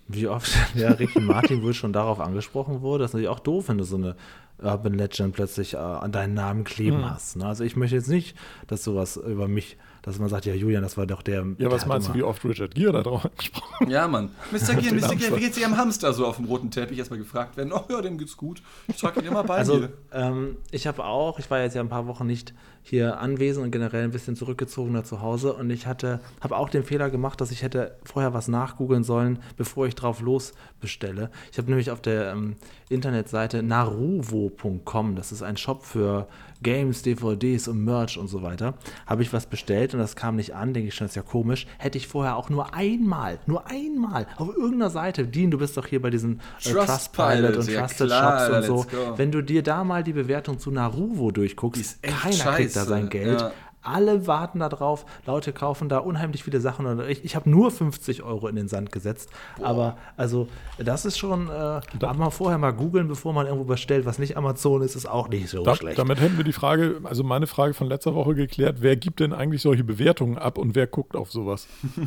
Wie 0.09 0.29
oft 0.29 0.51
der 0.75 0.99
Ricky 0.99 1.21
Martin 1.21 1.63
wohl 1.63 1.75
schon 1.75 1.93
darauf 1.93 2.21
angesprochen 2.21 2.81
wurde. 2.81 3.03
Das 3.05 3.11
ist 3.11 3.15
natürlich 3.15 3.29
auch 3.29 3.41
doof, 3.41 3.69
wenn 3.69 3.79
du 3.79 3.85
so 3.85 3.97
eine 3.97 4.17
Urban 4.63 4.95
Legend 4.95 5.35
plötzlich 5.35 5.75
äh, 5.75 5.77
an 5.77 6.11
deinen 6.13 6.35
Namen 6.35 6.65
kleben 6.65 6.99
Mhm. 6.99 7.11
hast. 7.11 7.37
Ne? 7.37 7.47
Also 7.47 7.65
ich 7.65 7.77
möchte 7.77 7.97
jetzt 7.97 8.09
nicht, 8.09 8.35
dass 8.67 8.83
sowas 8.83 9.17
über 9.19 9.47
mich, 9.47 9.77
dass 10.03 10.19
man 10.19 10.29
sagt, 10.29 10.47
ja 10.47 10.55
Julian, 10.55 10.83
das 10.83 10.97
war 10.97 11.07
doch 11.07 11.23
der. 11.23 11.41
Ja, 11.43 11.55
der 11.59 11.71
was 11.71 11.87
meinst 11.87 12.09
du, 12.09 12.15
wie 12.15 12.23
oft 12.23 12.45
Richard 12.45 12.75
Gere 12.75 12.93
da 12.93 13.03
drauf 13.03 13.25
angesprochen 13.25 13.91
Ja, 13.91 14.09
Mann. 14.09 14.31
Mr. 14.51 14.75
Gere, 14.75 14.95
Mr. 14.95 15.15
Gere, 15.17 15.37
wie 15.37 15.41
geht's 15.41 15.59
Ihrem 15.59 15.77
Hamster 15.77 16.13
so 16.13 16.27
auf 16.27 16.37
dem 16.37 16.47
roten 16.47 16.71
Teppich 16.71 16.99
erstmal 16.99 17.19
gefragt 17.21 17.57
werden? 17.57 17.73
Oh 17.73 17.83
ja, 17.89 18.01
dem 18.01 18.19
geht's 18.19 18.37
gut. 18.37 18.63
Ich 18.89 18.97
trage 18.97 19.21
ihn 19.21 19.27
immer 19.27 19.45
bei 19.45 19.57
Also 19.59 19.79
mir. 19.79 19.89
ähm, 20.13 20.57
ich 20.71 20.87
habe 20.87 21.05
auch, 21.05 21.39
ich 21.39 21.51
war 21.51 21.61
jetzt 21.61 21.75
ja 21.75 21.81
ein 21.81 21.89
paar 21.89 22.07
Wochen 22.07 22.27
nicht 22.27 22.53
hier 22.85 23.21
anwesend 23.21 23.65
und 23.65 23.71
generell 23.71 24.03
ein 24.03 24.11
bisschen 24.11 24.35
zurückgezogener 24.35 25.05
zu 25.05 25.21
Hause 25.21 25.53
und 25.53 25.71
ich 25.71 25.87
hatte, 25.87 26.19
habe 26.41 26.57
auch 26.57 26.69
den 26.69 26.83
Fehler 26.83 27.11
gemacht, 27.11 27.41
dass 27.41 27.53
ich 27.53 27.63
hätte 27.63 27.97
vorher 28.03 28.35
was 28.35 28.49
nachgoogeln 28.49 29.05
sollen, 29.05 29.39
bevor 29.57 29.87
ich 29.87 29.95
drauf 29.95 30.21
los 30.21 30.53
bestelle. 30.81 31.31
Ich 31.53 31.59
habe 31.59 31.69
nämlich 31.69 31.93
auf 31.93 32.01
der 32.03 32.33
ähm, 32.33 32.57
Internetseite 32.89 33.63
naruvo.com, 33.63 35.15
das 35.17 35.31
ist 35.31 35.43
ein 35.43 35.57
Shop 35.57 35.85
für 35.85 36.27
Games, 36.63 37.03
DVDs 37.03 37.69
und 37.69 37.85
Merch 37.85 38.19
und 38.19 38.29
so 38.29 38.43
weiter, 38.43 38.75
habe 39.07 39.23
ich 39.23 39.33
was 39.33 39.47
bestellt 39.47 39.95
und 39.95 40.01
das 40.01 40.17
kam 40.17 40.37
nicht 40.37 40.55
an, 40.55 40.75
denke 40.75 40.89
ich 40.89 40.95
schon, 40.95 41.07
das 41.07 41.13
ist 41.13 41.17
ja 41.17 41.23
komisch. 41.23 41.67
Hätte 41.79 41.99
ich 41.99 42.07
vorher 42.07 42.37
auch 42.37 42.51
nur 42.51 42.75
einmal, 42.75 43.39
nur 43.47 43.67
einmal 43.69 44.27
auf 44.37 44.49
irgendeiner 44.49 44.91
Seite, 44.91 45.27
Dean, 45.27 45.51
du 45.51 45.59
bist 45.59 45.77
doch 45.77 45.87
hier 45.87 46.01
bei 46.01 46.11
diesen 46.11 46.41
äh, 46.65 46.71
Trustpilot, 46.71 47.57
und 47.57 47.69
ja 47.69 47.81
Trusted 47.81 48.07
klar, 48.07 48.47
Shops 48.47 48.57
und 48.57 48.63
so. 48.65 48.97
go. 48.97 49.15
Wenn 49.17 49.31
du 49.33 49.43
dir 49.43 49.63
da 49.63 49.85
mal 49.85 50.03
die 50.03 50.13
Bewertung 50.13 50.59
zu 50.59 50.71
Naruvo 50.71 51.31
durchguckst, 51.31 52.03
keiner 52.03 52.21
kriegt 52.21 52.77
da 52.77 52.81
scheiße, 52.81 52.85
sein 52.85 53.09
Geld. 53.09 53.41
ja. 53.41 53.53
Alle 53.83 54.27
warten 54.27 54.61
da 54.61 54.69
drauf. 54.69 55.05
Leute 55.27 55.53
kaufen 55.53 55.89
da 55.89 55.99
unheimlich 55.99 56.45
viele 56.45 56.61
Sachen. 56.61 56.87
Und 56.87 57.01
ich 57.09 57.25
ich 57.25 57.37
habe 57.37 57.49
nur 57.51 57.71
50 57.71 58.23
Euro 58.23 58.49
in 58.49 58.57
den 58.57 58.69
Sand 58.69 58.93
gesetzt. 58.93 59.31
Aber 59.63 59.97
also, 60.17 60.49
das 60.79 61.05
ist 61.05 61.19
schon, 61.19 61.49
äh, 61.49 61.53
aber 61.53 62.15
mal 62.15 62.31
vorher 62.31 62.59
mal 62.59 62.73
googeln, 62.73 63.09
bevor 63.09 63.33
man 63.33 63.47
irgendwo 63.47 63.65
bestellt, 63.65 64.07
was 64.07 64.19
nicht 64.19 64.37
Amazon 64.37 64.83
ist, 64.83 64.97
ist 64.97 65.07
auch 65.07 65.29
nicht 65.29 65.49
so 65.49 65.63
Da, 65.65 65.75
schlecht. 65.77 65.99
damit 65.99 66.21
hätten 66.21 66.37
wir 66.37 66.45
die 66.45 66.53
Frage, 66.53 67.01
also 67.05 67.25
meine 67.25 67.47
Frage 67.47 67.75
von 67.75 67.87
letzter 67.89 68.15
Woche 68.15 68.35
geklärt, 68.35 68.77
wer 68.81 68.97
gibt 68.97 69.21
denn 69.21 69.33
eigentlich 69.33 69.63
solche 69.63 69.85
Bewertungen 69.85 70.39
ab 70.39 70.59
und 70.59 70.75
wer 70.75 70.87
guckt 70.87 71.17
auf 71.17 71.31
sowas? 71.33 71.67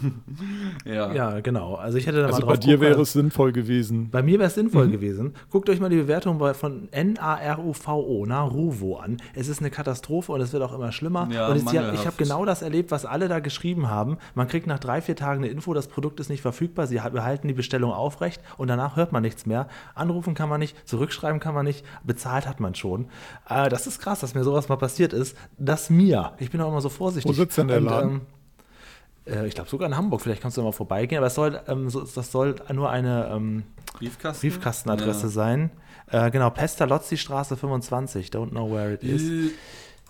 Ja. 0.85 1.13
ja, 1.13 1.39
genau. 1.39 1.75
Also 1.75 1.97
ich 1.97 2.05
hätte 2.07 2.19
da 2.21 2.27
Also 2.27 2.41
mal 2.41 2.45
bei 2.47 2.53
drauf 2.53 2.59
dir 2.59 2.75
gucken. 2.75 2.89
wäre 2.91 3.01
es 3.01 3.13
sinnvoll 3.13 3.51
gewesen. 3.51 4.09
Bei 4.11 4.21
mir 4.21 4.37
wäre 4.39 4.47
es 4.47 4.55
sinnvoll 4.55 4.87
gewesen. 4.89 5.33
Guckt 5.49 5.69
euch 5.69 5.79
mal 5.79 5.89
die 5.89 5.97
Bewertung 5.97 6.37
bei, 6.37 6.53
von 6.53 6.87
N-A-R-U-V-O, 6.91 8.25
Naruvo 8.25 8.97
an. 8.97 9.17
Es 9.33 9.47
ist 9.47 9.59
eine 9.59 9.71
Katastrophe 9.71 10.31
und 10.31 10.41
es 10.41 10.53
wird 10.53 10.63
auch 10.63 10.73
immer 10.73 10.91
schlimmer. 10.91 11.27
Ja, 11.31 11.47
und 11.47 11.64
es, 11.67 11.73
ja, 11.73 11.93
ich 11.93 12.05
habe 12.05 12.15
genau 12.17 12.45
das 12.45 12.61
erlebt, 12.61 12.91
was 12.91 13.05
alle 13.05 13.27
da 13.27 13.39
geschrieben 13.39 13.89
haben. 13.89 14.17
Man 14.33 14.47
kriegt 14.47 14.67
nach 14.67 14.79
drei, 14.79 15.01
vier 15.01 15.15
Tagen 15.15 15.43
eine 15.43 15.51
Info, 15.51 15.73
das 15.73 15.87
Produkt 15.87 16.19
ist 16.19 16.29
nicht 16.29 16.41
verfügbar, 16.41 16.87
sie 16.87 17.01
ha- 17.01 17.09
behalten 17.09 17.47
die 17.47 17.53
Bestellung 17.53 17.91
aufrecht 17.91 18.41
und 18.57 18.67
danach 18.67 18.95
hört 18.95 19.11
man 19.11 19.21
nichts 19.23 19.45
mehr. 19.45 19.67
Anrufen 19.93 20.33
kann 20.33 20.49
man 20.49 20.59
nicht, 20.59 20.87
zurückschreiben 20.87 21.39
kann 21.39 21.53
man 21.55 21.65
nicht, 21.65 21.85
bezahlt 22.03 22.47
hat 22.47 22.59
man 22.59 22.75
schon. 22.75 23.07
Äh, 23.49 23.69
das 23.69 23.87
ist 23.87 23.99
krass, 23.99 24.19
dass 24.19 24.33
mir 24.35 24.43
sowas 24.43 24.69
mal 24.69 24.75
passiert 24.77 25.13
ist. 25.13 25.37
Das 25.57 25.89
mir. 25.89 26.33
Ich 26.39 26.51
bin 26.51 26.61
auch 26.61 26.69
immer 26.69 26.81
so 26.81 26.89
vorsichtig. 26.89 27.29
Wo 27.29 27.33
sitzt 27.33 27.57
denn 27.57 27.67
der 27.67 27.77
Und, 27.77 27.85
Laden? 27.85 28.09
ähm, 28.11 28.21
äh, 29.33 29.47
ich 29.47 29.55
glaube 29.55 29.69
sogar 29.69 29.87
in 29.87 29.95
Hamburg, 29.97 30.21
vielleicht 30.21 30.41
kannst 30.41 30.57
du 30.57 30.61
mal 30.63 30.71
vorbeigehen, 30.71 31.17
aber 31.19 31.27
es 31.27 31.35
soll, 31.35 31.59
ähm, 31.67 31.89
so, 31.89 32.01
das 32.01 32.31
soll 32.31 32.55
nur 32.73 32.89
eine 32.89 33.29
ähm, 33.33 33.63
Briefkasten? 33.97 34.41
Briefkastenadresse 34.41 35.29
sein. 35.29 35.71
Äh, 36.11 36.29
genau, 36.29 36.51
Pestalozzi 36.51 37.17
Straße 37.17 37.57
25. 37.57 38.27
Don't 38.29 38.49
know 38.51 38.69
where 38.71 38.93
it 38.93 39.03
Ja. 39.03 39.15
is. 39.15 39.51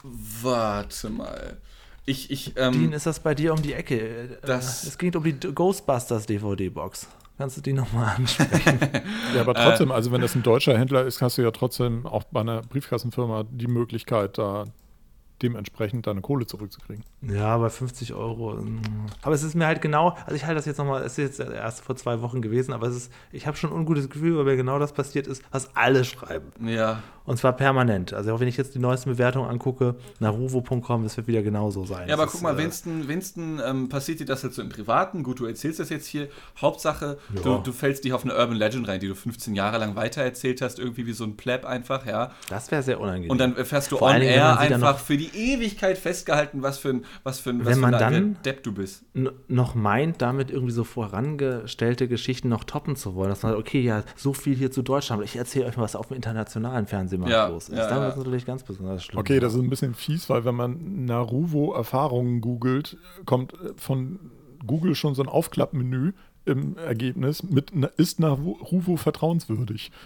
Äh, 0.06 0.44
Warte 0.44 1.10
mal. 1.10 1.58
Ich, 2.06 2.30
ich, 2.30 2.54
Dean, 2.54 2.74
ähm, 2.76 2.94
ist 2.94 3.06
das 3.08 3.20
bei 3.20 3.34
dir 3.34 3.54
um 3.54 3.62
die 3.62 3.74
Ecke? 3.74 4.00
Äh, 4.00 4.28
Das- 4.46 4.84
es 4.84 4.98
geht 4.98 5.16
um 5.16 5.24
die 5.24 5.34
Ghostbusters 5.40 6.26
DVD-Box. 6.28 7.08
Kannst 7.38 7.58
du 7.58 7.62
die 7.62 7.74
nochmal 7.74 8.16
ansprechen? 8.16 8.80
Ja, 9.36 9.42
aber 9.42 9.54
trotzdem, 9.56 9.92
also 9.92 10.12
wenn 10.12 10.22
das 10.22 10.36
ein 10.36 10.44
deutscher 10.44 10.78
Händler 10.78 11.04
ist, 11.06 11.22
hast 11.22 11.38
du 11.38 11.42
ja 11.42 11.52
trotzdem 11.52 12.06
auch 12.06 12.24
bei 12.26 12.40
einer 12.42 12.62
Briefkassenfirma 12.62 13.44
die 13.50 13.68
Möglichkeit, 13.68 14.38
da 14.38 14.64
dementsprechend 15.42 16.08
deine 16.08 16.22
Kohle 16.22 16.46
zurückzukriegen. 16.48 17.04
ja, 17.22 17.58
bei 17.58 17.70
50 17.70 18.14
Euro. 18.14 18.58
Aber 19.22 19.36
es 19.36 19.44
ist 19.44 19.54
mir 19.54 19.66
halt 19.66 19.82
genau, 19.82 20.12
also 20.26 20.34
ich 20.36 20.44
halte 20.46 20.56
das 20.56 20.66
jetzt 20.66 20.78
nochmal, 20.78 21.02
es 21.04 21.18
ist 21.18 21.40
jetzt 21.40 21.40
erst 21.52 21.82
vor 21.82 21.98
zwei 21.98 22.22
Wochen 22.22 22.42
gewesen, 22.42 22.72
aber 22.72 22.88
es 22.88 22.96
ist, 22.96 23.12
ich 23.34 23.46
habe 23.46 23.58
schon 23.58 23.72
ein 23.72 23.76
ungutes 23.76 24.10
Gefühl, 24.10 24.38
weil 24.38 24.46
mir 24.46 24.56
genau 24.56 24.80
das 24.80 24.94
passiert 24.94 25.28
ist, 25.28 25.44
was 25.52 25.76
alle 25.76 26.06
schreiben. 26.06 26.52
ja. 26.66 27.02
Und 27.26 27.38
zwar 27.38 27.54
permanent. 27.54 28.14
Also 28.14 28.34
auch 28.34 28.40
wenn 28.40 28.48
ich 28.48 28.58
jetzt 28.58 28.76
die 28.76 28.80
neuesten 28.80 29.10
Bewertungen 29.10 29.50
angucke, 29.50 29.96
naruvo.com, 30.20 31.04
das 31.04 31.18
wird 31.18 31.28
wieder 31.28 31.42
genauso 31.42 31.86
sein. 31.86 32.08
Ja, 32.08 32.14
aber 32.14 32.24
Das 32.24 32.32
guck 32.34 32.40
ist, 32.40 32.44
mal, 32.44 32.54
äh, 32.60 32.64
Winston, 32.64 33.08
Winston 33.08 33.62
ähm, 33.66 33.90
passiert 33.90 34.20
dir 34.20 34.26
das 34.26 34.44
halt 34.44 34.54
so 34.54 34.62
im 34.62 34.70
Privaten. 34.70 35.24
Gut, 35.24 35.40
du 35.40 35.46
erzählst 35.46 35.80
das 35.80 35.90
jetzt 35.90 36.06
hier. 36.08 36.28
Hauptsache, 36.62 37.18
Ja. 37.36 37.42
du, 37.42 37.58
du 37.58 37.72
fällst 37.72 38.04
dich 38.06 38.14
auf 38.14 38.24
eine 38.24 38.34
Urban 38.36 38.56
Legend 38.56 38.88
rein, 38.88 39.00
die 39.00 39.08
du 39.08 39.16
15 39.16 39.56
Jahre 39.56 39.78
lang 39.80 39.96
weitererzählt 39.96 40.62
hast, 40.62 40.78
irgendwie 40.80 41.08
wie 41.08 41.14
so 41.14 41.24
ein 41.24 41.36
Pleb 41.36 41.66
einfach, 41.66 42.06
ja. 42.06 42.32
Das 42.50 42.70
wäre 42.72 42.84
sehr 42.84 43.00
unangenehm. 43.00 43.32
Und 43.32 43.40
dann 43.40 43.56
erfährst 43.58 43.92
du 43.92 43.98
Vor 43.98 44.10
on 44.10 44.22
air 44.22 44.60
einfach 44.60 45.00
für 45.00 45.18
die 45.18 45.32
Ewigkeit 45.36 45.98
festgehalten, 45.98 46.62
was 46.62 46.78
für 46.78 46.90
ein, 46.90 47.06
was 47.24 47.40
für 47.40 47.50
ein, 47.50 47.60
was 47.62 47.68
Wenn 47.68 47.74
für 47.76 47.80
man 47.82 47.94
ein 47.96 48.00
dann- 48.14 48.38
Depp 48.46 48.64
du 48.64 48.72
bist. 48.72 49.04
noch 49.48 49.74
meint, 49.76 50.22
damit 50.22 50.52
irgendwie 50.52 50.74
so 50.74 50.84
vorangestellte 50.84 52.08
Geschichten 52.08 52.50
noch 52.50 52.64
toppen 52.64 52.96
zu 52.96 53.16
wollen, 53.16 53.30
dass 53.30 53.44
man 53.44 53.52
sagt, 53.54 53.60
okay, 53.62 53.82
ja, 53.82 54.04
so 54.16 54.34
viel 54.34 54.56
hier 54.56 54.72
zu 54.72 54.82
Deutschland, 54.82 55.20
aber 55.20 55.26
ich 55.26 55.36
erzähle 55.36 55.66
euch 55.66 55.78
mal, 55.78 55.84
was 55.84 55.96
auf 55.96 56.08
dem 56.08 56.16
internationalen 56.16 56.88
Fernsehmarkt 57.24 57.32
Ja, 57.32 57.48
los 57.48 57.70
ist. 57.70 57.78
ja, 57.78 57.88
dann 57.90 58.00
ja. 58.02 58.10
es 58.10 58.16
natürlich 58.16 58.46
ganz 58.46 58.64
besonders 58.64 59.04
schlimm. 59.04 59.20
Okay, 59.20 59.40
das 59.40 59.54
ist 59.54 59.60
ein 59.62 59.70
bisschen 59.70 59.94
fies, 59.96 60.30
weil 60.30 60.46
wenn 60.46 60.56
man 60.56 61.06
Naruvo-Erfahrungen 61.06 62.42
googelt, 62.42 62.98
kommt 63.26 63.54
äh, 63.54 63.74
von 63.78 64.20
Google 64.66 64.96
schon 64.96 65.16
so 65.16 65.22
ein 65.24 65.30
Aufklappmenü 65.30 66.14
im 66.48 66.78
Ergebnis 66.78 67.42
mit 67.42 67.72
ist 67.98 68.20
Naruvo 68.20 68.98
vertrauenswürdig. 68.98 69.92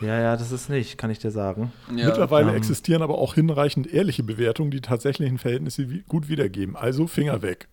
Ja, 0.00 0.20
ja, 0.20 0.36
das 0.36 0.52
ist 0.52 0.68
nicht, 0.68 0.98
kann 0.98 1.10
ich 1.10 1.18
dir 1.18 1.30
sagen. 1.30 1.72
Ja. 1.96 2.06
Mittlerweile 2.06 2.50
ähm, 2.50 2.56
existieren 2.56 3.02
aber 3.02 3.18
auch 3.18 3.34
hinreichend 3.34 3.86
ehrliche 3.92 4.22
Bewertungen, 4.22 4.70
die 4.70 4.80
tatsächlichen 4.80 5.38
Verhältnisse 5.38 5.90
wie- 5.90 6.02
gut 6.06 6.28
wiedergeben. 6.28 6.76
Also 6.76 7.06
Finger 7.06 7.42
weg. 7.42 7.66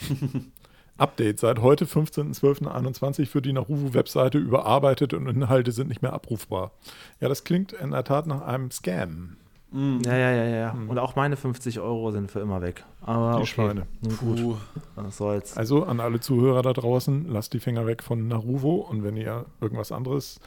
Update. 1.00 1.40
Seit 1.40 1.60
heute, 1.60 1.86
15.12.21, 1.86 3.32
wird 3.34 3.46
die 3.46 3.52
Naruvo-Webseite 3.52 4.38
überarbeitet 4.38 5.14
und 5.14 5.26
Inhalte 5.26 5.72
sind 5.72 5.88
nicht 5.88 6.02
mehr 6.02 6.12
abrufbar. 6.12 6.72
Ja, 7.20 7.28
das 7.28 7.44
klingt 7.44 7.72
in 7.72 7.92
der 7.92 8.04
Tat 8.04 8.26
nach 8.26 8.42
einem 8.42 8.70
Scam. 8.70 9.36
Ja, 9.72 10.16
ja, 10.16 10.32
ja, 10.32 10.44
ja. 10.44 10.76
Und 10.88 10.98
auch 10.98 11.14
meine 11.14 11.36
50 11.36 11.78
Euro 11.78 12.10
sind 12.10 12.30
für 12.30 12.40
immer 12.40 12.60
weg. 12.60 12.84
Aber 13.02 13.32
Die 13.32 13.36
okay. 13.36 13.46
Schweine. 13.46 13.86
Gut, 14.18 14.36
Puh. 14.36 14.56
was 14.96 15.16
soll's. 15.16 15.56
Also 15.56 15.84
an 15.84 16.00
alle 16.00 16.18
Zuhörer 16.18 16.62
da 16.62 16.72
draußen, 16.72 17.26
lasst 17.28 17.52
die 17.52 17.60
Finger 17.60 17.86
weg 17.86 18.02
von 18.02 18.26
Naruvo 18.26 18.76
und 18.76 19.04
wenn 19.04 19.16
ihr 19.16 19.46
irgendwas 19.60 19.92
anderes 19.92 20.40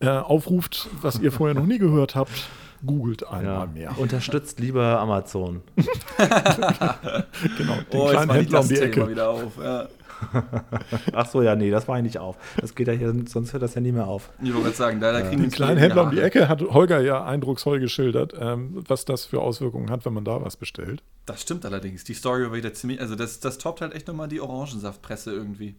äh, 0.00 0.08
aufruft, 0.08 0.88
was 1.00 1.18
ihr 1.18 1.32
vorher 1.32 1.54
noch 1.54 1.66
nie 1.66 1.78
gehört 1.78 2.14
habt, 2.14 2.48
googelt 2.84 3.26
einmal 3.26 3.66
Ja. 3.66 3.72
mehr. 3.72 3.98
Unterstützt 3.98 4.58
lieber 4.60 4.98
Amazon. 5.00 5.62
Genau, 7.58 7.74
den 7.92 8.00
Oh, 8.00 8.02
jetzt 8.04 8.10
kleinen 8.12 8.26
mach 8.28 8.34
ich 8.34 8.40
Händler 8.42 8.60
um 8.60 8.68
das 8.68 8.68
die 8.68 8.76
Ecke. 8.84 9.08
wieder 9.08 9.28
auf. 9.30 9.52
Ja. 9.62 9.88
Ach 11.14 11.26
so, 11.26 11.42
ja, 11.42 11.56
nee, 11.56 11.70
das 11.70 11.88
war 11.88 11.96
ich 11.96 12.04
nicht 12.04 12.18
auf. 12.18 12.36
Das 12.60 12.76
geht 12.76 12.86
ja 12.86 12.92
hier, 12.92 13.12
sonst 13.26 13.52
hört 13.52 13.62
das 13.64 13.74
ja 13.74 13.80
nie 13.80 13.90
mehr 13.90 14.06
auf. 14.06 14.30
Ich 14.40 14.50
wollte 14.52 14.66
gerade 14.66 14.76
sagen, 14.76 15.00
da, 15.00 15.10
da 15.12 15.20
kriegen 15.22 15.42
Den 15.42 15.50
kleinen 15.50 15.78
Händler 15.78 16.04
um 16.04 16.10
die. 16.12 16.20
Ecke 16.20 16.48
hat 16.48 16.62
Holger 16.62 17.00
ja 17.00 17.24
eindrucksvoll 17.24 17.80
geschildert, 17.80 18.32
ähm, 18.38 18.84
was 18.86 19.04
das 19.04 19.24
für 19.24 19.40
Auswirkungen 19.40 19.90
hat, 19.90 20.04
wenn 20.04 20.12
man 20.14 20.24
da 20.24 20.40
was 20.44 20.56
bestellt. 20.56 21.02
Das 21.26 21.42
stimmt 21.42 21.64
allerdings. 21.66 22.04
Die 22.04 22.14
Story 22.14 22.44
war 22.44 22.52
wieder 22.52 22.72
ziemlich. 22.72 23.00
Also, 23.00 23.16
das, 23.16 23.40
das 23.40 23.58
toppt 23.58 23.80
halt 23.80 23.94
echt 23.94 24.06
nochmal 24.06 24.28
die 24.28 24.40
Orangensaftpresse 24.40 25.32
irgendwie. 25.32 25.74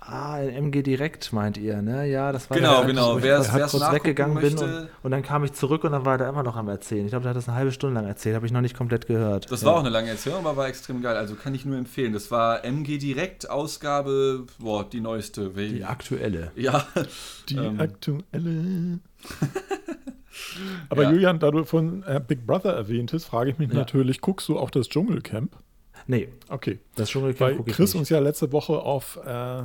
Ah, 0.00 0.38
in 0.40 0.50
MG 0.72 0.82
Direkt 0.82 1.32
meint 1.32 1.56
ihr, 1.58 1.82
ne? 1.82 2.06
Ja, 2.06 2.30
das 2.32 2.48
war 2.48 2.56
Genau, 2.56 2.78
der, 2.78 2.86
genau. 2.86 3.14
wo 3.14 3.18
ich 3.18 3.24
Wer's- 3.24 3.50
halt 3.52 3.68
kurz 3.68 3.92
weggegangen 3.92 4.40
bin 4.40 4.56
und, 4.56 4.88
und 5.02 5.10
dann 5.10 5.22
kam 5.22 5.42
ich 5.44 5.52
zurück 5.54 5.82
und 5.84 5.90
dann 5.92 6.04
war 6.04 6.20
er 6.20 6.28
immer 6.28 6.44
noch 6.44 6.54
am 6.56 6.68
Erzählen. 6.68 7.04
Ich 7.04 7.10
glaube, 7.10 7.24
der 7.24 7.30
hat 7.30 7.36
das 7.36 7.48
eine 7.48 7.56
halbe 7.58 7.72
Stunde 7.72 7.94
lang 8.00 8.06
erzählt, 8.08 8.36
habe 8.36 8.46
ich 8.46 8.52
noch 8.52 8.60
nicht 8.60 8.76
komplett 8.76 9.06
gehört. 9.06 9.50
Das 9.50 9.62
ja. 9.62 9.66
war 9.66 9.74
auch 9.74 9.80
eine 9.80 9.88
lange 9.90 10.08
Erzählung, 10.08 10.38
aber 10.38 10.56
war 10.56 10.68
extrem 10.68 11.02
geil. 11.02 11.16
Also 11.16 11.34
kann 11.34 11.52
ich 11.54 11.64
nur 11.64 11.76
empfehlen. 11.76 12.12
Das 12.12 12.30
war 12.30 12.64
MG 12.64 12.98
Direkt, 12.98 13.50
Ausgabe, 13.50 14.46
boah, 14.58 14.88
die 14.88 15.00
neueste. 15.00 15.50
Die 15.50 15.84
aktuelle. 15.84 16.52
ja, 16.54 16.86
Die 17.48 17.56
Ähm. 17.56 17.80
aktuelle. 17.80 19.00
Aber 20.88 21.02
Ja. 21.02 21.10
Julian, 21.10 21.38
da 21.40 21.50
du 21.50 21.64
von 21.64 22.02
äh, 22.04 22.20
Big 22.26 22.46
Brother 22.46 22.72
erwähntest, 22.72 23.26
frage 23.26 23.50
ich 23.50 23.58
mich 23.58 23.68
Ja. 23.70 23.74
natürlich, 23.76 24.20
guckst 24.20 24.48
du 24.48 24.58
auch 24.58 24.70
das 24.70 24.88
Dschungelcamp? 24.88 25.52
Nee, 26.06 26.28
Okay. 26.48 26.78
das 26.94 27.10
Dschungelcamp 27.10 27.40
Weil 27.40 27.56
gucke 27.56 27.70
ich 27.70 27.76
Chris 27.76 27.92
nicht. 27.94 28.00
uns 28.00 28.08
ja 28.08 28.18
letzte 28.20 28.52
Woche 28.52 28.74
auf 28.74 29.18
äh, 29.26 29.62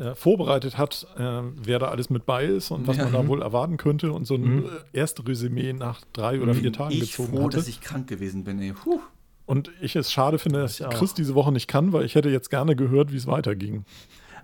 äh, 0.00 0.14
vorbereitet 0.14 0.78
hat, 0.78 1.06
äh, 1.18 1.22
wer 1.56 1.78
da 1.78 1.88
alles 1.88 2.08
mit 2.10 2.24
bei 2.26 2.44
ist 2.46 2.70
und 2.70 2.86
was 2.86 2.96
Ja. 2.96 3.04
man 3.04 3.12
da 3.12 3.28
wohl 3.28 3.42
erwarten 3.42 3.76
könnte 3.76 4.12
und 4.12 4.24
so 4.26 4.34
ein 4.34 4.40
Mhm. 4.42 4.64
äh, 4.94 4.98
erste 4.98 5.26
Resümee 5.28 5.72
nach 5.74 6.00
drei 6.12 6.40
oder 6.40 6.54
vier 6.54 6.72
Tagen 6.72 6.92
ich 6.92 7.00
gezogen 7.00 7.36
froh, 7.36 7.44
hatte. 7.44 7.58
dass 7.58 7.68
ich 7.68 7.80
krank 7.80 8.08
gewesen 8.08 8.44
bin. 8.44 8.60
Ey. 8.60 8.72
Puh. 8.72 8.98
Und 9.46 9.70
ich 9.80 9.96
es 9.96 10.10
schade 10.12 10.38
finde, 10.38 10.60
dass 10.60 10.80
Ich 10.80 10.86
auch. 10.86 10.90
Chris 10.90 11.12
diese 11.12 11.34
Woche 11.34 11.52
nicht 11.52 11.68
kann, 11.68 11.92
weil 11.92 12.04
ich 12.04 12.14
hätte 12.14 12.28
jetzt 12.30 12.50
gerne 12.50 12.76
gehört, 12.76 13.12
wie 13.12 13.16
es 13.16 13.26
weiterging. 13.26 13.84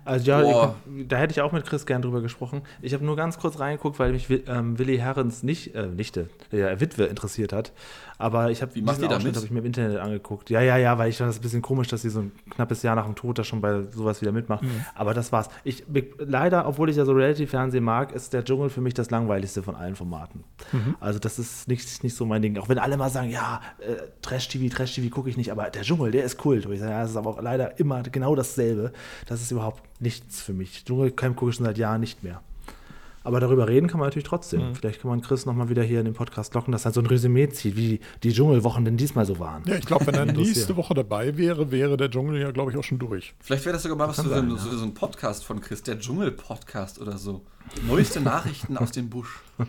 Also 0.05 0.25
ja, 0.31 0.75
ich, 0.87 1.07
da 1.07 1.17
hätte 1.17 1.31
ich 1.33 1.41
auch 1.41 1.51
mit 1.51 1.65
Chris 1.65 1.85
gern 1.85 2.01
drüber 2.01 2.21
gesprochen. 2.21 2.61
Ich 2.81 2.93
habe 2.93 3.03
nur 3.03 3.17
ganz 3.17 3.39
kurz 3.39 3.59
reingeguckt, 3.59 3.99
weil 3.99 4.13
mich 4.13 4.27
ähm, 4.47 4.79
Willi 4.79 4.97
Herrens 4.97 5.43
nicht, 5.43 5.75
äh, 5.75 5.87
Nichte, 5.87 6.29
der 6.53 6.79
Witwe 6.79 7.05
interessiert 7.05 7.51
hat. 7.51 7.73
Aber 8.17 8.49
ich 8.49 8.61
habe 8.61 8.71
macht 8.81 8.97
die 8.97 9.07
mit? 9.07 9.35
habe 9.35 9.45
ich 9.45 9.51
mir 9.51 9.59
im 9.59 9.65
Internet 9.65 9.99
angeguckt. 9.99 10.49
Ja, 10.49 10.61
ja, 10.61 10.77
ja, 10.77 10.97
weil 10.97 11.09
ich 11.09 11.17
fand 11.17 11.29
das 11.29 11.37
ein 11.37 11.41
bisschen 11.41 11.61
komisch, 11.61 11.87
dass 11.87 12.01
sie 12.01 12.09
so 12.09 12.21
ein 12.21 12.31
knappes 12.49 12.81
Jahr 12.81 12.95
nach 12.95 13.05
dem 13.05 13.15
Tod 13.15 13.37
da 13.37 13.43
schon 13.43 13.61
bei 13.61 13.83
sowas 13.91 14.21
wieder 14.21 14.31
mitmacht. 14.31 14.63
Mhm. 14.63 14.85
Aber 14.95 15.13
das 15.13 15.31
war's. 15.31 15.49
Ich, 15.63 15.83
leider, 16.17 16.67
obwohl 16.67 16.89
ich 16.89 16.95
ja 16.95 17.05
so 17.05 17.13
Reality-Fernsehen 17.13 17.83
mag, 17.83 18.13
ist 18.13 18.33
der 18.33 18.43
Dschungel 18.43 18.69
für 18.69 18.81
mich 18.81 18.95
das 18.95 19.11
langweiligste 19.11 19.61
von 19.61 19.75
allen 19.75 19.95
Formaten. 19.95 20.43
Mhm. 20.71 20.95
Also 20.99 21.19
das 21.19 21.37
ist 21.37 21.67
nicht, 21.67 22.03
nicht 22.03 22.15
so 22.15 22.25
mein 22.25 22.41
Ding. 22.41 22.57
Auch 22.57 22.69
wenn 22.69 22.79
alle 22.79 22.97
mal 22.97 23.09
sagen, 23.09 23.29
ja, 23.29 23.61
äh, 23.79 23.95
Trash-TV, 24.21 24.73
Trash-TV 24.73 25.13
gucke 25.13 25.29
ich 25.29 25.37
nicht, 25.37 25.51
aber 25.51 25.69
der 25.69 25.83
Dschungel, 25.83 26.11
der 26.11 26.23
ist 26.23 26.37
Kult. 26.37 26.65
Und 26.65 26.73
ich 26.73 26.79
sage, 26.79 26.91
ja, 26.91 27.01
das 27.01 27.11
ist 27.11 27.17
aber 27.17 27.29
auch 27.29 27.41
leider 27.41 27.79
immer 27.79 28.01
genau 28.03 28.35
dasselbe. 28.35 28.93
Das 29.27 29.41
ist 29.41 29.51
überhaupt 29.51 29.83
nichts 29.99 30.41
für 30.41 30.53
mich. 30.53 30.85
Dschungelcamp 30.85 31.35
gucke 31.35 31.51
ich 31.51 31.57
schon 31.57 31.65
seit 31.65 31.77
Jahren 31.77 32.01
nicht 32.01 32.23
mehr. 32.23 32.41
Aber 33.27 33.41
darüber 33.41 33.67
reden 33.67 33.89
kann 33.89 33.99
man 33.99 34.07
natürlich 34.07 34.23
trotzdem. 34.23 34.73
Vielleicht 34.73 35.01
kann 35.01 35.09
man 35.09 35.19
Chris 35.19 35.45
nochmal 35.45 35.67
wieder 35.67 35.83
hier 35.83 35.99
in 35.99 36.05
den 36.05 36.13
Podcast 36.13 36.53
locken, 36.53 36.71
dass 36.71 36.85
er 36.85 36.93
so 36.93 37.01
ein 37.01 37.07
Resümee 37.07 37.49
zieht, 37.49 37.75
wie 37.75 37.99
die 38.23 38.31
Dschungelwochen 38.31 38.85
denn 38.85 38.95
diesmal 38.95 39.25
so 39.25 39.37
waren. 39.37 39.63
Ja, 39.65 39.75
ich 39.75 39.85
glaube, 39.85 40.07
wenn 40.07 40.15
er 40.15 40.23
nächste 40.31 40.77
Woche 40.77 40.93
dabei 40.93 41.35
wäre, 41.35 41.69
wäre 41.69 41.97
der 41.97 42.09
Dschungel 42.09 42.39
ja, 42.39 42.51
glaube 42.51 42.71
ich, 42.71 42.77
auch 42.77 42.85
schon 42.85 42.99
durch. 42.99 43.35
Vielleicht 43.41 43.65
wäre 43.65 43.73
das 43.73 43.83
sogar 43.83 43.97
mal 43.97 44.07
was 44.07 44.15
für 44.15 44.29
so, 44.29 44.33
ein- 44.33 44.47
sein, 44.47 44.49
ja. 44.51 44.57
so, 44.57 44.77
so 44.77 44.85
ein 44.85 44.93
Podcast 44.93 45.43
von 45.43 45.59
Chris, 45.59 45.83
der 45.83 45.99
Dschungel-Podcast 45.99 47.01
oder 47.01 47.17
so. 47.17 47.43
Neueste 47.85 48.21
Nachrichten 48.21 48.77
aus 48.77 48.91
dem 48.93 49.09
Busch. 49.09 49.41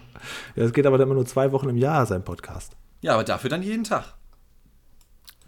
Ja, 0.54 0.64
es 0.64 0.72
geht 0.72 0.86
aber 0.86 0.96
dann 0.96 1.08
immer 1.08 1.16
nur 1.16 1.26
zwei 1.26 1.50
Wochen 1.50 1.68
im 1.68 1.76
Jahr, 1.76 2.06
sein 2.06 2.22
Podcast. 2.22 2.76
Ja, 3.00 3.14
aber 3.14 3.24
dafür 3.24 3.50
dann 3.50 3.64
jeden 3.64 3.82
Tag. 3.82 4.14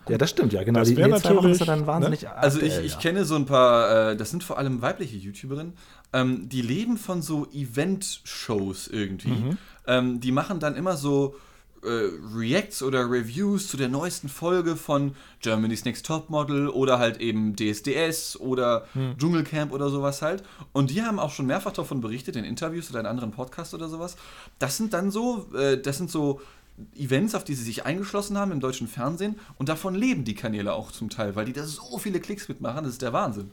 Ja, 0.09 0.19
das 0.19 0.31
stimmt, 0.31 0.53
ja, 0.53 0.65
genau. 0.65 0.81
Das 0.81 0.89
die 0.89 0.97
die 0.97 1.03
zwei 1.03 1.37
Wochen 1.37 1.51
ist 1.51 1.61
er 1.61 1.67
dann 1.67 1.87
wahnsinnig 1.87 2.29
Also 2.29 2.61
ich, 2.61 2.77
ich 2.79 2.95
ja. 2.95 2.99
kenne 2.99 3.25
so 3.25 3.37
ein 3.37 3.47
paar, 3.47 4.11
äh, 4.11 4.17
das 4.17 4.31
sind 4.31 4.43
vor 4.43 4.59
allem 4.59 4.83
weibliche 4.83 5.17
YouTuberinnen, 5.17 5.75
ähm, 6.13 6.49
die 6.49 6.63
leben 6.63 6.97
von 6.97 7.23
so 7.23 7.47
Event-Shows 7.53 8.89
irgendwie. 8.89 9.57
Ähm, 9.87 10.21
die 10.21 10.33
machen 10.33 10.61
dann 10.61 10.77
immer 10.77 10.97
so 10.97 11.37
äh, 11.83 12.11
Reacts 12.35 12.83
oder 12.83 13.11
Reviews 13.11 13.69
zu 13.69 13.77
der 13.77 13.89
neuesten 13.89 14.29
Folge 14.29 14.77
von 14.77 15.15
Germany's 15.41 15.85
Next 15.85 16.05
Topmodel 16.05 16.69
oder 16.69 16.99
halt 16.99 17.21
eben 17.21 17.57
DSDS 17.57 18.39
oder 18.39 18.87
Dschungelcamp 19.19 19.73
oder 19.73 19.89
sowas 19.89 20.21
halt. 20.21 20.43
Und 20.73 20.91
die 20.91 21.03
haben 21.03 21.19
auch 21.19 21.31
schon 21.31 21.47
mehrfach 21.47 21.73
davon 21.73 22.01
berichtet 22.01 22.37
in 22.37 22.45
Interviews 22.45 22.91
oder 22.91 23.01
in 23.01 23.07
anderen 23.07 23.31
Podcasts 23.31 23.73
oder 23.73 23.89
sowas. 23.89 24.17
Das 24.59 24.77
sind 24.77 24.93
dann 24.93 25.11
so, 25.11 25.47
äh, 25.55 25.81
das 25.81 25.97
sind 25.97 26.11
so 26.11 26.41
Events, 26.97 27.35
auf 27.35 27.45
die 27.45 27.55
sie 27.55 27.65
sich 27.65 27.85
eingeschlossen 27.85 28.39
haben 28.39 28.53
im 28.53 28.61
deutschen 28.61 28.89
Fernsehen 28.89 29.39
und 29.59 29.69
davon 29.69 29.95
leben 29.95 30.25
die 30.25 30.35
Kanäle 30.35 30.73
auch 30.73 30.93
zum 30.93 31.11
Teil, 31.11 31.37
weil 31.37 31.45
die 31.45 31.53
da 31.53 31.65
so 31.65 31.99
viele 31.99 32.21
Klicks 32.21 32.49
mitmachen, 32.49 32.85
das 32.85 32.95
ist 32.95 33.03
der 33.03 33.13
Wahnsinn. 33.13 33.51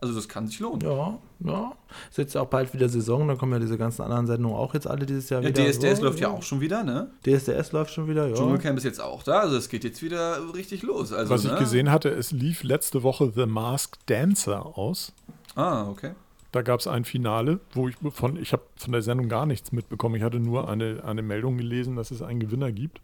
Also 0.00 0.14
das 0.14 0.28
kann 0.28 0.46
sich 0.46 0.60
lohnen. 0.60 0.80
Ja, 0.80 1.18
ja. 1.40 1.72
Ist 2.08 2.18
jetzt 2.18 2.36
auch 2.36 2.46
bald 2.46 2.72
wieder 2.72 2.88
Saison, 2.88 3.26
dann 3.26 3.36
kommen 3.36 3.52
ja 3.52 3.58
diese 3.58 3.76
ganzen 3.76 4.02
anderen 4.02 4.28
Sendungen 4.28 4.56
auch 4.56 4.72
jetzt 4.72 4.86
alle 4.86 5.04
dieses 5.04 5.28
Jahr 5.28 5.42
Ja, 5.42 5.48
wieder. 5.48 5.64
DSDS 5.64 6.00
läuft 6.00 6.20
ja 6.20 6.28
auch 6.28 6.42
schon 6.44 6.60
wieder, 6.60 6.84
ne? 6.84 7.10
DSDS 7.26 7.72
läuft 7.72 7.92
schon 7.92 8.06
wieder, 8.06 8.28
ja. 8.28 8.34
Dschungelcamp 8.36 8.78
ist 8.78 8.84
jetzt 8.84 9.00
auch 9.00 9.24
da, 9.24 9.40
also 9.40 9.56
es 9.56 9.68
geht 9.68 9.82
jetzt 9.82 10.00
wieder 10.00 10.54
richtig 10.54 10.82
los. 10.82 11.12
Also, 11.12 11.30
Was 11.34 11.44
ich 11.44 11.50
ne? 11.50 11.58
gesehen 11.58 11.90
hatte, 11.90 12.10
es 12.10 12.30
lief 12.30 12.62
letzte 12.62 13.02
Woche 13.02 13.32
The 13.34 13.46
Masked 13.46 13.98
Dancer 14.06 14.78
aus. 14.78 15.12
Ah, 15.56 15.88
okay. 15.88 16.12
Da 16.52 16.62
gab 16.62 16.78
es 16.78 16.86
ein 16.86 17.04
Finale, 17.04 17.58
wo 17.72 17.88
ich 17.88 17.96
von, 18.12 18.36
ich 18.36 18.52
habe 18.52 18.62
von 18.76 18.92
der 18.92 19.02
Sendung 19.02 19.28
gar 19.28 19.46
nichts 19.46 19.72
mitbekommen. 19.72 20.14
Ich 20.14 20.22
hatte 20.22 20.38
nur 20.38 20.68
eine, 20.68 21.02
eine 21.04 21.22
Meldung 21.22 21.58
gelesen, 21.58 21.96
dass 21.96 22.12
es 22.12 22.22
einen 22.22 22.38
Gewinner 22.38 22.70
gibt. 22.70 23.00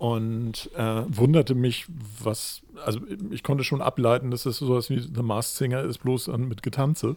Und 0.00 0.70
äh, 0.76 1.02
wunderte 1.08 1.54
mich, 1.54 1.84
was, 2.24 2.62
also 2.86 3.00
ich 3.30 3.42
konnte 3.42 3.64
schon 3.64 3.82
ableiten, 3.82 4.30
dass 4.30 4.46
es 4.46 4.56
sowas 4.56 4.88
wie 4.88 4.98
The 4.98 5.22
Masked 5.22 5.56
Singer 5.58 5.82
ist, 5.82 5.98
bloß 5.98 6.30
an, 6.30 6.48
mit 6.48 6.62
Getanze. 6.62 7.16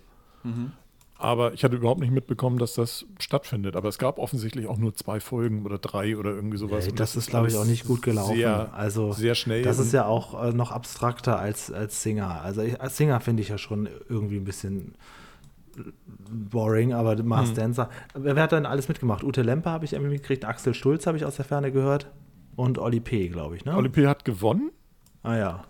Aber 1.18 1.54
ich 1.54 1.64
hatte 1.64 1.78
überhaupt 1.78 2.02
nicht 2.02 2.12
mitbekommen, 2.12 2.58
dass 2.58 2.74
das 2.74 3.06
stattfindet. 3.20 3.78
Aber 3.78 3.88
es 3.88 4.00
gab 4.00 4.20
offensichtlich 4.20 4.68
auch 4.68 4.78
nur 4.78 4.94
zwei 4.96 5.22
Folgen 5.22 5.64
oder 5.64 5.78
drei 5.78 6.18
oder 6.18 6.32
irgendwie 6.32 6.58
sowas. 6.58 6.84
Ey, 6.84 6.92
Und 6.92 7.00
das 7.00 7.16
ist, 7.16 7.30
glaube 7.30 7.48
ich, 7.48 7.56
auch 7.56 7.64
nicht 7.64 7.88
gut 7.88 8.02
gelaufen. 8.02 8.36
Sehr, 8.36 8.74
also, 8.74 9.14
sehr 9.14 9.36
schnell. 9.36 9.62
Das 9.64 9.80
ist 9.80 9.94
ja 9.94 10.06
auch 10.06 10.44
äh, 10.44 10.52
noch 10.52 10.72
abstrakter 10.74 11.40
als, 11.40 11.72
als 11.72 12.04
Singer. 12.04 12.42
Also 12.42 12.64
ich, 12.64 12.82
als 12.82 12.98
Singer 12.98 13.22
finde 13.22 13.44
ich 13.44 13.48
ja 13.48 13.58
schon 13.58 13.88
irgendwie 14.10 14.36
ein 14.36 14.44
bisschen 14.44 14.96
boring, 16.52 16.92
aber 16.92 17.24
Mars 17.24 17.48
Hm. 17.52 17.56
Dancer. 17.56 17.90
Wer, 18.14 18.36
wer 18.36 18.44
hat 18.44 18.52
denn 18.52 18.66
alles 18.66 18.90
mitgemacht? 18.90 19.24
Ute 19.24 19.42
Lempe 19.42 19.70
habe 19.70 19.86
ich 19.86 19.94
irgendwie 19.94 20.12
mitgekriegt, 20.12 20.44
Axel 20.44 20.74
Stulz 20.74 21.08
habe 21.08 21.16
ich 21.16 21.24
aus 21.24 21.38
der 21.38 21.46
Ferne 21.46 21.72
gehört 21.72 22.12
und 22.56 22.78
Olli 22.80 23.00
P., 23.00 23.28
glaube 23.30 23.56
ich, 23.56 23.66
ne? 23.66 23.76
Oli 23.76 23.90
P. 23.90 24.08
hat 24.08 24.26
gewonnen. 24.26 24.72
Ah 25.24 25.36
ja. 25.38 25.64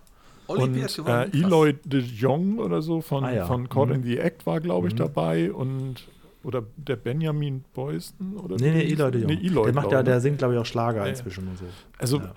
Oli 0.48 0.64
und 0.64 0.74
P. 0.74 0.84
hat 0.84 0.96
gewonnen. 0.96 1.32
äh. 1.34 1.38
Eloy 1.38 1.74
de 1.86 2.02
Jong 2.02 2.60
oder 2.60 2.82
so 2.82 3.02
von, 3.02 3.24
Ah, 3.24 3.32
ja. 3.34 3.46
von 3.46 3.70
Caught 3.70 3.90
Mhm. 3.90 3.96
in 3.96 4.04
the 4.04 4.18
Act 4.20 4.46
war, 4.46 4.60
glaube 4.60 4.88
ich, 4.88 4.96
dabei. 4.96 5.52
Und 5.52 6.08
oder 6.44 6.64
der 6.76 6.98
Benjamin 6.98 7.64
Beuston 7.74 8.36
oder 8.38 8.58
Nee, 8.58 8.72
nee, 8.72 8.92
Eloy 8.92 9.12
de? 9.12 9.22
Jong. 9.22 9.32
Nee, 9.32 9.48
Eloy, 9.48 9.64
der 9.66 9.74
macht 9.74 9.92
ja, 9.92 10.04
der 10.04 10.20
singt, 10.20 10.40
glaube 10.40 10.56
ich, 10.56 10.60
auch 10.60 10.66
Schlager 10.66 10.98
Ja, 11.00 11.04
ja. 11.06 11.10
inzwischen 11.12 11.48
und 11.48 11.58
so. 11.58 11.66
Also 11.98 12.18
Ja. 12.18 12.34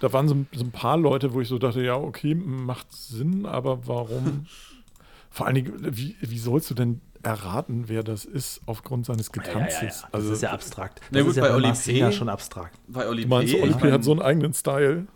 da 0.00 0.12
waren 0.14 0.28
so, 0.28 0.36
so 0.52 0.64
ein 0.64 0.70
paar 0.70 0.96
Leute, 0.96 1.34
wo 1.34 1.40
ich 1.42 1.48
so 1.48 1.58
dachte, 1.58 1.82
ja, 1.82 1.96
okay, 1.96 2.34
macht 2.34 2.90
Sinn, 2.92 3.44
aber 3.44 3.86
warum? 3.86 4.46
Vor 5.30 5.46
allen 5.46 5.56
Dingen, 5.56 5.74
wie, 5.90 6.16
wie 6.20 6.38
sollst 6.38 6.70
du 6.70 6.74
denn 6.74 7.00
erraten, 7.22 7.84
wer 7.88 8.02
das 8.02 8.24
ist, 8.24 8.60
aufgrund 8.66 9.06
seines 9.06 9.30
Getanzes? 9.32 9.74
Ja, 9.80 9.86
ja, 9.86 9.92
ja. 9.94 10.08
Also, 10.12 10.28
Das 10.28 10.36
ist 10.38 10.42
ja 10.42 10.50
abstrakt. 10.52 11.00
Na 11.10 11.18
Das 11.18 11.22
gut, 11.26 11.30
ist 11.30 11.36
ja 11.36 11.42
bei 11.42 11.48
bei 11.50 11.54
Oli 11.56 11.66
Mars 11.68 11.84
P. 11.84 11.92
Singer 11.94 12.12
schon 12.12 12.28
abstrakt. 12.28 12.78
Bei 12.88 13.08
Oli 13.08 13.22
du 13.22 13.28
meinst, 13.28 13.52
P. 13.54 13.62
Oli 13.62 13.70
ich 13.72 13.76
P. 13.78 13.92
hat 13.92 14.04
so 14.04 14.12
einen 14.12 14.22
eigenen 14.22 14.54
Style. 14.54 15.06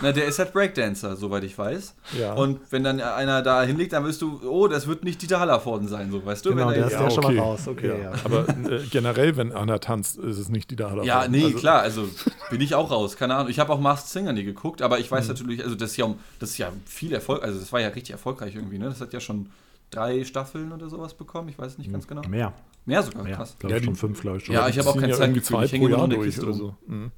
Na, 0.00 0.12
der 0.12 0.24
ist 0.24 0.38
halt 0.38 0.54
Breakdancer, 0.54 1.14
soweit 1.14 1.44
ich 1.44 1.58
weiß. 1.58 1.94
Ja. 2.18 2.32
Und 2.32 2.60
wenn 2.70 2.82
dann 2.84 3.02
einer 3.02 3.42
da 3.42 3.62
hinlegt, 3.64 3.92
dann 3.92 4.02
wirst 4.04 4.22
du, 4.22 4.40
oh, 4.48 4.66
das 4.66 4.86
wird 4.86 5.04
nicht 5.04 5.20
Dieter 5.20 5.40
Hallervorden 5.40 5.88
sein, 5.88 6.10
so 6.10 6.24
weißt 6.24 6.42
du? 6.46 6.54
Genau, 6.54 6.68
wenn 6.68 6.74
der 6.74 6.84
er 6.84 6.86
ist 6.86 6.92
jetzt- 6.92 7.02
ja 7.02 7.10
schon 7.10 7.24
mal 7.36 7.38
raus. 7.38 7.68
Okay, 7.68 8.00
ja. 8.02 8.12
Aber 8.24 8.48
äh, 8.48 8.80
generell, 8.90 9.36
wenn 9.36 9.52
einer 9.52 9.80
tanzt, 9.80 10.16
ist 10.16 10.38
es 10.38 10.48
nicht 10.48 10.70
die 10.70 10.76
da 10.76 10.94
Ja, 11.02 11.28
nee, 11.28 11.44
also, 11.44 11.58
klar, 11.58 11.80
also 11.82 12.08
bin 12.48 12.62
ich 12.62 12.74
auch 12.74 12.90
raus, 12.90 13.16
keine 13.18 13.34
Ahnung. 13.34 13.50
Ich 13.50 13.58
habe 13.58 13.70
auch 13.74 13.78
Masked 13.80 14.08
Singer 14.08 14.32
nie 14.32 14.44
geguckt, 14.44 14.80
aber 14.80 15.00
ich 15.00 15.10
Mhm. 15.10 15.16
weiß 15.16 15.28
natürlich, 15.28 15.62
also 15.62 15.74
das 15.76 15.90
ist 15.90 15.96
ja, 15.98 16.06
um- 16.06 16.18
das 16.38 16.48
ist 16.50 16.58
ja 16.58 16.72
viel 16.86 17.12
Erfolg, 17.12 17.42
also 17.44 17.60
das 17.60 17.70
war 17.70 17.80
ja 17.82 17.88
richtig 17.88 18.12
erfolgreich 18.12 18.54
irgendwie, 18.54 18.78
ne? 18.78 18.86
Das 18.86 19.02
hat 19.02 19.12
ja 19.12 19.20
schon 19.20 19.50
drei 19.94 20.24
Staffeln 20.24 20.72
oder 20.72 20.88
sowas 20.88 21.14
bekommen, 21.14 21.48
ich 21.48 21.58
weiß 21.58 21.78
nicht 21.78 21.90
ganz 21.92 22.06
genau. 22.06 22.22
Mehr. 22.28 22.52
Mehr 22.86 23.02
sogar, 23.02 23.22
Mehr. 23.24 23.36
krass. 23.36 23.56
Glaube 23.58 23.74
Ja, 23.74 23.78
ich 23.78 23.84
schon 23.86 23.96
fünf, 23.96 24.20
glaube 24.20 24.36
ich 24.38 24.44
schon. 24.44 24.54
Ja, 24.54 24.68
ich 24.68 24.78
habe 24.78 24.88
auch 24.88 24.92
ziehen 24.92 25.00
kein 25.02 25.10
ja 25.10 25.16
irgendwie 25.16 25.40
Zeitgefühl, 25.40 25.56
zwei 25.58 25.64
ich 25.64 25.72
hänge 25.72 25.88
nur 25.88 25.98
Jahr 25.98 26.08
der 26.08 26.18
Kiste 26.20 26.42
oder 26.44 26.52
so. 26.54 26.74
Mhm. 26.86 27.10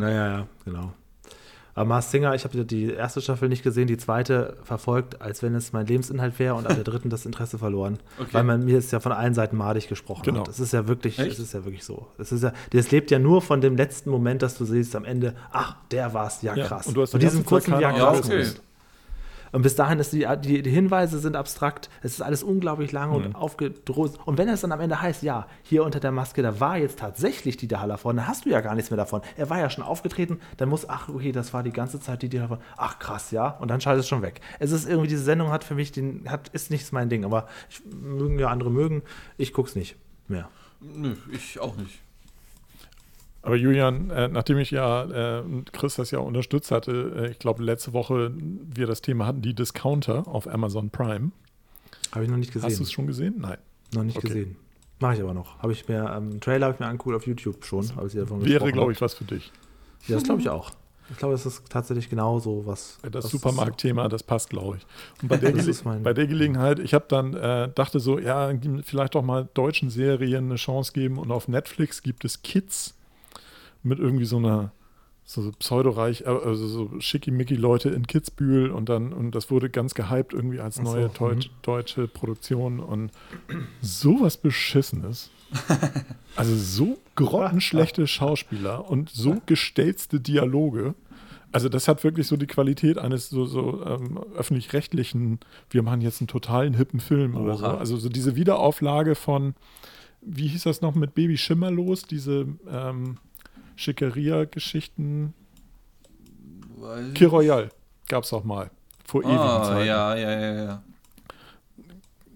Ja, 0.00 0.08
ja, 0.08 0.28
ja, 0.38 0.46
genau. 0.64 0.92
Aber 1.74 1.86
Mars 1.86 2.10
Singer, 2.10 2.34
ich 2.34 2.44
habe 2.44 2.66
die 2.66 2.90
erste 2.92 3.22
Staffel 3.22 3.48
nicht 3.48 3.62
gesehen, 3.62 3.86
die 3.86 3.96
zweite 3.96 4.58
verfolgt, 4.62 5.22
als 5.22 5.42
wenn 5.42 5.54
es 5.54 5.72
mein 5.72 5.86
Lebensinhalt 5.86 6.38
wäre 6.38 6.54
und 6.54 6.66
ab 6.66 6.74
der 6.74 6.84
dritten 6.84 7.08
das 7.08 7.24
Interesse 7.24 7.56
verloren. 7.56 7.98
Okay. 8.18 8.28
Weil 8.32 8.44
man 8.44 8.62
mir 8.66 8.76
ist 8.76 8.92
ja 8.92 9.00
von 9.00 9.10
allen 9.12 9.32
Seiten 9.32 9.56
madig 9.56 9.88
gesprochen 9.88 10.22
Genau. 10.24 10.40
hat. 10.40 10.48
Es 10.48 10.60
ist 10.60 10.72
ja 10.74 10.86
wirklich, 10.86 11.18
Echt? 11.18 11.32
es 11.32 11.38
ist 11.38 11.54
ja 11.54 11.64
wirklich 11.64 11.82
so. 11.84 12.08
Es 12.18 12.30
ist 12.30 12.42
ja, 12.42 12.52
das 12.72 12.90
lebt 12.90 13.10
ja 13.10 13.18
nur 13.18 13.40
von 13.40 13.62
dem 13.62 13.76
letzten 13.76 14.10
Moment, 14.10 14.42
dass 14.42 14.58
du 14.58 14.66
siehst 14.66 14.94
am 14.94 15.06
Ende, 15.06 15.34
ach, 15.50 15.76
der 15.90 16.12
war's, 16.12 16.42
ja 16.42 16.54
Ja, 16.54 16.66
krass. 16.66 16.88
und 16.88 16.94
du 16.94 17.00
hast 17.02 17.12
Von 17.12 17.20
die 17.20 17.26
diesem 17.26 17.40
Zeit 17.40 17.46
kurzen 17.48 17.70
keine 17.70 17.82
Ja, 17.82 17.88
Ahnung, 17.88 18.00
krass. 18.20 18.28
Ja, 18.28 18.34
okay. 18.34 18.46
Und 19.52 19.62
bis 19.62 19.74
dahin 19.74 19.98
ist 19.98 20.12
die, 20.12 20.26
die, 20.42 20.62
die 20.62 20.70
Hinweise 20.70 21.18
sind 21.18 21.36
abstrakt, 21.36 21.90
es 22.02 22.14
ist 22.14 22.22
alles 22.22 22.42
unglaublich 22.42 22.90
lang 22.90 23.10
Mhm. 23.10 23.16
und 23.16 23.34
aufgedroht. 23.36 24.18
Und 24.24 24.38
wenn 24.38 24.48
es 24.48 24.62
dann 24.62 24.72
am 24.72 24.80
Ende 24.80 25.00
heißt, 25.00 25.22
ja, 25.22 25.46
hier 25.62 25.84
unter 25.84 26.00
der 26.00 26.10
Maske, 26.10 26.42
da 26.42 26.58
war 26.58 26.78
jetzt 26.78 26.98
tatsächlich 26.98 27.58
Dieter 27.58 27.80
Haller 27.80 27.98
vorne, 27.98 28.20
dann 28.22 28.28
hast 28.28 28.44
du 28.46 28.50
ja 28.50 28.60
gar 28.62 28.74
nichts 28.74 28.90
mehr 28.90 28.96
davon. 28.96 29.20
Er 29.36 29.50
war 29.50 29.58
ja 29.58 29.68
schon 29.70 29.84
aufgetreten, 29.84 30.40
dann 30.56 30.68
muss, 30.70 30.88
ach, 30.88 31.08
okay, 31.08 31.32
das 31.32 31.52
war 31.52 31.62
die 31.62 31.72
ganze 31.72 32.00
Zeit 32.00 32.22
Dieter 32.22 32.42
Haller. 32.48 32.60
Ach, 32.76 32.98
krass, 32.98 33.30
ja. 33.30 33.48
Und 33.48 33.70
dann 33.70 33.80
schaltet 33.80 34.04
es 34.04 34.08
schon 34.08 34.22
weg. 34.22 34.40
Es 34.58 34.72
ist 34.72 34.88
irgendwie, 34.88 35.08
diese 35.08 35.22
Sendung 35.22 35.50
hat 35.50 35.64
für 35.64 35.74
mich, 35.74 35.92
den, 35.92 36.24
hat, 36.30 36.48
ist 36.48 36.70
nichts 36.70 36.90
mein 36.92 37.08
Ding, 37.10 37.24
aber 37.24 37.46
ich, 37.68 37.82
mögen 37.94 38.38
ja 38.38 38.48
andere 38.48 38.70
mögen, 38.70 39.02
ich 39.36 39.52
guck's 39.52 39.74
nicht 39.76 39.96
mehr. 40.28 40.48
Nö, 40.80 41.14
ich 41.30 41.60
auch 41.60 41.76
nicht. 41.76 42.00
Aber 43.42 43.56
Julian, 43.56 44.10
äh, 44.10 44.28
nachdem 44.28 44.58
ich 44.58 44.70
ja 44.70 45.40
äh, 45.40 45.42
Chris 45.72 45.96
das 45.96 46.12
ja 46.12 46.20
unterstützt 46.20 46.70
hatte, 46.70 47.12
äh, 47.16 47.30
ich 47.32 47.38
glaube 47.40 47.62
letzte 47.62 47.92
Woche 47.92 48.32
wir 48.36 48.86
das 48.86 49.02
Thema 49.02 49.26
hatten, 49.26 49.42
die 49.42 49.54
Discounter 49.54 50.28
auf 50.28 50.46
Amazon 50.46 50.90
Prime. 50.90 51.32
Habe 52.12 52.24
ich 52.24 52.30
noch 52.30 52.36
nicht 52.36 52.52
gesehen. 52.52 52.70
Hast 52.70 52.78
du 52.78 52.84
es 52.84 52.92
schon 52.92 53.06
gesehen? 53.06 53.34
Nein. 53.38 53.58
noch 53.94 54.04
nicht 54.04 54.16
Okay. 54.16 54.28
gesehen. 54.28 54.56
Mache 55.00 55.16
ich 55.16 55.22
aber 55.22 55.34
noch. 55.34 55.58
Habe 55.58 55.72
ich 55.72 55.88
mir, 55.88 56.14
ähm, 56.16 56.40
Trailer 56.40 56.66
habe 56.66 56.74
ich 56.74 56.80
mir 56.80 56.86
angeguckt 56.86 57.16
auf 57.16 57.26
YouTube 57.26 57.64
schon. 57.64 57.84
Ich 57.84 58.14
davon 58.14 58.44
Wäre, 58.44 58.70
glaube 58.70 58.92
ich, 58.92 59.00
was 59.00 59.14
für 59.14 59.24
dich. 59.24 59.50
Ja, 60.06 60.14
das 60.14 60.22
glaube 60.22 60.40
ich 60.40 60.48
auch. 60.48 60.70
Ich 61.10 61.16
glaube, 61.18 61.34
es 61.34 61.44
ist 61.44 61.68
tatsächlich 61.68 62.08
genau 62.08 62.38
so 62.38 62.64
was. 62.64 62.98
Das 63.10 63.28
Supermarktthema, 63.28 64.08
das 64.08 64.22
passt, 64.22 64.50
glaube 64.50 64.76
ich. 64.76 64.86
Und 65.20 65.28
bei 65.28 65.36
der, 65.38 65.52
Das 65.52 65.82
bei 65.82 66.12
der 66.14 66.28
Gelegenheit, 66.28 66.78
ich 66.78 66.94
habe 66.94 67.04
dann, 67.08 67.34
äh, 67.34 67.68
dachte 67.74 67.98
so, 67.98 68.20
ja, 68.20 68.52
vielleicht 68.84 69.16
doch 69.16 69.22
mal 69.22 69.48
deutschen 69.54 69.90
Serien 69.90 70.46
eine 70.46 70.54
Chance 70.54 70.92
geben. 70.92 71.18
Und 71.18 71.32
auf 71.32 71.48
Netflix 71.48 72.02
gibt 72.02 72.24
es 72.24 72.42
Kids 72.42 72.94
mit 73.82 73.98
irgendwie 73.98 74.24
so 74.24 74.36
einer 74.36 74.72
so 75.24 75.50
Pseudoreich, 75.58 76.22
äh, 76.22 76.24
also 76.26 76.66
so 76.66 77.00
schickimicki-Leute 77.00 77.90
in 77.90 78.06
Kitzbühel 78.06 78.70
und 78.70 78.88
dann, 78.88 79.12
und 79.12 79.34
das 79.34 79.50
wurde 79.50 79.70
ganz 79.70 79.94
gehypt 79.94 80.32
irgendwie 80.32 80.60
als 80.60 80.78
Ach 80.78 80.86
so, 80.86 80.92
neue 80.92 81.08
mhm. 81.08 81.14
Deutsch, 81.14 81.50
deutsche 81.62 82.08
Produktion 82.08 82.80
und 82.80 83.10
sowas 83.80 84.36
Beschissenes. 84.36 85.30
Also 86.34 86.56
so 86.56 86.98
grottenschlechte 87.14 88.06
Schauspieler 88.06 88.88
und 88.88 89.10
so 89.10 89.36
gestelzte 89.44 90.18
Dialoge. 90.18 90.94
Also 91.52 91.68
das 91.68 91.88
hat 91.88 92.02
wirklich 92.04 92.26
so 92.26 92.38
die 92.38 92.46
Qualität 92.46 92.96
eines 92.96 93.28
so, 93.28 93.44
so 93.44 93.84
ähm, 93.84 94.18
öffentlich-rechtlichen, 94.34 95.40
wir 95.68 95.82
machen 95.82 96.00
jetzt 96.00 96.22
einen 96.22 96.28
totalen 96.28 96.72
hippen 96.72 97.00
Film 97.00 97.36
oder 97.36 97.58
so. 97.58 97.66
Oha. 97.66 97.76
Also 97.76 97.98
so 97.98 98.08
diese 98.08 98.34
Wiederauflage 98.34 99.14
von, 99.14 99.54
wie 100.22 100.46
hieß 100.46 100.62
das 100.62 100.80
noch 100.80 100.94
mit 100.94 101.14
Baby 101.14 101.36
Schimmerlos, 101.36 102.04
diese 102.04 102.46
ähm, 102.66 103.18
Schickeria-Geschichten. 103.82 105.34
Kir 107.14 107.28
Royal 107.28 107.68
gab 108.08 108.24
es 108.24 108.32
auch 108.32 108.44
mal. 108.44 108.70
Vor 109.04 109.22
ewigen 109.22 109.38
Ah, 109.38 109.62
Zeiten. 109.64 109.86
ja, 109.86 110.14
ja, 110.16 110.30
ja, 110.40 110.54
ja. 110.64 110.82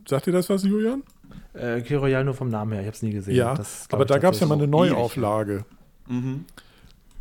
Sagt 0.09 0.27
dir 0.27 0.33
das 0.33 0.49
was, 0.51 0.63
Julian? 0.65 1.03
Äh, 1.55 1.81
Key 1.81 1.95
Royal 1.95 2.25
nur 2.25 2.35
vom 2.35 2.49
Namen 2.51 2.73
her, 2.73 2.83
ich 2.83 2.87
habe 2.87 2.97
es 2.97 3.03
nie 3.03 3.13
gesehen. 3.13 3.35
Ja, 3.37 3.55
Das 3.55 3.89
aber 3.91 4.05
da 4.05 4.19
gab 4.19 4.35
es 4.35 4.41
ja 4.41 4.47
mal 4.47 4.55
eine 4.55 4.67
Neuauflage. 4.69 5.65
Mhm. 6.07 6.45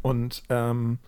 Und 0.01 0.43
ähm, 0.49 0.99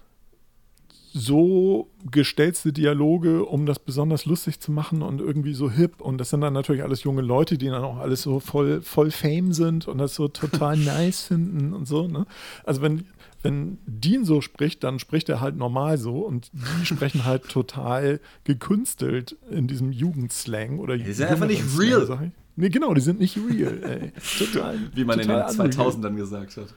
so 1.17 1.89
gestellte 2.11 2.71
Dialoge, 2.71 3.43
um 3.43 3.65
das 3.65 3.79
besonders 3.79 4.25
lustig 4.25 4.59
zu 4.59 4.71
machen 4.71 5.01
und 5.01 5.19
irgendwie 5.19 5.53
so 5.53 5.69
hip. 5.69 5.99
Und 5.99 6.19
das 6.19 6.29
sind 6.29 6.41
dann 6.41 6.53
natürlich 6.53 6.83
alles 6.83 7.03
junge 7.03 7.21
Leute, 7.21 7.57
die 7.57 7.67
dann 7.67 7.83
auch 7.83 7.97
alles 7.97 8.21
so 8.21 8.39
voll, 8.39 8.81
voll 8.81 9.11
Fame 9.11 9.53
sind 9.53 9.87
und 9.87 9.97
das 9.97 10.15
so 10.15 10.27
total 10.27 10.77
nice 10.77 11.23
finden 11.23 11.73
und 11.73 11.87
so. 11.87 12.07
Ne? 12.07 12.25
Also 12.63 12.81
wenn, 12.81 13.05
wenn 13.41 13.79
Dean 13.85 14.25
so 14.25 14.41
spricht, 14.41 14.83
dann 14.83 14.99
spricht 14.99 15.27
er 15.29 15.41
halt 15.41 15.57
normal 15.57 15.97
so 15.97 16.19
und 16.19 16.51
die 16.53 16.85
sprechen 16.85 17.25
halt 17.25 17.43
total 17.49 18.19
gekünstelt 18.43 19.35
in 19.49 19.67
diesem 19.67 19.91
Jugendslang 19.91 20.79
oder 20.79 20.97
Die 20.97 21.11
sind 21.13 21.29
einfach 21.29 21.47
nicht 21.47 21.63
real. 21.79 22.31
Nee, 22.59 22.69
genau, 22.69 22.93
die 22.95 23.01
sind 23.01 23.19
nicht 23.19 23.37
real. 23.37 23.83
Ey. 23.83 24.11
Total, 24.39 24.79
Wie 24.95 25.05
man 25.05 25.19
in 25.19 25.27
total 25.27 25.53
den 25.53 25.61
unreal. 25.61 25.89
2000ern 25.89 26.15
gesagt 26.15 26.57
hat. 26.57 26.73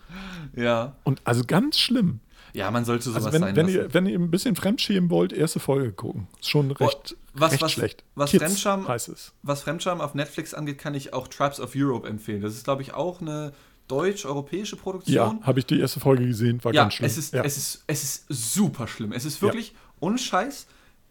Ja. 0.55 0.97
Und 1.05 1.22
also 1.24 1.43
ganz 1.47 1.78
schlimm. 1.78 2.20
Ja, 2.53 2.70
man 2.70 2.84
sollte 2.84 3.05
sowas 3.05 3.16
Also 3.26 3.32
wenn, 3.32 3.40
sein 3.42 3.57
wenn, 3.57 3.66
lassen. 3.66 3.78
ihr, 3.78 3.94
wenn 3.94 4.07
ihr 4.07 4.18
ein 4.18 4.30
bisschen 4.30 4.57
fremdschämen 4.57 5.11
wollt, 5.11 5.32
erste 5.32 5.61
Folge 5.61 5.92
gucken. 5.92 6.26
Ist 6.40 6.48
schon 6.51 6.70
recht, 6.72 7.16
was- 7.34 7.53
recht 7.53 7.62
was- 7.62 7.72
schlecht. 7.72 8.05
was 8.14 8.30
Kids 8.30 8.44
Fremdscham- 8.44 8.88
heißt 8.88 9.09
es. 9.09 9.32
Was 9.42 9.62
Fremdscham 9.62 10.01
auf 10.01 10.14
Netflix 10.14 10.53
angeht, 10.55 10.78
kann 10.78 10.94
ich 10.94 11.12
auch 11.14 11.28
Tribes 11.28 11.61
of 11.61 11.72
Europe 11.76 12.09
empfehlen. 12.09 12.40
Das 12.42 12.55
ist, 12.55 12.64
glaube 12.64 12.82
ich, 12.82 12.92
auch 12.94 13.20
eine 13.20 13.53
deutsch-europäische 13.88 14.76
Ja, 14.76 14.82
Produktion. 14.82 15.40
habe 15.46 15.59
ich 15.59 15.66
die 15.66 15.80
erste 15.80 16.01
Folge 16.01 16.26
gesehen, 16.26 16.62
war 16.64 16.72
Ja, 16.72 16.82
ganz 16.82 16.94
schlimm. 16.94 17.07
es 17.07 17.18
ist, 17.18 17.34
ja. 17.34 17.42
es, 17.44 17.57
ist, 17.57 17.84
es 17.86 18.03
ist 18.05 18.53
super 18.55 18.86
schlimm. 18.86 19.12
Es 19.12 19.24
ist 19.24 19.42
wirklich 19.42 19.74
unscheiß. 20.01 20.66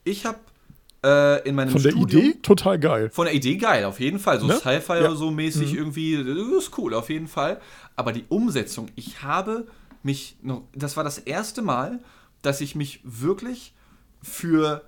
Ich 0.06 0.26
habe 0.26 0.40
äh, 1.04 1.48
in 1.48 1.56
meinem 1.56 1.70
Von 1.70 1.82
der 1.84 1.92
Studium 1.92 2.22
Idee 2.26 2.38
total 2.42 2.78
geil. 2.80 3.10
Von 3.14 3.26
der 3.26 3.34
Idee 3.34 3.56
geil, 3.56 3.86
auf 3.86 4.02
jeden 4.02 4.20
Fall. 4.20 4.40
So 4.42 4.48
Ne? 4.48 4.56
Sci-Fi 4.58 4.94
Ja. 4.94 5.00
oder 5.00 5.16
so 5.16 5.32
mäßig 5.32 5.74
irgendwie, 5.74 6.18
das 6.18 6.66
ist 6.66 6.78
cool, 6.78 6.94
auf 6.94 7.10
jeden 7.10 7.28
Fall. 7.28 7.62
Aber 7.96 8.12
die 8.12 8.26
Umsetzung, 8.28 8.90
ich 8.96 9.24
habe 9.24 9.68
mich 10.04 10.38
noch, 10.42 10.64
das 10.74 10.98
war 10.98 11.04
das 11.04 11.18
erste 11.18 11.62
Mal, 11.62 12.00
dass 12.42 12.62
ich 12.62 12.76
mich 12.76 13.02
wirklich 13.04 13.74
für, 14.22 14.84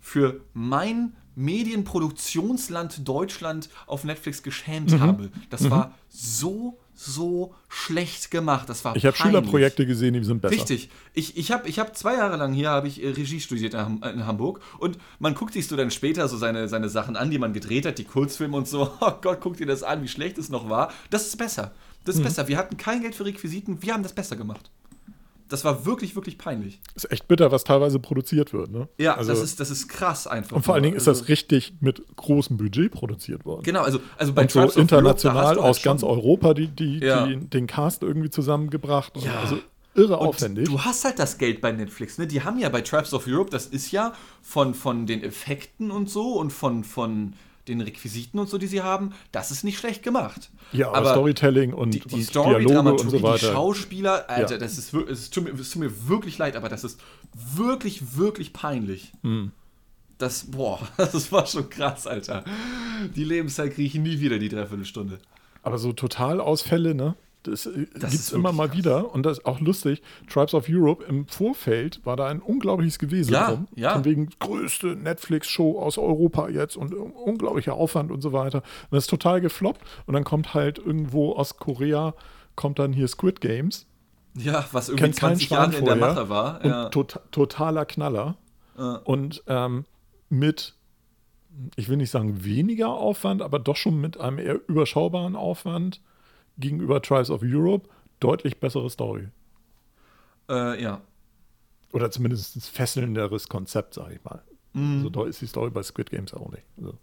für 0.00 0.40
mein 0.52 1.14
Medienproduktionsland 1.36 3.06
Deutschland 3.06 3.68
auf 3.86 4.04
Netflix 4.04 4.42
geschämt 4.42 4.92
Mhm. 4.92 5.00
habe. 5.00 5.30
Das 5.50 5.68
war 5.70 5.94
so, 6.08 6.78
so 6.94 7.54
schlecht 7.68 8.30
gemacht. 8.30 8.68
Das 8.68 8.84
war 8.84 8.94
Ich 8.96 9.04
habe. 9.04 9.16
Schülerprojekte 9.16 9.84
gesehen, 9.86 10.14
die 10.14 10.22
sind 10.24 10.40
besser. 10.40 10.54
Richtig. 10.54 10.90
Ich, 11.12 11.36
ich 11.36 11.50
habe 11.50 11.68
ich 11.68 11.78
hab 11.78 11.96
zwei 11.96 12.14
Jahre 12.14 12.36
lang 12.36 12.52
hier 12.52 12.70
habe 12.70 12.86
ich 12.88 13.02
äh, 13.02 13.08
Regie 13.10 13.40
studiert 13.40 13.74
in 13.74 14.26
Hamburg 14.26 14.60
und 14.78 14.98
man 15.18 15.34
guckt 15.34 15.52
sich 15.54 15.66
so 15.66 15.76
dann 15.76 15.90
später 15.90 16.28
so 16.28 16.36
seine, 16.36 16.68
seine 16.68 16.88
Sachen 16.88 17.16
an, 17.16 17.30
die 17.30 17.38
man 17.38 17.52
gedreht 17.52 17.84
hat, 17.86 17.98
die 17.98 18.04
Kurzfilme 18.04 18.56
und 18.56 18.68
so. 18.68 18.90
Oh 19.00 19.12
Gott, 19.20 19.38
guck 19.40 19.56
dir 19.56 19.66
das 19.66 19.82
an, 19.82 20.02
wie 20.02 20.08
schlecht 20.08 20.38
es 20.38 20.48
noch 20.48 20.68
war. 20.68 20.92
Das 21.10 21.26
ist 21.26 21.36
besser. 21.36 21.72
Das 22.04 22.14
ist 22.16 22.20
Mhm. 22.20 22.24
besser. 22.24 22.48
Wir 22.48 22.56
hatten 22.58 22.76
kein 22.76 23.00
Geld 23.02 23.14
für 23.14 23.24
Requisiten, 23.24 23.82
wir 23.82 23.92
haben 23.94 24.02
das 24.02 24.12
besser 24.12 24.36
gemacht. 24.36 24.70
Das 25.48 25.62
war 25.64 25.84
wirklich, 25.84 26.16
wirklich 26.16 26.38
peinlich. 26.38 26.80
Ist 26.94 27.10
echt 27.12 27.28
bitter, 27.28 27.52
was 27.52 27.64
teilweise 27.64 27.98
produziert 27.98 28.52
wird. 28.54 28.70
Ne? 28.70 28.88
Ja, 28.98 29.14
also, 29.16 29.30
das, 29.30 29.42
ist, 29.42 29.60
das 29.60 29.70
ist 29.70 29.88
krass 29.88 30.26
einfach. 30.26 30.56
Und 30.56 30.62
vor 30.64 30.74
allen 30.74 30.82
Dingen 30.82 30.96
ist 30.96 31.06
Also- 31.06 31.20
das 31.20 31.28
richtig 31.28 31.74
mit 31.80 32.02
großem 32.16 32.56
Budget 32.56 32.90
produziert 32.90 33.44
worden. 33.44 33.62
Genau, 33.62 33.82
also, 33.82 34.00
also 34.16 34.32
bei 34.32 34.42
und 34.42 34.50
so 34.50 34.62
international 34.80 35.46
halt 35.46 35.58
aus 35.58 35.82
ganz 35.82 36.02
Europa 36.02 36.54
die, 36.54 36.68
die, 36.68 36.98
Ja. 36.98 37.26
die 37.26 37.36
den 37.36 37.66
Cast 37.66 38.02
irgendwie 38.02 38.30
zusammengebracht. 38.30 39.12
Ja. 39.22 39.40
Also 39.40 39.58
irre 39.94 40.16
Und 40.18 40.26
aufwendig. 40.28 40.64
Du 40.68 40.80
hast 40.80 41.04
halt 41.04 41.18
das 41.18 41.36
Geld 41.38 41.60
bei 41.60 41.70
Netflix, 41.72 42.16
ne? 42.18 42.26
Die 42.26 42.42
haben 42.42 42.58
ja 42.58 42.68
bei 42.70 42.80
Tribes 42.80 43.12
of 43.12 43.26
Europe, 43.28 43.50
das 43.50 43.66
ist 43.66 43.92
ja 43.92 44.14
von, 44.42 44.72
von 44.74 45.06
den 45.06 45.22
Effekten 45.22 45.90
und 45.90 46.08
so 46.10 46.32
und 46.38 46.52
von, 46.54 46.84
von 46.84 47.34
den 47.68 47.80
Requisiten 47.80 48.38
und 48.38 48.48
so, 48.48 48.58
die 48.58 48.66
sie 48.66 48.82
haben, 48.82 49.12
das 49.32 49.50
ist 49.50 49.64
nicht 49.64 49.78
schlecht 49.78 50.02
gemacht. 50.02 50.50
ja, 50.72 50.92
aber, 50.92 51.10
Storytelling 51.12 51.72
und, 51.72 51.94
die, 51.94 52.00
die 52.00 52.14
und 52.16 52.22
Story, 52.22 52.48
Dialoge 52.50 52.74
Dramaturgie, 52.74 53.04
und 53.04 53.10
so 53.10 53.16
die 53.16 53.22
weiter. 53.22 53.52
Schauspieler, 53.52 54.28
Alter, 54.28 54.52
Ja. 54.54 54.58
das 54.58 54.78
ist 54.78 54.92
es 54.94 55.30
tut, 55.30 55.46
tut 55.46 55.76
mir 55.76 56.08
wirklich 56.08 56.38
leid, 56.38 56.56
aber 56.56 56.68
das 56.68 56.84
ist 56.84 57.00
wirklich, 57.56 58.16
wirklich 58.16 58.52
peinlich. 58.52 59.12
Hm. 59.22 59.52
Das, 60.18 60.50
boah, 60.50 60.78
das 60.96 61.32
war 61.32 61.46
schon 61.46 61.68
krass, 61.70 62.06
Alter. 62.06 62.44
Die 63.16 63.24
Lebenszeit 63.24 63.74
kriege 63.74 63.88
ich 63.88 63.94
nie 63.94 64.20
wieder, 64.20 64.38
die 64.38 64.48
Dreiviertelstunde. 64.48 65.18
Aber 65.62 65.78
so 65.78 65.92
Totalausfälle, 65.92 66.94
ne? 66.94 67.16
Das, 67.44 67.66
äh, 67.66 67.86
Das 67.94 68.10
gibt 68.10 68.22
es 68.22 68.32
immer 68.32 68.52
mal 68.52 68.66
krass. 68.68 68.76
wieder. 68.76 69.14
Und 69.14 69.24
das 69.24 69.38
ist 69.38 69.46
auch 69.46 69.60
lustig. 69.60 70.02
Tribes 70.28 70.54
of 70.54 70.66
Europe 70.68 71.04
im 71.04 71.26
Vorfeld 71.28 72.00
war 72.04 72.16
da 72.16 72.26
ein 72.26 72.40
unglaubliches 72.40 72.98
Gewesen 72.98 73.32
Ja, 73.32 73.50
drum. 73.52 73.68
ja. 73.76 73.92
Von 73.92 74.04
wegen 74.04 74.28
größte 74.40 74.96
Netflix-Show 74.96 75.78
aus 75.78 75.96
Europa 75.98 76.48
jetzt 76.48 76.76
und 76.76 76.92
un- 76.94 77.12
unglaublicher 77.12 77.74
Aufwand 77.74 78.10
und 78.10 78.20
so 78.22 78.32
weiter. 78.32 78.58
Und 78.90 78.92
das 78.96 79.04
ist 79.04 79.10
total 79.10 79.40
gefloppt. 79.40 79.80
Und 80.06 80.14
dann 80.14 80.24
kommt 80.24 80.54
halt 80.54 80.78
irgendwo 80.78 81.32
aus 81.34 81.56
Korea, 81.58 82.14
kommt 82.56 82.78
dann 82.78 82.92
hier 82.92 83.08
Squid 83.08 83.40
Games. 83.40 83.86
Ja, 84.36 84.64
was 84.72 84.88
irgendwie 84.88 85.04
Kennt 85.04 85.16
keinen 85.16 85.36
20 85.36 85.50
Jahre 85.50 85.70
Schwein 85.72 85.78
in 85.80 85.84
der 85.84 85.96
vorher 85.96 86.14
Mache 86.14 86.28
war. 86.28 86.60
Und 86.64 86.70
Ja. 86.70 86.88
tot, 86.88 87.20
totaler 87.30 87.84
Knaller. 87.84 88.36
Ja. 88.76 88.96
Und 89.04 89.44
ähm, 89.46 89.84
mit, 90.28 90.74
ich 91.76 91.88
will 91.88 91.96
nicht 91.98 92.10
sagen 92.10 92.42
weniger 92.44 92.88
Aufwand, 92.88 93.42
aber 93.42 93.58
doch 93.60 93.76
schon 93.76 94.00
mit 94.00 94.18
einem 94.18 94.38
eher 94.40 94.58
überschaubaren 94.66 95.36
Aufwand 95.36 96.00
gegenüber 96.58 97.02
Trials 97.02 97.30
of 97.30 97.42
Europe 97.42 97.88
deutlich 98.20 98.58
bessere 98.58 98.88
Story. 98.90 99.28
Äh, 100.48 100.82
ja. 100.82 101.00
Oder 101.92 102.10
zumindest 102.10 102.56
ein 102.56 102.60
fesselnderes 102.60 103.48
Konzept, 103.48 103.94
sage 103.94 104.14
ich 104.14 104.24
mal. 104.24 104.42
Mhm. 104.72 105.02
So 105.02 105.10
doll 105.10 105.28
ist 105.28 105.40
die 105.40 105.46
Story 105.46 105.70
bei 105.70 105.82
Squid 105.82 106.10
Games 106.10 106.34
auch 106.34 106.50
nicht. 106.50 106.64
Also, 106.76 106.98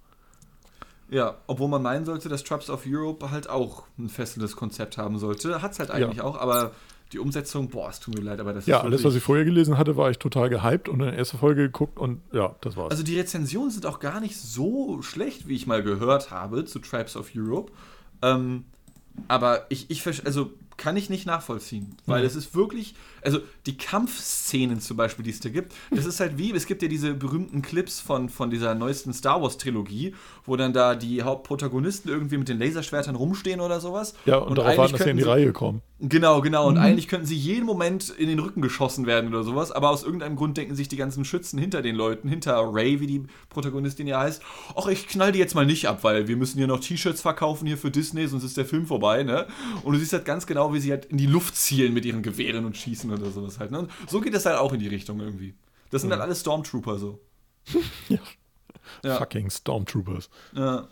Ja, 1.09 1.37
obwohl 1.47 1.69
man 1.69 1.81
meinen 1.81 2.05
sollte, 2.05 2.29
dass 2.29 2.43
Traps 2.43 2.69
of 2.69 2.83
Europe 2.85 3.31
halt 3.31 3.49
auch 3.49 3.83
ein 3.97 4.09
fesselndes 4.09 4.55
Konzept 4.55 4.97
haben 4.97 5.17
sollte. 5.17 5.61
Hat 5.61 5.71
es 5.71 5.79
halt 5.79 5.91
eigentlich 5.91 6.21
auch, 6.21 6.37
aber 6.37 6.71
die 7.11 7.19
Umsetzung, 7.19 7.69
boah, 7.69 7.89
es 7.89 7.99
tut 7.99 8.15
mir 8.15 8.21
leid, 8.21 8.39
aber 8.39 8.53
das 8.53 8.65
ja, 8.65 8.77
ist 8.77 8.83
alles, 8.83 9.03
was 9.03 9.15
ich 9.15 9.23
vorher 9.23 9.43
gelesen 9.43 9.77
hatte, 9.77 9.97
war 9.97 10.09
ich 10.09 10.17
total 10.17 10.49
gehypt 10.49 10.87
und 10.87 11.01
in 11.01 11.07
der 11.07 11.17
ersten 11.17 11.37
Folge 11.37 11.63
geguckt 11.63 11.99
und 11.99 12.21
ja, 12.31 12.55
das 12.61 12.77
war's. 12.77 12.91
Also 12.91 13.03
die 13.03 13.17
Rezensionen 13.19 13.69
sind 13.69 13.85
auch 13.85 13.99
gar 13.99 14.21
nicht 14.21 14.37
so 14.37 15.01
schlecht, 15.01 15.47
wie 15.47 15.55
ich 15.55 15.67
mal 15.67 15.83
gehört 15.83 16.31
habe 16.31 16.63
zu 16.65 16.79
Tribes 16.79 17.17
of 17.17 17.31
Europe. 17.35 17.71
Ähm, 18.21 18.65
aber 19.27 19.65
ich, 19.69 19.89
ich 19.89 20.05
also 20.25 20.51
kann 20.77 20.97
ich 20.97 21.09
nicht 21.09 21.25
nachvollziehen, 21.25 21.95
weil 22.05 22.21
Mhm. 22.21 22.27
es 22.27 22.35
ist 22.35 22.55
wirklich, 22.55 22.95
also 23.21 23.39
die 23.65 23.77
Kampfszenen 23.77 24.79
zum 24.79 24.97
Beispiel, 24.97 25.23
die 25.23 25.31
es 25.31 25.39
da 25.39 25.49
gibt, 25.49 25.73
das 25.91 26.05
ist 26.05 26.19
halt 26.19 26.37
wie, 26.37 26.51
es 26.51 26.65
gibt 26.65 26.81
ja 26.81 26.87
diese 26.87 27.13
berühmten 27.13 27.61
Clips 27.61 27.99
von, 27.99 28.29
von 28.29 28.49
dieser 28.49 28.75
neuesten 28.75 29.13
Star 29.13 29.41
Wars 29.41 29.57
Trilogie, 29.57 30.15
wo 30.45 30.55
dann 30.55 30.73
da 30.73 30.95
die 30.95 31.21
Hauptprotagonisten 31.21 32.11
irgendwie 32.11 32.37
mit 32.37 32.49
den 32.49 32.59
Laserschwertern 32.59 33.15
rumstehen 33.15 33.61
oder 33.61 33.79
sowas. 33.79 34.13
ja, 34.25 34.37
und, 34.37 34.57
darauf 34.57 34.69
eigentlich 34.69 34.77
warten, 34.77 34.91
dass 34.93 35.03
sie 35.03 35.09
in 35.09 35.17
die 35.17 35.23
Reihe 35.23 35.53
kommen. 35.53 35.81
Genau, 36.03 36.41
genau. 36.41 36.67
Und 36.67 36.79
eigentlich 36.79 37.07
könnten 37.07 37.27
sie 37.27 37.35
jeden 37.35 37.63
Moment 37.63 38.09
in 38.09 38.27
den 38.27 38.39
Rücken 38.39 38.63
geschossen 38.63 39.05
werden 39.05 39.29
oder 39.29 39.43
sowas, 39.43 39.71
aber 39.71 39.91
aus 39.91 40.03
irgendeinem 40.03 40.35
Grund 40.35 40.57
denken 40.57 40.73
sich 40.75 40.87
die 40.87 40.95
ganzen 40.95 41.25
Schützen 41.25 41.59
hinter 41.59 41.83
den 41.83 41.95
Leuten, 41.95 42.27
hinter 42.27 42.59
Ray, 42.73 42.99
wie 42.99 43.05
die 43.05 43.23
Protagonistin 43.49 44.07
ja 44.07 44.19
heißt, 44.19 44.41
ach, 44.75 44.87
ich 44.87 45.07
knall 45.07 45.31
die 45.31 45.37
jetzt 45.37 45.53
mal 45.53 45.65
nicht 45.65 45.87
ab, 45.87 46.03
weil 46.03 46.27
wir 46.27 46.37
müssen 46.37 46.57
hier 46.57 46.65
noch 46.65 46.79
T-Shirts 46.79 47.21
verkaufen 47.21 47.67
hier 47.67 47.77
für 47.77 47.91
Disney, 47.91 48.25
sonst 48.25 48.43
ist 48.43 48.57
der 48.57 48.65
Film 48.65 48.87
vorbei, 48.87 49.21
ne? 49.21 49.45
Und 49.83 49.93
du 49.93 49.99
siehst 49.99 50.13
halt 50.13 50.25
ganz 50.25 50.47
genau, 50.47 50.73
wie 50.73 50.79
sie 50.79 50.89
halt 50.89 51.05
in 51.05 51.17
die 51.17 51.27
Luft 51.27 51.55
zielen 51.55 51.93
mit 51.93 52.03
ihren 52.03 52.23
Gewehren 52.23 52.65
und 52.65 52.75
schießen 52.75 53.10
oder 53.13 53.31
sowas 53.31 53.59
halt, 53.59 53.71
ne? 53.71 53.79
Und 53.79 53.91
so 54.07 54.21
geht 54.21 54.33
es 54.33 54.45
halt 54.45 54.57
auch 54.57 54.73
in 54.73 54.79
die 54.79 54.87
Richtung 54.87 55.19
irgendwie. 55.19 55.55
Das 55.89 56.01
sind 56.01 56.11
halt 56.11 56.21
alle 56.21 56.35
Stormtrooper 56.35 56.97
so. 56.97 57.19
Ja. 58.09 58.19
Ja. 59.03 59.17
Fucking 59.17 59.49
Stormtroopers. 59.49 60.29
Ja. 60.53 60.87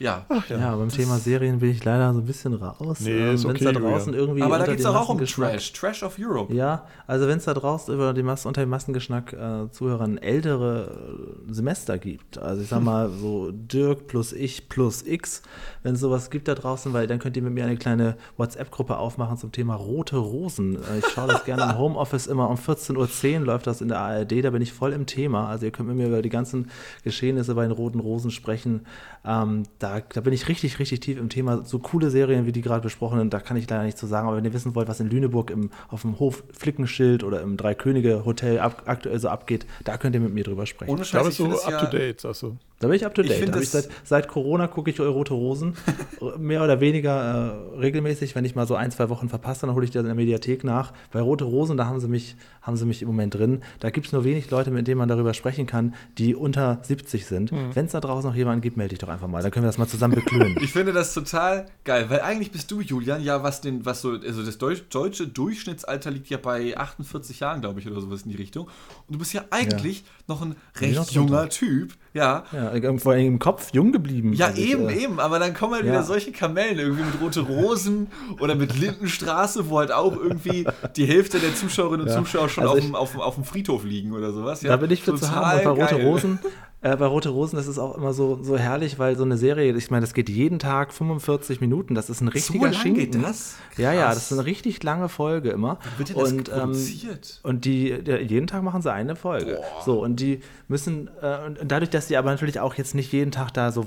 Ja. 0.00 0.24
Ja, 0.48 0.74
beim 0.76 0.88
Thema 0.88 1.18
Serien 1.18 1.58
bin 1.58 1.70
ich 1.70 1.84
leider 1.84 2.14
so 2.14 2.20
ein 2.20 2.24
bisschen 2.26 2.54
raus. 2.54 3.00
Nee, 3.00 3.10
Ähm, 3.10 3.34
ist 3.34 3.44
wenn's 3.46 3.60
okay, 3.60 3.64
da 3.66 3.72
draußen 3.72 4.06
Julian. 4.14 4.14
irgendwie 4.14 4.42
Aber 4.42 4.58
da 4.58 4.64
geht 4.66 4.80
es 4.80 4.86
auch 4.86 5.08
um 5.10 5.22
Trash. 5.24 5.72
Trash 5.74 6.02
of 6.02 6.16
Europe. 6.18 6.52
Ja, 6.54 6.86
also 7.06 7.28
wenn 7.28 7.36
es 7.36 7.44
da 7.44 7.52
draußen 7.52 7.92
über 7.94 8.14
die 8.14 8.22
Masse, 8.22 8.48
unter 8.48 8.62
dem 8.62 8.70
Massengeschmack 8.70 9.34
äh, 9.34 9.70
Zuhörern 9.70 10.16
ältere 10.16 11.36
äh, 11.48 11.52
Semester 11.52 11.98
gibt, 11.98 12.38
also 12.38 12.62
ich 12.62 12.68
sag 12.68 12.82
mal 12.82 13.10
so 13.20 13.50
Dirk 13.52 14.06
plus 14.06 14.32
ich 14.32 14.70
plus 14.70 15.02
X, 15.06 15.42
wenn 15.82 15.94
es 15.94 16.00
sowas 16.00 16.30
gibt 16.30 16.48
da 16.48 16.54
draußen, 16.54 16.94
weil 16.94 17.06
dann 17.06 17.18
könnt 17.18 17.36
ihr 17.36 17.42
mit 17.42 17.52
mir 17.52 17.64
eine 17.64 17.76
kleine 17.76 18.16
WhatsApp-Gruppe 18.38 18.96
aufmachen 18.96 19.36
zum 19.36 19.52
Thema 19.52 19.74
rote 19.74 20.16
Rosen. 20.16 20.76
Äh, 20.76 21.00
ich 21.00 21.06
schaue 21.08 21.28
das 21.28 21.44
gerne 21.44 21.64
im 21.64 21.78
Homeoffice 21.78 22.26
immer 22.26 22.48
um 22.48 22.56
14.10 22.56 23.40
Uhr 23.40 23.46
läuft 23.46 23.66
das 23.66 23.82
in 23.82 23.88
der 23.88 23.98
ARD, 24.00 24.42
da 24.44 24.48
bin 24.50 24.62
ich 24.62 24.72
voll 24.72 24.94
im 24.94 25.04
Thema. 25.04 25.48
Also 25.48 25.66
ihr 25.66 25.72
könnt 25.72 25.88
mit 25.88 25.98
mir 25.98 26.06
über 26.06 26.22
die 26.22 26.30
ganzen 26.30 26.70
Geschehnisse 27.04 27.54
bei 27.54 27.64
den 27.64 27.72
roten 27.72 28.00
Rosen 28.00 28.30
sprechen. 28.30 28.86
Ähm, 29.26 29.64
da, 29.78 29.89
da 29.98 30.20
bin 30.20 30.32
ich 30.32 30.46
richtig, 30.48 30.78
richtig 30.78 31.00
tief 31.00 31.18
im 31.18 31.28
Thema. 31.28 31.64
So 31.64 31.78
coole 31.80 32.10
Serien 32.10 32.46
wie 32.46 32.52
die 32.52 32.60
gerade 32.62 32.82
besprochenen, 32.82 33.30
da 33.30 33.40
kann 33.40 33.56
ich 33.56 33.68
leider 33.68 33.82
nicht 33.82 33.98
zu 33.98 34.06
sagen. 34.06 34.28
Aber 34.28 34.36
wenn 34.36 34.44
ihr 34.44 34.52
wissen 34.52 34.74
wollt, 34.76 34.86
was 34.88 35.00
in 35.00 35.10
Lüneburg 35.10 35.50
im, 35.50 35.70
auf 35.88 36.02
dem 36.02 36.18
Hof 36.20 36.44
Flickenschild 36.52 37.24
oder 37.24 37.40
im 37.40 37.56
Drei-Könige-Hotel 37.56 38.58
ab, 38.60 38.82
aktuell 38.86 39.18
so 39.18 39.28
abgeht, 39.28 39.66
da 39.84 39.96
könnt 39.96 40.14
ihr 40.14 40.20
mit 40.20 40.32
mir 40.34 40.44
drüber 40.44 40.66
sprechen. 40.66 40.92
Ohne 40.92 41.02
Ich 41.02 41.10
glaube, 41.10 41.26
Scheiß, 41.26 41.34
es 41.34 41.40
ist 41.40 41.46
ich 41.46 41.60
so 41.60 41.66
finde 41.66 41.76
up 41.76 41.82
es 41.82 41.90
to 41.90 41.96
ja, 41.96 42.02
date, 42.06 42.20
sagst 42.20 42.42
du. 42.42 42.56
Da 42.78 42.86
bin 42.86 42.96
ich 42.96 43.04
up 43.04 43.14
to 43.14 43.20
Ich 43.22 43.28
date. 43.28 43.38
find 43.40 43.52
Hab 43.54 43.60
ich 43.62 43.70
das- 43.70 43.84
seit, 43.84 43.92
seit 44.04 44.28
Corona 44.28 44.66
gucke 44.66 44.90
ich 44.90 44.98
Rote 45.00 45.34
Rosen 45.34 45.74
mehr 46.38 46.62
oder 46.64 46.80
weniger 46.80 47.64
äh, 47.74 47.78
regelmäßig. 47.78 48.34
Wenn 48.34 48.44
ich 48.46 48.54
mal 48.54 48.66
so 48.66 48.74
ein, 48.74 48.90
zwei 48.90 49.08
Wochen 49.10 49.28
verpasse, 49.28 49.66
dann 49.66 49.74
hole 49.74 49.84
ich 49.84 49.90
das 49.90 50.00
in 50.00 50.06
der 50.06 50.14
Mediathek 50.14 50.64
nach. 50.64 50.92
Bei 51.12 51.20
Rote 51.20 51.44
Rosen, 51.44 51.76
da 51.76 51.86
haben 51.86 52.00
sie 52.00 52.08
mich, 52.08 52.36
haben 52.62 52.76
sie 52.76 52.86
mich 52.86 53.02
im 53.02 53.08
Moment 53.08 53.34
drin. 53.34 53.60
Da 53.80 53.90
gibt 53.90 54.06
es 54.06 54.12
nur 54.12 54.24
wenig 54.24 54.50
Leute, 54.50 54.70
mit 54.70 54.86
denen 54.88 54.98
man 54.98 55.08
darüber 55.08 55.34
sprechen 55.34 55.66
kann, 55.66 55.94
die 56.16 56.34
unter 56.34 56.78
70 56.82 57.26
sind. 57.26 57.52
Wenn 57.74 57.84
es 57.86 57.92
da 57.92 58.00
draußen 58.00 58.28
noch 58.30 58.36
jemanden 58.36 58.62
gibt, 58.62 58.76
melde 58.78 58.90
dich 58.90 58.98
doch 58.98 59.08
einfach 59.08 59.28
mal. 59.28 59.42
Dann 59.42 59.50
können 59.50 59.64
wir 59.64 59.68
das 59.68 59.76
mal 59.80 59.88
zusammen 59.88 60.14
beklönen. 60.14 60.56
Ich 60.62 60.72
finde 60.72 60.92
das 60.92 61.12
total 61.14 61.66
geil, 61.84 62.06
weil 62.08 62.20
eigentlich 62.20 62.52
bist 62.52 62.70
du, 62.70 62.80
Julian, 62.80 63.22
ja, 63.24 63.42
was 63.42 63.60
den, 63.60 63.84
was 63.84 64.00
so, 64.02 64.10
also 64.12 64.42
das 64.44 64.58
Deutsch, 64.58 64.82
deutsche 64.90 65.26
Durchschnittsalter 65.26 66.10
liegt 66.10 66.28
ja 66.30 66.36
bei 66.38 66.76
48 66.76 67.40
Jahren, 67.40 67.60
glaube 67.60 67.80
ich, 67.80 67.86
oder 67.90 68.00
sowas 68.00 68.22
in 68.22 68.30
die 68.30 68.36
Richtung. 68.36 68.66
Und 68.66 69.14
du 69.14 69.18
bist 69.18 69.32
ja 69.32 69.42
eigentlich 69.50 70.04
noch 70.28 70.42
ein 70.42 70.54
recht 70.80 70.94
noch 70.94 71.10
junger 71.10 71.48
Typ, 71.48 71.94
ja. 72.14 72.44
ja, 72.52 72.98
vor 72.98 73.12
allem 73.12 73.26
im 73.26 73.38
Kopf 73.38 73.70
jung 73.72 73.90
geblieben. 73.92 74.32
Ja, 74.32 74.46
Also 74.46 74.60
ich, 74.62 74.70
eben, 74.72 74.88
äh, 74.88 74.94
eben, 75.04 75.18
aber 75.20 75.38
dann 75.38 75.54
kommen 75.54 75.74
halt 75.74 75.84
ja. 75.84 75.92
wieder 75.92 76.02
solche 76.04 76.30
Kamellen, 76.32 76.78
irgendwie 76.78 77.02
mit 77.04 77.20
Rote 77.20 77.40
Rosen 77.40 78.08
oder 78.38 78.54
mit 78.54 78.76
Lindenstraße, 78.78 79.68
wo 79.68 79.78
halt 79.78 79.90
auch 79.92 80.16
irgendwie 80.16 80.66
die 80.96 81.06
Hälfte 81.06 81.38
der 81.40 81.54
Zuschauerinnen 81.54 82.02
und 82.06 82.12
Ja. 82.12 82.18
Zuschauer 82.18 82.48
schon 82.48 82.62
Also 82.62 82.72
auf, 82.74 82.78
ich- 82.78 82.84
dem, 82.86 82.94
auf, 82.94 83.16
auf 83.18 83.34
dem 83.34 83.44
Friedhof 83.44 83.84
liegen 83.84 84.12
oder 84.12 84.32
sowas. 84.32 84.62
Ja, 84.62 84.70
Da 84.70 84.76
bin 84.76 84.90
ich 84.90 85.02
für 85.02 85.14
zu 85.14 85.24
Total 85.26 85.64
haben. 85.64 85.66
Und 85.70 85.78
bei 85.78 85.84
Rote. 85.86 86.04
Rosen, 86.04 86.38
äh, 86.82 86.96
bei 86.96 87.06
Rote 87.06 87.28
Rosen 87.28 87.58
ist 87.58 87.66
es 87.66 87.78
auch 87.78 87.96
immer 87.96 88.14
so, 88.14 88.38
so 88.42 88.56
herrlich, 88.56 88.98
weil 88.98 89.16
so 89.16 89.24
eine 89.24 89.36
Serie, 89.36 89.76
ich 89.76 89.90
meine, 89.90 90.00
das 90.00 90.14
geht 90.14 90.30
jeden 90.30 90.58
Tag 90.58 90.94
45 90.94 91.60
Minuten. 91.60 91.94
Das 91.94 92.08
ist 92.08 92.22
ein 92.22 92.28
richtiger 92.28 92.70
lang 92.70 92.72
Schinken. 92.72 93.10
geht 93.10 93.22
das? 93.22 93.56
Ja, 93.76 93.92
ja, 93.92 94.06
Krass. 94.06 94.14
das 94.14 94.32
ist 94.32 94.38
eine 94.38 94.46
richtig 94.46 94.82
lange 94.82 95.10
Folge 95.10 95.50
immer. 95.50 95.78
Wird 95.98 96.10
denn 96.10 96.16
das 96.16 96.32
und, 96.32 96.48
ähm, 96.48 97.18
und 97.42 97.64
die, 97.66 98.02
der, 98.02 98.22
jeden 98.22 98.46
Tag 98.46 98.62
machen 98.62 98.80
sie 98.80 98.92
eine 98.92 99.14
Folge. 99.14 99.60
So, 99.84 100.02
und 100.02 100.20
die 100.20 100.40
müssen, 100.68 101.10
äh, 101.20 101.46
und 101.46 101.70
dadurch, 101.70 101.90
dass 101.90 102.08
sie 102.08 102.16
aber 102.16 102.30
natürlich 102.30 102.60
auch 102.60 102.74
jetzt 102.74 102.94
nicht 102.94 103.12
jeden 103.12 103.30
Tag 103.30 103.52
da 103.52 103.72
so 103.72 103.84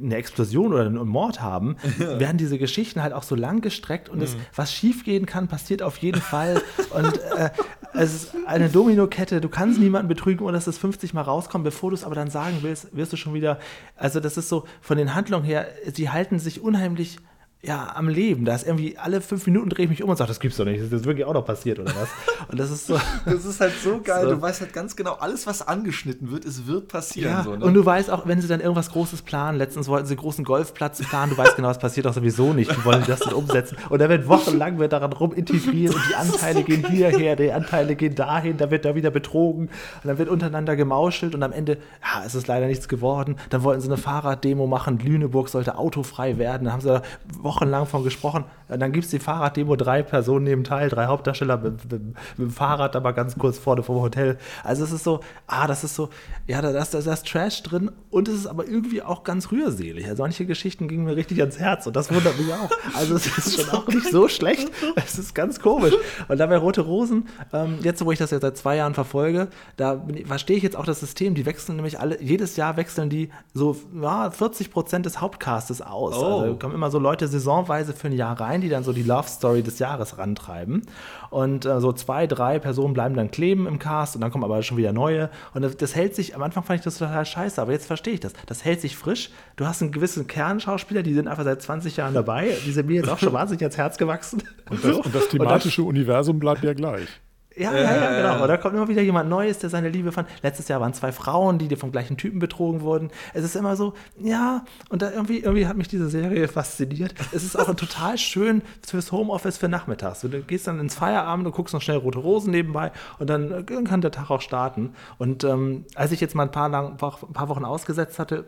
eine 0.00 0.16
Explosion 0.16 0.72
oder 0.72 0.86
einen 0.86 1.06
Mord 1.06 1.40
haben, 1.40 1.76
werden 1.98 2.38
diese 2.38 2.58
Geschichten 2.58 3.02
halt 3.02 3.12
auch 3.12 3.22
so 3.22 3.34
lang 3.34 3.60
gestreckt 3.60 4.08
und 4.08 4.22
es, 4.22 4.36
was 4.54 4.72
schiefgehen 4.72 5.26
kann, 5.26 5.48
passiert 5.48 5.82
auf 5.82 5.96
jeden 5.98 6.20
Fall. 6.20 6.62
und 6.90 7.18
äh, 7.38 7.50
es 7.94 8.14
ist 8.14 8.34
eine 8.46 8.68
Dominokette, 8.68 9.40
du 9.40 9.48
kannst 9.48 9.80
niemanden 9.80 10.08
betrügen, 10.08 10.44
ohne 10.44 10.52
dass 10.52 10.66
es 10.66 10.78
50 10.78 11.14
Mal 11.14 11.22
rauskommt. 11.22 11.64
Bevor 11.64 11.90
du 11.90 11.94
es 11.94 12.04
aber 12.04 12.14
dann 12.14 12.30
sagen 12.30 12.58
willst, 12.60 12.94
wirst 12.94 13.12
du 13.12 13.16
schon 13.16 13.34
wieder, 13.34 13.58
also 13.96 14.20
das 14.20 14.36
ist 14.36 14.48
so, 14.48 14.64
von 14.80 14.98
den 14.98 15.14
Handlungen 15.14 15.44
her, 15.44 15.66
sie 15.92 16.10
halten 16.10 16.38
sich 16.38 16.60
unheimlich 16.60 17.18
ja, 17.62 17.92
am 17.96 18.08
Leben. 18.08 18.44
Da 18.44 18.54
ist 18.54 18.66
irgendwie 18.66 18.96
alle 18.96 19.20
fünf 19.20 19.46
Minuten 19.46 19.70
drehe 19.70 19.84
ich 19.84 19.90
mich 19.90 20.02
um 20.02 20.10
und 20.10 20.16
sage, 20.16 20.28
das 20.28 20.40
gibt's 20.40 20.56
doch 20.56 20.64
nicht. 20.64 20.80
Das 20.80 20.92
ist 20.92 21.04
wirklich 21.04 21.26
auch 21.26 21.34
noch 21.34 21.44
passiert 21.44 21.78
oder 21.78 21.92
was? 21.96 22.08
Und 22.48 22.60
das 22.60 22.70
ist 22.70 22.86
so. 22.86 22.96
Das 23.24 23.44
ist 23.44 23.60
halt 23.60 23.72
so 23.82 24.00
geil. 24.00 24.24
So. 24.24 24.34
Du 24.34 24.42
weißt 24.42 24.60
halt 24.60 24.72
ganz 24.72 24.94
genau, 24.94 25.14
alles, 25.14 25.46
was 25.46 25.66
angeschnitten 25.66 26.30
wird, 26.30 26.44
es 26.44 26.66
wird 26.66 26.86
passieren. 26.86 27.32
Ja, 27.32 27.42
so, 27.42 27.56
ne? 27.56 27.64
und 27.64 27.74
du 27.74 27.84
weißt 27.84 28.10
auch, 28.10 28.26
wenn 28.26 28.40
sie 28.40 28.46
dann 28.46 28.60
irgendwas 28.60 28.90
Großes 28.90 29.22
planen, 29.22 29.58
letztens 29.58 29.88
wollten 29.88 30.06
sie 30.06 30.12
einen 30.12 30.20
großen 30.20 30.44
Golfplatz 30.44 31.00
planen, 31.00 31.30
du 31.30 31.38
weißt 31.38 31.56
genau, 31.56 31.68
das 31.68 31.78
passiert 31.78 32.06
auch 32.06 32.12
sowieso 32.12 32.52
nicht, 32.52 32.70
die 32.70 32.84
wollen 32.84 33.02
das 33.06 33.20
dann 33.20 33.34
umsetzen. 33.34 33.76
Und 33.88 34.00
da 34.00 34.08
wird 34.08 34.28
wochenlang 34.28 34.78
wird 34.78 34.92
daran 34.92 35.12
rum 35.12 35.32
integriert 35.32 35.94
und 35.94 36.02
die 36.08 36.14
Anteile 36.14 36.62
gehen 36.62 36.86
hierher, 36.88 37.34
die 37.34 37.52
Anteile 37.52 37.96
gehen 37.96 38.14
dahin, 38.14 38.58
da 38.58 38.70
wird 38.70 38.84
da 38.84 38.94
wieder 38.94 39.10
betrogen 39.10 39.68
und 39.68 40.04
dann 40.04 40.18
wird 40.18 40.28
untereinander 40.28 40.76
gemauschelt 40.76 41.34
und 41.34 41.42
am 41.42 41.52
Ende, 41.52 41.78
ja, 42.02 42.22
es 42.24 42.34
ist 42.34 42.46
leider 42.46 42.66
nichts 42.66 42.86
geworden. 42.86 43.36
Dann 43.50 43.64
wollten 43.64 43.80
sie 43.80 43.88
eine 43.88 43.96
Fahrraddemo 43.96 44.66
machen, 44.66 44.98
Lüneburg 44.98 45.48
sollte 45.48 45.78
autofrei 45.78 46.38
werden, 46.38 46.66
da 46.66 46.72
haben 46.72 46.80
sie 46.80 46.88
da 46.88 47.02
wochenlang 47.46 47.86
von 47.86 48.04
gesprochen. 48.04 48.44
Und 48.68 48.80
dann 48.80 48.92
gibt 48.92 49.04
es 49.04 49.10
die 49.10 49.18
Fahrraddemo, 49.20 49.76
drei 49.76 50.02
Personen 50.02 50.44
nehmen 50.44 50.64
teil, 50.64 50.88
drei 50.88 51.06
Hauptdarsteller 51.06 51.56
mit, 51.56 51.90
mit, 51.90 52.02
mit 52.02 52.14
dem 52.38 52.50
Fahrrad, 52.50 52.96
aber 52.96 53.12
ganz 53.12 53.38
kurz 53.38 53.56
vorne 53.58 53.82
vom 53.82 54.00
Hotel. 54.00 54.36
Also 54.64 54.84
es 54.84 54.92
ist 54.92 55.04
so, 55.04 55.20
ah, 55.46 55.66
das 55.66 55.84
ist 55.84 55.94
so, 55.94 56.10
ja, 56.46 56.60
da, 56.60 56.70
ist, 56.70 56.92
da 56.92 56.98
ist 56.98 57.26
Trash 57.26 57.62
drin 57.62 57.90
und 58.10 58.28
es 58.28 58.34
ist 58.34 58.46
aber 58.46 58.66
irgendwie 58.66 59.02
auch 59.02 59.22
ganz 59.24 59.50
rührselig. 59.52 60.06
Also 60.08 60.22
manche 60.24 60.44
Geschichten 60.46 60.88
gingen 60.88 61.04
mir 61.04 61.16
richtig 61.16 61.40
ans 61.40 61.58
Herz 61.58 61.86
und 61.86 61.94
das 61.96 62.12
wundert 62.12 62.38
mich 62.38 62.52
auch. 62.52 62.70
Also 62.94 63.14
es 63.14 63.26
ist 63.38 63.60
schon 63.60 63.70
auch 63.70 63.86
nicht 63.88 64.10
so 64.10 64.28
schlecht. 64.28 64.70
Es 64.96 65.18
ist 65.18 65.34
ganz 65.34 65.60
komisch. 65.60 65.94
Und 66.28 66.38
dabei 66.38 66.56
Rote 66.56 66.80
Rosen, 66.80 67.28
ähm, 67.52 67.78
jetzt 67.82 68.04
wo 68.04 68.10
ich 68.12 68.18
das 68.18 68.30
ja 68.32 68.40
seit 68.40 68.56
zwei 68.56 68.76
Jahren 68.76 68.94
verfolge, 68.94 69.48
da 69.76 70.02
ich- 70.12 70.26
verstehe 70.26 70.56
ich 70.56 70.62
jetzt 70.62 70.76
auch 70.76 70.84
das 70.86 71.00
System. 71.00 71.34
Die 71.34 71.46
wechseln 71.46 71.76
nämlich 71.76 72.00
alle, 72.00 72.20
jedes 72.20 72.56
Jahr 72.56 72.76
wechseln 72.76 73.10
die 73.10 73.30
so 73.54 73.76
ja, 74.00 74.30
40 74.30 74.70
Prozent 74.70 75.06
des 75.06 75.20
Hauptcastes 75.20 75.82
aus. 75.82 76.16
Oh. 76.16 76.40
Also 76.40 76.56
kommen 76.56 76.74
immer 76.74 76.90
so 76.90 76.98
Leute 76.98 77.28
saisonweise 77.38 77.92
für 77.92 78.08
ein 78.08 78.12
Jahr 78.12 78.40
rein, 78.40 78.60
die 78.60 78.68
dann 78.68 78.84
so 78.84 78.92
die 78.92 79.02
Love 79.02 79.28
Story 79.28 79.62
des 79.62 79.78
Jahres 79.78 80.18
rantreiben. 80.18 80.82
Und 81.30 81.64
äh, 81.66 81.80
so 81.80 81.92
zwei, 81.92 82.26
drei 82.26 82.58
Personen 82.58 82.94
bleiben 82.94 83.14
dann 83.14 83.30
kleben 83.30 83.66
im 83.66 83.78
Cast 83.78 84.14
und 84.14 84.20
dann 84.20 84.30
kommen 84.30 84.44
aber 84.44 84.62
schon 84.62 84.76
wieder 84.76 84.92
neue. 84.92 85.30
Und 85.54 85.62
das, 85.62 85.76
das 85.76 85.94
hält 85.94 86.14
sich, 86.14 86.34
am 86.34 86.42
Anfang 86.42 86.64
fand 86.64 86.80
ich 86.80 86.84
das 86.84 86.98
total 86.98 87.24
scheiße, 87.24 87.60
aber 87.60 87.72
jetzt 87.72 87.86
verstehe 87.86 88.14
ich 88.14 88.20
das. 88.20 88.32
Das 88.46 88.64
hält 88.64 88.80
sich 88.80 88.96
frisch. 88.96 89.30
Du 89.56 89.66
hast 89.66 89.82
einen 89.82 89.92
gewissen 89.92 90.26
Kernschauspieler, 90.26 91.02
die 91.02 91.14
sind 91.14 91.28
einfach 91.28 91.44
seit 91.44 91.62
20 91.62 91.96
Jahren 91.96 92.14
dabei. 92.14 92.56
Die 92.64 92.72
sind 92.72 92.86
mir 92.86 92.96
jetzt 92.96 93.08
auch 93.08 93.18
schon 93.18 93.32
wahnsinnig 93.34 93.62
ans 93.62 93.76
Herz 93.76 93.98
gewachsen. 93.98 94.42
Und 94.70 94.84
das, 94.84 94.96
und 94.96 95.14
das 95.14 95.28
thematische 95.28 95.82
Universum 95.82 96.38
bleibt 96.38 96.64
ja 96.64 96.74
gleich. 96.74 97.08
Ja, 97.56 97.74
ja, 97.74 97.96
ja, 97.96 98.16
genau. 98.16 98.42
Und 98.42 98.48
da 98.48 98.58
kommt 98.58 98.74
immer 98.74 98.88
wieder 98.88 99.00
jemand 99.00 99.30
Neues, 99.30 99.58
der 99.58 99.70
seine 99.70 99.88
Liebe 99.88 100.12
fand. 100.12 100.28
Letztes 100.42 100.68
Jahr 100.68 100.80
waren 100.82 100.92
zwei 100.92 101.10
Frauen, 101.10 101.58
die 101.58 101.74
vom 101.76 101.90
gleichen 101.90 102.18
Typen 102.18 102.38
betrogen 102.38 102.82
wurden. 102.82 103.10
Es 103.32 103.44
ist 103.44 103.56
immer 103.56 103.76
so, 103.76 103.94
ja, 104.20 104.64
und 104.90 105.00
da 105.00 105.10
irgendwie, 105.10 105.38
irgendwie 105.38 105.66
hat 105.66 105.76
mich 105.76 105.88
diese 105.88 106.10
Serie 106.10 106.48
fasziniert. 106.48 107.14
Es 107.32 107.44
ist 107.44 107.58
auch 107.58 107.74
total 107.74 108.18
schön 108.18 108.60
fürs 108.86 109.10
Homeoffice 109.10 109.56
für 109.56 109.68
nachmittags. 109.68 110.20
Du 110.20 110.28
gehst 110.28 110.66
dann 110.66 110.78
ins 110.80 110.94
Feierabend 110.94 111.46
und 111.46 111.52
guckst 111.52 111.72
noch 111.72 111.80
schnell 111.80 111.96
Rote 111.96 112.18
Rosen 112.18 112.50
nebenbei 112.50 112.92
und 113.18 113.30
dann 113.30 113.50
äh, 113.52 113.62
kann 113.84 114.02
der 114.02 114.10
Tag 114.10 114.30
auch 114.30 114.42
starten. 114.42 114.94
Und 115.16 115.42
ähm, 115.44 115.86
als 115.94 116.12
ich 116.12 116.20
jetzt 116.20 116.34
mal 116.34 116.42
ein 116.42 116.52
paar, 116.52 116.68
lang, 116.68 116.92
ein 116.92 116.96
paar 116.98 117.48
Wochen 117.48 117.64
ausgesetzt 117.64 118.18
hatte, 118.18 118.44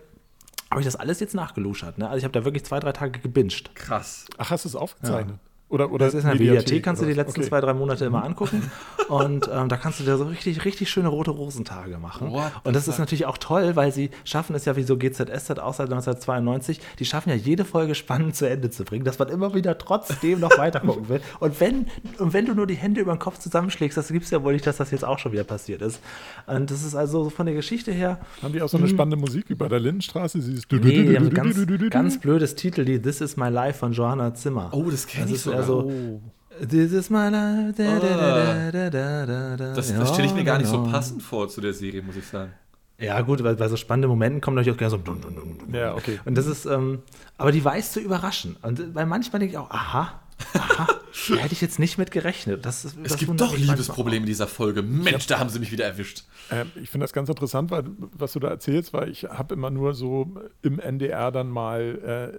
habe 0.70 0.82
ich 0.82 0.86
das 0.86 0.97
alles 0.97 1.18
jetzt 1.20 1.35
nachgeluschert. 1.35 1.97
Ne? 1.97 2.06
Also 2.06 2.18
ich 2.18 2.24
habe 2.24 2.32
da 2.32 2.44
wirklich 2.44 2.64
zwei, 2.64 2.78
drei 2.78 2.93
Tage 2.93 3.20
gebinged. 3.20 3.74
Krass. 3.74 4.26
Ach, 4.36 4.51
hast 4.51 4.66
du 4.66 4.68
es 4.68 4.76
aufgezeichnet? 4.76 5.39
Oder, 5.70 5.93
oder 5.93 6.07
Das 6.07 6.15
ist 6.15 6.24
in 6.24 6.31
der 6.31 6.39
Mediathek, 6.39 6.82
kannst 6.82 7.03
du 7.03 7.07
die 7.07 7.12
letzten 7.12 7.40
Okay. 7.40 7.49
zwei, 7.49 7.61
drei 7.61 7.74
Monate 7.74 8.07
immer 8.07 8.24
angucken. 8.24 8.70
Und 9.09 9.51
ähm, 9.53 9.69
da 9.69 9.77
kannst 9.77 10.01
du 10.01 10.05
dir 10.05 10.16
so 10.16 10.24
richtig, 10.24 10.65
richtig 10.65 10.89
schöne 10.90 11.09
rote 11.09 11.31
Rosentage 11.31 11.99
machen. 11.99 12.31
What 12.31 12.53
Und 12.65 12.74
das 12.74 12.86
the 12.86 12.93
ist 12.93 12.99
natürlich 12.99 13.27
auch 13.27 13.39
toll, 13.39 13.77
weil 13.77 13.93
sie 13.93 14.11
schaffen 14.24 14.55
es 14.55 14.65
ja 14.65 14.77
wie 14.77 14.82
so 14.82 14.97
GZSZ 14.97 15.59
auch 15.59 15.74
seit 15.74 15.86
1992, 15.90 16.81
die 16.99 17.05
schaffen 17.05 17.28
ja 17.31 17.35
jede 17.35 17.65
Folge 17.65 17.95
spannend 17.95 18.35
zu 18.35 18.49
Ende 18.49 18.70
zu 18.70 18.85
bringen, 18.85 19.05
dass 19.05 19.19
man 19.19 19.28
immer 19.28 19.55
wieder 19.55 19.77
trotzdem 19.77 20.40
noch 20.40 20.51
weiter 20.59 20.81
gucken 20.81 21.09
will. 21.09 21.20
Und 21.40 21.61
wenn, 21.61 21.86
und 22.19 22.32
wenn 22.32 22.47
du 22.47 22.55
nur 22.55 22.66
die 22.66 22.74
Hände 22.74 23.01
über 23.03 23.15
den 23.15 23.19
Kopf 23.19 23.39
zusammenschlägst, 23.39 23.97
das 23.97 24.09
gibt 24.09 24.24
es 24.24 24.31
ja 24.31 24.43
wohl 24.43 24.55
nicht, 24.55 24.66
dass 24.66 24.78
das 24.78 24.90
jetzt 24.90 25.05
auch 25.05 25.19
schon 25.19 25.32
wieder 25.32 25.45
passiert 25.45 25.82
ist. 25.82 26.01
Und 26.47 26.70
das 26.70 26.82
ist 26.82 26.95
also 26.95 27.28
von 27.28 27.45
der 27.47 27.55
Geschichte 27.55 27.93
her, 27.93 28.20
Haben 28.43 28.53
die 28.53 28.62
auch 28.62 28.69
so 28.69 28.78
eine 28.78 28.89
spannende 28.89 29.16
Musik 29.16 29.45
wie 29.49 29.55
bei 29.55 29.69
der 29.69 29.81
Lindenstraße? 29.81 30.39
Dieses 30.39 30.65
nee, 30.70 30.78
die 30.78 31.16
haben 31.16 31.27
ein 31.27 31.35
ganz, 31.35 31.59
ganz 31.90 32.19
blödes 32.19 32.55
Titel, 32.55 32.85
die 32.85 33.01
This 33.01 33.20
is 33.20 33.36
my 33.36 33.49
life 33.49 33.78
von 33.78 33.93
Johanna 33.93 34.35
Zimmer. 34.35 34.70
Oh, 34.73 34.89
das 34.90 35.07
kenn 35.07 35.28
ich 35.28 35.35
ist 35.35 35.57
sogar. 35.62 35.93
eher 35.93 36.20
so, 36.20 36.20
This 36.60 36.93
is 36.93 37.09
my 37.09 37.28
life. 37.28 37.74
Da, 37.76 37.98
da, 38.01 38.16
da, 38.16 38.70
da, 38.70 38.90
da, 38.90 39.26
da, 39.26 39.56
da. 39.56 39.74
Das, 39.74 39.94
das 39.94 40.12
stelle 40.12 40.26
ich 40.26 40.35
mir 40.35 40.43
gar 40.43 40.59
nicht 40.59 40.68
so 40.68 40.80
genau. 40.80 40.90
passend 40.90 41.22
vor 41.22 41.48
zu 41.48 41.60
der 41.60 41.72
Serie, 41.72 42.02
muss 42.02 42.16
ich 42.16 42.26
sagen. 42.26 42.52
Ja, 42.98 43.20
gut, 43.20 43.44
weil 43.44 43.55
bei 43.55 43.68
so 43.68 43.76
spannenden 43.76 44.10
Momenten 44.10 44.40
kommt 44.40 44.56
natürlich 44.56 44.74
auch 44.74 44.78
gerne 44.78 44.90
so. 44.90 45.76
Ja, 45.76 45.94
okay. 45.94 46.18
Und 46.24 46.36
das 46.36 46.47
ist, 46.47 46.66
ähm, 46.66 47.02
aber 47.36 47.52
die 47.52 47.64
weiß 47.64 47.93
zu 47.93 48.01
überraschen. 48.01 48.56
Und 48.62 48.93
weil 48.94 49.06
manchmal 49.06 49.39
denke 49.39 49.52
ich 49.52 49.59
auch, 49.59 49.70
aha, 49.70 50.20
aha, 50.55 50.86
da 51.28 51.35
hätte 51.36 51.52
ich 51.52 51.60
jetzt 51.60 51.78
nicht 51.78 51.98
mit 51.98 52.10
gerechnet. 52.10 52.65
Das, 52.65 52.85
ist- 52.85 52.97
Es 53.02 53.10
das 53.12 53.19
gibt 53.19 53.40
doch 53.40 53.56
Liebesprobleme 53.56 54.19
in 54.23 54.27
dieser 54.27 54.47
Folge. 54.47 54.82
Mensch, 54.82 55.27
da 55.27 55.39
haben 55.39 55.51
sie 55.51 55.59
mich 55.59 55.73
wieder 55.73 55.85
erwischt. 55.85 56.24
Ähm, 56.51 56.70
ich 56.81 56.90
finde 56.90 57.05
das 57.05 57.12
ganz 57.12 57.28
interessant, 57.28 57.70
weil, 57.70 57.85
was 57.98 58.32
du 58.32 58.40
da 58.40 58.48
erzählst, 58.48 58.93
weil 58.93 59.09
ich 59.10 59.24
habe 59.24 59.55
immer 59.55 59.70
nur 59.70 59.94
so 59.94 60.35
im 60.62 60.78
NDR 60.78 61.31
dann 61.32 61.48
mal 61.51 62.39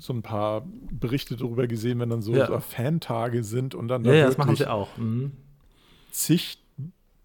so 0.00 0.12
ein 0.12 0.22
paar 0.22 0.66
Berichte 0.90 1.36
darüber 1.36 1.66
gesehen, 1.66 1.98
wenn 2.00 2.10
dann 2.10 2.22
so, 2.22 2.34
Ja. 2.34 2.46
so 2.46 2.58
Fantage 2.60 3.42
sind 3.44 3.74
und 3.74 3.88
dann 3.88 4.02
auch. 4.02 4.06
da 4.06 4.12
Ja, 4.12 4.20
ja, 4.20 4.26
das 4.26 4.38
machen 4.38 4.56
sie 4.56 4.66
auch. 4.70 4.96
Mhm. 4.96 5.32
zig, 6.10 6.58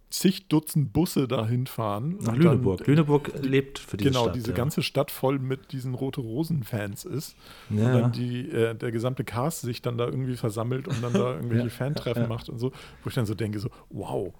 zig 0.10 0.48
Dutzend 0.48 0.92
Busse 0.94 1.28
dahin 1.28 1.68
fahren. 1.68 2.18
Nach 2.22 2.36
Lüneburg. 2.36 2.80
Dann, 2.80 2.88
Lüneburg 2.88 3.32
lebt 3.42 3.80
für 3.80 3.98
diese 3.98 4.10
genau, 4.10 4.24
Stadt. 4.24 4.36
diese 4.36 4.50
ja. 4.50 4.56
ganze 4.56 4.82
Stadt 4.82 5.12
voll 5.12 5.40
mit 5.40 5.72
diesen 5.72 5.94
Rote 5.94 6.22
Rosen-Fans 6.22 7.06
ist. 7.06 7.36
Ja, 7.70 7.86
und 7.86 8.02
dann 8.02 8.12
die, 8.12 8.50
äh, 8.50 8.76
der 8.76 8.92
gesamte 8.92 9.24
Cast 9.24 9.62
sich 9.62 9.82
dann 9.82 9.98
da 9.98 10.06
irgendwie 10.06 10.36
versammelt 10.36 10.88
und 10.88 11.02
dann 11.04 11.14
da 11.14 11.34
irgendwelche 11.36 11.66
Ja, 11.66 11.70
Fantreffen 11.70 12.28
macht 12.28 12.50
und 12.50 12.60
so, 12.60 12.72
wo 13.04 13.10
ich 13.10 13.14
dann 13.14 13.26
so 13.26 13.36
denke, 13.36 13.60
so, 13.60 13.70
wow. 13.90 14.34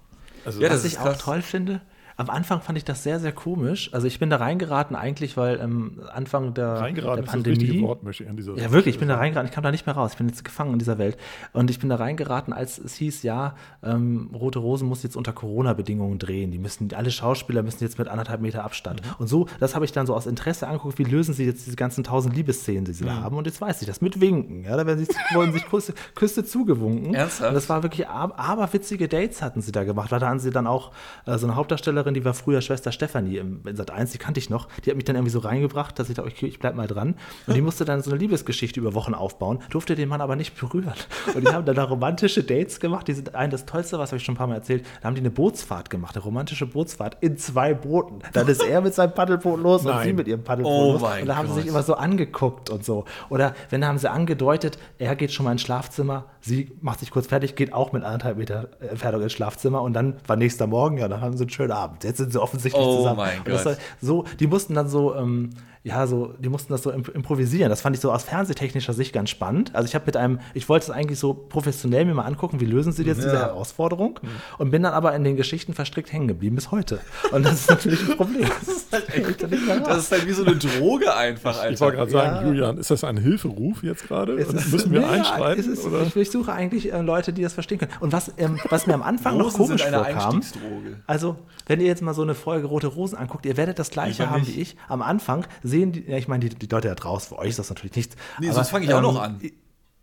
Also, 0.44 0.60
Ja, 0.60 0.70
Was 0.70 0.82
das 0.82 0.92
ich 0.92 0.98
auch 0.98 1.16
toll 1.16 1.42
finde, 1.42 1.80
am 2.16 2.30
Anfang 2.30 2.60
fand 2.60 2.76
ich 2.78 2.84
das 2.84 3.02
sehr, 3.02 3.18
sehr 3.20 3.32
komisch. 3.32 3.92
Also 3.92 4.06
ich 4.06 4.18
bin 4.18 4.30
da 4.30 4.36
reingeraten 4.36 4.96
eigentlich, 4.96 5.36
weil 5.36 5.60
am 5.60 6.00
Anfang 6.12 6.54
der, 6.54 6.74
reingeraten 6.80 7.24
der 7.24 7.24
ist 7.24 7.28
das 7.34 7.46
richtige 7.46 7.66
Pandemie. 7.72 7.82
Wort, 7.88 8.02
möchte 8.02 8.24
ich 8.24 8.30
an 8.30 8.36
dieser 8.36 8.56
Ja, 8.56 8.70
wirklich, 8.72 8.94
ich 8.94 8.98
bin 8.98 9.08
da 9.08 9.16
reingeraten, 9.16 9.48
ich 9.48 9.54
kam 9.54 9.64
da 9.64 9.70
nicht 9.70 9.86
mehr 9.86 9.94
raus. 9.94 10.12
Ich 10.12 10.18
bin 10.18 10.28
jetzt 10.28 10.44
gefangen 10.44 10.72
in 10.72 10.78
dieser 10.78 10.98
Welt. 10.98 11.16
Und 11.52 11.70
ich 11.70 11.78
bin 11.78 11.88
da 11.88 11.96
reingeraten, 11.96 12.52
als 12.52 12.78
es 12.78 12.94
hieß, 12.96 13.22
ja, 13.22 13.54
ähm, 13.82 14.30
Rote 14.34 14.58
Rosen 14.58 14.88
muss 14.88 15.02
jetzt 15.02 15.16
unter 15.16 15.32
Corona-Bedingungen 15.32 16.18
drehen. 16.18 16.50
Die 16.50 16.58
müssen, 16.58 16.92
alle 16.94 17.10
Schauspieler 17.10 17.62
müssen 17.62 17.82
jetzt 17.84 17.98
mit 17.98 18.08
anderthalb 18.08 18.40
Meter 18.40 18.64
Abstand. 18.64 19.00
Und 19.18 19.28
so, 19.28 19.46
das 19.58 19.74
habe 19.74 19.84
ich 19.84 19.92
dann 19.92 20.06
so 20.06 20.14
aus 20.14 20.26
Interesse 20.26 20.66
angeguckt, 20.68 20.98
wie 20.98 21.04
lösen 21.04 21.34
sie 21.34 21.44
jetzt 21.44 21.66
diese 21.66 21.76
ganzen 21.76 22.04
tausend 22.04 22.34
Liebesszenen, 22.36 22.84
die 22.84 22.92
sie 22.92 23.04
da 23.04 23.14
haben. 23.22 23.36
Und 23.36 23.46
jetzt 23.46 23.60
weiß 23.60 23.80
ich 23.82 23.86
das 23.86 24.00
mit 24.00 24.20
Winken. 24.20 24.64
Ja, 24.64 24.76
da 24.76 24.86
werden 24.86 25.04
sie, 25.04 25.10
wurden 25.34 25.52
sich 25.52 25.66
Küsse, 25.66 25.94
Küsse 26.14 26.44
zugewunken. 26.44 27.14
Ernsthaft? 27.14 27.48
Und 27.50 27.54
das 27.54 27.68
war 27.68 27.82
wirklich 27.82 28.08
ab- 28.08 28.34
aberwitzige 28.36 29.08
Dates 29.08 29.42
hatten 29.42 29.60
sie 29.62 29.72
da 29.72 29.84
gemacht. 29.84 30.10
Da 30.12 30.20
hatten 30.20 30.38
sie 30.40 30.50
dann 30.50 30.66
auch 30.66 30.92
äh, 31.26 31.38
so 31.38 31.46
eine 31.46 31.56
Hauptdarstellerin, 31.56 32.09
die 32.14 32.24
war 32.24 32.34
früher 32.34 32.60
Schwester 32.60 32.92
Stefanie 32.92 33.36
im, 33.38 33.60
in 33.66 33.76
Sat 33.76 33.90
1, 33.90 34.12
die 34.12 34.18
kannte 34.18 34.38
ich 34.40 34.50
noch. 34.50 34.68
Die 34.84 34.90
hat 34.90 34.96
mich 34.96 35.04
dann 35.04 35.16
irgendwie 35.16 35.30
so 35.32 35.40
reingebracht, 35.40 35.98
dass 35.98 36.08
ich 36.08 36.16
dachte, 36.16 36.30
okay, 36.30 36.46
ich 36.46 36.58
bleib 36.58 36.74
mal 36.74 36.86
dran. 36.86 37.14
Und 37.46 37.56
die 37.56 37.60
musste 37.70 37.84
dann 37.84 38.02
so 38.02 38.10
eine 38.10 38.18
Liebesgeschichte 38.18 38.80
über 38.80 38.94
Wochen 38.94 39.14
aufbauen, 39.14 39.60
durfte 39.70 39.94
den 39.94 40.08
Mann 40.08 40.20
aber 40.20 40.36
nicht 40.36 40.58
berühren. 40.58 40.94
Und 41.34 41.46
die 41.46 41.52
haben 41.52 41.64
dann 41.64 41.76
da 41.76 41.84
romantische 41.84 42.42
Dates 42.42 42.80
gemacht. 42.80 43.08
Die 43.08 43.12
sind 43.12 43.34
ein, 43.34 43.50
das 43.50 43.66
Tollste, 43.66 43.98
was 43.98 44.10
habe 44.10 44.18
ich 44.18 44.24
schon 44.24 44.34
ein 44.34 44.38
paar 44.38 44.46
Mal 44.46 44.54
erzählt, 44.54 44.84
da 45.00 45.08
haben 45.08 45.14
die 45.14 45.20
eine 45.20 45.30
Bootsfahrt 45.30 45.90
gemacht, 45.90 46.16
eine 46.16 46.24
romantische 46.24 46.66
Bootsfahrt 46.66 47.16
in 47.20 47.36
zwei 47.36 47.74
Booten. 47.74 48.20
Dann 48.32 48.48
ist 48.48 48.62
er 48.62 48.80
mit 48.80 48.94
seinem 48.94 49.12
Paddelboot 49.12 49.60
los 49.60 49.82
und 49.82 49.92
Nein. 49.92 50.06
sie 50.06 50.12
mit 50.12 50.28
ihrem 50.28 50.42
Paddelboot 50.42 50.72
Oh 50.72 50.92
los. 50.92 51.02
Und 51.20 51.26
da 51.26 51.36
haben 51.36 51.48
sie 51.48 51.54
sich 51.54 51.64
Gott. 51.64 51.70
immer 51.70 51.82
so 51.82 51.94
angeguckt 51.94 52.70
und 52.70 52.84
so. 52.84 53.04
Oder 53.28 53.54
wenn 53.70 53.84
haben 53.84 53.98
sie 53.98 54.10
angedeutet, 54.10 54.78
er 54.98 55.16
geht 55.16 55.32
schon 55.32 55.44
mal 55.44 55.52
ins 55.52 55.62
Schlafzimmer, 55.62 56.26
sie 56.40 56.72
macht 56.80 57.00
sich 57.00 57.10
kurz 57.10 57.26
fertig, 57.26 57.56
geht 57.56 57.72
auch 57.72 57.92
mit 57.92 58.04
anderthalb 58.04 58.38
Meter 58.38 58.68
Entfernung 58.80 59.22
ins 59.22 59.32
Schlafzimmer 59.32 59.82
und 59.82 59.92
dann 59.92 60.16
war 60.26 60.36
nächster 60.36 60.66
Morgen, 60.66 60.98
ja, 60.98 61.08
dann 61.08 61.20
haben 61.20 61.36
sie 61.36 61.44
einen 61.44 61.50
schönen 61.50 61.72
Abend. 61.72 61.89
Jetzt 62.02 62.18
sind 62.18 62.32
sie 62.32 62.40
offensichtlich 62.40 62.82
Oh 62.84 62.98
zusammen. 62.98 63.16
mein 63.16 63.38
Gott. 63.44 63.54
war 63.66 63.76
so, 64.00 64.24
die 64.38 64.46
mussten 64.46 64.74
dann 64.74 64.88
so, 64.88 65.14
ähm, 65.14 65.50
ja, 65.82 66.06
so, 66.06 66.34
die 66.38 66.50
mussten 66.50 66.72
das 66.74 66.82
so 66.82 66.90
imp 66.90 67.08
improvisieren. 67.08 67.70
Das 67.70 67.80
fand 67.80 67.96
ich 67.96 68.02
so 68.02 68.12
aus 68.12 68.24
fernsehtechnischer 68.24 68.92
Sicht 68.92 69.14
ganz 69.14 69.30
spannend. 69.30 69.74
Also 69.74 69.88
ich 69.88 69.94
habe 69.94 70.04
mit 70.04 70.14
einem, 70.16 70.40
ich 70.52 70.68
wollte 70.68 70.84
es 70.84 70.90
eigentlich 70.90 71.18
so 71.18 71.32
professionell 71.32 72.04
mir 72.04 72.12
mal 72.12 72.24
angucken, 72.26 72.60
wie 72.60 72.66
lösen 72.66 72.92
sie 72.92 73.02
jetzt 73.04 73.18
diese 73.18 73.28
Ja. 73.32 73.40
Herausforderung 73.46 74.20
und 74.58 74.70
bin 74.70 74.82
dann 74.82 74.92
aber 74.92 75.14
in 75.14 75.24
den 75.24 75.36
Geschichten 75.36 75.72
verstrickt 75.72 76.12
hängen 76.12 76.28
geblieben 76.28 76.54
bis 76.56 76.70
heute. 76.70 77.00
Und 77.32 77.46
das 77.46 77.54
ist 77.60 77.70
natürlich 77.70 78.10
ein 78.10 78.16
Problem. 78.16 78.46
Das 78.60 78.68
ist 78.76 78.92
halt 78.92 79.08
echt 79.14 79.50
nicht 79.50 79.66
mehr 79.66 79.78
raus. 79.78 79.86
Das 79.88 79.98
ist 79.98 80.12
halt 80.12 80.26
wie 80.26 80.32
so 80.32 80.44
eine 80.44 80.56
Droge 80.56 81.14
einfach, 81.14 81.58
Alter. 81.58 81.70
Ich 81.72 81.80
wollte 81.80 81.96
gerade 81.96 82.10
sagen, 82.10 82.36
Ja. 82.42 82.46
Julian, 82.48 82.76
ist 82.78 82.90
das 82.90 83.04
ein 83.04 83.16
Hilferuf 83.16 83.82
jetzt 83.82 84.06
gerade? 84.08 84.34
Müssen 84.34 84.90
wir 84.92 85.00
Nee, 85.00 85.06
einschreiten? 85.06 85.72
ist, 85.72 85.84
oder? 85.86 86.02
Ich, 86.02 86.14
ich 86.16 86.30
suche 86.30 86.52
eigentlich 86.52 86.92
äh, 86.92 87.00
Leute, 87.00 87.32
die 87.32 87.40
das 87.42 87.54
verstehen 87.54 87.78
können. 87.78 87.92
Und 88.00 88.12
was, 88.12 88.32
ähm, 88.36 88.58
was 88.68 88.86
mir 88.86 88.94
am 88.94 89.02
Anfang 89.02 89.38
noch 89.38 89.52
komisch 89.54 89.82
sind 89.82 89.94
eine 89.94 90.04
vorkam, 90.04 90.42
also 91.06 91.36
wenn 91.66 91.80
ihr 91.80 91.86
jetzt 91.86 92.02
mal 92.02 92.14
so 92.14 92.22
eine 92.22 92.34
Folge 92.34 92.66
Rote 92.66 92.88
Rosen 92.88 93.16
anguckt, 93.16 93.46
ihr 93.46 93.56
werdet 93.56 93.78
das 93.78 93.90
gleiche 93.90 94.28
haben 94.28 94.40
nicht. 94.42 94.56
wie 94.56 94.60
ich. 94.60 94.76
Am 94.88 95.02
Anfang 95.02 95.46
sehen 95.70 95.92
die, 95.92 96.04
ja, 96.06 96.18
ich 96.18 96.28
meine, 96.28 96.46
die, 96.48 96.54
die 96.54 96.66
Leute 96.66 96.88
da 96.88 96.94
draußen, 96.94 97.28
für 97.30 97.38
euch 97.38 97.48
ist 97.50 97.58
das 97.58 97.70
natürlich 97.70 97.96
nichts. 97.96 98.16
Nee, 98.40 98.48
aber, 98.48 98.56
sonst 98.56 98.70
fange 98.70 98.84
ich 98.84 98.92
auch 98.92 98.98
ähm, 98.98 99.02
noch 99.04 99.20
an. 99.22 99.40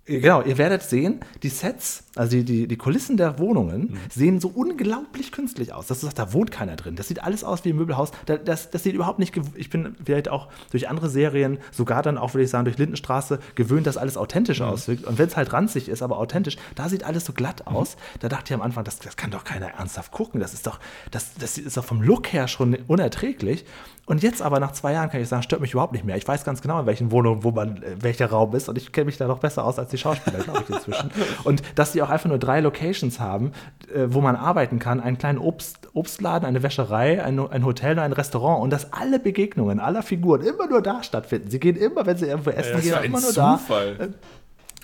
Genau, 0.09 0.41
ihr 0.41 0.57
werdet 0.57 0.83
sehen, 0.83 1.19
die 1.43 1.49
Sets, 1.49 2.05
also 2.15 2.31
die, 2.37 2.45
die, 2.45 2.65
die 2.69 2.77
Kulissen 2.77 3.17
der 3.17 3.39
Wohnungen, 3.39 3.81
Mhm. 3.91 3.97
sehen 4.09 4.39
so 4.39 4.47
unglaublich 4.47 5.33
künstlich 5.33 5.73
aus. 5.73 5.87
Dass 5.87 5.99
du 5.99 6.05
sagst, 6.05 6.17
da 6.17 6.31
wohnt 6.31 6.49
keiner 6.49 6.77
drin. 6.77 6.95
Das 6.95 7.09
sieht 7.09 7.21
alles 7.21 7.43
aus 7.43 7.65
wie 7.65 7.71
ein 7.71 7.75
Möbelhaus. 7.75 8.11
Da- 8.25 8.37
Das, 8.37 8.71
das 8.71 8.83
sieht 8.83 8.95
überhaupt 8.95 9.19
nicht. 9.19 9.35
Ich 9.55 9.69
bin 9.69 9.97
vielleicht 10.05 10.29
auch 10.29 10.47
durch 10.71 10.87
andere 10.87 11.09
Serien, 11.09 11.57
sogar 11.73 12.03
dann 12.03 12.17
auch, 12.17 12.33
würde 12.33 12.45
ich 12.45 12.49
sagen, 12.49 12.63
durch 12.63 12.77
Lindenstraße 12.77 13.39
gewöhnt, 13.55 13.85
dass 13.85 13.97
alles 13.97 14.15
authentisch 14.15 14.61
Mhm. 14.61 14.67
auswirkt. 14.67 15.03
Und 15.03 15.17
wenn 15.17 15.27
es 15.27 15.35
halt 15.35 15.51
ranzig 15.51 15.89
ist, 15.89 16.01
aber 16.01 16.19
authentisch, 16.19 16.55
da 16.75 16.87
sieht 16.87 17.03
alles 17.03 17.25
so 17.25 17.33
glatt 17.33 17.67
aus. 17.67 17.97
Da 18.21 18.29
dachte 18.29 18.45
ich 18.45 18.55
am 18.55 18.61
Anfang, 18.61 18.85
das, 18.85 18.99
das 18.99 19.17
kann 19.17 19.31
doch 19.31 19.43
keiner 19.43 19.71
ernsthaft 19.71 20.13
gucken. 20.13 20.39
Das 20.39 20.53
ist 20.53 20.67
doch, 20.67 20.79
das, 21.11 21.33
das 21.37 21.57
ist 21.57 21.75
doch 21.75 21.83
vom 21.83 22.01
Look 22.01 22.31
her 22.31 22.47
schon 22.47 22.77
unerträglich. 22.87 23.65
Und 24.07 24.23
jetzt 24.23 24.41
aber 24.41 24.61
nach 24.61 24.71
zwei 24.71 24.93
Jahren 24.93 25.09
kann 25.09 25.21
ich 25.21 25.27
sagen, 25.27 25.43
stört 25.43 25.61
mich 25.61 25.73
überhaupt 25.73 25.91
nicht 25.91 26.05
mehr. 26.05 26.15
Ich 26.15 26.25
weiß 26.25 26.45
ganz 26.45 26.61
genau, 26.61 26.79
in 26.79 26.85
welchen 26.85 27.11
Wohnungen, 27.11 27.43
wo 27.43 27.51
man, 27.51 27.83
äh, 27.83 27.97
welcher 27.99 28.27
Raum 28.27 28.55
ist. 28.55 28.69
Und 28.69 28.77
ich 28.77 28.93
kenne 28.93 29.07
mich 29.07 29.17
da 29.17 29.27
noch 29.27 29.39
besser 29.39 29.65
aus 29.65 29.77
als 29.77 29.89
die 29.89 29.97
Schauspieler, 29.97 30.39
glaube 30.39 30.63
ich, 30.63 30.73
inzwischen. 30.73 31.11
Und 31.43 31.61
dass 31.75 31.91
die 31.91 32.01
auch 32.01 32.09
einfach 32.09 32.29
nur 32.29 32.39
drei 32.39 32.61
Locations 32.61 33.19
haben, 33.19 33.51
äh, 33.93 34.05
wo 34.07 34.21
man 34.21 34.37
arbeiten 34.37 34.79
kann: 34.79 35.01
einen 35.01 35.17
kleinen 35.17 35.39
Obst, 35.39 35.89
Obstladen, 35.93 36.45
eine 36.45 36.63
Wäscherei, 36.63 37.21
ein, 37.21 37.37
ein 37.37 37.65
Hotel 37.65 37.97
und 37.97 37.99
ein 37.99 38.13
Restaurant. 38.13 38.63
Und 38.63 38.69
dass 38.69 38.93
alle 38.93 39.19
Begegnungen 39.19 39.81
aller 39.81 40.03
Figuren 40.03 40.39
immer 40.41 40.67
nur 40.67 40.81
da 40.81 41.03
stattfinden. 41.03 41.49
Sie 41.49 41.59
gehen 41.59 41.75
immer, 41.75 42.05
wenn 42.05 42.15
sie 42.15 42.27
irgendwo 42.27 42.51
essen 42.51 42.73
das 42.73 42.83
gehen, 42.83 43.03
immer 43.03 43.19
nur 43.19 43.33
da. 43.33 43.59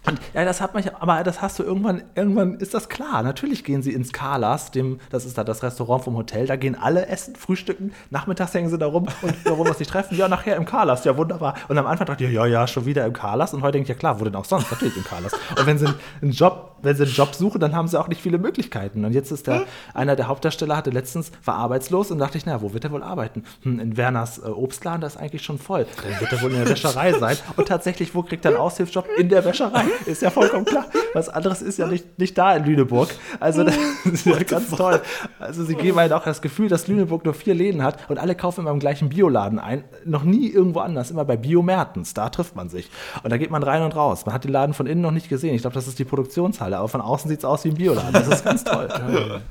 Und 0.05 0.19
ja, 0.34 0.43
das 0.43 0.59
hat 0.61 0.73
man, 0.73 0.84
aber 0.99 1.23
das 1.23 1.41
hast 1.41 1.59
du 1.59 1.63
irgendwann, 1.63 2.03
irgendwann 2.15 2.55
ist 2.55 2.73
das 2.73 2.89
klar. 2.89 3.23
Natürlich 3.23 3.63
gehen 3.63 3.81
sie 3.81 3.93
ins 3.93 4.11
Carlas, 4.11 4.71
dem, 4.71 4.99
das 5.09 5.25
ist 5.25 5.38
da 5.38 5.43
das 5.43 5.63
Restaurant 5.63 6.03
vom 6.03 6.17
Hotel, 6.17 6.45
da 6.45 6.55
gehen 6.55 6.75
alle 6.75 7.07
essen, 7.07 7.35
frühstücken, 7.35 7.93
nachmittags 8.09 8.53
hängen 8.53 8.69
sie 8.69 8.77
da 8.77 8.88
rum 8.88 9.07
und 9.21 9.35
warum 9.45 9.67
wir 9.67 9.73
sich 9.73 9.88
treffen, 9.88 10.17
ja, 10.17 10.27
nachher 10.27 10.55
im 10.57 10.65
Carlas, 10.65 11.05
ja, 11.05 11.15
wunderbar. 11.17 11.55
Und 11.69 11.77
am 11.77 11.88
Anfang 11.88 12.07
dachte 12.07 12.25
ich, 12.25 12.31
ja, 12.31 12.45
ja, 12.45 12.67
schon 12.67 12.85
wieder 12.85 13.05
im 13.05 13.13
Carlas 13.13 13.53
und 13.53 13.61
heute 13.61 13.73
denke 13.73 13.85
ich, 13.85 13.89
ja 13.89 13.95
klar, 13.95 14.19
wo 14.19 14.25
denn 14.25 14.35
auch 14.35 14.45
sonst, 14.45 14.69
natürlich 14.71 14.97
im 14.97 15.03
Carlas. 15.03 15.34
Und 15.57 15.65
wenn 15.65 15.77
sie 15.77 15.88
einen 16.21 16.31
Job, 16.31 16.75
wenn 16.81 16.95
sie 16.95 17.03
einen 17.03 17.13
Job 17.13 17.34
suchen, 17.34 17.61
dann 17.61 17.73
haben 17.73 17.88
sie 17.88 17.99
auch 17.99 18.09
nicht 18.09 18.21
viele 18.21 18.38
Möglichkeiten. 18.38 19.05
Und 19.05 19.13
jetzt 19.13 19.31
ist 19.31 19.47
der, 19.47 19.65
einer 19.93 20.17
der 20.17 20.27
Hauptdarsteller 20.27 20.75
hatte 20.75 20.89
letztens, 20.89 21.31
war 21.45 21.55
arbeitslos 21.55 22.11
und 22.11 22.19
dachte 22.19 22.38
ich, 22.38 22.45
na, 22.45 22.61
wo 22.61 22.73
wird 22.73 22.84
er 22.84 22.91
wohl 22.91 23.03
arbeiten? 23.03 23.43
Hm, 23.63 23.80
in 23.80 23.97
Werners 23.97 24.39
äh, 24.39 24.47
Obstladen, 24.47 24.99
das 24.99 25.15
ist 25.15 25.21
eigentlich 25.21 25.43
schon 25.43 25.59
voll. 25.59 25.85
Dann 26.03 26.19
wird 26.19 26.31
er 26.34 26.41
wohl 26.41 26.51
in 26.51 26.57
der 26.57 26.69
Wäscherei 26.73 27.13
sein. 27.13 27.38
Und 27.55 27.69
tatsächlich, 27.69 28.13
wo 28.13 28.23
kriegt 28.23 28.43
er 28.43 28.51
einen 28.51 28.59
Aushilfsjob? 28.59 29.07
In 29.17 29.30
der 29.30 29.45
Wäscherei. 29.45 29.85
ist 30.06 30.22
ja 30.22 30.30
vollkommen 30.30 30.65
klar. 30.65 30.86
Was 31.14 31.30
anderes 31.30 31.61
ist 31.61 31.78
ja 31.78 31.88
nicht, 31.88 32.20
nicht 32.20 32.38
da 32.38 32.56
in 32.56 32.65
Lüneburg. 32.65 33.10
Also 33.40 33.64
das 33.64 33.76
ist 34.06 34.26
ja 34.26 34.41
ganz 34.44 34.70
toll. 34.70 35.02
Also 35.40 35.64
sie 35.64 35.76
geben 35.76 35.98
halt 35.98 36.14
auch 36.14 36.24
das 36.24 36.41
Gefühl, 36.41 36.70
dass 36.70 36.88
Lüneburg 36.88 37.26
nur 37.26 37.34
vier 37.34 37.56
Läden 37.56 37.84
hat 37.84 38.10
und 38.10 38.18
alle 38.18 38.36
kaufen 38.36 38.61
immer 38.61 38.72
im 38.72 38.80
gleichen 38.80 39.10
Bioladen 39.10 39.60
ein. 39.60 39.84
Noch 40.06 40.24
nie 40.24 40.49
irgendwo 40.49 40.80
anders, 40.80 41.11
immer 41.11 41.26
bei 41.26 41.38
Biomertens. 41.38 42.14
Da 42.14 42.30
trifft 42.30 42.56
man 42.56 42.70
sich. 42.70 42.90
Und 43.24 43.32
da 43.32 43.38
geht 43.38 43.52
man 43.52 43.64
rein 43.64 43.82
und 43.84 43.95
raus. 43.95 44.26
Man 44.26 44.34
hat 44.34 44.44
den 44.44 44.52
Laden 44.52 44.74
von 44.74 44.88
innen 44.88 45.02
noch 45.02 45.11
nicht 45.11 45.30
gesehen. 45.30 45.56
Ich 45.56 45.61
glaube, 45.61 45.76
das 45.76 45.88
ist 45.88 45.99
die 45.99 46.06
Produktionshalle, 46.06 46.78
aber 46.78 46.88
von 46.88 47.02
außen 47.02 47.30
sieht 47.30 47.40
es 47.40 47.45
aus 47.45 47.64
wie 47.64 47.70
ein 47.70 47.76
Bioladen. 47.76 48.14
Das 48.14 48.28
ist 48.28 48.45
ganz 48.45 48.64
toll. 48.64 48.88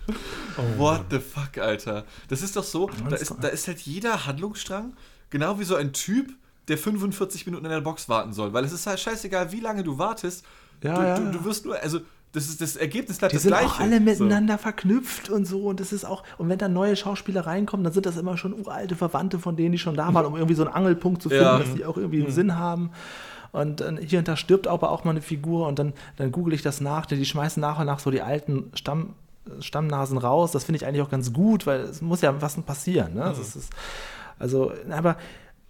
What 0.77 1.07
the 1.11 1.19
fuck, 1.19 1.59
Alter. 1.59 2.05
Das 2.29 2.43
ist 2.43 2.57
doch 2.57 2.65
so, 2.65 2.91
da 3.09 3.17
ist, 3.17 3.35
da 3.41 3.49
ist 3.49 3.69
halt 3.69 3.81
jeder 3.81 4.27
Handlungsstrang 4.27 4.93
genau 5.31 5.59
wie 5.59 5.65
so 5.65 5.75
ein 5.77 5.93
Typ, 5.93 6.31
der 6.69 6.79
45 6.79 7.47
Minuten 7.47 7.65
in 7.65 7.71
der 7.71 7.81
Box 7.81 8.09
warten 8.09 8.33
soll. 8.33 8.53
Weil 8.53 8.65
es 8.65 8.73
ist 8.73 8.87
halt 8.87 9.01
scheißegal, 9.01 9.53
wie 9.53 9.61
lange 9.61 9.83
du 9.83 9.99
wartest. 9.99 10.45
Ja, 10.83 10.95
du, 10.95 11.03
ja. 11.03 11.19
Du, 11.19 11.39
du 11.39 11.45
wirst 11.45 11.65
nur, 11.65 11.77
also 11.81 12.01
das, 12.33 12.47
ist, 12.47 12.61
das 12.61 12.77
Ergebnis 12.77 13.19
bleibt 13.19 13.33
Die 13.33 13.37
das 13.37 13.43
sind 13.43 13.51
gleiche. 13.53 13.67
auch 13.67 13.81
alle 13.81 14.01
miteinander 14.01 14.57
verknüpft 14.59 15.29
und 15.29 15.45
so. 15.45 15.65
Und 15.67 15.81
das 15.81 15.93
ist 15.93 16.05
auch, 16.05 16.23
und 16.39 16.49
wenn 16.49 16.59
dann 16.59 16.73
neue 16.73 16.97
Schauspieler 16.97 17.47
reinkommen, 17.47 17.85
dann 17.85 17.93
sind 17.93 18.07
das 18.07 18.17
immer 18.17 18.37
schon 18.39 18.55
uralte 18.55 18.97
Verwandte 18.97 19.39
von 19.39 19.57
denen, 19.57 19.73
die 19.73 19.79
schon 19.79 19.95
da 19.97 20.13
waren, 20.15 20.25
um 20.27 20.35
irgendwie 20.37 20.55
so 20.55 20.65
einen 20.65 20.73
Angelpunkt 20.75 21.21
zu 21.23 21.29
finden, 21.29 21.45
Ja. 21.45 21.59
dass 21.59 21.75
die 21.75 21.85
auch 21.85 21.97
irgendwie 21.97 22.23
einen 22.23 22.33
Sinn 22.33 22.57
haben. 22.57 22.91
Und 23.53 23.85
hier 24.01 24.21
und 24.21 24.29
da 24.29 24.37
stirbt 24.37 24.67
aber 24.67 24.91
auch 24.91 25.05
mal 25.05 25.11
eine 25.11 25.21
Figur 25.21 25.67
und 25.69 25.79
dann, 25.79 25.93
dann 26.17 26.33
google 26.33 26.55
ich 26.55 26.63
das 26.63 26.81
nach. 26.81 27.05
denn 27.05 27.19
Die 27.19 27.27
schmeißen 27.27 27.61
nach 27.61 27.79
und 27.79 27.85
nach 27.85 27.99
so 27.99 28.11
die 28.11 28.23
alten 28.23 28.71
Stamm, 28.73 29.15
Stammnasen 29.61 30.17
raus. 30.17 30.53
Das 30.53 30.65
finde 30.65 30.79
ich 30.79 30.87
eigentlich 30.87 31.03
auch 31.03 31.11
ganz 31.11 31.35
gut, 31.35 31.67
weil 31.67 31.81
es 31.81 32.01
muss 32.01 32.23
ja 32.23 32.41
was 32.41 32.57
passieren. 32.63 33.13
Ne? 33.13 33.21
Das 33.21 33.55
ist, 33.55 33.71
also, 34.39 34.73
aber 34.91 35.17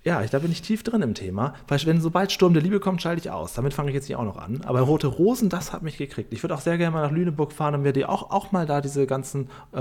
ja, 0.05 0.21
ich, 0.23 0.31
da 0.31 0.41
bin 0.41 0.51
ich 0.51 0.63
tief 0.63 0.83
drin 0.83 1.01
im 1.03 1.15
Thema. 1.15 1.55
Weil 1.69 1.79
wenn 1.87 2.01
sobald 2.01 2.33
Sturm 2.33 2.55
der 2.55 2.63
Liebe 2.63 2.81
kommt, 2.81 3.01
schalte 3.03 3.21
ich 3.21 3.31
aus. 3.31 3.55
Damit 3.55 3.73
fange 3.73 3.91
ich 3.91 3.95
jetzt 3.95 4.09
nicht 4.09 4.17
auch 4.17 4.25
noch 4.25 4.37
an. 4.37 4.61
Aber 4.65 4.81
Rote 4.81 5.07
Rosen, 5.07 5.49
das 5.49 5.73
hat 5.73 5.83
mich 5.83 5.97
gekriegt. 5.97 6.33
Ich 6.33 6.43
würde 6.43 6.55
auch 6.55 6.61
sehr 6.61 6.77
gerne 6.77 6.93
mal 6.93 7.03
nach 7.03 7.13
Lüneburg 7.13 7.53
fahren 7.53 7.75
und 7.77 7.83
mir 7.83 7.93
die 7.93 8.05
auch, 8.05 8.31
auch 8.31 8.51
mal 8.51 8.67
da 8.67 8.81
diese 8.81 9.07
ganzen, 9.07 9.49
äh, 9.73 9.81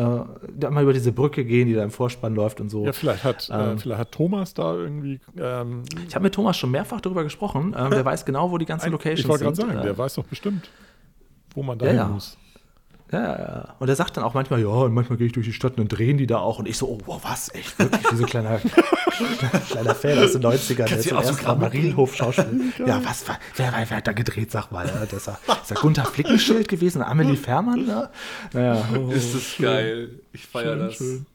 da 0.56 0.69
mal 0.69 0.84
über 0.84 0.93
diese 0.93 1.11
Brücke 1.11 1.43
gehen, 1.43 1.68
die 1.68 1.73
da 1.73 1.84
im 1.84 1.91
Vorspann 1.91 2.35
läuft 2.35 2.61
und 2.61 2.69
so. 2.69 2.85
Ja, 2.85 2.93
vielleicht 2.93 3.23
hat, 3.23 3.49
äh, 3.49 3.72
Ähm. 3.72 3.80
vielleicht 3.80 3.99
hat 3.99 4.11
Thomas 4.11 4.53
da 4.53 4.76
irgendwie. 4.76 5.19
Ähm, 5.39 5.84
Ich 6.07 6.14
habe 6.14 6.23
mit 6.23 6.35
Thomas 6.35 6.56
schon 6.57 6.69
mehrfach 6.72 7.02
darüber 7.02 7.23
gesprochen. 7.23 7.76
Ähm, 7.77 7.89
der 7.89 8.06
weiß 8.06 8.23
genau, 8.26 8.52
wo 8.52 8.57
die 8.60 8.65
ganzen 8.65 8.91
Locations 8.91 9.19
ich 9.22 9.27
wollte 9.27 9.43
gerade 9.45 9.56
sind. 9.56 9.68
sagen, 9.69 9.80
Äh, 9.80 9.84
der 9.84 9.98
weiß 9.98 10.15
doch 10.15 10.26
bestimmt, 10.26 10.69
wo 11.56 11.64
man 11.64 11.80
da 11.80 11.85
Ja, 11.85 11.91
hin 11.91 11.99
ja. 11.99 12.07
muss. 12.07 12.38
Ja, 13.12 13.22
ja, 13.22 13.40
ja. 13.40 13.76
Und 13.80 13.90
er 13.90 13.96
sagt 13.98 14.16
dann 14.16 14.24
auch 14.24 14.34
manchmal, 14.34 14.62
ja, 14.62 14.68
und 14.70 14.94
manchmal 14.94 15.18
gehe 15.18 15.28
ich 15.28 15.34
durch 15.34 15.46
die 15.46 15.52
Stadt 15.54 15.74
und 15.74 15.80
dann 15.80 15.88
drehen 15.90 16.18
die 16.18 16.28
da 16.28 16.38
auch. 16.38 16.60
Und 16.60 16.68
ich 16.68 16.78
so, 16.78 16.88
oh, 16.88 16.98
wow, 17.06 17.20
was? 17.24 17.54
Echt? 17.54 17.78
Wirklich? 17.78 18.10
Wie 18.12 18.16
so 18.16 18.24
ein 18.24 18.30
kleiner, 18.30 18.60
kleiner 19.70 19.96
Fan 19.96 20.20
aus 20.20 20.32
den 20.32 20.42
90ern, 20.44 20.88
der 20.88 21.00
zum 21.00 21.18
ersten 21.18 21.36
Mal 21.36 21.42
Kram 21.42 21.60
Marienhof-Schauspieler. 21.60 22.62
ja, 22.88 23.02
was? 23.04 23.28
war- 23.28 23.38
Wer, 23.58 23.74
wer, 23.74 23.90
wer 23.90 23.98
hat 23.98 24.08
da 24.08 24.14
gedreht, 24.14 24.52
sag 24.52 24.72
mal? 24.72 24.88
Ja, 24.88 25.06
das 25.06 25.28
war, 25.28 25.38
ist 25.62 25.72
da 25.72 25.76
Gunther 25.76 26.06
Flickenschild 26.06 26.68
gewesen 26.70 27.02
Amelie 27.02 27.36
Fährmann? 27.36 27.86
Ne? 27.86 28.10
Naja. 28.54 28.82
ist 29.12 29.36
das 29.36 29.58
geil. 29.60 30.20
Ich 30.32 30.48
feiere 30.48 30.76
Schön, 30.76 30.80
das. 30.80 30.96
schön. 30.96 31.26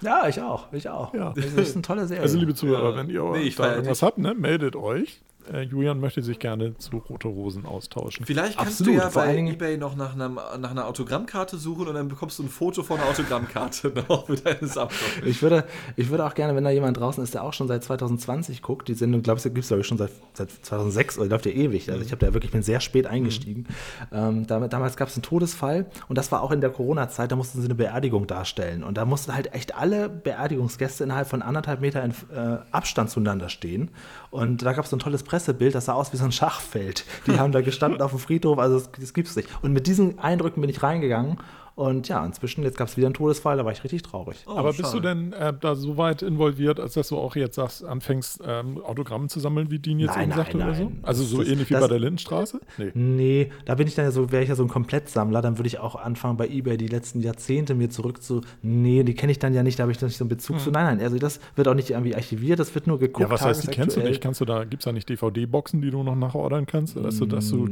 Ja, 0.00 0.28
ich 0.28 0.40
auch. 0.40 0.72
Ich 0.72 0.88
auch. 0.88 1.12
Ja. 1.14 1.32
Das 1.34 1.44
ist 1.46 1.74
eine 1.74 1.82
tolle 1.82 2.06
Serie. 2.06 2.22
Also, 2.22 2.38
liebe 2.38 2.54
Zuhörer, 2.54 2.90
Ja. 2.90 2.96
wenn 2.96 3.10
ihr 3.10 3.22
Nee, 3.32 3.48
irgendwas 3.48 4.02
habt, 4.02 4.18
ne, 4.18 4.34
meldet 4.34 4.76
euch. 4.76 5.20
Äh, 5.52 5.62
Julian 5.62 6.00
möchte 6.00 6.22
sich 6.22 6.38
gerne 6.38 6.76
zu 6.76 6.98
Rote 6.98 7.28
Rosen 7.28 7.66
austauschen. 7.66 8.26
Vielleicht 8.26 8.58
kannst 8.58 8.80
Absolut, 8.80 8.94
du 8.94 8.98
ja 8.98 9.10
vor 9.10 9.24
bei 9.24 9.36
eBay 9.36 9.76
noch 9.76 9.96
nach, 9.96 10.14
einem, 10.14 10.34
nach 10.58 10.70
einer 10.70 10.86
Autogrammkarte 10.86 11.56
suchen 11.56 11.88
und 11.88 11.94
dann 11.94 12.08
bekommst 12.08 12.38
du 12.38 12.44
ein 12.44 12.48
Foto 12.48 12.82
von 12.82 12.98
einer 12.98 13.08
Autogrammkarte 13.08 13.92
noch 14.08 14.26
für 14.26 14.36
deine 14.36 14.66
Sammlung. 14.66 14.96
Ich 15.24 15.42
würde, 15.42 15.64
ich 15.96 16.10
würde 16.10 16.26
auch 16.26 16.34
gerne, 16.34 16.54
wenn 16.54 16.64
da 16.64 16.70
jemand 16.70 16.96
draußen 16.96 17.22
ist, 17.22 17.34
der 17.34 17.44
auch 17.44 17.52
schon 17.52 17.68
seit 17.68 17.84
2020 17.84 18.62
guckt, 18.62 18.88
die 18.88 18.94
Sendung, 18.94 19.22
glaube 19.22 19.38
ich, 19.38 19.44
gibt 19.44 19.58
es, 19.58 19.68
glaube 19.68 19.80
ich, 19.80 19.86
schon 19.86 19.98
seit, 19.98 20.10
seit 20.34 20.50
2006 20.50 21.18
oder 21.18 21.28
läuft 21.28 21.46
ja 21.46 21.52
ewig. 21.52 21.90
Also 21.90 22.04
ich 22.04 22.12
habe 22.12 22.24
da 22.24 22.34
wirklich, 22.34 22.52
bin 22.52 22.62
sehr 22.62 22.80
spät 22.80 23.06
eingestiegen. 23.06 23.66
Ähm, 24.12 24.46
damit, 24.46 24.72
damals 24.72 24.96
gab 24.96 25.08
es 25.08 25.14
einen 25.14 25.22
Todesfall 25.22 25.86
und 26.08 26.18
das 26.18 26.30
war 26.32 26.42
auch 26.42 26.50
in 26.50 26.60
der 26.60 26.70
Corona-Zeit, 26.70 27.32
da 27.32 27.36
mussten 27.36 27.60
sie 27.60 27.66
eine 27.66 27.74
Beerdigung 27.74 28.26
darstellen. 28.26 28.84
Und 28.84 28.96
da 28.96 29.04
mussten 29.04 29.34
halt 29.34 29.54
echt 29.54 29.74
alle 29.74 30.08
Beerdigungsgäste 30.08 31.04
innerhalb 31.04 31.28
von 31.28 31.42
anderthalb 31.42 31.80
Meter 31.80 32.04
in, 32.04 32.10
äh, 32.34 32.58
Abstand 32.70 33.10
zueinander 33.10 33.48
stehen. 33.48 33.90
Und 34.30 34.62
da 34.62 34.72
gab 34.72 34.84
es 34.84 34.90
so 34.90 34.96
ein 34.96 35.00
tolles 35.00 35.22
Pressebild, 35.22 35.74
das 35.74 35.86
sah 35.86 35.94
aus 35.94 36.12
wie 36.12 36.18
so 36.18 36.24
ein 36.24 36.32
Schachfeld. 36.32 37.04
Die 37.26 37.38
haben 37.38 37.52
da 37.52 37.60
gestanden 37.60 38.02
auf 38.02 38.10
dem 38.10 38.20
Friedhof, 38.20 38.58
also 38.58 38.78
das, 38.78 38.90
das 38.92 39.14
gibt's 39.14 39.36
nicht. 39.36 39.48
Und 39.62 39.72
mit 39.72 39.86
diesen 39.86 40.18
Eindrücken 40.18 40.60
bin 40.60 40.68
ich 40.68 40.82
reingegangen. 40.82 41.38
Und 41.78 42.08
ja, 42.08 42.26
inzwischen, 42.26 42.64
jetzt 42.64 42.76
gab 42.76 42.88
es 42.88 42.96
wieder 42.96 43.06
einen 43.06 43.14
Todesfall, 43.14 43.56
da 43.56 43.64
war 43.64 43.70
ich 43.70 43.84
richtig 43.84 44.02
traurig. 44.02 44.38
Oh, 44.48 44.56
Aber 44.56 44.70
bist 44.70 44.80
schade. 44.80 44.96
du 44.96 45.00
denn 45.00 45.32
äh, 45.32 45.52
da 45.60 45.76
so 45.76 45.96
weit 45.96 46.22
involviert, 46.22 46.80
als 46.80 46.94
dass 46.94 47.06
du 47.10 47.16
auch 47.16 47.36
jetzt 47.36 47.54
sagst, 47.54 47.84
anfängst, 47.84 48.40
ähm, 48.44 48.78
Autogramme 48.82 49.28
zu 49.28 49.38
sammeln, 49.38 49.70
wie 49.70 49.78
Dean 49.78 50.00
jetzt 50.00 50.16
Nein, 50.16 50.30
eben 50.30 50.36
sagte 50.36 50.56
nein, 50.58 50.66
oder 50.70 50.76
so? 50.76 50.84
nein. 50.86 50.98
Also 51.04 51.22
so 51.22 51.38
Das- 51.38 51.46
ähnlich 51.48 51.70
wie 51.70 51.74
das- 51.74 51.82
bei 51.82 51.86
der 51.86 52.00
Lindenstraße? 52.00 52.58
Nee. 52.78 52.90
Nee, 52.94 53.50
da 53.64 53.76
bin 53.76 53.86
ich 53.86 53.94
dann 53.94 54.06
ja 54.06 54.10
so, 54.10 54.32
wäre 54.32 54.42
ich 54.42 54.48
ja 54.48 54.56
so 54.56 54.64
ein 54.64 54.68
Komplettsammler, 54.68 55.40
dann 55.40 55.56
würde 55.56 55.68
ich 55.68 55.78
auch 55.78 55.94
anfangen, 55.94 56.36
bei 56.36 56.48
eBay 56.48 56.78
die 56.78 56.88
letzten 56.88 57.20
Jahrzehnte 57.20 57.76
mir 57.76 57.90
zurück 57.90 58.24
zu. 58.24 58.40
Nee, 58.60 59.04
die 59.04 59.14
kenne 59.14 59.30
ich 59.30 59.38
dann 59.38 59.54
ja 59.54 59.62
nicht, 59.62 59.78
da 59.78 59.82
habe 59.84 59.92
ich 59.92 59.98
dann 59.98 60.08
nicht 60.08 60.18
so 60.18 60.24
einen 60.24 60.30
Bezug 60.30 60.58
zu. 60.58 60.72
Nein, 60.72 60.96
nein, 60.96 61.00
also 61.00 61.16
das 61.18 61.38
wird 61.54 61.68
auch 61.68 61.74
nicht 61.74 61.90
irgendwie 61.90 62.16
archiviert, 62.16 62.58
das 62.58 62.74
wird 62.74 62.88
nur 62.88 62.98
geguckt. 62.98 63.20
Ja, 63.28 63.30
was 63.30 63.42
heißt, 63.42 63.62
die 63.62 63.68
kennst 63.68 63.96
du 63.96 64.00
nicht? 64.00 64.20
Kannst 64.20 64.40
du 64.40 64.44
da, 64.44 64.64
gibt 64.64 64.82
es 64.82 64.84
da 64.84 64.90
nicht 64.90 65.08
DVD-Boxen, 65.08 65.80
die 65.80 65.92
du 65.92 66.02
noch 66.02 66.16
nachordern 66.16 66.66
kannst? 66.66 66.96
Du, 66.96 67.02
dass 67.02 67.18
du 67.50 67.68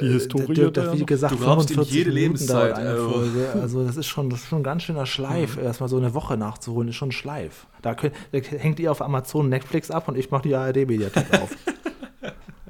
die 0.00 0.08
Historie 0.08 0.52
Äh, 0.52 0.54
Dirk, 0.54 0.74
da 0.74 0.82
das, 0.84 0.98
wie 0.98 1.06
gesagt, 1.06 1.34
Du 1.34 1.38
glaubst 1.38 1.70
in 1.70 1.74
45 1.76 1.94
jede 1.96 2.10
Minuten 2.10 2.24
Lebenszeit, 2.24 2.70
dauert 2.70 2.78
eine 2.78 2.90
also. 2.90 3.10
Folge. 3.10 3.48
Also 3.60 3.84
das 3.86 3.96
ist 3.96 4.06
schon, 4.06 4.30
das 4.30 4.40
ist 4.40 4.48
schon 4.48 4.60
ein 4.60 4.64
ganz 4.64 4.82
schöner 4.82 5.06
Schleif. 5.06 5.56
Erstmal 5.56 5.88
so 5.88 5.96
eine 5.96 6.14
Woche 6.14 6.36
nachzuholen, 6.36 6.88
ist 6.88 6.96
schon 6.96 7.08
ein 7.08 7.12
Schleif. 7.12 7.66
Da, 7.82 7.94
könnt, 7.94 8.14
da 8.32 8.38
hängt 8.38 8.78
ihr 8.80 8.90
auf 8.90 9.02
Amazon 9.02 9.48
Netflix 9.48 9.90
ab 9.90 10.08
und 10.08 10.16
ich 10.18 10.30
mache 10.30 10.42
die 10.42 10.54
ARD-Mediathek 10.54 11.40
auf. 11.42 11.50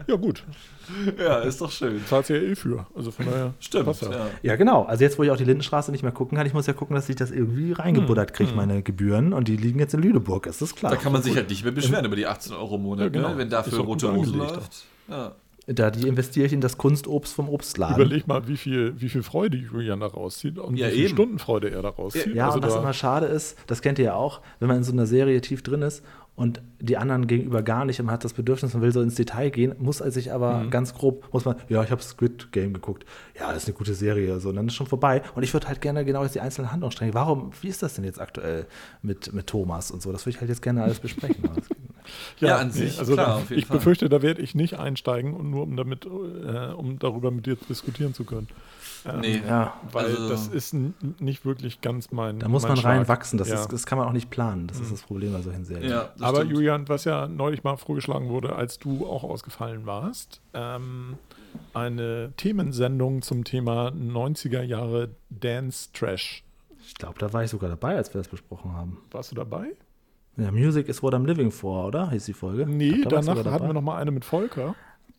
Ja, 0.06 0.16
gut. 0.16 0.44
Ja, 1.18 1.38
ist 1.38 1.62
doch 1.62 1.70
schön. 1.70 2.04
Zahlst 2.06 2.28
ja 2.28 2.36
eh 2.36 2.54
für. 2.54 2.86
Also 2.94 3.10
von 3.10 3.24
daher. 3.24 3.54
Stimmt. 3.60 3.86
passt 3.86 4.02
ja. 4.02 4.10
Ja. 4.10 4.26
Ja, 4.42 4.56
genau. 4.56 4.82
Also 4.82 5.02
jetzt, 5.02 5.18
wo 5.18 5.22
ich 5.22 5.30
auch 5.30 5.36
die 5.38 5.44
Lindenstraße 5.44 5.90
nicht 5.92 6.02
mehr 6.02 6.12
gucken 6.12 6.36
kann, 6.36 6.46
ich 6.46 6.52
muss 6.52 6.66
ja 6.66 6.74
gucken, 6.74 6.94
dass 6.94 7.08
ich 7.08 7.16
das 7.16 7.30
irgendwie 7.30 7.72
reingebuddert 7.72 8.34
kriege, 8.34 8.52
meine 8.52 8.82
Gebühren. 8.82 9.32
Und 9.32 9.48
die 9.48 9.56
liegen 9.56 9.78
jetzt 9.78 9.94
in 9.94 10.02
Lüneburg, 10.02 10.46
ist 10.46 10.60
das 10.60 10.74
klar. 10.74 10.92
Da 10.92 10.98
kann 10.98 11.12
man 11.12 11.22
sich 11.22 11.34
halt 11.36 11.48
nicht 11.48 11.62
mehr 11.64 11.72
beschweren 11.72 12.04
über 12.04 12.16
die 12.16 12.26
18 12.26 12.52
Euro 12.52 12.76
im 12.76 12.82
Monat, 12.82 13.04
Ja, 13.04 13.08
genau. 13.08 13.30
ne? 13.30 13.38
wenn 13.38 13.48
dafür 13.48 13.78
rote 13.78 14.08
Rosen 14.08 14.34
angelegt 14.34 14.56
läuft. 14.56 14.84
Ja. 15.08 15.32
Da 15.66 15.90
die 15.90 16.06
investiere 16.06 16.46
ich 16.46 16.52
in 16.52 16.60
das 16.60 16.76
Kunstobst 16.76 17.32
vom 17.34 17.48
Obstladen. 17.48 17.96
Überleg 17.96 18.26
mal, 18.26 18.46
wie 18.48 18.56
viel, 18.56 19.00
wie 19.00 19.08
viel 19.08 19.22
Freude 19.22 19.56
Julian 19.56 20.00
da 20.00 20.06
rauszieht 20.06 20.58
und 20.58 20.76
Ja, 20.76 20.88
wie 20.88 20.92
viel 20.92 21.00
eben. 21.04 21.14
Stundenfreude 21.14 21.70
er 21.70 21.82
da 21.82 21.88
rauszieht. 21.88 22.34
Ja, 22.34 22.46
also 22.46 22.58
und 22.58 22.64
was 22.64 22.74
da, 22.74 22.80
immer 22.80 22.92
schade 22.92 23.26
ist, 23.26 23.56
das 23.66 23.80
kennt 23.80 23.98
ihr 23.98 24.06
ja 24.06 24.14
auch, 24.14 24.42
wenn 24.60 24.68
man 24.68 24.78
in 24.78 24.84
so 24.84 24.92
einer 24.92 25.06
Serie 25.06 25.40
tief 25.40 25.62
drin 25.62 25.82
ist 25.82 26.04
und 26.36 26.60
die 26.80 26.96
anderen 26.96 27.26
gegenüber 27.26 27.62
gar 27.62 27.84
nicht 27.84 28.00
und 28.00 28.06
man 28.06 28.14
hat 28.14 28.24
das 28.24 28.32
Bedürfnis, 28.32 28.74
man 28.74 28.82
will 28.82 28.92
so 28.92 29.00
ins 29.00 29.14
Detail 29.14 29.50
gehen, 29.50 29.74
muss 29.78 30.00
er 30.00 30.10
sich 30.10 30.32
aber 30.32 30.66
ganz 30.68 30.92
grob, 30.92 31.32
muss 31.32 31.44
man, 31.44 31.56
ja, 31.68 31.82
ich 31.82 31.90
habe 31.90 32.02
Squid 32.02 32.50
Game 32.52 32.74
geguckt, 32.74 33.06
ja, 33.38 33.52
das 33.52 33.62
ist 33.62 33.68
eine 33.68 33.76
gute 33.76 33.94
Serie, 33.94 34.40
so, 34.40 34.48
und 34.48 34.56
dann 34.56 34.66
ist 34.66 34.74
schon 34.74 34.86
vorbei. 34.86 35.22
Und 35.34 35.44
ich 35.44 35.52
würde 35.54 35.68
halt 35.68 35.80
gerne 35.80 36.04
genau 36.04 36.24
jetzt 36.24 36.34
die 36.34 36.40
einzelnen 36.40 36.72
Handlungsstränge, 36.72 37.14
warum, 37.14 37.52
wie 37.62 37.68
ist 37.68 37.82
das 37.82 37.94
denn 37.94 38.04
jetzt 38.04 38.20
aktuell 38.20 38.66
mit, 39.00 39.32
mit 39.32 39.46
Thomas 39.46 39.90
und 39.90 40.02
so, 40.02 40.10
das 40.12 40.26
würde 40.26 40.34
ich 40.34 40.40
halt 40.40 40.50
jetzt 40.50 40.62
gerne 40.62 40.82
alles 40.82 40.98
besprechen. 40.98 41.44
Das- 42.40 42.48
Ja, 42.48 42.56
an 42.58 42.70
sich, 42.70 42.98
also 42.98 43.14
klar, 43.14 43.26
da, 43.26 43.34
auf 43.36 43.50
jeden 43.50 43.58
ich 43.60 43.66
Fall. 43.66 43.78
befürchte, 43.78 44.08
da 44.08 44.22
werde 44.22 44.42
ich 44.42 44.54
nicht 44.54 44.78
einsteigen 44.78 45.34
und 45.34 45.50
nur 45.50 45.62
um 45.62 45.76
damit, 45.76 46.04
äh, 46.06 46.08
um 46.72 46.98
darüber 46.98 47.30
mit 47.30 47.46
dir 47.46 47.56
diskutieren 47.68 48.14
zu 48.14 48.24
können. 48.24 48.48
Ähm, 49.06 49.20
Nee. 49.20 49.42
ja, 49.46 49.74
Weil 49.92 50.06
Also- 50.06 50.28
das 50.30 50.48
ist 50.48 50.74
nicht 51.18 51.44
wirklich 51.44 51.80
ganz 51.82 52.10
mein. 52.10 52.38
da 52.38 52.48
muss 52.48 52.62
mein 52.62 52.70
man 52.70 52.76
Schlag. 52.78 52.96
reinwachsen, 52.98 53.38
das, 53.38 53.48
Ja. 53.48 53.56
ist, 53.60 53.72
das 53.72 53.84
kann 53.84 53.98
man 53.98 54.08
auch 54.08 54.12
nicht 54.12 54.30
planen, 54.30 54.66
das 54.66 54.80
ist 54.80 54.90
das 54.92 55.02
Problem 55.02 55.32
bei 55.32 55.42
solchen 55.42 55.64
Serien. 55.66 55.90
Ja, 55.90 56.08
Aber 56.20 56.38
stimmt. 56.38 56.52
Julian, 56.52 56.88
was 56.88 57.04
ja 57.04 57.26
neulich 57.28 57.64
mal 57.64 57.76
vorgeschlagen 57.76 58.28
wurde, 58.30 58.56
als 58.56 58.78
du 58.78 59.06
auch 59.06 59.22
ausgefallen 59.24 59.84
warst, 59.84 60.40
ähm, 60.54 61.18
eine 61.74 62.32
Themensendung 62.36 63.20
zum 63.22 63.44
Thema 63.44 63.90
90er 63.90 64.62
Jahre 64.62 65.10
Dance 65.30 65.90
Trash. 65.92 66.42
Ich 66.86 66.94
glaube, 66.94 67.18
da 67.18 67.32
war 67.32 67.44
ich 67.44 67.50
sogar 67.50 67.68
dabei, 67.70 67.96
als 67.96 68.12
wir 68.14 68.20
das 68.20 68.28
besprochen 68.28 68.72
haben. 68.72 68.98
Warst 69.10 69.30
du 69.30 69.34
dabei? 69.36 69.66
Ja, 70.36 70.50
Music 70.50 70.88
is 70.88 71.02
what 71.02 71.14
I'm 71.14 71.26
living 71.26 71.50
for, 71.50 71.86
oder? 71.86 72.10
Hieß 72.10 72.24
die 72.26 72.32
Folge? 72.32 72.66
Nee, 72.66 72.90
glaub, 73.02 73.10
da 73.10 73.20
danach 73.20 73.52
hatten 73.52 73.66
wir 73.66 73.72
noch 73.74 73.82
mal 73.82 73.96
eine 73.96 74.10
mit 74.10 74.24
Volker, 74.24 74.74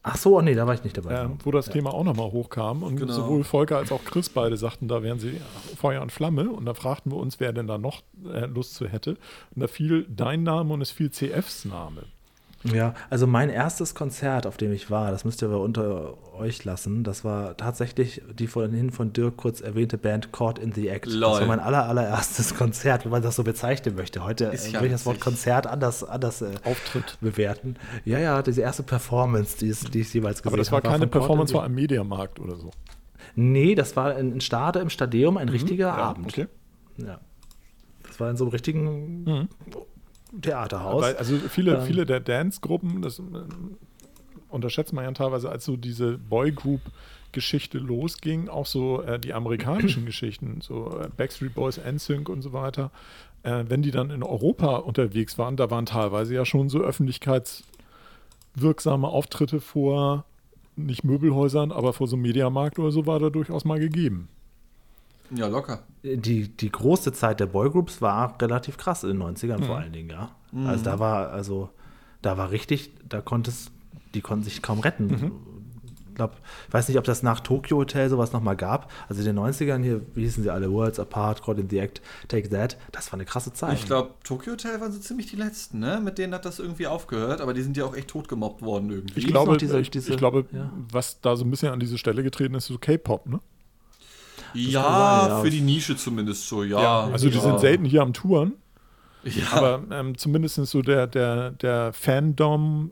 Ach 0.07 0.17
so, 0.17 0.39
nee, 0.39 0.53
da 0.53 0.67
war 0.67 0.75
ich 0.75 0.83
nicht 0.83 0.95
dabei. 0.95 1.13
äh, 1.23 1.29
wo 1.43 1.49
das 1.49 1.67
Thema 1.67 1.91
auch 1.91 2.03
noch 2.03 2.15
mal 2.15 2.31
hochkam. 2.31 2.83
Und 2.83 2.97
Genau. 2.97 3.11
sowohl 3.11 3.43
Volker 3.43 3.77
als 3.77 3.91
auch 3.91 4.03
Chris 4.05 4.29
beide 4.29 4.55
sagten, 4.55 4.87
da 4.87 5.01
wären 5.01 5.17
sie 5.17 5.41
Feuer 5.77 6.03
und 6.03 6.11
Flamme. 6.11 6.51
Und 6.51 6.65
da 6.67 6.75
fragten 6.75 7.11
wir 7.11 7.17
uns, 7.17 7.39
wer 7.39 7.53
denn 7.53 7.65
da 7.65 7.79
noch 7.79 8.03
äh, 8.31 8.45
Lust 8.45 8.75
zu 8.75 8.87
hätte. 8.87 9.17
Und 9.55 9.61
da 9.63 9.67
fiel 9.67 10.05
dein 10.07 10.43
Name 10.43 10.71
und 10.75 10.81
es 10.81 10.91
fiel 10.91 11.09
CFs 11.09 11.65
Name. 11.65 12.03
Ja, 12.73 12.95
also 13.11 13.27
mein 13.27 13.49
erstes 13.49 13.93
Konzert, 13.93 14.47
auf 14.47 14.57
dem 14.57 14.71
ich 14.73 14.89
war, 14.89 15.11
das 15.11 15.23
müsst 15.23 15.41
ihr 15.43 15.49
aber 15.49 15.61
unter 15.61 16.15
euch 16.37 16.63
lassen, 16.65 17.03
das 17.03 17.23
war 17.23 17.55
tatsächlich 17.57 18.21
die 18.37 18.47
vorhin 18.47 18.89
von 18.91 19.13
Dirk 19.13 19.37
kurz 19.37 19.61
erwähnte 19.61 19.97
Band 19.99 20.31
Caught 20.33 20.57
in 20.59 20.71
the 20.73 20.87
Act. 20.87 21.05
Lol. 21.05 21.31
Das 21.31 21.39
war 21.41 21.47
mein 21.47 21.59
aller, 21.59 21.85
allererstes 21.87 22.55
Konzert, 22.57 23.05
wenn 23.05 23.11
man 23.11 23.21
das 23.21 23.35
so 23.35 23.43
bezeichnen 23.43 23.95
möchte. 23.95 24.23
Heute 24.23 24.45
Ist 24.45 24.67
äh, 24.67 24.71
ja 24.71 24.73
würde 24.79 24.87
ich 24.87 24.91
das 24.93 25.05
Wort. 25.05 25.19
Konzert 25.19 25.67
anders, 25.67 26.03
anders 26.03 26.41
äh, 26.41 26.51
Auftritt. 26.63 27.17
bewerten. 27.21 27.75
Ja, 28.03 28.17
ja, 28.19 28.41
diese 28.41 28.61
erste 28.61 28.83
Performance, 28.83 29.57
die, 29.59 29.71
die 29.91 30.01
ich 30.01 30.13
jeweils 30.13 30.41
gesehen 30.41 30.49
Aber 30.53 30.57
das 30.57 30.71
war 30.71 30.77
habe. 30.77 30.89
keine 30.89 31.07
Performance 31.07 31.53
vor 31.53 31.63
einem 31.63 31.75
Mediamarkt 31.75 32.39
oder 32.39 32.55
so. 32.55 32.71
Nee, 33.35 33.75
das 33.75 33.95
war 33.95 34.17
in, 34.17 34.33
in 34.33 34.41
Stade 34.41 34.79
im 34.79 34.89
Stadion, 34.89 35.37
ein 35.37 35.49
richtiger 35.49 35.91
Mhm. 35.93 35.97
Ja, 35.99 36.03
Abend. 36.03 36.27
Okay. 36.27 36.47
Ja. 36.97 37.19
Das 38.07 38.19
war 38.19 38.29
in 38.31 38.37
so 38.37 38.45
einem 38.45 38.51
richtigen 38.51 39.23
Mhm. 39.23 39.47
Theaterhaus. 40.41 41.02
Weil, 41.02 41.16
also 41.18 41.38
viele, 41.49 41.78
Ähm. 41.78 41.84
viele 41.84 42.06
der 42.06 42.20
Dance-Gruppen, 42.20 43.02
das 43.02 43.20
ähm, 43.20 43.78
unterschätzt 44.49 44.94
man 44.94 45.03
ja 45.03 45.12
teilweise, 45.12 45.49
als 45.49 45.66
so 45.66 45.78
diese 45.78 46.18
Boygroup-Geschichte 46.18 47.78
losging, 47.78 48.49
auch 48.49 48.66
so 48.66 49.02
äh, 49.02 49.20
die 49.20 49.34
amerikanischen 49.34 50.06
Geschichten, 50.06 50.62
so 50.62 50.99
äh, 50.99 51.10
Backstreet 51.16 51.53
Boys, 51.53 51.80
NSYNC 51.80 52.30
und 52.30 52.41
so 52.41 52.53
weiter, 52.53 52.91
äh, 53.44 53.66
wenn 53.68 53.82
die 53.82 53.91
dann 53.91 54.12
in 54.12 54.24
Europa 54.24 54.78
unterwegs 54.78 55.38
waren, 55.38 55.57
da 55.57 55.70
waren 55.70 55.86
teilweise 55.86 56.34
ja 56.34 56.45
schon 56.45 56.70
so 56.70 56.80
öffentlichkeitswirksame 56.80 59.07
Auftritte 59.07 59.60
vor, 59.60 60.26
nicht 60.76 61.03
Möbelhäusern, 61.03 61.72
aber 61.72 61.94
vor 61.94 62.07
so 62.07 62.16
einem 62.16 62.24
Mediamarkt 62.24 62.80
oder 62.80 62.91
so 62.91 63.06
war 63.06 63.20
da 63.20 63.30
durchaus 63.30 63.66
mal 63.66 63.80
gegeben. 63.80 64.30
Ja, 65.31 65.47
locker. 65.47 65.84
Die, 66.03 66.47
die 66.49 66.72
große 66.72 67.11
Zeit 67.14 67.39
der 67.39 67.47
Boygroups 67.47 68.02
war 68.02 68.35
relativ 68.41 68.77
krass 68.77 69.03
in 69.03 69.10
den 69.10 69.18
90ern 69.23 69.60
vor 69.64 69.77
Mhm. 69.77 69.81
allen 69.84 69.93
Dingen, 69.93 70.10
ja. 70.10 70.31
Also 70.65 70.84
da 70.85 70.99
war, 70.99 71.31
also, 71.31 71.69
da 72.22 72.38
war 72.38 72.52
richtig, 72.52 72.91
da 73.10 73.22
konntest, 73.22 73.72
die 74.14 74.22
konnten 74.22 74.43
sich 74.45 74.61
kaum 74.61 74.80
retten. 74.80 75.07
Mhm. 75.07 75.31
Ich 76.10 76.15
glaube, 76.15 76.35
ich 76.69 76.73
weiß 76.73 76.88
nicht, 76.88 76.97
ob 76.97 77.03
das 77.03 77.23
nach 77.23 77.41
Tokyo 77.41 77.76
Hotel 77.76 78.10
sowas 78.10 78.31
nochmal 78.31 78.56
gab. 78.56 78.89
Also 79.10 79.19
in 79.19 79.26
den 79.26 79.35
90ern 79.38 79.84
hier, 79.84 79.99
wie 80.14 80.22
hießen 80.22 80.43
sie 80.43 80.49
alle, 80.49 80.72
Worlds 80.72 80.97
Apart, 80.97 81.43
Caught 81.43 81.60
in 81.60 81.69
the 81.69 81.77
Act, 81.80 82.02
Take 82.30 82.47
That, 82.52 82.77
das 82.93 83.07
war 83.11 83.15
eine 83.15 83.26
krasse 83.26 83.52
Zeit. 83.52 83.73
Ich 83.73 83.85
glaube, 83.85 84.11
Tokyo 84.23 84.53
Hotel 84.53 84.80
waren 84.80 84.93
so 84.93 84.99
ziemlich 84.99 85.26
die 85.27 85.35
letzten, 85.35 85.80
ne? 85.80 85.99
Mit 86.02 86.18
denen 86.18 86.34
hat 86.34 86.45
das 86.45 86.60
irgendwie 86.60 86.88
aufgehört, 86.88 87.41
aber 87.41 87.53
die 87.53 87.61
sind 87.64 87.76
ja 87.76 87.84
auch 87.84 87.93
echt 87.97 88.07
tot 88.07 88.30
gemobbt 88.30 88.61
worden 88.61 88.91
irgendwie. 88.91 89.19
Ich 89.19 89.27
glaube, 89.27 89.57
diese- 89.57 89.77
ich, 89.81 89.91
diese- 89.91 90.11
ich 90.11 90.18
glaube 90.18 90.45
ja. 90.53 90.72
was 90.89 91.19
da 91.19 91.35
so 91.35 91.43
ein 91.43 91.52
bisschen 91.52 91.73
an 91.73 91.81
diese 91.81 91.97
Stelle 91.97 92.23
getreten 92.23 92.56
ist, 92.56 92.64
ist 92.65 92.68
so 92.69 92.77
K-Pop, 92.77 93.27
ne? 93.27 93.41
Ja, 94.56 95.19
sein, 95.22 95.30
ja. 95.30 95.41
für 95.41 95.49
die 95.49 95.61
Nische 95.61 95.95
zumindest 95.95 96.48
so, 96.48 96.64
ja. 96.64 97.06
also 97.11 97.30
die 97.30 97.36
ja. 97.36 97.41
sind 97.41 97.60
selten 97.60 97.86
hier 97.86 98.02
am 98.02 98.14
Touren, 98.14 98.53
Ja, 99.23 99.53
aber 99.53 99.84
ähm, 99.91 100.18
zumindest 100.18 100.56
so 100.56 100.82
der, 100.82 101.07
der, 101.07 101.52
der 101.52 101.94
Fandom 101.94 102.91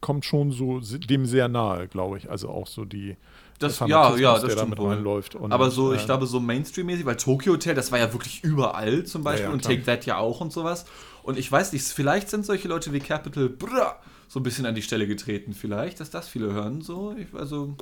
kommt 0.00 0.24
schon 0.24 0.52
so 0.52 0.80
dem 0.80 1.26
sehr 1.26 1.48
nahe, 1.48 1.88
glaube 1.88 2.18
ich. 2.18 2.30
Also 2.30 2.48
auch 2.48 2.66
so 2.66 2.84
die 2.84 3.16
das, 3.58 3.78
ja, 3.80 4.16
ja, 4.16 4.32
das 4.34 4.42
da 4.42 4.50
stimmt 4.50 4.70
mit 4.70 4.78
wohl. 4.78 4.94
reinläuft. 4.94 5.34
Und, 5.34 5.52
aber 5.52 5.70
so, 5.70 5.92
ich 5.92 6.00
ähm, 6.00 6.06
glaube, 6.06 6.26
so 6.26 6.40
Mainstream-mäßig, 6.40 7.04
weil 7.04 7.16
Tokyo 7.16 7.52
Hotel, 7.52 7.74
das 7.74 7.92
war 7.92 7.98
ja 7.98 8.10
wirklich 8.10 8.42
überall 8.42 9.04
zum 9.04 9.22
Beispiel 9.22 9.48
ja, 9.48 9.52
und 9.52 9.60
klar. 9.60 9.74
Take 9.74 9.84
That 9.84 10.06
ja 10.06 10.16
auch 10.16 10.40
und 10.40 10.50
sowas. 10.50 10.86
Und 11.22 11.38
ich 11.38 11.52
weiß 11.52 11.74
nicht, 11.74 11.84
vielleicht 11.84 12.30
sind 12.30 12.46
solche 12.46 12.68
Leute 12.68 12.94
wie 12.94 13.00
Capital 13.00 13.50
Bra 13.50 13.96
so 14.28 14.40
ein 14.40 14.44
bisschen 14.44 14.64
an 14.64 14.74
die 14.74 14.80
Stelle 14.80 15.06
getreten, 15.06 15.52
vielleicht, 15.52 16.00
dass 16.00 16.08
das 16.08 16.26
viele 16.26 16.52
hören. 16.52 16.80
So, 16.80 17.14
ich, 17.18 17.26
also, 17.38 17.74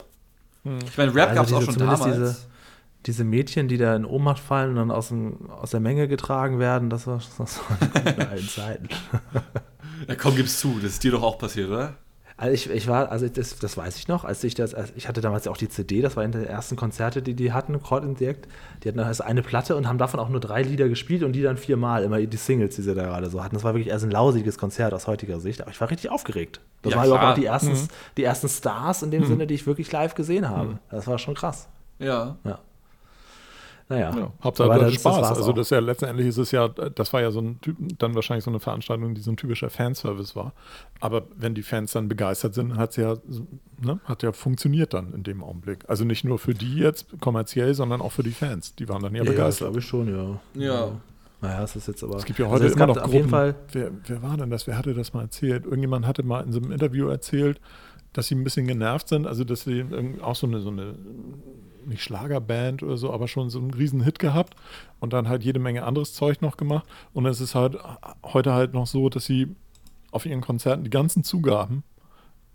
Hm. 0.65 0.79
ich 0.85 0.99
meine, 0.99 1.15
Rap 1.15 1.29
Also 1.29 1.35
gab 1.37 1.47
es 1.47 1.53
auch 1.53 1.63
schon 1.63 1.79
damals. 1.79 2.05
diese- 2.05 2.37
diese 3.09 3.25
Mädchen, 3.25 3.69
die 3.69 3.79
da 3.79 3.97
in 3.97 4.05
Ohnmacht 4.05 4.39
fallen 4.39 4.71
und 4.71 4.77
dann 4.77 4.91
aus, 4.91 5.09
dem, 5.09 5.51
aus 5.51 5.71
der 5.71 5.81
Menge 5.81 6.07
getragen 6.07 6.59
werden, 6.59 6.91
das 6.91 7.07
war, 7.07 7.21
das 7.39 7.59
war 7.59 8.29
alten 8.31 8.49
Zeiten. 8.55 8.89
Ja, 10.07 10.15
komm, 10.15 10.37
gib's 10.37 10.61
zu, 10.61 10.79
das 10.81 10.93
ist 10.93 11.05
dir 11.05 11.13
doch 11.13 11.23
auch 11.23 11.39
passiert, 11.39 11.69
oder? 11.69 11.95
Also 12.37 12.55
ich, 12.55 12.71
ich 12.71 12.87
war, 12.87 13.11
also 13.11 13.27
das, 13.29 13.59
das 13.59 13.77
weiß 13.77 13.97
ich 13.97 14.07
noch, 14.07 14.25
als 14.25 14.45
ich 14.45 14.55
das, 14.55 14.73
als 14.73 14.93
ich 14.95 15.09
hatte 15.09 15.21
damals 15.21 15.47
ja 15.47 15.51
auch 15.51 15.57
die 15.57 15.69
CD, 15.69 16.03
das 16.03 16.15
war 16.15 16.23
eine 16.23 16.39
der 16.39 16.49
ersten 16.49 16.77
Konzerte, 16.77 17.21
die 17.21 17.35
die 17.35 17.53
hatten, 17.53 17.75
in 17.75 18.17
the 18.17 18.27
Act. 18.27 18.47
Die 18.85 18.89
hatten 18.89 19.01
also 19.01 19.25
eine 19.25 19.43
Platte 19.43 19.75
und 19.75 19.89
haben 19.89 19.99
davon 19.99 20.21
auch 20.21 20.29
nur 20.29 20.39
drei 20.39 20.63
Lieder 20.63 20.89
gespielt 20.89 21.25
und 21.25 21.33
die 21.33 21.43
dann 21.43 21.57
viermal, 21.57 22.05
immer 22.05 22.21
die 22.21 22.37
Singles, 22.37 22.77
die 22.77 22.83
sie 22.83 22.95
da 22.95 23.07
gerade 23.07 23.29
so 23.29 23.43
hatten. 23.43 23.57
Das 23.57 23.65
war 23.65 23.75
wirklich 23.75 23.89
erst 23.89 24.05
ein 24.05 24.13
lausiges 24.13 24.57
Konzert 24.57 24.95
aus 24.95 25.09
heutiger 25.09 25.41
Sicht, 25.41 25.63
aber 25.63 25.73
ich 25.73 25.81
war 25.81 25.91
richtig 25.91 26.11
aufgeregt. 26.13 26.61
Das 26.83 26.93
Ja, 26.93 26.99
waren 26.99 27.07
überhaupt 27.09 27.25
auch 27.25 27.35
die 27.35 27.47
ersten, 27.47 27.77
die 28.17 28.23
ersten 28.23 28.49
Stars 28.49 29.03
in 29.03 29.11
dem 29.11 29.25
Sinne, 29.25 29.49
die 29.49 29.55
ich 29.55 29.67
wirklich 29.67 29.91
live 29.91 30.15
gesehen 30.15 30.49
habe. 30.49 30.79
Das 30.93 31.09
war 31.09 31.19
schon 31.19 31.35
krass. 31.35 31.67
Ja. 31.99 32.37
Ja. 32.45 32.61
Naja. 33.91 34.11
Ja, 34.15 34.33
Hauptsache 34.43 34.71
Aber 34.71 34.85
das 34.85 34.95
Spaß. 34.95 35.17
das 35.21 35.39
also 35.39 35.53
das 35.53 35.69
ist 35.69 35.71
ja 35.71 35.79
letztendlich 35.79 36.27
ist 36.29 36.37
es 36.37 36.51
ja, 36.51 36.69
das 36.69 37.13
war 37.13 37.23
ja 37.23 37.31
so 37.31 37.41
ein 37.41 37.59
Typ, 37.63 37.77
dann 37.99 38.15
wahrscheinlich 38.15 38.45
so 38.45 38.51
eine 38.51 38.61
Veranstaltung, 38.61 39.15
die 39.15 39.21
so 39.23 39.31
ein 39.31 39.37
typischer 39.39 39.71
Fanservice 39.71 40.37
war. 40.37 40.53
Aber 41.01 41.23
wenn 41.37 41.55
die 41.55 41.63
Fans 41.63 41.93
dann 41.93 42.09
begeistert 42.09 42.53
sind, 42.55 42.77
hat 42.77 42.91
es 42.91 42.97
ja, 42.97 43.17
ne, 43.81 43.99
hat 44.05 44.23
ja 44.23 44.33
funktioniert 44.33 44.93
dann 44.93 45.15
in 45.15 45.23
dem 45.23 45.43
Augenblick. 45.43 45.85
Also 45.89 46.05
nicht 46.05 46.23
nur 46.25 46.39
für 46.39 46.53
die 46.55 46.77
jetzt 46.77 47.07
kommerziell, 47.21 47.73
sondern 47.75 48.03
auch 48.03 48.13
für 48.13 48.23
die 48.23 48.33
Fans. 48.33 48.75
Die 48.75 48.89
waren 48.89 49.03
dann 49.03 49.15
ja, 49.15 49.23
Ja, 49.25 49.31
begeistert. 49.31 49.69
glaube 49.69 49.79
ich 49.79 49.87
schon, 49.87 50.09
ja. 50.55 50.63
Ja. 50.63 50.91
Naja, 51.41 51.63
es 51.63 51.77
ist 51.77 51.87
jetzt 51.89 52.03
aber. 52.03 52.17
Es 52.17 52.25
gibt 52.25 52.39
ja 52.41 52.47
Also 52.47 52.57
heute 52.57 52.67
es 52.67 52.75
immer 52.75 52.89
noch 52.89 52.97
auf 52.99 53.13
jeden 53.13 53.31
Gruppen. 53.31 53.31
Fall. 53.31 53.55
Wer, 53.73 53.91
wer 54.07 54.23
war 54.23 54.37
denn 54.37 54.51
das? 54.51 54.67
Wer 54.67 54.77
hatte 54.77 54.93
das 54.93 55.15
mal 55.15 55.23
erzählt? 55.23 55.65
Irgendjemand 55.65 56.05
hatte 56.07 56.25
mal 56.25 56.41
in 56.45 56.53
so 56.53 56.59
einem 56.59 56.73
Interview 56.73 57.07
erzählt, 57.09 57.61
dass 58.13 58.27
sie 58.27 58.35
ein 58.35 58.43
bisschen 58.43 58.67
genervt 58.67 59.09
sind, 59.09 59.27
also 59.27 59.45
dass 59.45 59.61
sie 59.63 59.85
auch 60.21 60.35
so 60.35 60.47
eine, 60.49 60.61
so 60.61 60.71
eine 60.71 60.95
nicht 61.89 62.03
Schlagerband 62.03 62.83
oder 62.83 62.97
so, 62.97 63.13
aber 63.13 63.29
schon 63.29 63.51
so 63.51 63.59
einen 63.59 63.73
riesen 63.73 64.03
Hit 64.03 64.19
gehabt 64.19 64.55
und 65.01 65.13
dann 65.13 65.29
halt 65.29 65.43
jede 65.43 65.59
Menge 65.59 65.85
anderes 65.85 66.15
Zeug 66.15 66.43
noch 66.43 66.57
gemacht. 66.57 66.87
Und 67.13 67.27
es 67.27 67.41
ist 67.41 67.55
halt 67.55 67.77
heute 68.25 68.53
halt 68.53 68.75
noch 68.75 68.87
so, 68.87 69.09
dass 69.09 69.25
sie 69.25 69.55
auf 70.11 70.27
ihren 70.27 70.41
Konzerten 70.41 70.85
die 70.85 70.91
ganzen 70.91 71.25
Zugaben, 71.25 71.83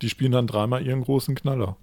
die 0.02 0.08
spielen 0.08 0.32
dann 0.32 0.46
dreimal 0.46 0.84
ihren 0.84 1.02
großen 1.02 1.34
Knaller. 1.34 1.76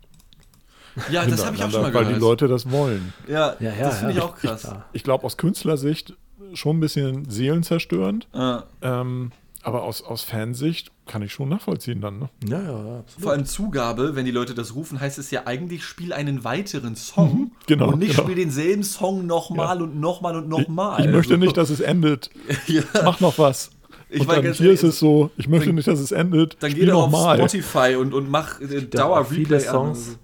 Ja, 1.09 1.25
das 1.25 1.45
habe 1.45 1.55
ich 1.55 1.63
auch 1.63 1.71
schon 1.71 1.81
mal 1.83 1.93
Weil 1.93 2.03
gehört. 2.03 2.17
die 2.17 2.19
Leute 2.19 2.47
das 2.47 2.69
wollen. 2.69 3.13
ja, 3.27 3.55
Ja, 3.59 3.71
ja, 3.73 3.77
das 3.83 3.99
finde 3.99 4.13
ja. 4.13 4.19
ich 4.19 4.23
auch 4.23 4.35
krass. 4.35 4.63
Ja. 4.63 4.85
Ich 4.91 5.03
glaube, 5.03 5.23
aus 5.23 5.37
Künstlersicht 5.37 6.15
schon 6.53 6.77
ein 6.77 6.79
bisschen 6.81 7.29
seelenzerstörend. 7.29 8.27
Ja. 8.33 8.63
Ähm, 8.81 9.31
aber 9.63 9.83
aus, 9.83 10.01
aus 10.01 10.21
Fansicht 10.23 10.91
kann 11.05 11.21
ich 11.21 11.31
schon 11.33 11.49
nachvollziehen 11.49 12.01
dann. 12.01 12.19
Ne? 12.19 12.29
Ja, 12.47 12.61
ja, 12.61 12.63
ja, 12.63 12.99
absolut. 12.99 13.23
Vor 13.23 13.31
allem 13.31 13.45
Zugabe, 13.45 14.15
wenn 14.15 14.25
die 14.25 14.31
Leute 14.31 14.53
das 14.55 14.73
rufen, 14.75 14.99
heißt 14.99 15.19
es 15.19 15.29
ja 15.31 15.45
eigentlich, 15.45 15.83
spiel 15.83 16.13
einen 16.13 16.43
weiteren 16.43 16.95
Song. 16.95 17.51
genau, 17.67 17.89
Und 17.89 17.99
nicht 17.99 18.11
genau. 18.15 18.23
spiel 18.23 18.35
denselben 18.35 18.83
Song 18.83 19.25
nochmal 19.27 19.77
Ja. 19.77 19.83
und 19.83 19.99
nochmal 19.99 20.35
und 20.35 20.43
Ich, 20.45 20.49
nochmal. 20.49 21.01
ich 21.05 21.11
möchte 21.11 21.33
Also, 21.33 21.45
nicht, 21.45 21.57
dass 21.57 21.69
es 21.69 21.79
endet. 21.79 22.29
ja, 22.67 22.81
Mach 23.03 23.19
noch 23.19 23.38
was. 23.38 23.71
Ich 24.09 24.21
und 24.21 24.29
dann 24.29 24.43
ganz 24.43 24.57
hier 24.57 24.71
ist 24.71 24.83
es 24.83 24.99
so, 24.99 25.31
ich 25.38 25.47
möchte 25.47 25.67
dann- 25.67 25.75
nicht, 25.75 25.88
dass 25.88 25.99
es 25.99 26.11
endet. 26.11 26.57
dann 26.61 26.73
geh 26.73 26.85
doch 26.85 26.93
noch 26.93 27.03
auf 27.03 27.11
mal. 27.11 27.38
Spotify 27.38 27.95
und, 27.95 28.13
und 28.13 28.29
mach 28.29 28.59
äh, 28.59 28.67
gibt 28.67 28.99
auch 28.99 29.25
viele 29.25 29.47
Dauer-Replay 29.47 29.67
an. 29.67 29.73
Songs. 29.95 30.17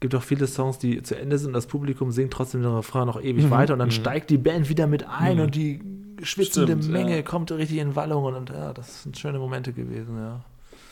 gibt 0.00 0.14
auch 0.14 0.22
viele 0.22 0.46
Songs, 0.46 0.78
die 0.78 1.02
zu 1.02 1.16
Ende 1.16 1.38
sind 1.38 1.48
und 1.48 1.52
das 1.54 1.66
Publikum 1.66 2.10
singt 2.10 2.32
trotzdem 2.32 2.62
den 2.62 2.72
Refrain 2.72 3.06
noch 3.06 3.20
ewig 3.22 3.44
Mhm. 3.46 3.50
weiter 3.50 3.72
und 3.74 3.78
dann 3.80 3.90
steigt 3.90 4.30
die 4.30 4.38
Band 4.38 4.68
wieder 4.68 4.86
mit 4.86 5.04
ein 5.08 5.38
und 5.40 5.54
die 5.54 5.80
schwitzende 6.22 6.72
Stimmt, 6.72 6.88
Menge 6.90 7.16
ja. 7.16 7.22
kommt 7.22 7.50
richtig 7.52 7.78
in 7.78 7.94
Wallungen 7.96 8.34
und 8.34 8.50
ja, 8.50 8.72
das 8.72 9.02
sind 9.02 9.18
schöne 9.18 9.38
Momente 9.38 9.72
gewesen, 9.72 10.16
ja. 10.18 10.40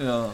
Ja. 0.04 0.28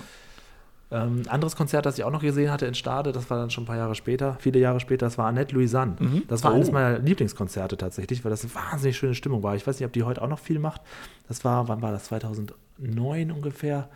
Ähm, 0.90 1.22
anderes 1.28 1.56
Konzert, 1.56 1.86
das 1.86 1.96
ich 1.96 2.04
auch 2.04 2.10
noch 2.10 2.20
gesehen 2.20 2.50
hatte 2.50 2.66
in 2.66 2.74
Stade, 2.74 3.12
das 3.12 3.30
war 3.30 3.38
dann 3.38 3.48
schon 3.50 3.64
ein 3.64 3.66
paar 3.66 3.78
Jahre 3.78 3.94
später, 3.94 4.36
viele 4.40 4.58
Jahre 4.58 4.78
später, 4.78 5.06
das 5.06 5.16
war 5.16 5.26
Annette 5.26 5.54
Louisanne. 5.54 5.96
Das 6.28 6.44
war 6.44 6.52
Oh. 6.52 6.56
eines 6.56 6.70
meiner 6.70 6.98
Lieblingskonzerte 6.98 7.78
tatsächlich, 7.78 8.22
weil 8.24 8.30
das 8.30 8.42
eine 8.44 8.54
wahnsinnig 8.54 8.98
schöne 8.98 9.14
Stimmung 9.14 9.42
war. 9.42 9.56
Ich 9.56 9.66
weiß 9.66 9.80
nicht, 9.80 9.86
ob 9.86 9.92
die 9.94 10.02
heute 10.02 10.20
auch 10.20 10.28
noch 10.28 10.38
viel 10.38 10.58
macht. 10.58 10.82
Das 11.28 11.44
war, 11.46 11.66
wann 11.68 11.80
war 11.80 11.92
das? 11.92 12.04
2009 12.04 13.32
ungefähr. 13.32 13.88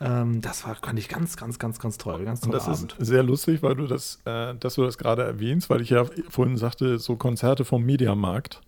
Ähm, 0.00 0.40
das 0.40 0.66
war, 0.66 0.76
fand 0.76 0.98
ich 0.98 1.08
ganz, 1.10 1.36
ganz, 1.36 1.58
ganz, 1.58 1.80
ganz 1.80 1.98
toll. 1.98 2.24
Ganz 2.24 2.40
Und 2.42 2.52
toller 2.52 2.64
das 2.64 2.78
Abend. 2.78 2.96
ist 2.98 3.08
sehr 3.08 3.22
lustig, 3.22 3.62
weil 3.62 3.74
du 3.74 3.86
das, 3.86 4.20
äh, 4.24 4.54
dass 4.54 4.74
du 4.76 4.84
das 4.84 4.96
gerade 4.96 5.24
erwähnst, 5.24 5.68
weil 5.68 5.82
ich 5.82 5.90
ja 5.90 6.04
vorhin 6.30 6.56
sagte, 6.56 6.98
so 6.98 7.16
Konzerte 7.16 7.66
vom 7.66 7.84
Mediamarkt. 7.84 8.62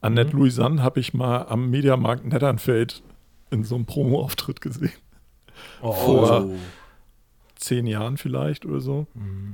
Annette 0.00 0.32
Mhm. 0.34 0.40
Louisanne 0.40 0.82
habe 0.82 1.00
ich 1.00 1.14
mal 1.14 1.46
am 1.48 1.70
Mediamarkt 1.70 2.24
Netternfeld 2.26 3.02
in 3.50 3.64
so 3.64 3.74
einem 3.76 3.86
Promo-Auftritt 3.86 4.60
gesehen. 4.60 4.92
Vor 5.80 6.50
zehn 7.56 7.86
Jahren 7.86 8.16
vielleicht 8.16 8.66
oder 8.66 8.80
so. 8.80 9.06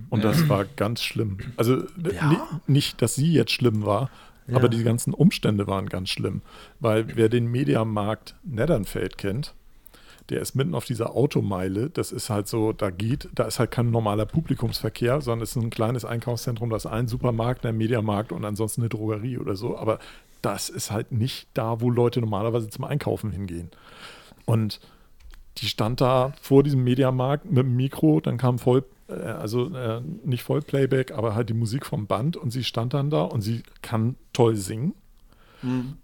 Und 0.08 0.24
das 0.24 0.48
war 0.48 0.64
ganz 0.64 1.02
schlimm. 1.02 1.38
Also 1.56 1.76
Mhm. 1.76 2.10
Ja? 2.14 2.28
ni- 2.28 2.36
nicht, 2.72 3.00
dass 3.02 3.14
sie 3.14 3.32
jetzt 3.32 3.52
schlimm 3.52 3.84
war, 3.84 4.10
Ja. 4.48 4.56
aber 4.56 4.68
die 4.68 4.82
ganzen 4.82 5.14
Umstände 5.14 5.66
waren 5.66 5.86
ganz 5.88 6.08
schlimm. 6.08 6.42
Weil 6.80 7.16
wer 7.16 7.28
den 7.28 7.46
Mediamarkt 7.46 8.34
Netternfeld 8.42 9.18
kennt, 9.18 9.54
der 10.30 10.40
ist 10.40 10.54
mitten 10.54 10.74
auf 10.74 10.84
dieser 10.84 11.14
Automeile. 11.14 11.90
Das 11.90 12.10
ist 12.12 12.30
halt 12.30 12.46
so, 12.48 12.72
da 12.72 12.90
geht, 12.90 13.28
da 13.34 13.44
ist 13.44 13.58
halt 13.58 13.70
kein 13.72 13.90
normaler 13.90 14.26
Publikumsverkehr, 14.26 15.20
sondern 15.20 15.42
es 15.42 15.54
ist 15.56 15.62
ein 15.62 15.70
kleines 15.70 16.04
Einkaufszentrum, 16.04 16.70
da 16.70 16.76
ist 16.76 16.86
ein 16.86 17.06
Supermarkt, 17.08 17.66
ein 17.66 17.76
Mediamarkt 17.76 18.32
und 18.32 18.44
ansonsten 18.44 18.80
eine 18.82 18.88
Drogerie 18.88 19.38
oder 19.38 19.56
so. 19.56 19.76
Aber 19.76 19.98
das 20.42 20.68
ist 20.68 20.90
halt 20.90 21.12
nicht 21.12 21.48
da, 21.54 21.80
wo 21.80 21.90
Leute 21.90 22.20
normalerweise 22.20 22.68
zum 22.68 22.84
Einkaufen 22.84 23.30
hingehen. 23.30 23.70
Und 24.44 24.80
die 25.58 25.66
stand 25.66 26.00
da 26.00 26.32
vor 26.40 26.62
diesem 26.62 26.82
Mediamarkt 26.84 27.44
mit 27.46 27.58
dem 27.58 27.76
Mikro, 27.76 28.20
dann 28.20 28.38
kam 28.38 28.58
voll, 28.58 28.84
äh, 29.08 29.14
also 29.14 29.74
äh, 29.74 30.00
nicht 30.24 30.42
Vollplayback, 30.42 31.12
aber 31.12 31.34
halt 31.34 31.48
die 31.48 31.54
Musik 31.54 31.86
vom 31.86 32.06
Band 32.06 32.36
und 32.36 32.50
sie 32.50 32.64
stand 32.64 32.94
dann 32.94 33.10
da 33.10 33.22
und 33.22 33.42
sie 33.42 33.62
kann 33.82 34.16
toll 34.32 34.56
singen. 34.56 34.94
Hm. 35.60 35.96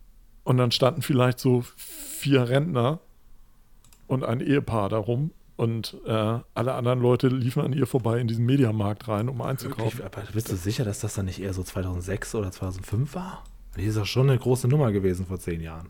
Und 0.44 0.58
dann 0.58 0.70
standen 0.70 1.02
vielleicht 1.02 1.40
so 1.40 1.64
vier 1.76 2.48
Rentner 2.48 3.00
und 4.06 4.24
ein 4.24 4.40
Ehepaar 4.40 4.88
darum 4.88 5.32
und 5.56 5.96
äh, 6.06 6.38
alle 6.54 6.74
anderen 6.74 7.00
Leute 7.00 7.28
liefen 7.28 7.62
an 7.62 7.72
ihr 7.72 7.86
vorbei 7.86 8.20
in 8.20 8.28
diesen 8.28 8.44
Mediamarkt 8.44 9.08
rein, 9.08 9.28
um 9.28 9.40
einzukaufen. 9.40 10.02
Aber 10.04 10.22
bist 10.32 10.52
du 10.52 10.56
sicher, 10.56 10.84
dass 10.84 11.00
das 11.00 11.14
dann 11.14 11.24
nicht 11.24 11.40
eher 11.40 11.54
so 11.54 11.62
2006 11.62 12.34
oder 12.34 12.52
2005 12.52 13.14
war? 13.14 13.42
Die 13.76 13.84
ist 13.84 13.96
doch 13.96 14.06
schon 14.06 14.28
eine 14.30 14.38
große 14.38 14.68
Nummer 14.68 14.90
gewesen 14.92 15.26
vor 15.26 15.38
zehn 15.38 15.60
Jahren. 15.60 15.88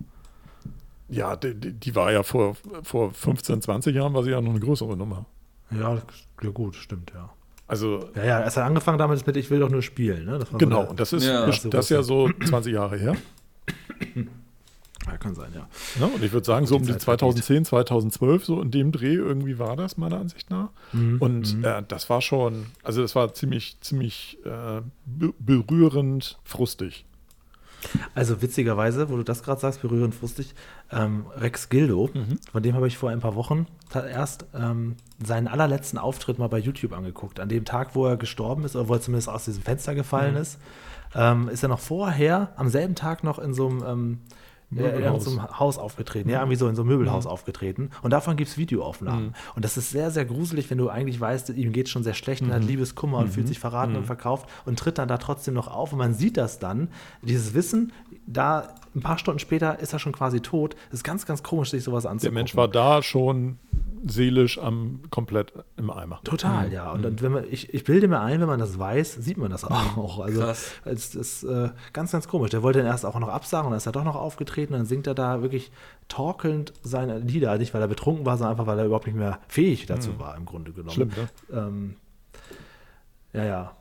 Ja, 1.09 1.37
die, 1.37 1.55
die, 1.55 1.95
war 1.95 2.11
ja 2.11 2.23
vor, 2.25 2.57
vor 2.83 3.13
15, 3.13 3.63
20 3.63 3.95
Jahren, 3.95 4.13
war 4.13 4.25
sie 4.25 4.31
ja 4.31 4.41
noch 4.41 4.51
eine 4.51 4.61
größere 4.61 4.97
Nummer. 4.97 5.27
Ja, 5.71 6.01
ja 6.43 6.51
gut, 6.51 6.75
stimmt, 6.75 7.13
ja. 7.15 7.31
Also 7.69 8.09
Ja, 8.15 8.25
ja, 8.25 8.45
es 8.45 8.57
hat 8.57 8.65
angefangen 8.65 8.99
damals 8.99 9.27
mit 9.27 9.37
Ich 9.37 9.51
will 9.51 9.61
doch 9.61 9.71
nur 9.71 9.83
spielen. 9.83 10.25
Ne? 10.27 10.39
Das 10.39 10.53
war 10.53 10.59
Genau, 10.59 10.85
so 10.85 10.91
und 10.91 11.01
das 11.01 11.13
ist, 11.13 11.25
Ja. 11.25 11.47
das 11.47 11.65
ist 11.65 11.89
ja 11.91 12.03
so 12.03 12.31
20 12.47 12.73
Jahre 12.73 12.97
her. 12.97 13.17
Ja, 15.07 15.17
kann 15.19 15.35
sein, 15.37 15.53
ja. 15.55 15.69
Ne? 16.01 16.13
Und 16.13 16.23
ich 16.25 16.33
würde 16.33 16.45
sagen, 16.45 16.67
so 16.67 16.75
Die 16.77 16.81
um 16.81 16.87
die 16.87 16.93
Zeit 16.95 17.03
2010, 17.21 17.65
2012, 17.65 18.45
so 18.45 18.61
in 18.61 18.71
dem 18.73 18.91
Dreh 18.91 19.15
irgendwie 19.15 19.59
war 19.59 19.77
das, 19.77 19.97
meiner 19.97 20.19
Ansicht 20.19 20.51
nach. 20.51 20.71
Mhm, 20.93 21.19
Und 21.21 21.65
äh, 21.65 21.83
das 21.87 22.11
war 22.11 22.21
schon, 22.21 22.67
also 22.83 23.03
das 23.03 23.15
war 23.15 23.33
ziemlich, 23.33 23.77
ziemlich 23.81 24.39
äh, 24.45 24.81
be 25.05 25.33
berührend 25.39 26.39
frustig. 26.45 27.05
Also 28.15 28.41
witzigerweise, 28.43 29.09
wo 29.11 29.17
du 29.17 29.23
das 29.23 29.43
gerade 29.43 29.61
sagst, 29.61 29.83
berührend 29.83 30.15
frustig, 30.15 30.55
ähm, 30.91 31.27
Rex 31.37 31.69
Gildo, 31.69 32.11
Mhm. 32.13 32.39
von 32.53 32.63
dem 32.63 32.75
habe 32.75 32.87
ich 32.89 32.97
vor 32.99 33.11
ein 33.11 33.21
paar 33.21 33.35
Wochen 33.35 33.67
erst 33.95 34.47
ähm, 34.55 34.97
seinen 35.25 35.49
allerletzten 35.49 35.99
Auftritt 35.99 36.39
mal 36.39 36.49
bei 36.49 36.59
YouTube 36.59 36.93
angeguckt. 36.93 37.41
An 37.41 37.49
dem 37.49 37.65
Tag, 37.65 37.95
wo 37.95 38.07
er 38.07 38.17
gestorben 38.17 38.65
ist, 38.65 38.77
oder 38.77 38.89
wo 38.89 38.95
er 38.95 39.01
zumindest 39.01 39.29
aus 39.29 39.45
diesem 39.47 39.63
Fenster 39.63 39.95
gefallen 39.95 40.35
Mhm. 40.35 40.41
ist, 40.41 40.59
ähm, 41.15 41.49
ist 41.49 41.63
er 41.63 41.69
noch 41.69 41.81
vorher, 41.81 42.53
am 42.57 42.69
selben 42.69 42.95
Tag 42.95 43.25
noch 43.25 43.39
in 43.39 43.55
so 43.55 43.69
einem 43.69 44.19
ähm, 44.73 44.79
ja, 44.79 44.87
in 44.87 44.95
Möbelhaus. 44.95 45.25
so 45.25 45.31
einem 45.31 45.59
Haus 45.59 45.79
aufgetreten, 45.79 46.29
ja, 46.29 46.41
irgendwie 46.41 46.57
so 46.57 46.69
in 46.69 46.75
so 46.75 46.83
einem 46.83 46.91
Möbelhaus 46.91 47.27
aufgetreten. 47.27 47.91
Und 48.03 48.11
davon 48.11 48.37
gibt 48.37 48.51
es 48.51 48.59
Videoaufnahmen. 48.59 49.27
Mhm. 49.27 49.35
Und 49.55 49.65
das 49.65 49.77
ist 49.77 49.91
sehr, 49.91 50.11
sehr 50.11 50.25
gruselig, 50.25 50.69
wenn 50.71 50.79
du 50.79 50.89
eigentlich 50.89 51.21
weißt, 51.21 51.51
ihm 51.51 51.73
geht 51.73 51.87
es 51.87 51.93
schon 51.93 52.03
sehr 52.03 52.15
schlecht 52.15 52.43
und 52.43 52.53
hat 52.53 52.63
Mhm. 52.63 52.69
Liebeskummer 52.69 53.19
und 53.19 53.29
fühlt 53.29 53.47
sich 53.49 53.59
verraten 53.61 53.95
und 53.97 54.05
verkauft 54.07 54.49
und 54.65 54.79
tritt 54.79 54.99
dann 54.99 55.09
da 55.09 55.19
trotzdem 55.19 55.55
noch 55.55 55.69
auf. 55.69 55.93
Und 55.93 55.99
man 55.99 56.15
sieht 56.15 56.37
das 56.37 56.59
dann, 56.59 56.89
dieses 57.23 57.55
Wissen, 57.55 57.93
da 58.27 58.75
ein 58.95 59.01
paar 59.01 59.19
Stunden 59.19 59.39
später 59.39 59.79
ist 59.79 59.93
er 59.93 59.99
schon 59.99 60.13
quasi 60.13 60.41
tot. 60.41 60.75
Das 60.91 61.01
ist 61.01 61.05
ganz, 61.05 61.27
ganz 61.27 61.43
komisch, 61.43 61.71
sich 61.71 61.85
sowas 61.85 62.03
Der 62.03 62.13
anzugucken. 62.13 62.35
Mensch 62.35 62.57
war 62.57 62.69
da 62.69 63.03
schon 63.03 63.59
seelisch 64.07 64.59
am 64.59 65.01
komplett 65.11 65.53
im 65.77 65.91
Eimer. 65.91 66.21
Total, 66.25 66.73
ja. 66.73 66.93
Und 66.93 67.03
dann, 67.03 67.21
wenn 67.21 67.33
man, 67.33 67.45
ich, 67.51 67.73
ich 67.75 67.85
bilde 67.85 68.09
mir 68.09 68.21
ein, 68.21 68.41
wenn 68.41 68.47
man 68.47 68.59
das 68.61 68.79
weiß, 68.79 69.15
sieht 69.15 69.37
man 69.37 69.51
das 69.51 69.65
auch. 69.65 70.21
Also 70.21 70.41
Krass. 70.41 70.73
es 70.85 71.15
ist 71.15 71.45
äh, 71.45 71.71
ganz, 71.93 72.13
ganz 72.13 72.29
komisch. 72.29 72.51
Der 72.51 72.63
wollte 72.63 72.81
dann 72.81 72.89
erst 72.89 73.05
auch 73.05 73.19
noch 73.19 73.29
absagen 73.29 73.67
und 73.67 73.73
dann 73.73 73.79
ist 73.79 73.87
er 73.87 73.93
doch 73.93 74.05
noch 74.05 74.17
aufgetreten 74.17 74.75
und 74.75 74.81
dann 74.81 74.87
singt 74.87 75.07
er 75.07 75.15
da 75.15 75.43
wirklich 75.43 75.71
torkelnd 76.09 76.73
seine 76.83 77.19
Lieder. 77.19 77.57
Nicht, 77.59 77.75
weil 77.75 77.83
er 77.83 77.89
betrunken 77.89 78.25
war, 78.25 78.37
sondern 78.37 78.53
einfach, 78.53 78.67
weil 78.67 78.79
er 78.79 78.87
überhaupt 78.87 79.07
nicht 79.07 79.17
mehr 79.17 79.41
fähig 79.49 79.87
dazu 79.87 80.19
war, 80.19 80.37
im 80.37 80.45
Grunde 80.47 80.73
genommen. 80.73 80.93
Schlimm, 80.93 81.09
ne? 81.11 81.29
Ähm, 81.53 81.97
ja, 83.33 83.45
ja. 83.45 83.77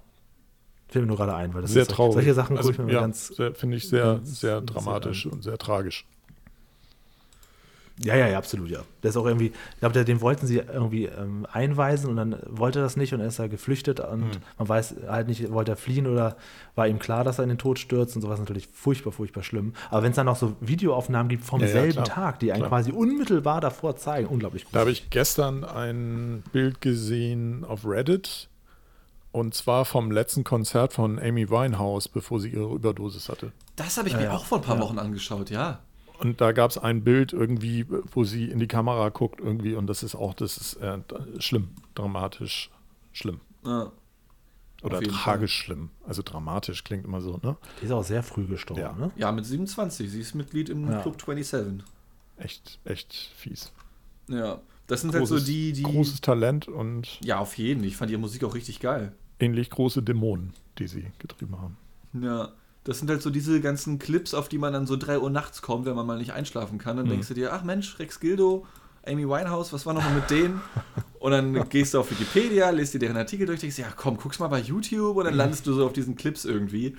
Fällt 0.95 1.03
mir 1.03 1.07
nur 1.07 1.17
gerade 1.17 1.35
ein, 1.35 1.53
weil 1.53 1.61
das 1.61 1.71
Sehr 1.73 1.81
ist, 1.81 1.91
traurig. 1.91 2.13
solche 2.13 2.33
Sachen 2.33 2.55
also, 2.55 2.69
gucke 2.69 2.81
ich 2.83 2.87
mir 2.87 2.93
ja, 2.93 3.01
ganz. 3.01 3.33
finde 3.55 3.75
ich 3.75 3.89
sehr, 3.89 4.21
sehr 4.23 4.61
dramatisch 4.61 5.25
und 5.25 5.43
sehr 5.43 5.57
tragisch. 5.57 6.05
Ja, 8.01 8.15
ja, 8.15 8.29
ja, 8.29 8.37
absolut, 8.37 8.69
ja. 8.69 8.79
Der 9.03 9.09
ist 9.09 9.17
auch 9.17 9.25
irgendwie, 9.25 9.47
ich 9.73 9.79
glaube, 9.81 10.05
den 10.05 10.21
wollten 10.21 10.47
sie 10.47 10.57
irgendwie 10.59 11.05
ähm, 11.05 11.45
einweisen 11.51 12.09
und 12.09 12.15
dann 12.15 12.37
wollte 12.47 12.79
er 12.79 12.83
das 12.83 12.95
nicht 12.95 13.11
und 13.13 13.19
dann 13.19 13.27
ist 13.27 13.39
er 13.39 13.49
geflüchtet 13.49 13.99
und 13.99 14.21
Hm. 14.35 14.41
man 14.57 14.69
weiß 14.69 14.95
halt 15.07 15.27
nicht, 15.27 15.51
wollte 15.51 15.71
er 15.73 15.75
fliehen 15.77 16.07
oder 16.07 16.37
war 16.75 16.87
ihm 16.87 16.99
klar, 16.99 17.25
dass 17.25 17.39
er 17.39 17.43
in 17.43 17.49
den 17.49 17.57
Tod 17.57 17.77
stürzt 17.77 18.15
und 18.15 18.21
sowas 18.21 18.39
natürlich 18.39 18.69
furchtbar, 18.71 19.11
furchtbar 19.11 19.43
schlimm. 19.43 19.73
Aber 19.89 20.03
wenn 20.03 20.11
es 20.11 20.15
dann 20.15 20.27
noch 20.27 20.37
so 20.37 20.55
Videoaufnahmen 20.61 21.27
gibt 21.27 21.43
vom 21.43 21.59
Ja, 21.59 21.67
ja, 21.67 21.71
selben 21.73 21.91
klar. 21.93 22.05
Tag, 22.05 22.39
die 22.39 22.53
einen 22.53 22.61
Klar. 22.61 22.69
quasi 22.69 22.91
unmittelbar 22.93 23.59
davor 23.59 23.97
zeigen, 23.97 24.27
unglaublich 24.29 24.65
Da 24.71 24.79
habe 24.79 24.91
ich 24.91 25.09
gestern 25.09 25.65
ein 25.65 26.41
Bild 26.53 26.79
gesehen 26.79 27.65
auf 27.65 27.85
Reddit 27.85 28.47
und 29.35 29.53
zwar 29.53 29.85
vom 29.85 30.11
letzten 30.11 30.43
Konzert 30.43 30.93
von 30.93 31.19
Amy 31.19 31.49
Winehouse, 31.49 32.07
bevor 32.07 32.39
sie 32.39 32.49
ihre 32.49 32.73
Überdosis 32.73 33.29
hatte. 33.29 33.51
Das 33.75 33.97
habe 33.97 34.07
ich 34.07 34.13
mir 34.15 34.21
Ja, 34.23 34.29
ja. 34.29 34.35
auch 34.37 34.45
vor 34.45 34.59
ein 34.59 34.63
paar 34.63 34.75
Ja. 34.77 34.81
Wochen 34.81 34.97
angeschaut, 34.99 35.49
ja. 35.49 35.79
Und 36.19 36.39
da 36.39 36.53
gab 36.53 36.71
es 36.71 36.77
ein 36.77 37.03
Bild 37.03 37.33
irgendwie, 37.33 37.85
wo 38.13 38.23
sie 38.23 38.45
in 38.49 38.59
die 38.59 38.67
Kamera 38.67 39.09
guckt 39.09 39.41
irgendwie 39.41 39.75
und 39.75 39.87
das 39.87 40.01
ist 40.01 40.15
auch, 40.15 40.33
das 40.33 40.55
ist 40.57 40.75
äh, 40.77 40.99
schlimm, 41.39 41.69
dramatisch 41.93 42.69
schlimm. 43.13 43.41
ja. 43.65 43.91
Oder 44.83 45.01
tragisch 45.01 45.55
schlimm. 45.55 45.89
Also 46.07 46.21
dramatisch 46.23 46.83
klingt 46.83 47.05
immer 47.05 47.19
so, 47.19 47.39
ne? 47.41 47.57
Die 47.81 47.85
ist 47.85 47.91
auch 47.91 48.03
sehr 48.03 48.21
früh 48.21 48.45
gestorben, 48.45 48.81
Ja. 48.81 48.91
ne? 48.93 49.11
Ja, 49.15 49.31
mit 49.31 49.43
27. 49.45 50.11
Sie 50.11 50.19
ist 50.19 50.35
Mitglied 50.35 50.69
im 50.69 50.87
Ja. 50.91 51.01
Club 51.01 51.19
27. 51.19 51.83
Echt, 52.37 52.79
echt 52.85 53.31
fies. 53.35 53.71
Ja. 54.27 54.59
Das 54.85 55.01
sind 55.01 55.15
halt 55.15 55.25
so 55.25 55.39
die, 55.39 55.73
die. 55.73 55.81
großes 55.81 56.21
Talent 56.21 56.67
und 56.67 57.19
Ja, 57.23 57.39
auf 57.39 57.57
jeden. 57.57 57.83
Ich 57.83 57.97
fand 57.97 58.11
ihre 58.11 58.19
Musik 58.19 58.43
auch 58.43 58.53
richtig 58.53 58.79
geil. 58.79 59.13
Ähnlich 59.39 59.69
große 59.69 60.01
Dämonen, 60.03 60.53
die 60.79 60.87
sie 60.87 61.05
getrieben 61.19 61.57
haben. 61.61 61.77
Ja. 62.13 62.49
Das 62.83 62.99
sind 62.99 63.09
halt 63.09 63.23
so 63.23 63.31
diese 63.31 63.61
ganzen 63.61 63.97
Clips, 63.97 64.35
auf 64.35 64.47
die 64.47 64.59
man 64.59 64.71
dann 64.71 64.85
so 64.85 64.95
3 64.95 65.17
Uhr 65.17 65.31
nachts 65.31 65.63
kommt, 65.63 65.87
wenn 65.87 65.95
man 65.95 66.05
mal 66.05 66.19
nicht 66.19 66.33
einschlafen 66.33 66.77
kann. 66.77 66.97
Dann 66.97 67.07
Mhm. 67.07 67.09
denkst 67.11 67.27
du 67.29 67.33
dir, 67.33 67.51
ach 67.51 67.63
Mensch, 67.63 67.97
Rex 67.97 68.19
Gildo, 68.19 68.63
Amy 69.07 69.27
Winehouse, 69.27 69.73
was 69.73 69.87
war 69.87 69.95
nochmal 69.95 70.13
mit 70.13 70.29
denen? 70.29 70.61
Und 71.19 71.31
dann 71.31 71.67
gehst 71.69 71.95
du 71.95 71.99
auf 71.99 72.11
Wikipedia, 72.11 72.69
liest 72.69 72.93
dir 72.93 72.99
deren 72.99 73.17
Artikel 73.17 73.47
durch, 73.47 73.59
denkst, 73.59 73.79
ja 73.79 73.87
komm, 73.95 74.17
guck's 74.17 74.37
mal 74.37 74.49
bei 74.49 74.59
YouTube 74.59 75.17
und 75.17 75.25
dann 75.25 75.33
landest 75.33 75.65
du 75.65 75.73
so 75.73 75.83
auf 75.83 75.93
diesen 75.93 76.15
Clips 76.15 76.45
irgendwie. 76.45 76.95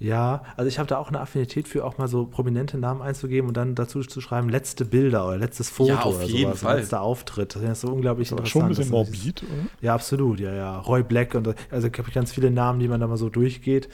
Ja, 0.00 0.42
also 0.56 0.68
ich 0.68 0.78
habe 0.78 0.88
da 0.88 0.96
auch 0.98 1.08
eine 1.08 1.18
Affinität 1.20 1.66
für, 1.66 1.84
auch 1.84 1.98
mal 1.98 2.06
so 2.06 2.24
prominente 2.26 2.78
Namen 2.78 3.02
einzugeben 3.02 3.48
und 3.48 3.56
dann 3.56 3.74
dazu 3.74 4.00
zu 4.02 4.20
schreiben, 4.20 4.48
letzte 4.48 4.84
Bilder 4.84 5.26
oder 5.26 5.38
letztes 5.38 5.70
Foto 5.70 5.90
Ja, 5.90 6.02
auf 6.02 6.16
oder 6.16 6.24
jeden 6.24 6.50
sowas, 6.50 6.60
Fall. 6.60 6.76
letzter 6.78 7.00
Auftritt. 7.00 7.56
Das 7.56 7.62
ist 7.62 7.80
so 7.80 7.88
unglaublich 7.88 8.30
Aber 8.30 8.40
interessant. 8.42 8.50
schon 8.50 8.62
ein 8.62 8.68
bisschen 8.76 8.90
morbid, 8.90 9.42
oder? 9.42 9.52
Ja, 9.80 9.94
absolut, 9.94 10.38
ja, 10.38 10.54
ja. 10.54 10.78
Roy 10.78 11.02
Black 11.02 11.34
und 11.34 11.52
also 11.70 11.88
ich 11.88 11.98
habe 11.98 12.10
ganz 12.12 12.32
viele 12.32 12.50
Namen, 12.52 12.78
die 12.78 12.86
man 12.86 13.00
da 13.00 13.08
mal 13.08 13.16
so 13.16 13.28
durchgeht. 13.28 13.88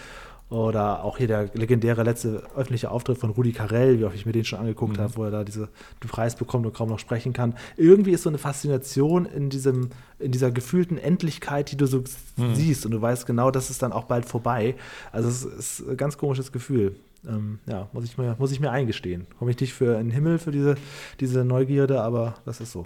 Oder 0.50 1.02
auch 1.02 1.16
hier 1.18 1.26
der 1.26 1.50
legendäre 1.54 2.02
letzte 2.04 2.42
öffentliche 2.54 2.90
Auftritt 2.90 3.18
von 3.18 3.30
Rudi 3.30 3.52
Carell, 3.52 3.98
wie 3.98 4.04
oft 4.04 4.14
ich 4.14 4.26
mir 4.26 4.32
den 4.32 4.44
schon 4.44 4.58
angeguckt 4.60 4.98
Mhm. 4.98 5.00
habe, 5.02 5.16
wo 5.16 5.24
er 5.24 5.30
da 5.30 5.42
diese, 5.42 5.68
den 6.02 6.08
Preis 6.10 6.36
bekommt 6.36 6.66
und 6.66 6.74
kaum 6.74 6.90
noch 6.90 6.98
sprechen 6.98 7.32
kann. 7.32 7.56
Irgendwie 7.76 8.12
ist 8.12 8.22
so 8.24 8.28
eine 8.28 8.38
Faszination 8.38 9.24
in 9.26 9.48
diesem, 9.50 9.88
in 10.18 10.32
dieser 10.32 10.50
gefühlten 10.50 10.98
Endlichkeit, 10.98 11.72
die 11.72 11.76
du 11.76 11.86
so 11.86 12.04
Mhm. 12.36 12.54
siehst 12.54 12.84
und 12.84 12.92
du 12.92 13.00
weißt 13.00 13.26
genau, 13.26 13.50
das 13.50 13.70
ist 13.70 13.82
dann 13.82 13.92
auch 13.92 14.04
bald 14.04 14.26
vorbei. 14.26 14.76
Also 15.12 15.28
es 15.28 15.44
ist 15.44 15.88
ein 15.88 15.96
ganz 15.96 16.18
komisches 16.18 16.52
Gefühl. 16.52 16.94
Ähm, 17.26 17.58
ja, 17.66 17.88
muss 17.92 18.04
ich, 18.04 18.18
mir, 18.18 18.36
muss 18.38 18.52
ich 18.52 18.60
mir 18.60 18.70
eingestehen. 18.70 19.26
Komme 19.38 19.50
ich 19.50 19.58
nicht 19.58 19.72
für 19.72 19.96
einen 19.96 20.10
Himmel 20.10 20.38
für 20.38 20.52
diese, 20.52 20.76
diese 21.20 21.42
Neugierde, 21.42 22.02
aber 22.02 22.34
das 22.44 22.60
ist 22.60 22.70
so. 22.70 22.84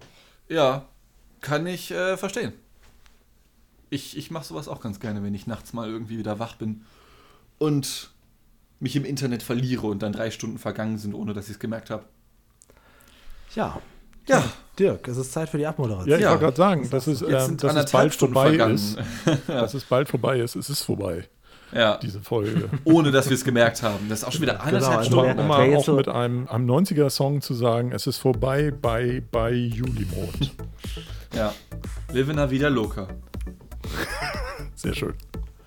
Ja, 0.48 0.86
kann 1.40 1.66
ich 1.66 1.90
äh, 1.90 2.16
verstehen. 2.16 2.52
Ich, 3.90 4.16
ich 4.16 4.30
mache 4.30 4.44
sowas 4.44 4.68
auch 4.68 4.80
ganz 4.80 5.01
gerne, 5.01 5.22
wenn 5.22 5.35
ich 5.35 5.47
nachts 5.47 5.72
mal 5.72 5.89
irgendwie 5.89 6.18
wieder 6.18 6.39
wach 6.39 6.55
bin 6.56 6.82
und 7.59 8.10
mich 8.80 8.94
im 8.97 9.05
Internet 9.05 9.43
verliere 9.43 9.86
und 9.89 10.02
dann 10.02 10.12
drei 10.12 10.30
Stunden 10.30 10.59
vergangen 10.59 10.98
sind, 10.98 11.14
ohne 11.14 11.35
dass 11.35 11.47
ich 11.47 11.52
es 11.52 11.59
gemerkt 11.59 11.90
habe. 11.90 12.05
Ja, 13.55 13.80
Ja, 14.28 14.44
Dirk, 14.78 15.09
es 15.09 15.16
ist 15.16 15.32
Zeit 15.32 15.48
für 15.48 15.56
die 15.59 15.66
Abmoderation. 15.66 16.09
Ja, 16.10 16.16
ich 16.16 16.22
Ja. 16.22 16.30
wollte 16.30 16.44
gerade 16.44 16.56
sagen, 16.56 16.90
dass 16.90 17.06
es, 17.06 17.20
jetzt 17.20 17.30
ähm, 17.32 17.40
sind 17.47 17.62
dass 17.64 17.70
es 17.72 17.76
anderthalb 17.76 17.93
bald 17.93 18.14
Stunden 18.14 18.35
vorbei 18.35 18.48
vergangen. 18.51 18.74
ist. 18.74 18.98
Dass 19.48 19.72
es 19.74 19.85
bald 19.85 20.09
vorbei 20.09 20.39
ist. 20.40 20.55
Es 20.55 20.68
ist 20.68 20.82
vorbei, 20.82 21.26
Ja, 21.72 21.97
diese 21.97 22.20
Folge. 22.20 22.68
ohne 22.85 23.10
dass 23.10 23.28
wir 23.30 23.35
es 23.35 23.43
gemerkt 23.44 23.82
haben. 23.82 24.06
Das 24.10 24.18
ist 24.20 24.24
auch 24.26 24.32
schon 24.32 24.43
wieder 24.43 24.60
anderthalb 24.62 25.10
Um 25.10 25.16
mal, 25.16 25.24
wer- 25.24 25.30
um 25.30 25.35
Stunden. 25.35 25.39
wer 25.39 25.44
mal 25.70 25.76
auch 25.76 25.85
so- 25.85 25.94
mit 25.97 26.09
einem, 26.09 26.47
einem 26.47 26.66
90er-Song 26.66 27.40
zu 27.40 27.55
sagen, 27.55 27.90
es 27.93 28.06
ist 28.06 28.18
vorbei 28.18 28.70
bei, 28.70 29.22
bei 29.32 29.51
Julimond. 29.52 30.55
Ja, 31.35 31.55
Livena 32.12 32.51
wieder 32.51 32.68
locker. 32.70 33.09
Sehr 34.74 34.94
schön. 34.94 35.14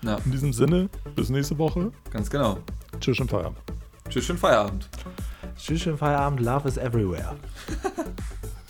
Ja, 0.04 0.16
In 0.24 0.32
diesem 0.32 0.52
Sinne, 0.52 0.88
bis 1.14 1.28
nächste 1.30 1.56
Woche. 1.58 1.92
ganz 2.10 2.28
genau. 2.28 2.58
Tschüss 3.00 3.20
und 3.20 3.30
Feierabend. 3.30 3.58
Tschüss, 4.08 4.24
schönen 4.26 4.38
Feierabend. 4.38 4.88
Tschüss, 5.56 5.80
schönen 5.82 5.96
Feierabend. 5.98 6.40
Love 6.40 6.68
is 6.68 6.76
everywhere. 6.76 7.36